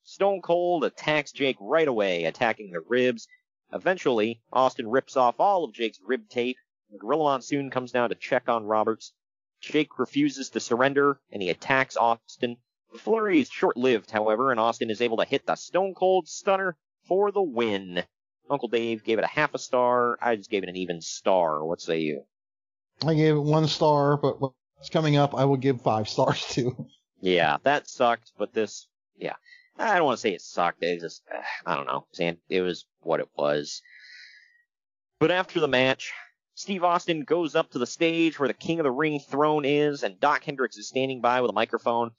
Stone 0.05 0.43
Cold 0.43 0.85
attacks 0.85 1.33
Jake 1.33 1.57
right 1.61 1.89
away, 1.89 2.25
attacking 2.25 2.71
the 2.71 2.81
ribs. 2.81 3.27
Eventually, 3.73 4.43
Austin 4.53 4.89
rips 4.89 5.17
off 5.17 5.39
all 5.39 5.65
of 5.65 5.73
Jake's 5.73 5.99
rib 6.05 6.29
tape. 6.29 6.57
Gorilla 6.99 7.25
Monsoon 7.25 7.71
comes 7.71 7.93
down 7.93 8.11
to 8.11 8.15
check 8.15 8.49
on 8.49 8.65
Roberts. 8.65 9.15
Jake 9.61 9.99
refuses 9.99 10.51
to 10.51 10.61
surrender, 10.61 11.21
and 11.31 11.41
he 11.41 11.49
attacks 11.49 11.97
Austin. 11.97 12.57
The 12.93 12.99
flurry 12.99 13.41
is 13.41 13.49
short-lived, 13.49 14.11
however, 14.11 14.51
and 14.51 14.61
Austin 14.61 14.91
is 14.91 15.01
able 15.01 15.17
to 15.19 15.25
hit 15.25 15.47
the 15.47 15.55
Stone 15.55 15.95
Cold 15.95 16.29
Stunner 16.29 16.77
for 17.07 17.33
the 17.33 17.43
win. 17.43 18.05
Uncle 18.51 18.69
Dave 18.69 19.05
gave 19.05 19.19
it 19.19 19.25
a 19.25 19.29
half 19.29 19.55
a 19.55 19.59
star. 19.59 20.19
I 20.21 20.37
just 20.37 20.51
gave 20.51 20.63
it 20.63 20.69
an 20.69 20.77
even 20.77 21.01
star. 21.01 21.65
What 21.65 21.81
say 21.81 22.01
you? 22.01 22.25
I 23.07 23.15
gave 23.15 23.37
it 23.37 23.43
one 23.43 23.67
star, 23.67 24.17
but 24.17 24.41
what's 24.41 24.91
coming 24.91 25.17
up, 25.17 25.35
I 25.35 25.45
will 25.45 25.57
give 25.57 25.81
five 25.81 26.09
stars 26.09 26.45
to. 26.51 26.87
Yeah, 27.21 27.59
that 27.63 27.89
sucked, 27.89 28.33
but 28.37 28.53
this, 28.53 28.89
yeah. 29.17 29.35
I 29.79 29.97
don't 29.97 30.05
want 30.05 30.19
to 30.19 30.21
say 30.21 30.35
it 30.35 30.43
sucked. 30.43 30.83
It 30.83 31.01
just, 31.01 31.23
I 31.65 31.77
don't 31.77 31.87
know. 31.87 32.07
It 32.49 32.61
was 32.61 32.85
what 33.01 33.21
it 33.21 33.29
was. 33.37 33.81
But 35.19 35.31
after 35.31 35.61
the 35.61 35.69
match, 35.69 36.13
Steve 36.55 36.85
Austin 36.85 37.23
goes 37.23 37.57
up 37.57 37.71
to 37.71 37.79
the 37.79 37.87
stage 37.87 38.39
where 38.39 38.49
the 38.49 38.55
King 38.55 38.81
of 38.81 38.85
the 38.85 38.91
Ring 38.91 39.19
throne 39.21 39.65
is, 39.65 40.03
and 40.03 40.21
Dok 40.21 40.45
Hendrix 40.45 40.77
is 40.77 40.89
standing 40.89 41.21
by 41.21 41.41
with 41.41 41.51
a 41.51 41.55
microphone. 41.55 42.11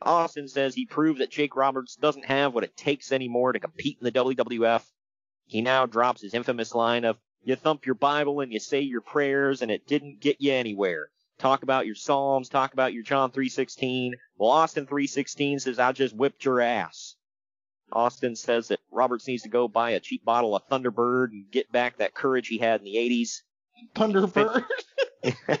Austin 0.00 0.46
says 0.46 0.74
he 0.74 0.86
proved 0.86 1.20
that 1.20 1.30
Jake 1.30 1.56
Roberts 1.56 1.96
doesn't 1.96 2.26
have 2.26 2.54
what 2.54 2.64
it 2.64 2.76
takes 2.76 3.10
anymore 3.12 3.52
to 3.52 3.60
compete 3.60 3.98
in 4.00 4.04
the 4.04 4.12
WWF. 4.12 4.82
He 5.46 5.60
now 5.62 5.86
drops 5.86 6.22
his 6.22 6.34
infamous 6.34 6.74
line 6.74 7.04
of, 7.04 7.18
you 7.42 7.56
thump 7.56 7.84
your 7.84 7.94
Bible 7.94 8.40
and 8.40 8.52
you 8.52 8.58
say 8.58 8.80
your 8.80 9.02
prayers 9.02 9.62
and 9.62 9.70
it 9.70 9.86
didn't 9.86 10.20
get 10.20 10.40
you 10.40 10.52
anywhere. 10.52 11.08
Talk 11.38 11.62
about 11.62 11.86
your 11.86 11.94
Psalms, 11.94 12.48
talk 12.48 12.72
about 12.72 12.94
your 12.94 13.02
John 13.02 13.30
3.16. 13.30 14.12
Well, 14.38 14.50
Austin 14.50 14.86
3.16 14.86 15.60
says, 15.60 15.78
I 15.78 15.92
just 15.92 16.16
whipped 16.16 16.44
your 16.44 16.60
ass. 16.60 17.16
Austin 17.92 18.34
says 18.34 18.68
that 18.68 18.80
Roberts 18.90 19.26
needs 19.26 19.42
to 19.42 19.48
go 19.48 19.68
buy 19.68 19.90
a 19.90 20.00
cheap 20.00 20.24
bottle 20.24 20.56
of 20.56 20.66
Thunderbird 20.68 21.32
and 21.32 21.50
get 21.50 21.70
back 21.70 21.98
that 21.98 22.14
courage 22.14 22.48
he 22.48 22.58
had 22.58 22.80
in 22.80 22.84
the 22.84 22.96
80s. 22.96 23.42
Thunderbird. 23.94 24.64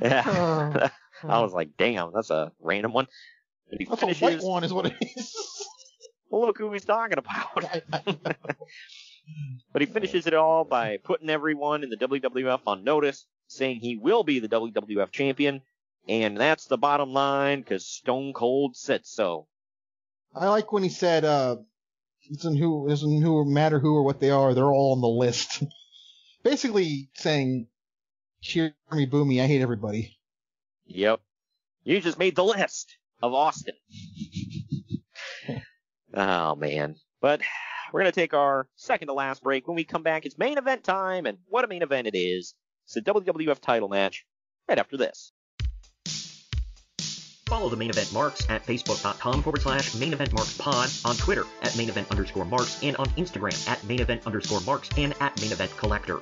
Yeah. 0.00 0.88
I 1.22 1.40
was 1.40 1.52
like, 1.52 1.76
damn, 1.76 2.12
that's 2.12 2.30
a 2.30 2.52
random 2.60 2.92
one. 2.92 3.06
But 3.70 3.78
he 3.80 3.86
That's 3.86 4.02
a 4.02 4.24
white 4.24 4.42
one, 4.42 4.64
is 4.64 4.72
what 4.72 4.86
it 4.86 4.94
is. 5.16 5.34
Well, 6.30 6.46
look 6.46 6.58
who 6.58 6.72
he's 6.72 6.84
talking 6.84 7.18
about. 7.18 7.64
but 9.72 9.82
he 9.82 9.86
finishes 9.86 10.26
it 10.26 10.34
all 10.34 10.64
by 10.64 10.98
putting 11.02 11.30
everyone 11.30 11.82
in 11.82 11.90
the 11.90 11.96
WWF 11.96 12.60
on 12.66 12.84
notice, 12.84 13.26
saying 13.48 13.80
he 13.80 13.96
will 13.96 14.24
be 14.24 14.40
the 14.40 14.48
WWF 14.48 15.10
champion, 15.12 15.62
and 16.08 16.36
that's 16.36 16.66
the 16.66 16.78
bottom 16.78 17.12
line 17.12 17.60
because 17.60 17.86
Stone 17.86 18.32
Cold 18.32 18.76
said 18.76 19.06
so. 19.06 19.46
I 20.34 20.48
like 20.48 20.72
when 20.72 20.82
he 20.82 20.88
said, 20.88 21.24
uh, 21.24 21.56
it 22.28 22.38
doesn't 22.38 22.56
who 22.56 22.88
doesn't 22.88 23.22
who 23.22 23.44
matter 23.44 23.78
who 23.78 23.96
or 23.96 24.02
what 24.02 24.20
they 24.20 24.30
are, 24.30 24.54
they're 24.54 24.72
all 24.72 24.92
on 24.92 25.00
the 25.00 25.08
list. 25.08 25.62
Basically 26.42 27.08
saying, 27.14 27.68
cheer 28.40 28.74
me, 28.92 29.06
boo 29.06 29.24
me, 29.24 29.40
I 29.40 29.46
hate 29.46 29.62
everybody. 29.62 30.16
Yep. 30.86 31.20
You 31.84 32.00
just 32.00 32.18
made 32.18 32.36
the 32.36 32.44
list 32.44 32.96
of 33.22 33.32
Austin. 33.32 33.74
oh 36.14 36.54
man. 36.56 36.96
But 37.20 37.40
we're 37.92 38.00
gonna 38.00 38.12
take 38.12 38.34
our 38.34 38.66
second 38.76 39.08
to 39.08 39.14
last 39.14 39.42
break. 39.42 39.66
When 39.66 39.76
we 39.76 39.84
come 39.84 40.02
back, 40.02 40.26
it's 40.26 40.38
main 40.38 40.58
event 40.58 40.84
time, 40.84 41.26
and 41.26 41.38
what 41.48 41.64
a 41.64 41.68
main 41.68 41.82
event 41.82 42.06
it 42.06 42.16
is. 42.16 42.54
It's 42.86 42.96
a 42.96 43.02
WWF 43.02 43.60
title 43.60 43.88
match 43.88 44.24
right 44.68 44.78
after 44.78 44.96
this. 44.96 45.32
Follow 47.46 47.68
the 47.68 47.76
main 47.76 47.90
event 47.90 48.10
marks 48.12 48.48
at 48.48 48.64
facebook.com 48.64 49.42
forward 49.42 49.60
slash 49.60 49.94
main 49.94 50.12
event 50.12 50.32
marks 50.32 50.56
pod, 50.56 50.90
on 51.04 51.14
Twitter 51.16 51.44
at 51.62 51.76
main 51.76 51.88
event 51.88 52.10
underscore 52.10 52.44
marks, 52.44 52.82
and 52.82 52.96
on 52.96 53.06
Instagram 53.10 53.68
at 53.68 53.82
main 53.84 54.00
event 54.00 54.26
underscore 54.26 54.60
marks 54.62 54.88
and 54.96 55.14
at 55.20 55.38
main 55.40 55.52
event 55.52 55.70
collector. 55.76 56.20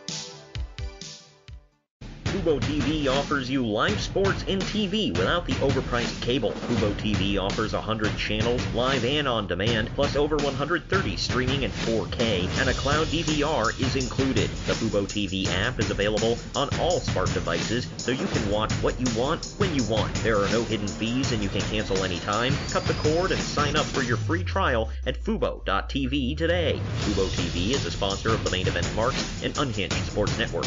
Fubo 2.43 2.59
TV 2.59 3.07
offers 3.07 3.49
you 3.49 3.65
live 3.65 4.01
sports 4.01 4.45
and 4.49 4.61
TV 4.63 5.17
without 5.17 5.47
the 5.47 5.53
overpriced 5.55 6.21
cable. 6.21 6.51
Fubo 6.51 6.93
TV 6.95 7.41
offers 7.41 7.73
100 7.73 8.17
channels, 8.17 8.61
live 8.75 9.05
and 9.05 9.29
on 9.29 9.47
demand, 9.47 9.89
plus 9.95 10.17
over 10.17 10.35
130 10.39 11.17
streaming 11.17 11.63
in 11.63 11.71
4K, 11.71 12.49
and 12.59 12.69
a 12.69 12.75
cloud 12.75 13.07
DVR 13.07 13.81
is 13.81 13.95
included. 13.95 14.51
The 14.67 14.73
Fubo 14.73 15.05
TV 15.05 15.47
app 15.53 15.79
is 15.79 15.93
available 15.93 16.37
on 16.57 16.69
all 16.81 16.99
smart 16.99 17.33
devices, 17.33 17.87
so 17.97 18.11
you 18.11 18.27
can 18.27 18.51
watch 18.51 18.73
what 18.83 18.99
you 18.99 19.07
want 19.17 19.47
when 19.59 19.73
you 19.73 19.85
want. 19.85 20.13
There 20.17 20.39
are 20.39 20.49
no 20.49 20.65
hidden 20.65 20.89
fees 20.89 21.31
and 21.31 21.41
you 21.45 21.49
can 21.49 21.61
cancel 21.61 22.03
anytime. 22.03 22.55
Cut 22.73 22.83
the 22.87 22.95
cord 22.95 23.31
and 23.31 23.41
sign 23.41 23.77
up 23.77 23.87
for 23.87 24.03
your 24.03 24.17
free 24.17 24.43
trial 24.43 24.91
at 25.07 25.23
Fubo.tv 25.23 26.37
today. 26.37 26.81
Fubo 27.03 27.29
TV 27.37 27.71
is 27.71 27.87
a 27.87 27.91
sponsor 27.93 28.31
of 28.31 28.43
the 28.43 28.51
Main 28.51 28.67
Event 28.67 28.93
Marks 28.97 29.45
and 29.45 29.57
Unhinged 29.59 29.95
Sports 30.07 30.37
Network. 30.39 30.67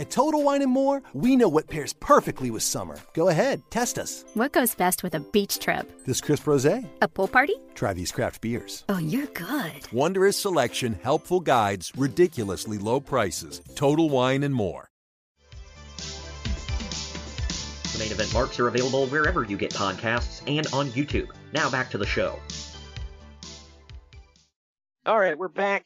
At 0.00 0.10
Total 0.10 0.42
Wine 0.42 0.62
and 0.62 0.72
More, 0.72 1.02
we 1.12 1.36
know 1.36 1.46
what 1.50 1.68
pairs 1.68 1.92
perfectly 1.92 2.50
with 2.50 2.62
summer. 2.62 2.96
Go 3.12 3.28
ahead, 3.28 3.60
test 3.68 3.98
us. 3.98 4.24
What 4.32 4.50
goes 4.50 4.74
best 4.74 5.02
with 5.02 5.14
a 5.14 5.20
beach 5.20 5.58
trip? 5.58 5.92
This 6.06 6.22
crisp 6.22 6.44
rosé. 6.44 6.88
A 7.02 7.06
pool 7.06 7.28
party? 7.28 7.56
Try 7.74 7.92
these 7.92 8.10
craft 8.10 8.40
beers. 8.40 8.84
Oh, 8.88 8.96
you're 8.96 9.26
good. 9.26 9.92
Wondrous 9.92 10.38
selection, 10.38 10.98
helpful 11.02 11.38
guides, 11.38 11.92
ridiculously 11.98 12.78
low 12.78 12.98
prices. 12.98 13.60
Total 13.74 14.08
Wine 14.08 14.42
and 14.42 14.54
More. 14.54 14.88
The 17.92 17.98
main 17.98 18.10
event 18.10 18.32
marks 18.32 18.58
are 18.58 18.68
available 18.68 19.06
wherever 19.08 19.44
you 19.44 19.58
get 19.58 19.74
podcasts 19.74 20.40
and 20.46 20.66
on 20.72 20.88
YouTube. 20.92 21.28
Now 21.52 21.68
back 21.68 21.90
to 21.90 21.98
the 21.98 22.06
show. 22.06 22.38
All 25.04 25.18
right, 25.20 25.36
we're 25.36 25.48
back. 25.48 25.84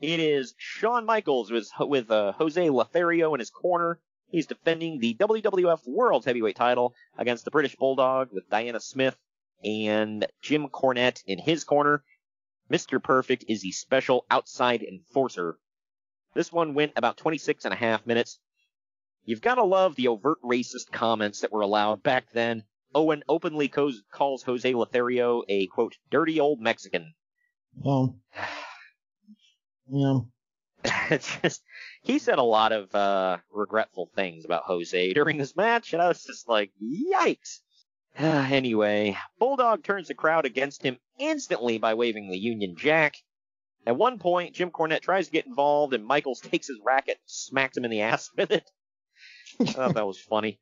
It 0.00 0.18
is 0.18 0.54
Shawn 0.56 1.04
Michaels 1.04 1.50
with 1.50 1.68
with 1.78 2.10
uh, 2.10 2.32
Jose 2.32 2.70
Lothario 2.70 3.34
in 3.34 3.40
his 3.40 3.50
corner. 3.50 4.00
He's 4.30 4.46
defending 4.46 4.98
the 4.98 5.14
WWF 5.14 5.86
World 5.86 6.24
Heavyweight 6.24 6.56
Title 6.56 6.94
against 7.18 7.44
the 7.44 7.50
British 7.50 7.76
Bulldog 7.76 8.28
with 8.32 8.48
Diana 8.48 8.80
Smith 8.80 9.16
and 9.62 10.26
Jim 10.40 10.68
Cornette 10.68 11.22
in 11.26 11.38
his 11.38 11.64
corner. 11.64 12.02
Mr. 12.70 13.02
Perfect 13.02 13.44
is 13.48 13.62
the 13.62 13.72
special 13.72 14.24
outside 14.30 14.82
enforcer 14.82 15.58
This 16.34 16.52
one 16.52 16.74
went 16.74 16.92
about 16.96 17.16
26 17.16 17.64
and 17.64 17.74
a 17.74 17.76
half 17.76 18.06
minutes. 18.06 18.38
You've 19.24 19.42
got 19.42 19.56
to 19.56 19.64
love 19.64 19.96
the 19.96 20.08
overt 20.08 20.38
racist 20.42 20.92
comments 20.92 21.40
that 21.40 21.52
were 21.52 21.60
allowed 21.60 22.02
back 22.02 22.32
then. 22.32 22.64
Owen 22.94 23.22
openly 23.28 23.68
calls, 23.68 24.02
calls 24.10 24.44
Jose 24.44 24.72
Lothario 24.72 25.42
a, 25.48 25.66
quote, 25.66 25.96
dirty 26.10 26.40
old 26.40 26.60
Mexican. 26.60 27.12
Um, 27.84 28.20
yeah. 29.90 30.18
just, 31.42 31.62
he 32.02 32.18
said 32.18 32.38
a 32.38 32.42
lot 32.42 32.72
of 32.72 32.94
uh, 32.94 33.36
regretful 33.52 34.10
things 34.14 34.44
about 34.44 34.64
Jose 34.64 35.12
during 35.12 35.36
this 35.36 35.56
match, 35.56 35.92
and 35.92 36.00
I 36.00 36.08
was 36.08 36.24
just 36.24 36.48
like, 36.48 36.72
yikes. 36.82 37.58
anyway, 38.16 39.16
Bulldog 39.38 39.82
turns 39.82 40.08
the 40.08 40.14
crowd 40.14 40.46
against 40.46 40.82
him 40.82 40.98
instantly 41.18 41.78
by 41.78 41.94
waving 41.94 42.28
the 42.28 42.38
Union 42.38 42.76
Jack. 42.76 43.16
At 43.86 43.96
one 43.96 44.18
point, 44.18 44.54
Jim 44.54 44.70
Cornette 44.70 45.02
tries 45.02 45.26
to 45.26 45.32
get 45.32 45.46
involved, 45.46 45.94
and 45.94 46.04
Michaels 46.04 46.40
takes 46.40 46.68
his 46.68 46.80
racket, 46.84 47.18
and 47.18 47.26
smacks 47.26 47.76
him 47.76 47.84
in 47.84 47.90
the 47.90 48.02
ass 48.02 48.30
with 48.36 48.50
it. 48.50 48.70
I 49.60 49.64
thought 49.64 49.94
that 49.94 50.06
was 50.06 50.20
funny. 50.20 50.60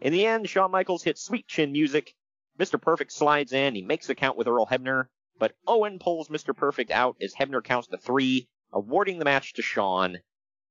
In 0.00 0.12
the 0.12 0.26
end, 0.26 0.48
Shawn 0.48 0.70
Michaels 0.70 1.02
hits 1.02 1.24
sweet 1.24 1.46
chin 1.46 1.72
music. 1.72 2.14
Mr. 2.58 2.80
Perfect 2.80 3.12
slides 3.12 3.52
in. 3.52 3.74
He 3.74 3.82
makes 3.82 4.06
the 4.06 4.14
count 4.14 4.36
with 4.36 4.48
Earl 4.48 4.66
Hebner, 4.66 5.08
but 5.38 5.52
Owen 5.66 5.98
pulls 5.98 6.28
Mr. 6.28 6.56
Perfect 6.56 6.90
out 6.90 7.16
as 7.20 7.34
Hebner 7.34 7.62
counts 7.62 7.88
to 7.88 7.98
three, 7.98 8.48
awarding 8.72 9.18
the 9.18 9.24
match 9.24 9.54
to 9.54 9.62
Shawn. 9.62 10.18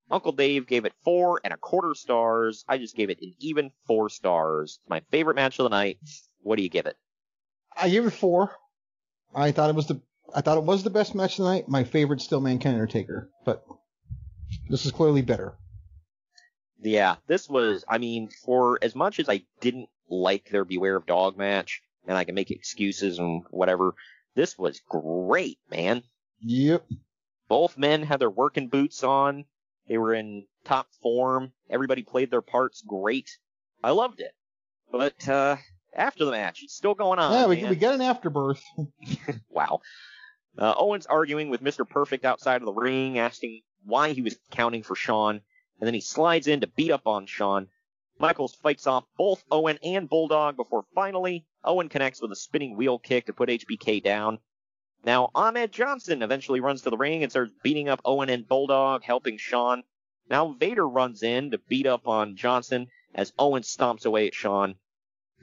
Uncle 0.10 0.32
Dave 0.32 0.68
gave 0.68 0.86
it 0.86 0.94
four 1.04 1.42
and 1.44 1.54
a 1.54 1.58
quarter 1.58 1.96
stars. 1.96 2.64
I 2.68 2.78
just 2.78 2.96
gave 2.96 3.10
it 3.10 3.22
an 3.22 3.34
even 3.40 3.72
four 3.88 4.10
stars. 4.10 4.80
It's 4.82 4.90
my 4.90 5.02
favorite 5.12 5.36
match 5.36 5.60
of 5.60 5.64
the 5.64 5.70
night. 5.70 5.98
What 6.42 6.58
do 6.58 6.64
you 6.64 6.70
give 6.70 6.86
it? 6.86 6.96
I 7.76 7.90
gave 7.90 8.06
it 8.06 8.12
four. 8.12 8.52
I 9.34 9.52
thought 9.52 9.70
it 9.70 9.76
was 9.76 9.88
the 9.88 10.02
I 10.34 10.42
thought 10.42 10.58
it 10.58 10.64
was 10.64 10.84
the 10.84 10.90
best 10.90 11.16
match 11.16 11.40
of 11.40 11.46
the 11.46 11.52
night. 11.52 11.68
My 11.68 11.84
favorite 11.84 12.22
still 12.22 12.42
Mankind 12.42 12.76
Undertaker, 12.76 13.30
but 13.46 13.64
this 14.70 14.86
is 14.86 14.92
clearly 14.92 15.22
better. 15.22 15.56
Yeah, 16.80 17.16
this 17.28 17.50
was, 17.50 17.84
I 17.88 17.98
mean, 17.98 18.30
for 18.46 18.78
as 18.82 18.96
much 18.96 19.20
as 19.20 19.30
I 19.30 19.44
didn't 19.60 19.90
like 20.10 20.50
their 20.50 20.66
Beware 20.66 20.96
of 20.96 21.06
Dog 21.06 21.38
match, 21.38 21.82
and 22.08 22.18
I 22.18 22.24
can 22.24 22.36
make 22.36 22.52
excuses 22.52 23.18
and 23.18 23.44
whatever, 23.50 23.96
this 24.36 24.58
was 24.58 24.82
great, 24.90 25.60
man. 25.70 26.04
Yep. 26.42 26.86
Both 27.48 27.78
men 27.78 28.04
had 28.04 28.20
their 28.20 28.30
working 28.30 28.68
boots 28.68 29.04
on. 29.04 29.46
They 29.88 29.98
were 29.98 30.14
in 30.14 30.46
top 30.64 30.88
form. 31.02 31.54
Everybody 31.70 32.04
played 32.04 32.32
their 32.32 32.42
parts 32.42 32.84
great. 32.86 33.30
I 33.84 33.92
loved 33.92 34.20
it. 34.20 34.34
But, 34.92 35.28
uh, 35.28 35.58
after 35.96 36.26
the 36.26 36.32
match, 36.32 36.62
it's 36.64 36.76
still 36.76 36.94
going 36.94 37.20
on. 37.20 37.32
yeah, 37.32 37.48
we, 37.48 37.62
man. 37.62 37.70
we 37.70 37.76
get 37.76 37.94
an 37.94 38.02
afterbirth. 38.02 38.62
wow. 39.50 39.82
Uh, 40.58 40.74
Owens 40.78 41.06
arguing 41.06 41.50
with 41.50 41.64
Mr. 41.64 41.88
Perfect 41.88 42.26
outside 42.26 42.62
of 42.62 42.66
the 42.66 42.74
ring, 42.74 43.20
asking 43.20 43.62
why 43.86 44.12
he 44.12 44.22
was 44.22 44.38
counting 44.52 44.84
for 44.84 44.96
Shawn, 44.96 45.42
and 45.80 45.88
then 45.88 45.94
he 45.94 46.02
slides 46.02 46.48
in 46.48 46.62
to 46.62 46.68
beat 46.68 46.92
up 46.92 47.08
on 47.08 47.26
Shawn. 47.26 47.68
Michaels 48.18 48.56
fights 48.56 48.88
off 48.88 49.04
both 49.18 49.44
Owen 49.52 49.78
and 49.84 50.08
Bulldog 50.08 50.56
before 50.56 50.86
finally 50.96 51.46
Owen 51.66 51.90
connects 51.90 52.22
with 52.22 52.32
a 52.32 52.36
spinning 52.36 52.78
wheel 52.78 52.98
kick 52.98 53.26
to 53.26 53.34
put 53.34 53.50
HBK 53.50 54.02
down. 54.02 54.40
Now 55.04 55.32
Ahmed 55.36 55.74
Johnson 55.74 56.22
eventually 56.22 56.62
runs 56.62 56.82
to 56.84 56.90
the 56.90 56.98
ring 56.98 57.24
and 57.24 57.32
starts 57.32 57.52
beating 57.62 57.90
up 57.90 58.00
Owen 58.06 58.30
and 58.30 58.48
Bulldog, 58.48 59.04
helping 59.04 59.38
Shawn. 59.38 59.84
Now 60.30 60.54
Vader 60.54 60.88
runs 60.88 61.24
in 61.24 61.52
to 61.52 61.58
beat 61.58 61.86
up 61.86 62.08
on 62.08 62.38
Johnson 62.38 62.88
as 63.14 63.34
Owen 63.38 63.64
stomps 63.64 64.06
away 64.06 64.28
at 64.28 64.34
Shawn. 64.34 64.76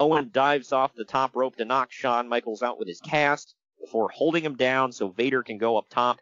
Owen 0.00 0.30
dives 0.32 0.72
off 0.72 0.94
the 0.94 1.04
top 1.04 1.36
rope 1.36 1.56
to 1.56 1.66
knock 1.66 1.92
Shawn 1.92 2.26
Michaels 2.26 2.62
out 2.62 2.78
with 2.78 2.88
his 2.88 3.00
cast 3.02 3.54
before 3.78 4.08
holding 4.08 4.44
him 4.44 4.56
down 4.56 4.92
so 4.92 5.08
Vader 5.08 5.42
can 5.42 5.58
go 5.58 5.76
up 5.76 5.90
top. 5.90 6.20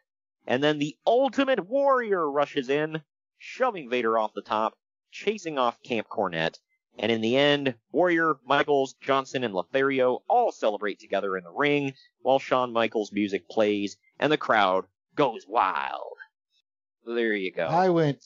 And 0.49 0.65
then 0.65 0.79
the 0.79 0.97
Ultimate 1.07 1.69
Warrior 1.69 2.29
rushes 2.29 2.69
in, 2.69 3.03
shoving 3.39 3.89
Vader 3.89 4.19
off 4.19 4.35
the 4.35 4.43
top, 4.43 4.75
chasing 5.11 5.59
off 5.59 5.83
Camp 5.83 6.09
Cornette. 6.09 6.59
And 6.99 7.11
in 7.11 7.21
the 7.21 7.37
end, 7.37 7.75
Warrior, 7.93 8.37
Michaels, 8.45 8.95
Johnson, 9.01 9.45
and 9.45 9.55
Lothario 9.55 10.23
all 10.29 10.53
celebrate 10.53 10.99
together 10.99 11.37
in 11.37 11.45
the 11.45 11.51
ring 11.51 11.95
while 12.23 12.39
Shawn 12.39 12.73
Michaels' 12.73 13.13
music 13.13 13.49
plays 13.49 13.97
and 14.19 14.31
the 14.31 14.37
crowd 14.37 14.87
goes 15.15 15.47
wild. 15.49 16.17
There 17.07 17.35
you 17.35 17.53
go. 17.53 17.67
I 17.67 17.89
went 17.89 18.23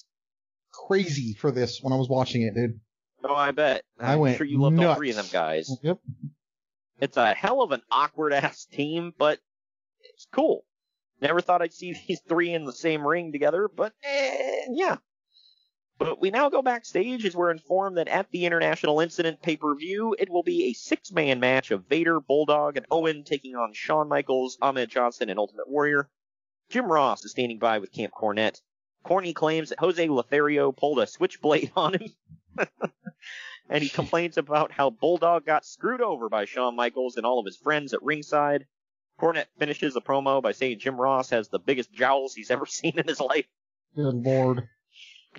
crazy 0.72 1.34
for 1.34 1.50
this 1.50 1.80
when 1.82 1.92
I 1.92 1.96
was 1.96 2.08
watching 2.08 2.42
it, 2.42 2.54
dude. 2.54 2.80
Oh, 3.22 3.34
I 3.34 3.52
bet. 3.52 3.84
I'm 3.98 4.06
I 4.06 4.16
went 4.16 4.36
sure 4.36 4.46
you 4.46 4.60
loved 4.60 4.78
all 4.80 4.94
three 4.96 5.10
of 5.10 5.16
them 5.16 5.26
guys. 5.32 5.70
Yep. 5.82 5.98
It's 7.00 7.16
a 7.16 7.32
hell 7.32 7.62
of 7.62 7.72
an 7.72 7.82
awkward 7.90 8.32
ass 8.32 8.66
team, 8.66 9.14
but 9.16 9.38
it's 10.12 10.26
cool. 10.32 10.64
Never 11.20 11.40
thought 11.40 11.62
I'd 11.62 11.72
see 11.72 11.94
these 12.08 12.20
three 12.28 12.52
in 12.52 12.64
the 12.64 12.72
same 12.72 13.06
ring 13.06 13.32
together, 13.32 13.68
but 13.74 13.92
eh, 14.02 14.66
yeah. 14.70 14.96
But 15.98 16.20
we 16.20 16.30
now 16.30 16.48
go 16.48 16.60
backstage 16.60 17.24
as 17.24 17.36
we're 17.36 17.50
informed 17.50 17.98
that 17.98 18.08
at 18.08 18.30
the 18.30 18.46
International 18.46 19.00
Incident 19.00 19.42
pay-per-view, 19.42 20.16
it 20.18 20.28
will 20.28 20.42
be 20.42 20.64
a 20.64 20.72
six-man 20.72 21.38
match 21.38 21.70
of 21.70 21.86
Vader, 21.86 22.20
Bulldog, 22.20 22.76
and 22.76 22.86
Owen 22.90 23.22
taking 23.24 23.54
on 23.54 23.72
Shawn 23.72 24.08
Michaels, 24.08 24.58
Ahmed 24.60 24.90
Johnson, 24.90 25.30
and 25.30 25.38
Ultimate 25.38 25.68
Warrior. 25.68 26.10
Jim 26.68 26.90
Ross 26.90 27.24
is 27.24 27.30
standing 27.30 27.58
by 27.58 27.78
with 27.78 27.92
Camp 27.92 28.12
Cornette. 28.12 28.60
Corny 29.04 29.32
claims 29.34 29.68
that 29.68 29.78
Jose 29.78 30.08
Lothario 30.08 30.72
pulled 30.72 30.98
a 30.98 31.06
switchblade 31.06 31.70
on 31.76 31.94
him. 31.94 32.08
and 33.68 33.82
he 33.82 33.88
complains 33.88 34.36
about 34.36 34.72
how 34.72 34.90
Bulldog 34.90 35.46
got 35.46 35.64
screwed 35.64 36.00
over 36.00 36.28
by 36.28 36.44
Shawn 36.44 36.74
Michaels 36.74 37.16
and 37.16 37.26
all 37.26 37.38
of 37.38 37.46
his 37.46 37.56
friends 37.56 37.92
at 37.94 38.02
ringside. 38.02 38.66
Cornette 39.20 39.46
finishes 39.58 39.94
the 39.94 40.02
promo 40.02 40.42
by 40.42 40.52
saying 40.52 40.80
Jim 40.80 41.00
Ross 41.00 41.30
has 41.30 41.48
the 41.48 41.58
biggest 41.60 41.92
jowls 41.92 42.34
he's 42.34 42.50
ever 42.50 42.66
seen 42.66 42.98
in 42.98 43.06
his 43.06 43.20
life. 43.20 43.46
Good 43.94 44.14
lord. 44.14 44.68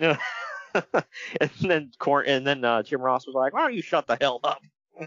and 0.00 1.50
then 1.60 1.90
Corn 1.98 2.26
and 2.26 2.46
then 2.46 2.64
uh, 2.64 2.82
Jim 2.82 3.00
Ross 3.00 3.26
was 3.26 3.34
like, 3.34 3.52
"Why 3.52 3.62
don't 3.62 3.74
you 3.74 3.82
shut 3.82 4.06
the 4.06 4.18
hell 4.20 4.40
up?" 4.44 4.60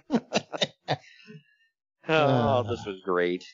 oh, 2.09 2.63
this 2.63 2.85
was 2.85 3.01
great. 3.03 3.45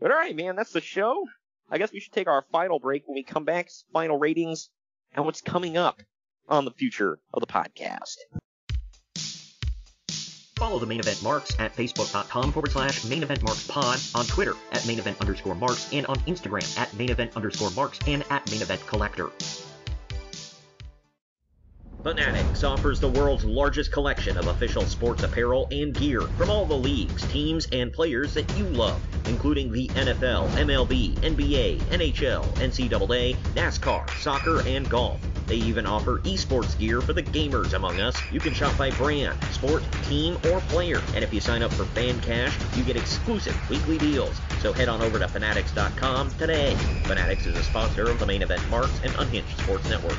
But 0.00 0.10
all 0.10 0.16
right, 0.16 0.36
man, 0.36 0.56
that's 0.56 0.72
the 0.72 0.80
show. 0.80 1.24
I 1.70 1.78
guess 1.78 1.92
we 1.92 2.00
should 2.00 2.12
take 2.12 2.28
our 2.28 2.44
final 2.50 2.78
break 2.78 3.06
when 3.06 3.14
we 3.14 3.22
come 3.22 3.44
back. 3.44 3.68
Final 3.92 4.18
ratings 4.18 4.70
and 5.12 5.24
what's 5.24 5.40
coming 5.40 5.76
up 5.76 6.00
on 6.48 6.64
the 6.64 6.70
future 6.70 7.18
of 7.34 7.40
the 7.40 7.46
podcast. 7.46 8.16
Follow 10.56 10.80
the 10.80 10.86
main 10.86 10.98
event 10.98 11.22
marks 11.22 11.54
at 11.60 11.74
facebook.com 11.76 12.50
forward 12.50 12.72
slash 12.72 13.04
main 13.04 13.22
event 13.22 13.44
marks 13.44 13.64
pod, 13.68 14.00
on 14.14 14.26
Twitter 14.26 14.54
at 14.72 14.84
main 14.88 14.98
event 14.98 15.20
underscore 15.20 15.54
marks, 15.54 15.92
and 15.92 16.04
on 16.06 16.16
Instagram 16.20 16.76
at 16.76 16.92
main 16.94 17.10
event 17.10 17.36
underscore 17.36 17.70
marks 17.70 18.00
and 18.08 18.24
at 18.30 18.50
main 18.50 18.60
event 18.60 18.84
collector. 18.88 19.30
Fanatics 22.04 22.62
offers 22.62 23.00
the 23.00 23.08
world's 23.08 23.44
largest 23.44 23.90
collection 23.90 24.36
of 24.38 24.46
official 24.46 24.82
sports 24.82 25.24
apparel 25.24 25.66
and 25.72 25.92
gear 25.92 26.20
from 26.20 26.48
all 26.48 26.64
the 26.64 26.76
leagues, 26.76 27.26
teams, 27.26 27.66
and 27.72 27.92
players 27.92 28.32
that 28.34 28.48
you 28.56 28.64
love, 28.66 29.02
including 29.26 29.72
the 29.72 29.88
NFL, 29.88 30.48
MLB, 30.50 31.16
NBA, 31.16 31.78
NHL, 31.78 32.44
NCAA, 32.58 33.36
NASCAR, 33.54 34.08
soccer, 34.20 34.62
and 34.68 34.88
golf. 34.88 35.20
They 35.48 35.56
even 35.56 35.86
offer 35.86 36.20
esports 36.20 36.78
gear 36.78 37.00
for 37.00 37.14
the 37.14 37.22
gamers 37.22 37.72
among 37.72 37.98
us. 37.98 38.16
You 38.30 38.38
can 38.38 38.54
shop 38.54 38.78
by 38.78 38.92
brand, 38.92 39.36
sport, 39.50 39.82
team, 40.04 40.38
or 40.52 40.60
player. 40.60 41.02
And 41.14 41.24
if 41.24 41.34
you 41.34 41.40
sign 41.40 41.64
up 41.64 41.72
for 41.72 41.84
Fan 41.86 42.20
Cash, 42.20 42.56
you 42.76 42.84
get 42.84 42.96
exclusive 42.96 43.56
weekly 43.68 43.98
deals. 43.98 44.40
So 44.60 44.72
head 44.72 44.88
on 44.88 45.02
over 45.02 45.18
to 45.18 45.26
Fanatics.com 45.26 46.30
today. 46.32 46.76
Fanatics 47.04 47.46
is 47.46 47.56
a 47.56 47.62
sponsor 47.64 48.08
of 48.08 48.20
the 48.20 48.26
main 48.26 48.42
event 48.42 48.62
Marks 48.70 49.00
and 49.02 49.12
Unhinged 49.16 49.58
Sports 49.58 49.88
Network. 49.88 50.18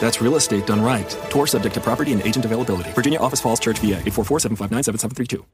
That's 0.00 0.20
real 0.20 0.36
estate 0.36 0.66
done 0.66 0.82
right. 0.82 1.08
Tour 1.30 1.46
subject 1.46 1.74
to 1.74 1.80
property 1.80 2.12
and 2.12 2.22
agent 2.22 2.44
availability. 2.44 2.92
Virginia 2.92 3.18
Office 3.18 3.40
Falls 3.40 3.60
Church, 3.60 3.78
VA 3.78 3.98
844 3.98 4.40
759 4.40 4.82
7732. 4.82 5.44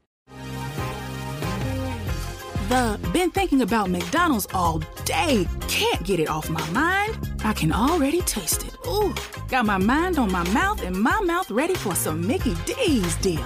The 2.71 2.97
been 3.11 3.31
thinking 3.31 3.63
about 3.63 3.89
McDonald's 3.89 4.47
all 4.53 4.79
day. 5.03 5.45
Can't 5.67 6.01
get 6.03 6.21
it 6.21 6.29
off 6.29 6.49
my 6.49 6.65
mind. 6.69 7.17
I 7.43 7.51
can 7.51 7.73
already 7.73 8.21
taste 8.21 8.63
it. 8.63 8.73
Ooh, 8.87 9.13
got 9.49 9.65
my 9.65 9.77
mind 9.77 10.17
on 10.17 10.31
my 10.31 10.47
mouth 10.51 10.81
and 10.81 10.95
my 10.95 11.19
mouth 11.19 11.51
ready 11.51 11.75
for 11.75 11.95
some 11.95 12.25
Mickey 12.25 12.55
D's 12.65 13.15
deal. 13.17 13.45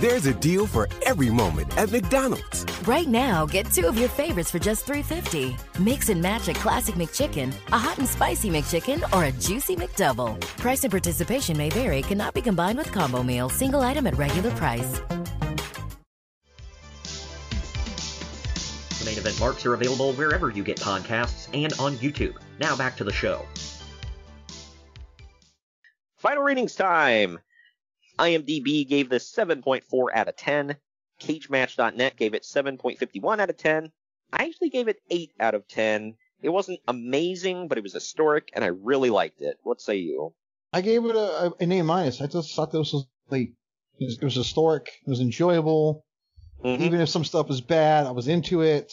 There's 0.00 0.26
a 0.26 0.34
deal 0.34 0.64
for 0.64 0.88
every 1.04 1.28
moment 1.28 1.76
at 1.76 1.90
McDonald's. 1.90 2.64
Right 2.86 3.08
now, 3.08 3.44
get 3.46 3.66
two 3.72 3.88
of 3.88 3.98
your 3.98 4.08
favorites 4.08 4.48
for 4.48 4.60
just 4.60 4.86
$3.50. 4.86 5.58
Mix 5.80 6.08
and 6.08 6.22
match 6.22 6.46
a 6.46 6.52
classic 6.54 6.94
McChicken, 6.94 7.52
a 7.72 7.78
hot 7.78 7.98
and 7.98 8.06
spicy 8.06 8.48
McChicken, 8.48 9.02
or 9.12 9.24
a 9.24 9.32
juicy 9.32 9.74
McDouble. 9.74 10.38
Price 10.56 10.84
and 10.84 10.92
participation 10.92 11.58
may 11.58 11.68
vary, 11.68 12.02
cannot 12.02 12.32
be 12.32 12.40
combined 12.40 12.78
with 12.78 12.92
combo 12.92 13.24
meal, 13.24 13.48
single 13.48 13.80
item 13.80 14.06
at 14.06 14.16
regular 14.16 14.52
price. 14.52 15.00
The 19.00 19.04
main 19.04 19.18
event 19.18 19.40
marks 19.40 19.66
are 19.66 19.74
available 19.74 20.12
wherever 20.12 20.48
you 20.48 20.62
get 20.62 20.76
podcasts 20.78 21.48
and 21.52 21.72
on 21.80 21.96
YouTube. 21.96 22.36
Now 22.60 22.76
back 22.76 22.96
to 22.98 23.04
the 23.04 23.12
show. 23.12 23.44
Final 26.18 26.44
ratings 26.44 26.76
time. 26.76 27.40
IMDb 28.18 28.86
gave 28.88 29.08
this 29.08 29.32
7.4 29.32 29.82
out 30.14 30.28
of 30.28 30.36
10. 30.36 30.76
CageMatch.net 31.20 32.16
gave 32.16 32.34
it 32.34 32.42
7.51 32.42 33.40
out 33.40 33.50
of 33.50 33.56
10. 33.56 33.90
I 34.32 34.44
actually 34.44 34.70
gave 34.70 34.88
it 34.88 35.00
8 35.10 35.32
out 35.40 35.54
of 35.54 35.66
10. 35.68 36.14
It 36.42 36.50
wasn't 36.50 36.80
amazing, 36.86 37.68
but 37.68 37.78
it 37.78 37.82
was 37.82 37.92
historic, 37.92 38.50
and 38.52 38.64
I 38.64 38.68
really 38.68 39.10
liked 39.10 39.40
it. 39.40 39.58
What 39.62 39.80
say 39.80 39.96
you? 39.96 40.34
I 40.72 40.80
gave 40.82 41.04
it 41.04 41.16
a, 41.16 41.52
an 41.60 41.72
A 41.72 41.82
minus. 41.82 42.20
I 42.20 42.26
just 42.26 42.54
thought 42.54 42.70
this 42.70 42.92
was 42.92 43.06
like 43.30 43.52
it 43.98 44.22
was, 44.22 44.34
historic. 44.34 44.86
It 45.04 45.10
was 45.10 45.20
enjoyable. 45.20 46.04
Mm-hmm. 46.64 46.82
Even 46.82 47.00
if 47.00 47.08
some 47.08 47.24
stuff 47.24 47.48
was 47.48 47.60
bad, 47.60 48.06
I 48.06 48.10
was 48.12 48.28
into 48.28 48.60
it. 48.62 48.92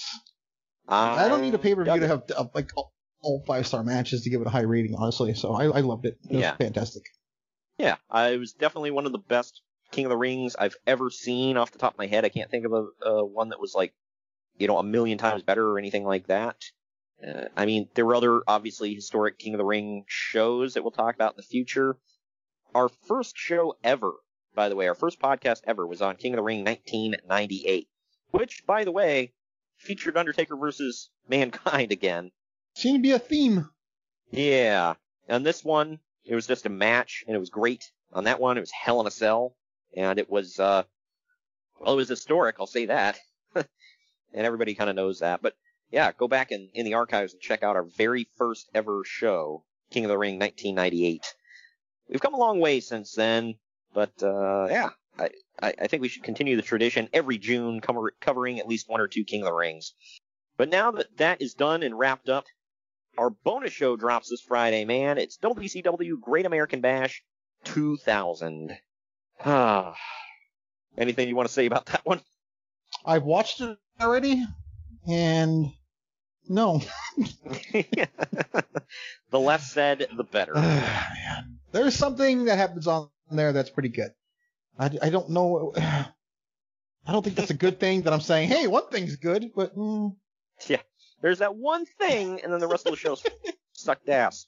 I 0.88 1.27
don't 1.27 1.41
need 1.41 1.53
a 1.53 1.60
pay 1.60 1.76
per 1.76 1.84
view 1.84 1.99
to 1.99 2.07
have 2.07 2.23
uh, 2.35 2.45
like 2.53 2.72
all, 2.76 2.93
all 3.22 3.43
five 3.45 3.68
star 3.68 3.84
matches 3.84 4.23
to 4.23 4.30
give 4.30 4.41
it 4.41 4.47
a 4.47 4.52
high 4.52 4.61
rating, 4.61 4.95
honestly. 4.95 5.34
So 5.34 5.53
I, 5.53 5.65
I 5.65 5.81
loved 5.81 6.06
it. 6.06 6.18
It 6.30 6.35
was 6.35 6.41
Yeah. 6.41 6.56
fantastic. 6.56 7.03
Yeah, 7.77 7.95
I, 8.10 8.30
it 8.30 8.38
was 8.38 8.53
definitely 8.53 8.91
one 8.91 9.06
of 9.06 9.11
the 9.11 9.18
best 9.18 9.61
King 9.91 10.06
of 10.06 10.10
the 10.10 10.18
Rings 10.18 10.56
I've 10.56 10.76
ever 10.88 11.10
seen 11.10 11.57
off 11.57 11.72
the 11.72 11.77
top 11.77 11.93
of 11.93 11.97
my 11.97 12.07
head. 12.07 12.26
I 12.26 12.30
can't 12.30 12.49
think 12.49 12.65
of 12.65 12.73
a, 12.73 13.07
a 13.07 13.26
one 13.26 13.49
that 13.49 13.60
was 13.60 13.73
like, 13.76 13.93
you 14.57 14.68
know, 14.68 14.77
a 14.77 14.84
million 14.84 15.18
times 15.18 15.43
better 15.43 15.69
or 15.69 15.77
anything 15.77 16.06
like 16.06 16.27
that. 16.27 16.57
Uh, 17.26 17.45
I 17.56 17.65
mean, 17.65 17.89
there 17.95 18.06
were 18.06 18.15
other 18.15 18.41
obviously 18.47 18.93
historic 18.93 19.38
King 19.38 19.53
of 19.53 19.57
the 19.57 19.65
Ring 19.65 20.03
shows 20.07 20.73
that 20.73 20.84
we'll 20.84 20.91
talk 20.91 21.15
about 21.15 21.34
in 21.34 21.38
the 21.38 21.43
future. 21.43 21.97
Our 22.73 22.89
first 22.89 23.38
show 23.38 23.77
ever, 23.84 24.14
by 24.53 24.69
the 24.69 24.76
way, 24.76 24.88
our 24.88 24.95
first 24.95 25.19
podcast 25.19 25.61
ever 25.65 25.88
was 25.88 26.02
on 26.02 26.18
King 26.18 26.34
of 26.34 26.38
the 26.38 26.43
Ring 26.43 26.64
1998, 26.64 27.88
which, 28.31 28.65
by 28.65 28.84
the 28.84 28.91
way, 28.91 29.34
featured 29.77 30.18
Undertaker 30.18 30.56
versus 30.57 31.10
Mankind 31.30 31.91
again. 31.91 32.31
Seemed 32.73 32.99
to 32.99 33.02
be 33.02 33.11
a 33.11 33.19
theme. 33.19 33.69
Yeah. 34.31 34.95
and 35.27 35.45
this 35.45 35.64
one, 35.64 35.99
it 36.26 36.35
was 36.35 36.47
just 36.47 36.65
a 36.65 36.69
match, 36.69 37.23
and 37.27 37.35
it 37.35 37.39
was 37.39 37.49
great. 37.49 37.91
On 38.14 38.23
that 38.26 38.39
one, 38.39 38.57
it 38.57 38.61
was 38.61 38.72
Hell 38.72 39.02
in 39.02 39.07
a 39.07 39.11
Cell, 39.11 39.56
and 39.95 40.19
it 40.19 40.30
was, 40.30 40.60
uh, 40.60 40.84
well, 41.80 41.93
it 41.93 41.97
was 41.97 42.10
historic, 42.10 42.56
I'll 42.60 42.68
say 42.68 42.88
that. 42.88 43.19
and 43.56 43.65
everybody 44.34 44.76
kind 44.76 44.89
of 44.89 44.95
knows 44.95 45.19
that. 45.19 45.41
But 45.41 45.56
yeah, 45.91 46.11
go 46.11 46.27
back 46.27 46.52
in, 46.52 46.69
in 46.73 46.85
the 46.85 46.95
archives 46.95 47.34
and 47.34 47.41
check 47.41 47.64
out 47.64 47.76
our 47.76 47.84
very 47.84 48.27
first 48.38 48.69
ever 48.73 49.03
show, 49.06 49.64
King 49.91 50.06
of 50.06 50.10
the 50.10 50.18
Ring 50.18 50.39
1998. 50.39 51.23
We've 52.10 52.22
come 52.22 52.34
a 52.34 52.39
long 52.39 52.60
way 52.60 52.80
since 52.80 53.14
then, 53.14 53.56
but, 53.93 54.22
uh, 54.22 54.68
yeah, 54.69 54.89
I, 55.18 55.30
I, 55.61 55.88
think 55.88 56.02
we 56.02 56.10
should 56.10 56.23
continue 56.23 56.56
the 56.56 56.61
tradition 56.61 57.10
every 57.14 57.38
June 57.38 57.80
cover, 57.80 58.14
covering 58.19 58.60
at 58.60 58.68
least 58.68 58.89
one 58.89 58.99
or 58.99 59.07
two 59.07 59.23
King 59.23 59.41
of 59.41 59.45
the 59.45 59.53
Rings. 59.53 59.93
But 60.57 60.69
now 60.69 60.91
that 60.91 61.18
that 61.18 61.41
is 61.41 61.53
done 61.53 61.84
and 61.84 61.97
wrapped 61.97 62.30
up, 62.30 62.45
our 63.17 63.29
bonus 63.29 63.73
show 63.73 63.95
drops 63.95 64.29
this 64.29 64.41
Friday, 64.41 64.85
man. 64.85 65.17
It's 65.17 65.37
WCW 65.37 66.19
Great 66.19 66.45
American 66.45 66.81
Bash 66.81 67.23
2000. 67.65 68.77
Ah. 69.43 69.95
Anything 70.97 71.27
you 71.27 71.35
want 71.35 71.47
to 71.47 71.53
say 71.53 71.65
about 71.65 71.87
that 71.87 72.05
one? 72.05 72.21
I've 73.05 73.23
watched 73.23 73.59
it 73.61 73.77
already, 73.99 74.45
and 75.07 75.71
no. 76.47 76.81
The 79.31 79.39
less 79.41 79.69
said, 79.69 80.07
the 80.15 80.23
better. 80.23 80.53
There's 81.73 81.95
something 81.95 82.45
that 82.45 82.57
happens 82.57 82.87
on 82.87 83.09
there 83.29 83.51
that's 83.51 83.69
pretty 83.69 83.89
good. 83.89 84.11
I, 84.79 84.91
I 85.01 85.09
don't 85.09 85.29
know. 85.29 85.73
I 85.77 87.11
don't 87.11 87.21
think 87.21 87.35
that's 87.35 87.49
a 87.49 87.55
good 87.55 87.79
thing 87.79 88.03
that 88.03 88.13
I'm 88.13 88.21
saying, 88.21 88.47
hey, 88.47 88.67
one 88.67 88.87
thing's 88.87 89.17
good, 89.17 89.51
but 89.53 89.75
mm, 89.75 90.15
Yeah. 90.67 90.81
There's 91.21 91.39
that 91.39 91.55
one 91.55 91.85
thing, 91.85 92.41
and 92.41 92.51
then 92.51 92.59
the 92.59 92.67
rest 92.67 92.85
of 92.85 92.91
the 92.91 92.97
show's 92.97 93.23
sucked 93.73 94.09
ass. 94.09 94.47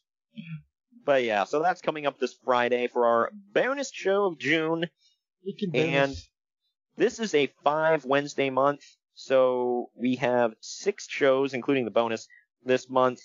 But 1.05 1.23
yeah, 1.23 1.45
so 1.45 1.61
that's 1.61 1.81
coming 1.81 2.05
up 2.05 2.19
this 2.19 2.35
Friday 2.43 2.87
for 2.87 3.05
our 3.05 3.31
bonus 3.53 3.91
show 3.91 4.25
of 4.25 4.37
June. 4.37 4.87
And 5.73 6.15
this 6.97 7.19
is 7.19 7.33
a 7.33 7.51
five 7.63 8.05
Wednesday 8.05 8.49
month, 8.49 8.81
so 9.13 9.89
we 9.95 10.15
have 10.17 10.53
six 10.59 11.07
shows, 11.09 11.53
including 11.53 11.85
the 11.85 11.91
bonus, 11.91 12.27
this 12.63 12.89
month. 12.89 13.21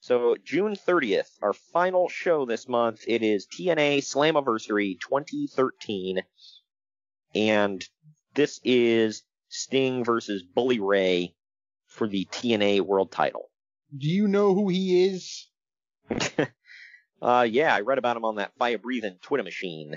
So 0.00 0.36
June 0.42 0.74
30th, 0.76 1.28
our 1.42 1.52
final 1.52 2.08
show 2.08 2.46
this 2.46 2.66
month, 2.66 3.02
it 3.06 3.22
is 3.22 3.46
TNA 3.46 3.98
Slammiversary 3.98 4.98
2013. 5.00 6.22
And 7.34 7.86
this 8.34 8.60
is 8.64 9.22
Sting 9.48 10.04
versus 10.04 10.42
Bully 10.42 10.80
Ray 10.80 11.34
for 12.00 12.08
the 12.08 12.24
TNA 12.32 12.80
World 12.80 13.12
title. 13.12 13.50
do 13.94 14.08
you 14.08 14.26
know 14.26 14.54
who 14.54 14.70
he 14.70 15.04
is? 15.04 15.46
Uh, 17.22 17.42
yeah, 17.46 17.74
I 17.74 17.80
read 17.82 17.98
about 17.98 18.16
him 18.16 18.24
on 18.24 18.36
that 18.36 18.56
fire 18.58 18.78
breathing 18.78 19.18
Twitter 19.20 19.42
machine. 19.42 19.94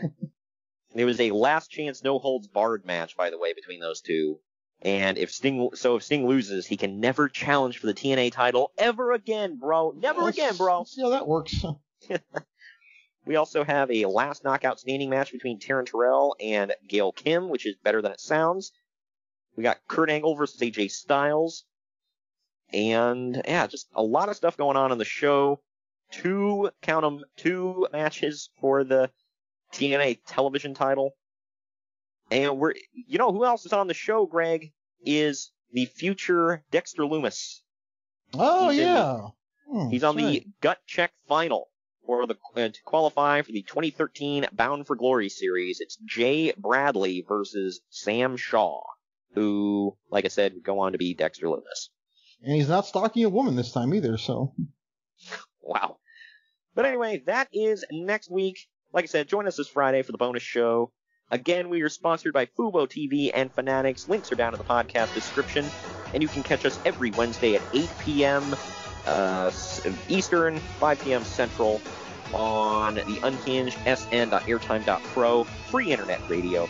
it 0.94 1.06
was 1.06 1.22
a 1.22 1.32
last 1.32 1.72
chance 1.72 2.04
no 2.04 2.20
holds 2.20 2.50
barred 2.50 2.86
match, 2.86 3.16
by 3.16 3.30
the 3.30 3.38
way, 3.38 3.54
between 3.54 3.80
those 3.80 4.02
two. 4.02 4.40
And 4.82 5.18
if 5.18 5.32
Sting, 5.32 5.70
so 5.74 5.96
if 5.96 6.04
Sting 6.04 6.28
loses, 6.28 6.68
he 6.68 6.76
can 6.76 7.00
never 7.00 7.30
challenge 7.30 7.78
for 7.78 7.88
the 7.88 7.94
TNA 7.94 8.34
title 8.34 8.74
ever 8.78 9.14
again, 9.14 9.58
bro. 9.58 9.94
Never 9.98 10.24
Let's- 10.24 10.38
again, 10.38 10.58
bro. 10.58 10.80
let's 10.80 10.92
see 10.94 11.02
how 11.02 11.12
that 11.12 11.26
works. 11.26 11.64
We 13.26 13.38
also 13.38 13.64
have 13.64 13.90
a 13.90 14.04
last 14.06 14.44
knockout 14.44 14.82
standing 14.82 15.10
match 15.10 15.32
between 15.32 15.58
Taryn 15.62 15.86
Terrell 15.86 16.36
and 16.42 16.74
Gail 16.90 17.14
Kim, 17.14 17.48
which 17.48 17.66
is 17.66 17.78
better 17.82 18.02
than 18.02 18.12
it 18.12 18.20
sounds. 18.20 18.74
We 19.56 19.64
got 19.64 19.78
Kurt 19.88 20.10
Angle 20.10 20.36
versus 20.36 20.60
AJ 20.60 20.92
Styles. 20.92 21.64
And 22.74 23.42
yeah, 23.46 23.68
just 23.68 23.88
a 23.96 24.02
lot 24.02 24.30
of 24.30 24.36
stuff 24.36 24.58
going 24.58 24.78
on 24.78 24.92
in 24.92 24.98
the 24.98 25.06
show. 25.06 25.62
Two, 26.12 26.72
count 26.82 27.06
'em, 27.06 27.24
two 27.38 27.88
matches 27.92 28.50
for 28.60 28.84
the 28.84 29.12
TNA 29.72 30.20
television 30.28 30.74
title. 30.74 31.16
And 32.32 32.58
we're, 32.58 32.74
you 32.94 33.18
know, 33.18 33.32
who 33.32 33.46
else 33.46 33.66
is 33.66 33.74
on 33.74 33.88
the 33.88 33.94
show, 33.94 34.26
Greg, 34.26 34.72
is 35.06 35.52
the 35.72 35.86
future 35.86 36.64
Dexter 36.72 37.04
Lumis. 37.04 37.62
Oh 38.34 38.70
He's 38.70 38.80
in 38.80 38.88
yeah. 38.88 39.28
Hmm, 39.68 39.90
He's 39.90 40.04
on 40.04 40.16
that's 40.16 40.28
the 40.28 40.48
gut 40.62 40.80
check 40.88 41.12
final 41.28 41.70
for 42.06 42.26
the 42.28 42.36
uh, 42.56 42.70
to 42.70 42.84
qualify 42.84 43.42
for 43.42 43.52
the 43.52 43.62
2013 43.62 44.48
Bound 44.52 44.88
for 44.88 44.96
Glory 44.96 45.30
series. 45.30 45.80
It's 45.80 45.98
Jay 46.06 46.54
Bradley 46.58 47.22
versus 47.28 47.82
Sam 47.90 48.38
Shaw, 48.38 48.82
who, 49.34 49.96
like 50.10 50.26
I 50.26 50.30
said, 50.30 50.54
would 50.54 50.64
go 50.64 50.80
on 50.80 50.92
to 50.94 50.98
be 50.98 51.14
Dexter 51.14 51.48
Lumis. 51.48 51.90
And 52.44 52.54
he's 52.54 52.70
not 52.70 52.86
stalking 52.86 53.24
a 53.24 53.30
woman 53.30 53.56
this 53.56 53.72
time 53.72 53.94
either. 53.94 54.18
So 54.18 54.54
Wow. 55.62 55.98
But 56.76 56.86
anyway, 56.86 57.24
that 57.26 57.48
is 57.54 57.86
next 57.92 58.30
week. 58.30 58.68
Like 58.92 59.04
I 59.04 59.08
said, 59.08 59.28
join 59.28 59.48
us 59.48 59.58
this 59.58 59.68
Friday 59.68 60.02
for 60.02 60.12
the 60.12 60.18
bonus 60.18 60.44
show. 60.44 60.92
Again, 61.32 61.70
we 61.70 61.82
are 61.82 61.90
sponsored 61.90 62.34
by 62.34 62.46
Fubo 62.46 62.88
TV 62.88 63.32
and 63.34 63.52
Fanatics. 63.52 64.08
Links 64.08 64.32
are 64.32 64.36
down 64.36 64.54
in 64.54 64.58
the 64.58 64.64
podcast 64.66 65.14
description. 65.14 65.66
And 66.14 66.22
you 66.22 66.30
can 66.30 66.44
catch 66.44 66.66
us 66.66 66.80
every 66.86 67.10
Wednesday 67.12 67.56
at 67.56 67.62
8 67.74 67.90
p.m. 68.00 68.56
Uh, 69.08 69.52
Eastern, 70.10 70.60
5 70.60 71.00
p.m. 71.04 71.24
Central 71.24 71.82
on 72.34 72.96
the 72.96 73.20
unhinged 73.24 73.78
sn.airtime.pro 73.86 75.44
free 75.44 75.92
internet 75.92 76.22
radio. 76.30 76.68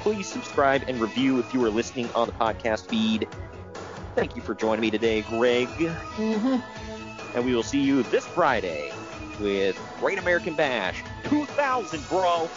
Please 0.00 0.26
subscribe 0.26 0.82
and 0.88 1.00
review 1.00 1.38
if 1.38 1.52
you 1.54 1.64
are 1.64 1.70
listening 1.70 2.08
on 2.14 2.26
the 2.26 2.32
podcast 2.32 2.88
feed. 2.88 3.28
Thank 4.14 4.36
you 4.36 4.42
for 4.42 4.54
joining 4.54 4.82
me 4.82 4.90
today, 4.90 5.22
Greg. 5.22 5.68
Mm-hmm. 5.68 7.36
And 7.36 7.44
we 7.46 7.54
will 7.54 7.62
see 7.62 7.80
you 7.80 8.02
this 8.04 8.26
Friday 8.26 8.92
with 9.40 9.80
Great 10.00 10.18
American 10.18 10.54
Bash 10.54 11.02
2000, 11.24 12.06
bro. 12.08 12.48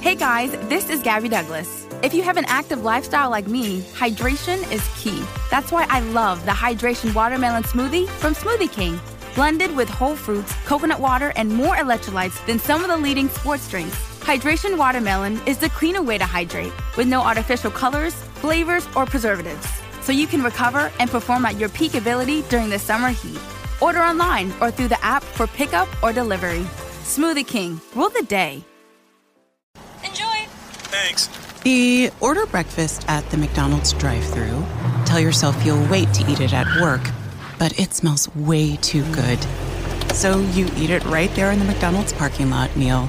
Hey 0.00 0.16
guys, 0.16 0.50
this 0.68 0.90
is 0.90 1.00
Gabby 1.02 1.28
Douglas. 1.28 1.86
If 2.02 2.12
you 2.14 2.22
have 2.22 2.36
an 2.36 2.46
active 2.48 2.82
lifestyle 2.82 3.30
like 3.30 3.46
me, 3.46 3.82
hydration 3.82 4.58
is 4.72 4.88
key. 4.98 5.22
That's 5.50 5.70
why 5.70 5.86
I 5.88 6.00
love 6.00 6.44
the 6.46 6.52
Hydration 6.52 7.14
Watermelon 7.14 7.62
Smoothie 7.62 8.08
from 8.08 8.34
Smoothie 8.34 8.72
King. 8.72 8.98
Blended 9.36 9.76
with 9.76 9.88
whole 9.88 10.16
fruits, 10.16 10.52
coconut 10.64 10.98
water, 10.98 11.32
and 11.36 11.48
more 11.48 11.76
electrolytes 11.76 12.44
than 12.46 12.58
some 12.58 12.82
of 12.82 12.88
the 12.88 12.96
leading 12.96 13.28
sports 13.28 13.68
drinks. 13.68 14.09
Hydration 14.20 14.76
Watermelon 14.76 15.40
is 15.46 15.56
the 15.58 15.70
cleaner 15.70 16.02
way 16.02 16.18
to 16.18 16.24
hydrate, 16.24 16.72
with 16.96 17.08
no 17.08 17.22
artificial 17.22 17.70
colors, 17.70 18.14
flavors, 18.14 18.86
or 18.94 19.06
preservatives. 19.06 19.66
So 20.02 20.12
you 20.12 20.26
can 20.26 20.42
recover 20.42 20.92
and 21.00 21.10
perform 21.10 21.46
at 21.46 21.58
your 21.58 21.70
peak 21.70 21.94
ability 21.94 22.42
during 22.42 22.68
the 22.68 22.78
summer 22.78 23.08
heat. 23.08 23.40
Order 23.80 24.00
online 24.00 24.52
or 24.60 24.70
through 24.70 24.88
the 24.88 25.02
app 25.04 25.22
for 25.22 25.46
pickup 25.46 25.88
or 26.02 26.12
delivery. 26.12 26.60
Smoothie 27.02 27.46
King, 27.46 27.80
rule 27.94 28.10
the 28.10 28.22
day. 28.22 28.62
Enjoy! 30.04 30.46
Thanks. 30.92 31.28
The 31.62 32.10
order 32.20 32.46
breakfast 32.46 33.06
at 33.08 33.28
the 33.30 33.36
McDonald's 33.36 33.92
drive 33.94 34.24
thru 34.24 34.64
Tell 35.06 35.18
yourself 35.18 35.64
you'll 35.64 35.88
wait 35.88 36.12
to 36.14 36.30
eat 36.30 36.40
it 36.40 36.52
at 36.52 36.80
work, 36.80 37.02
but 37.58 37.78
it 37.80 37.94
smells 37.94 38.32
way 38.36 38.76
too 38.76 39.02
good. 39.12 39.38
So 40.12 40.40
you 40.40 40.66
eat 40.76 40.90
it 40.90 41.04
right 41.06 41.34
there 41.34 41.50
in 41.50 41.58
the 41.58 41.64
McDonald's 41.64 42.12
parking 42.12 42.50
lot 42.50 42.76
meal. 42.76 43.08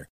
there. 0.01 0.11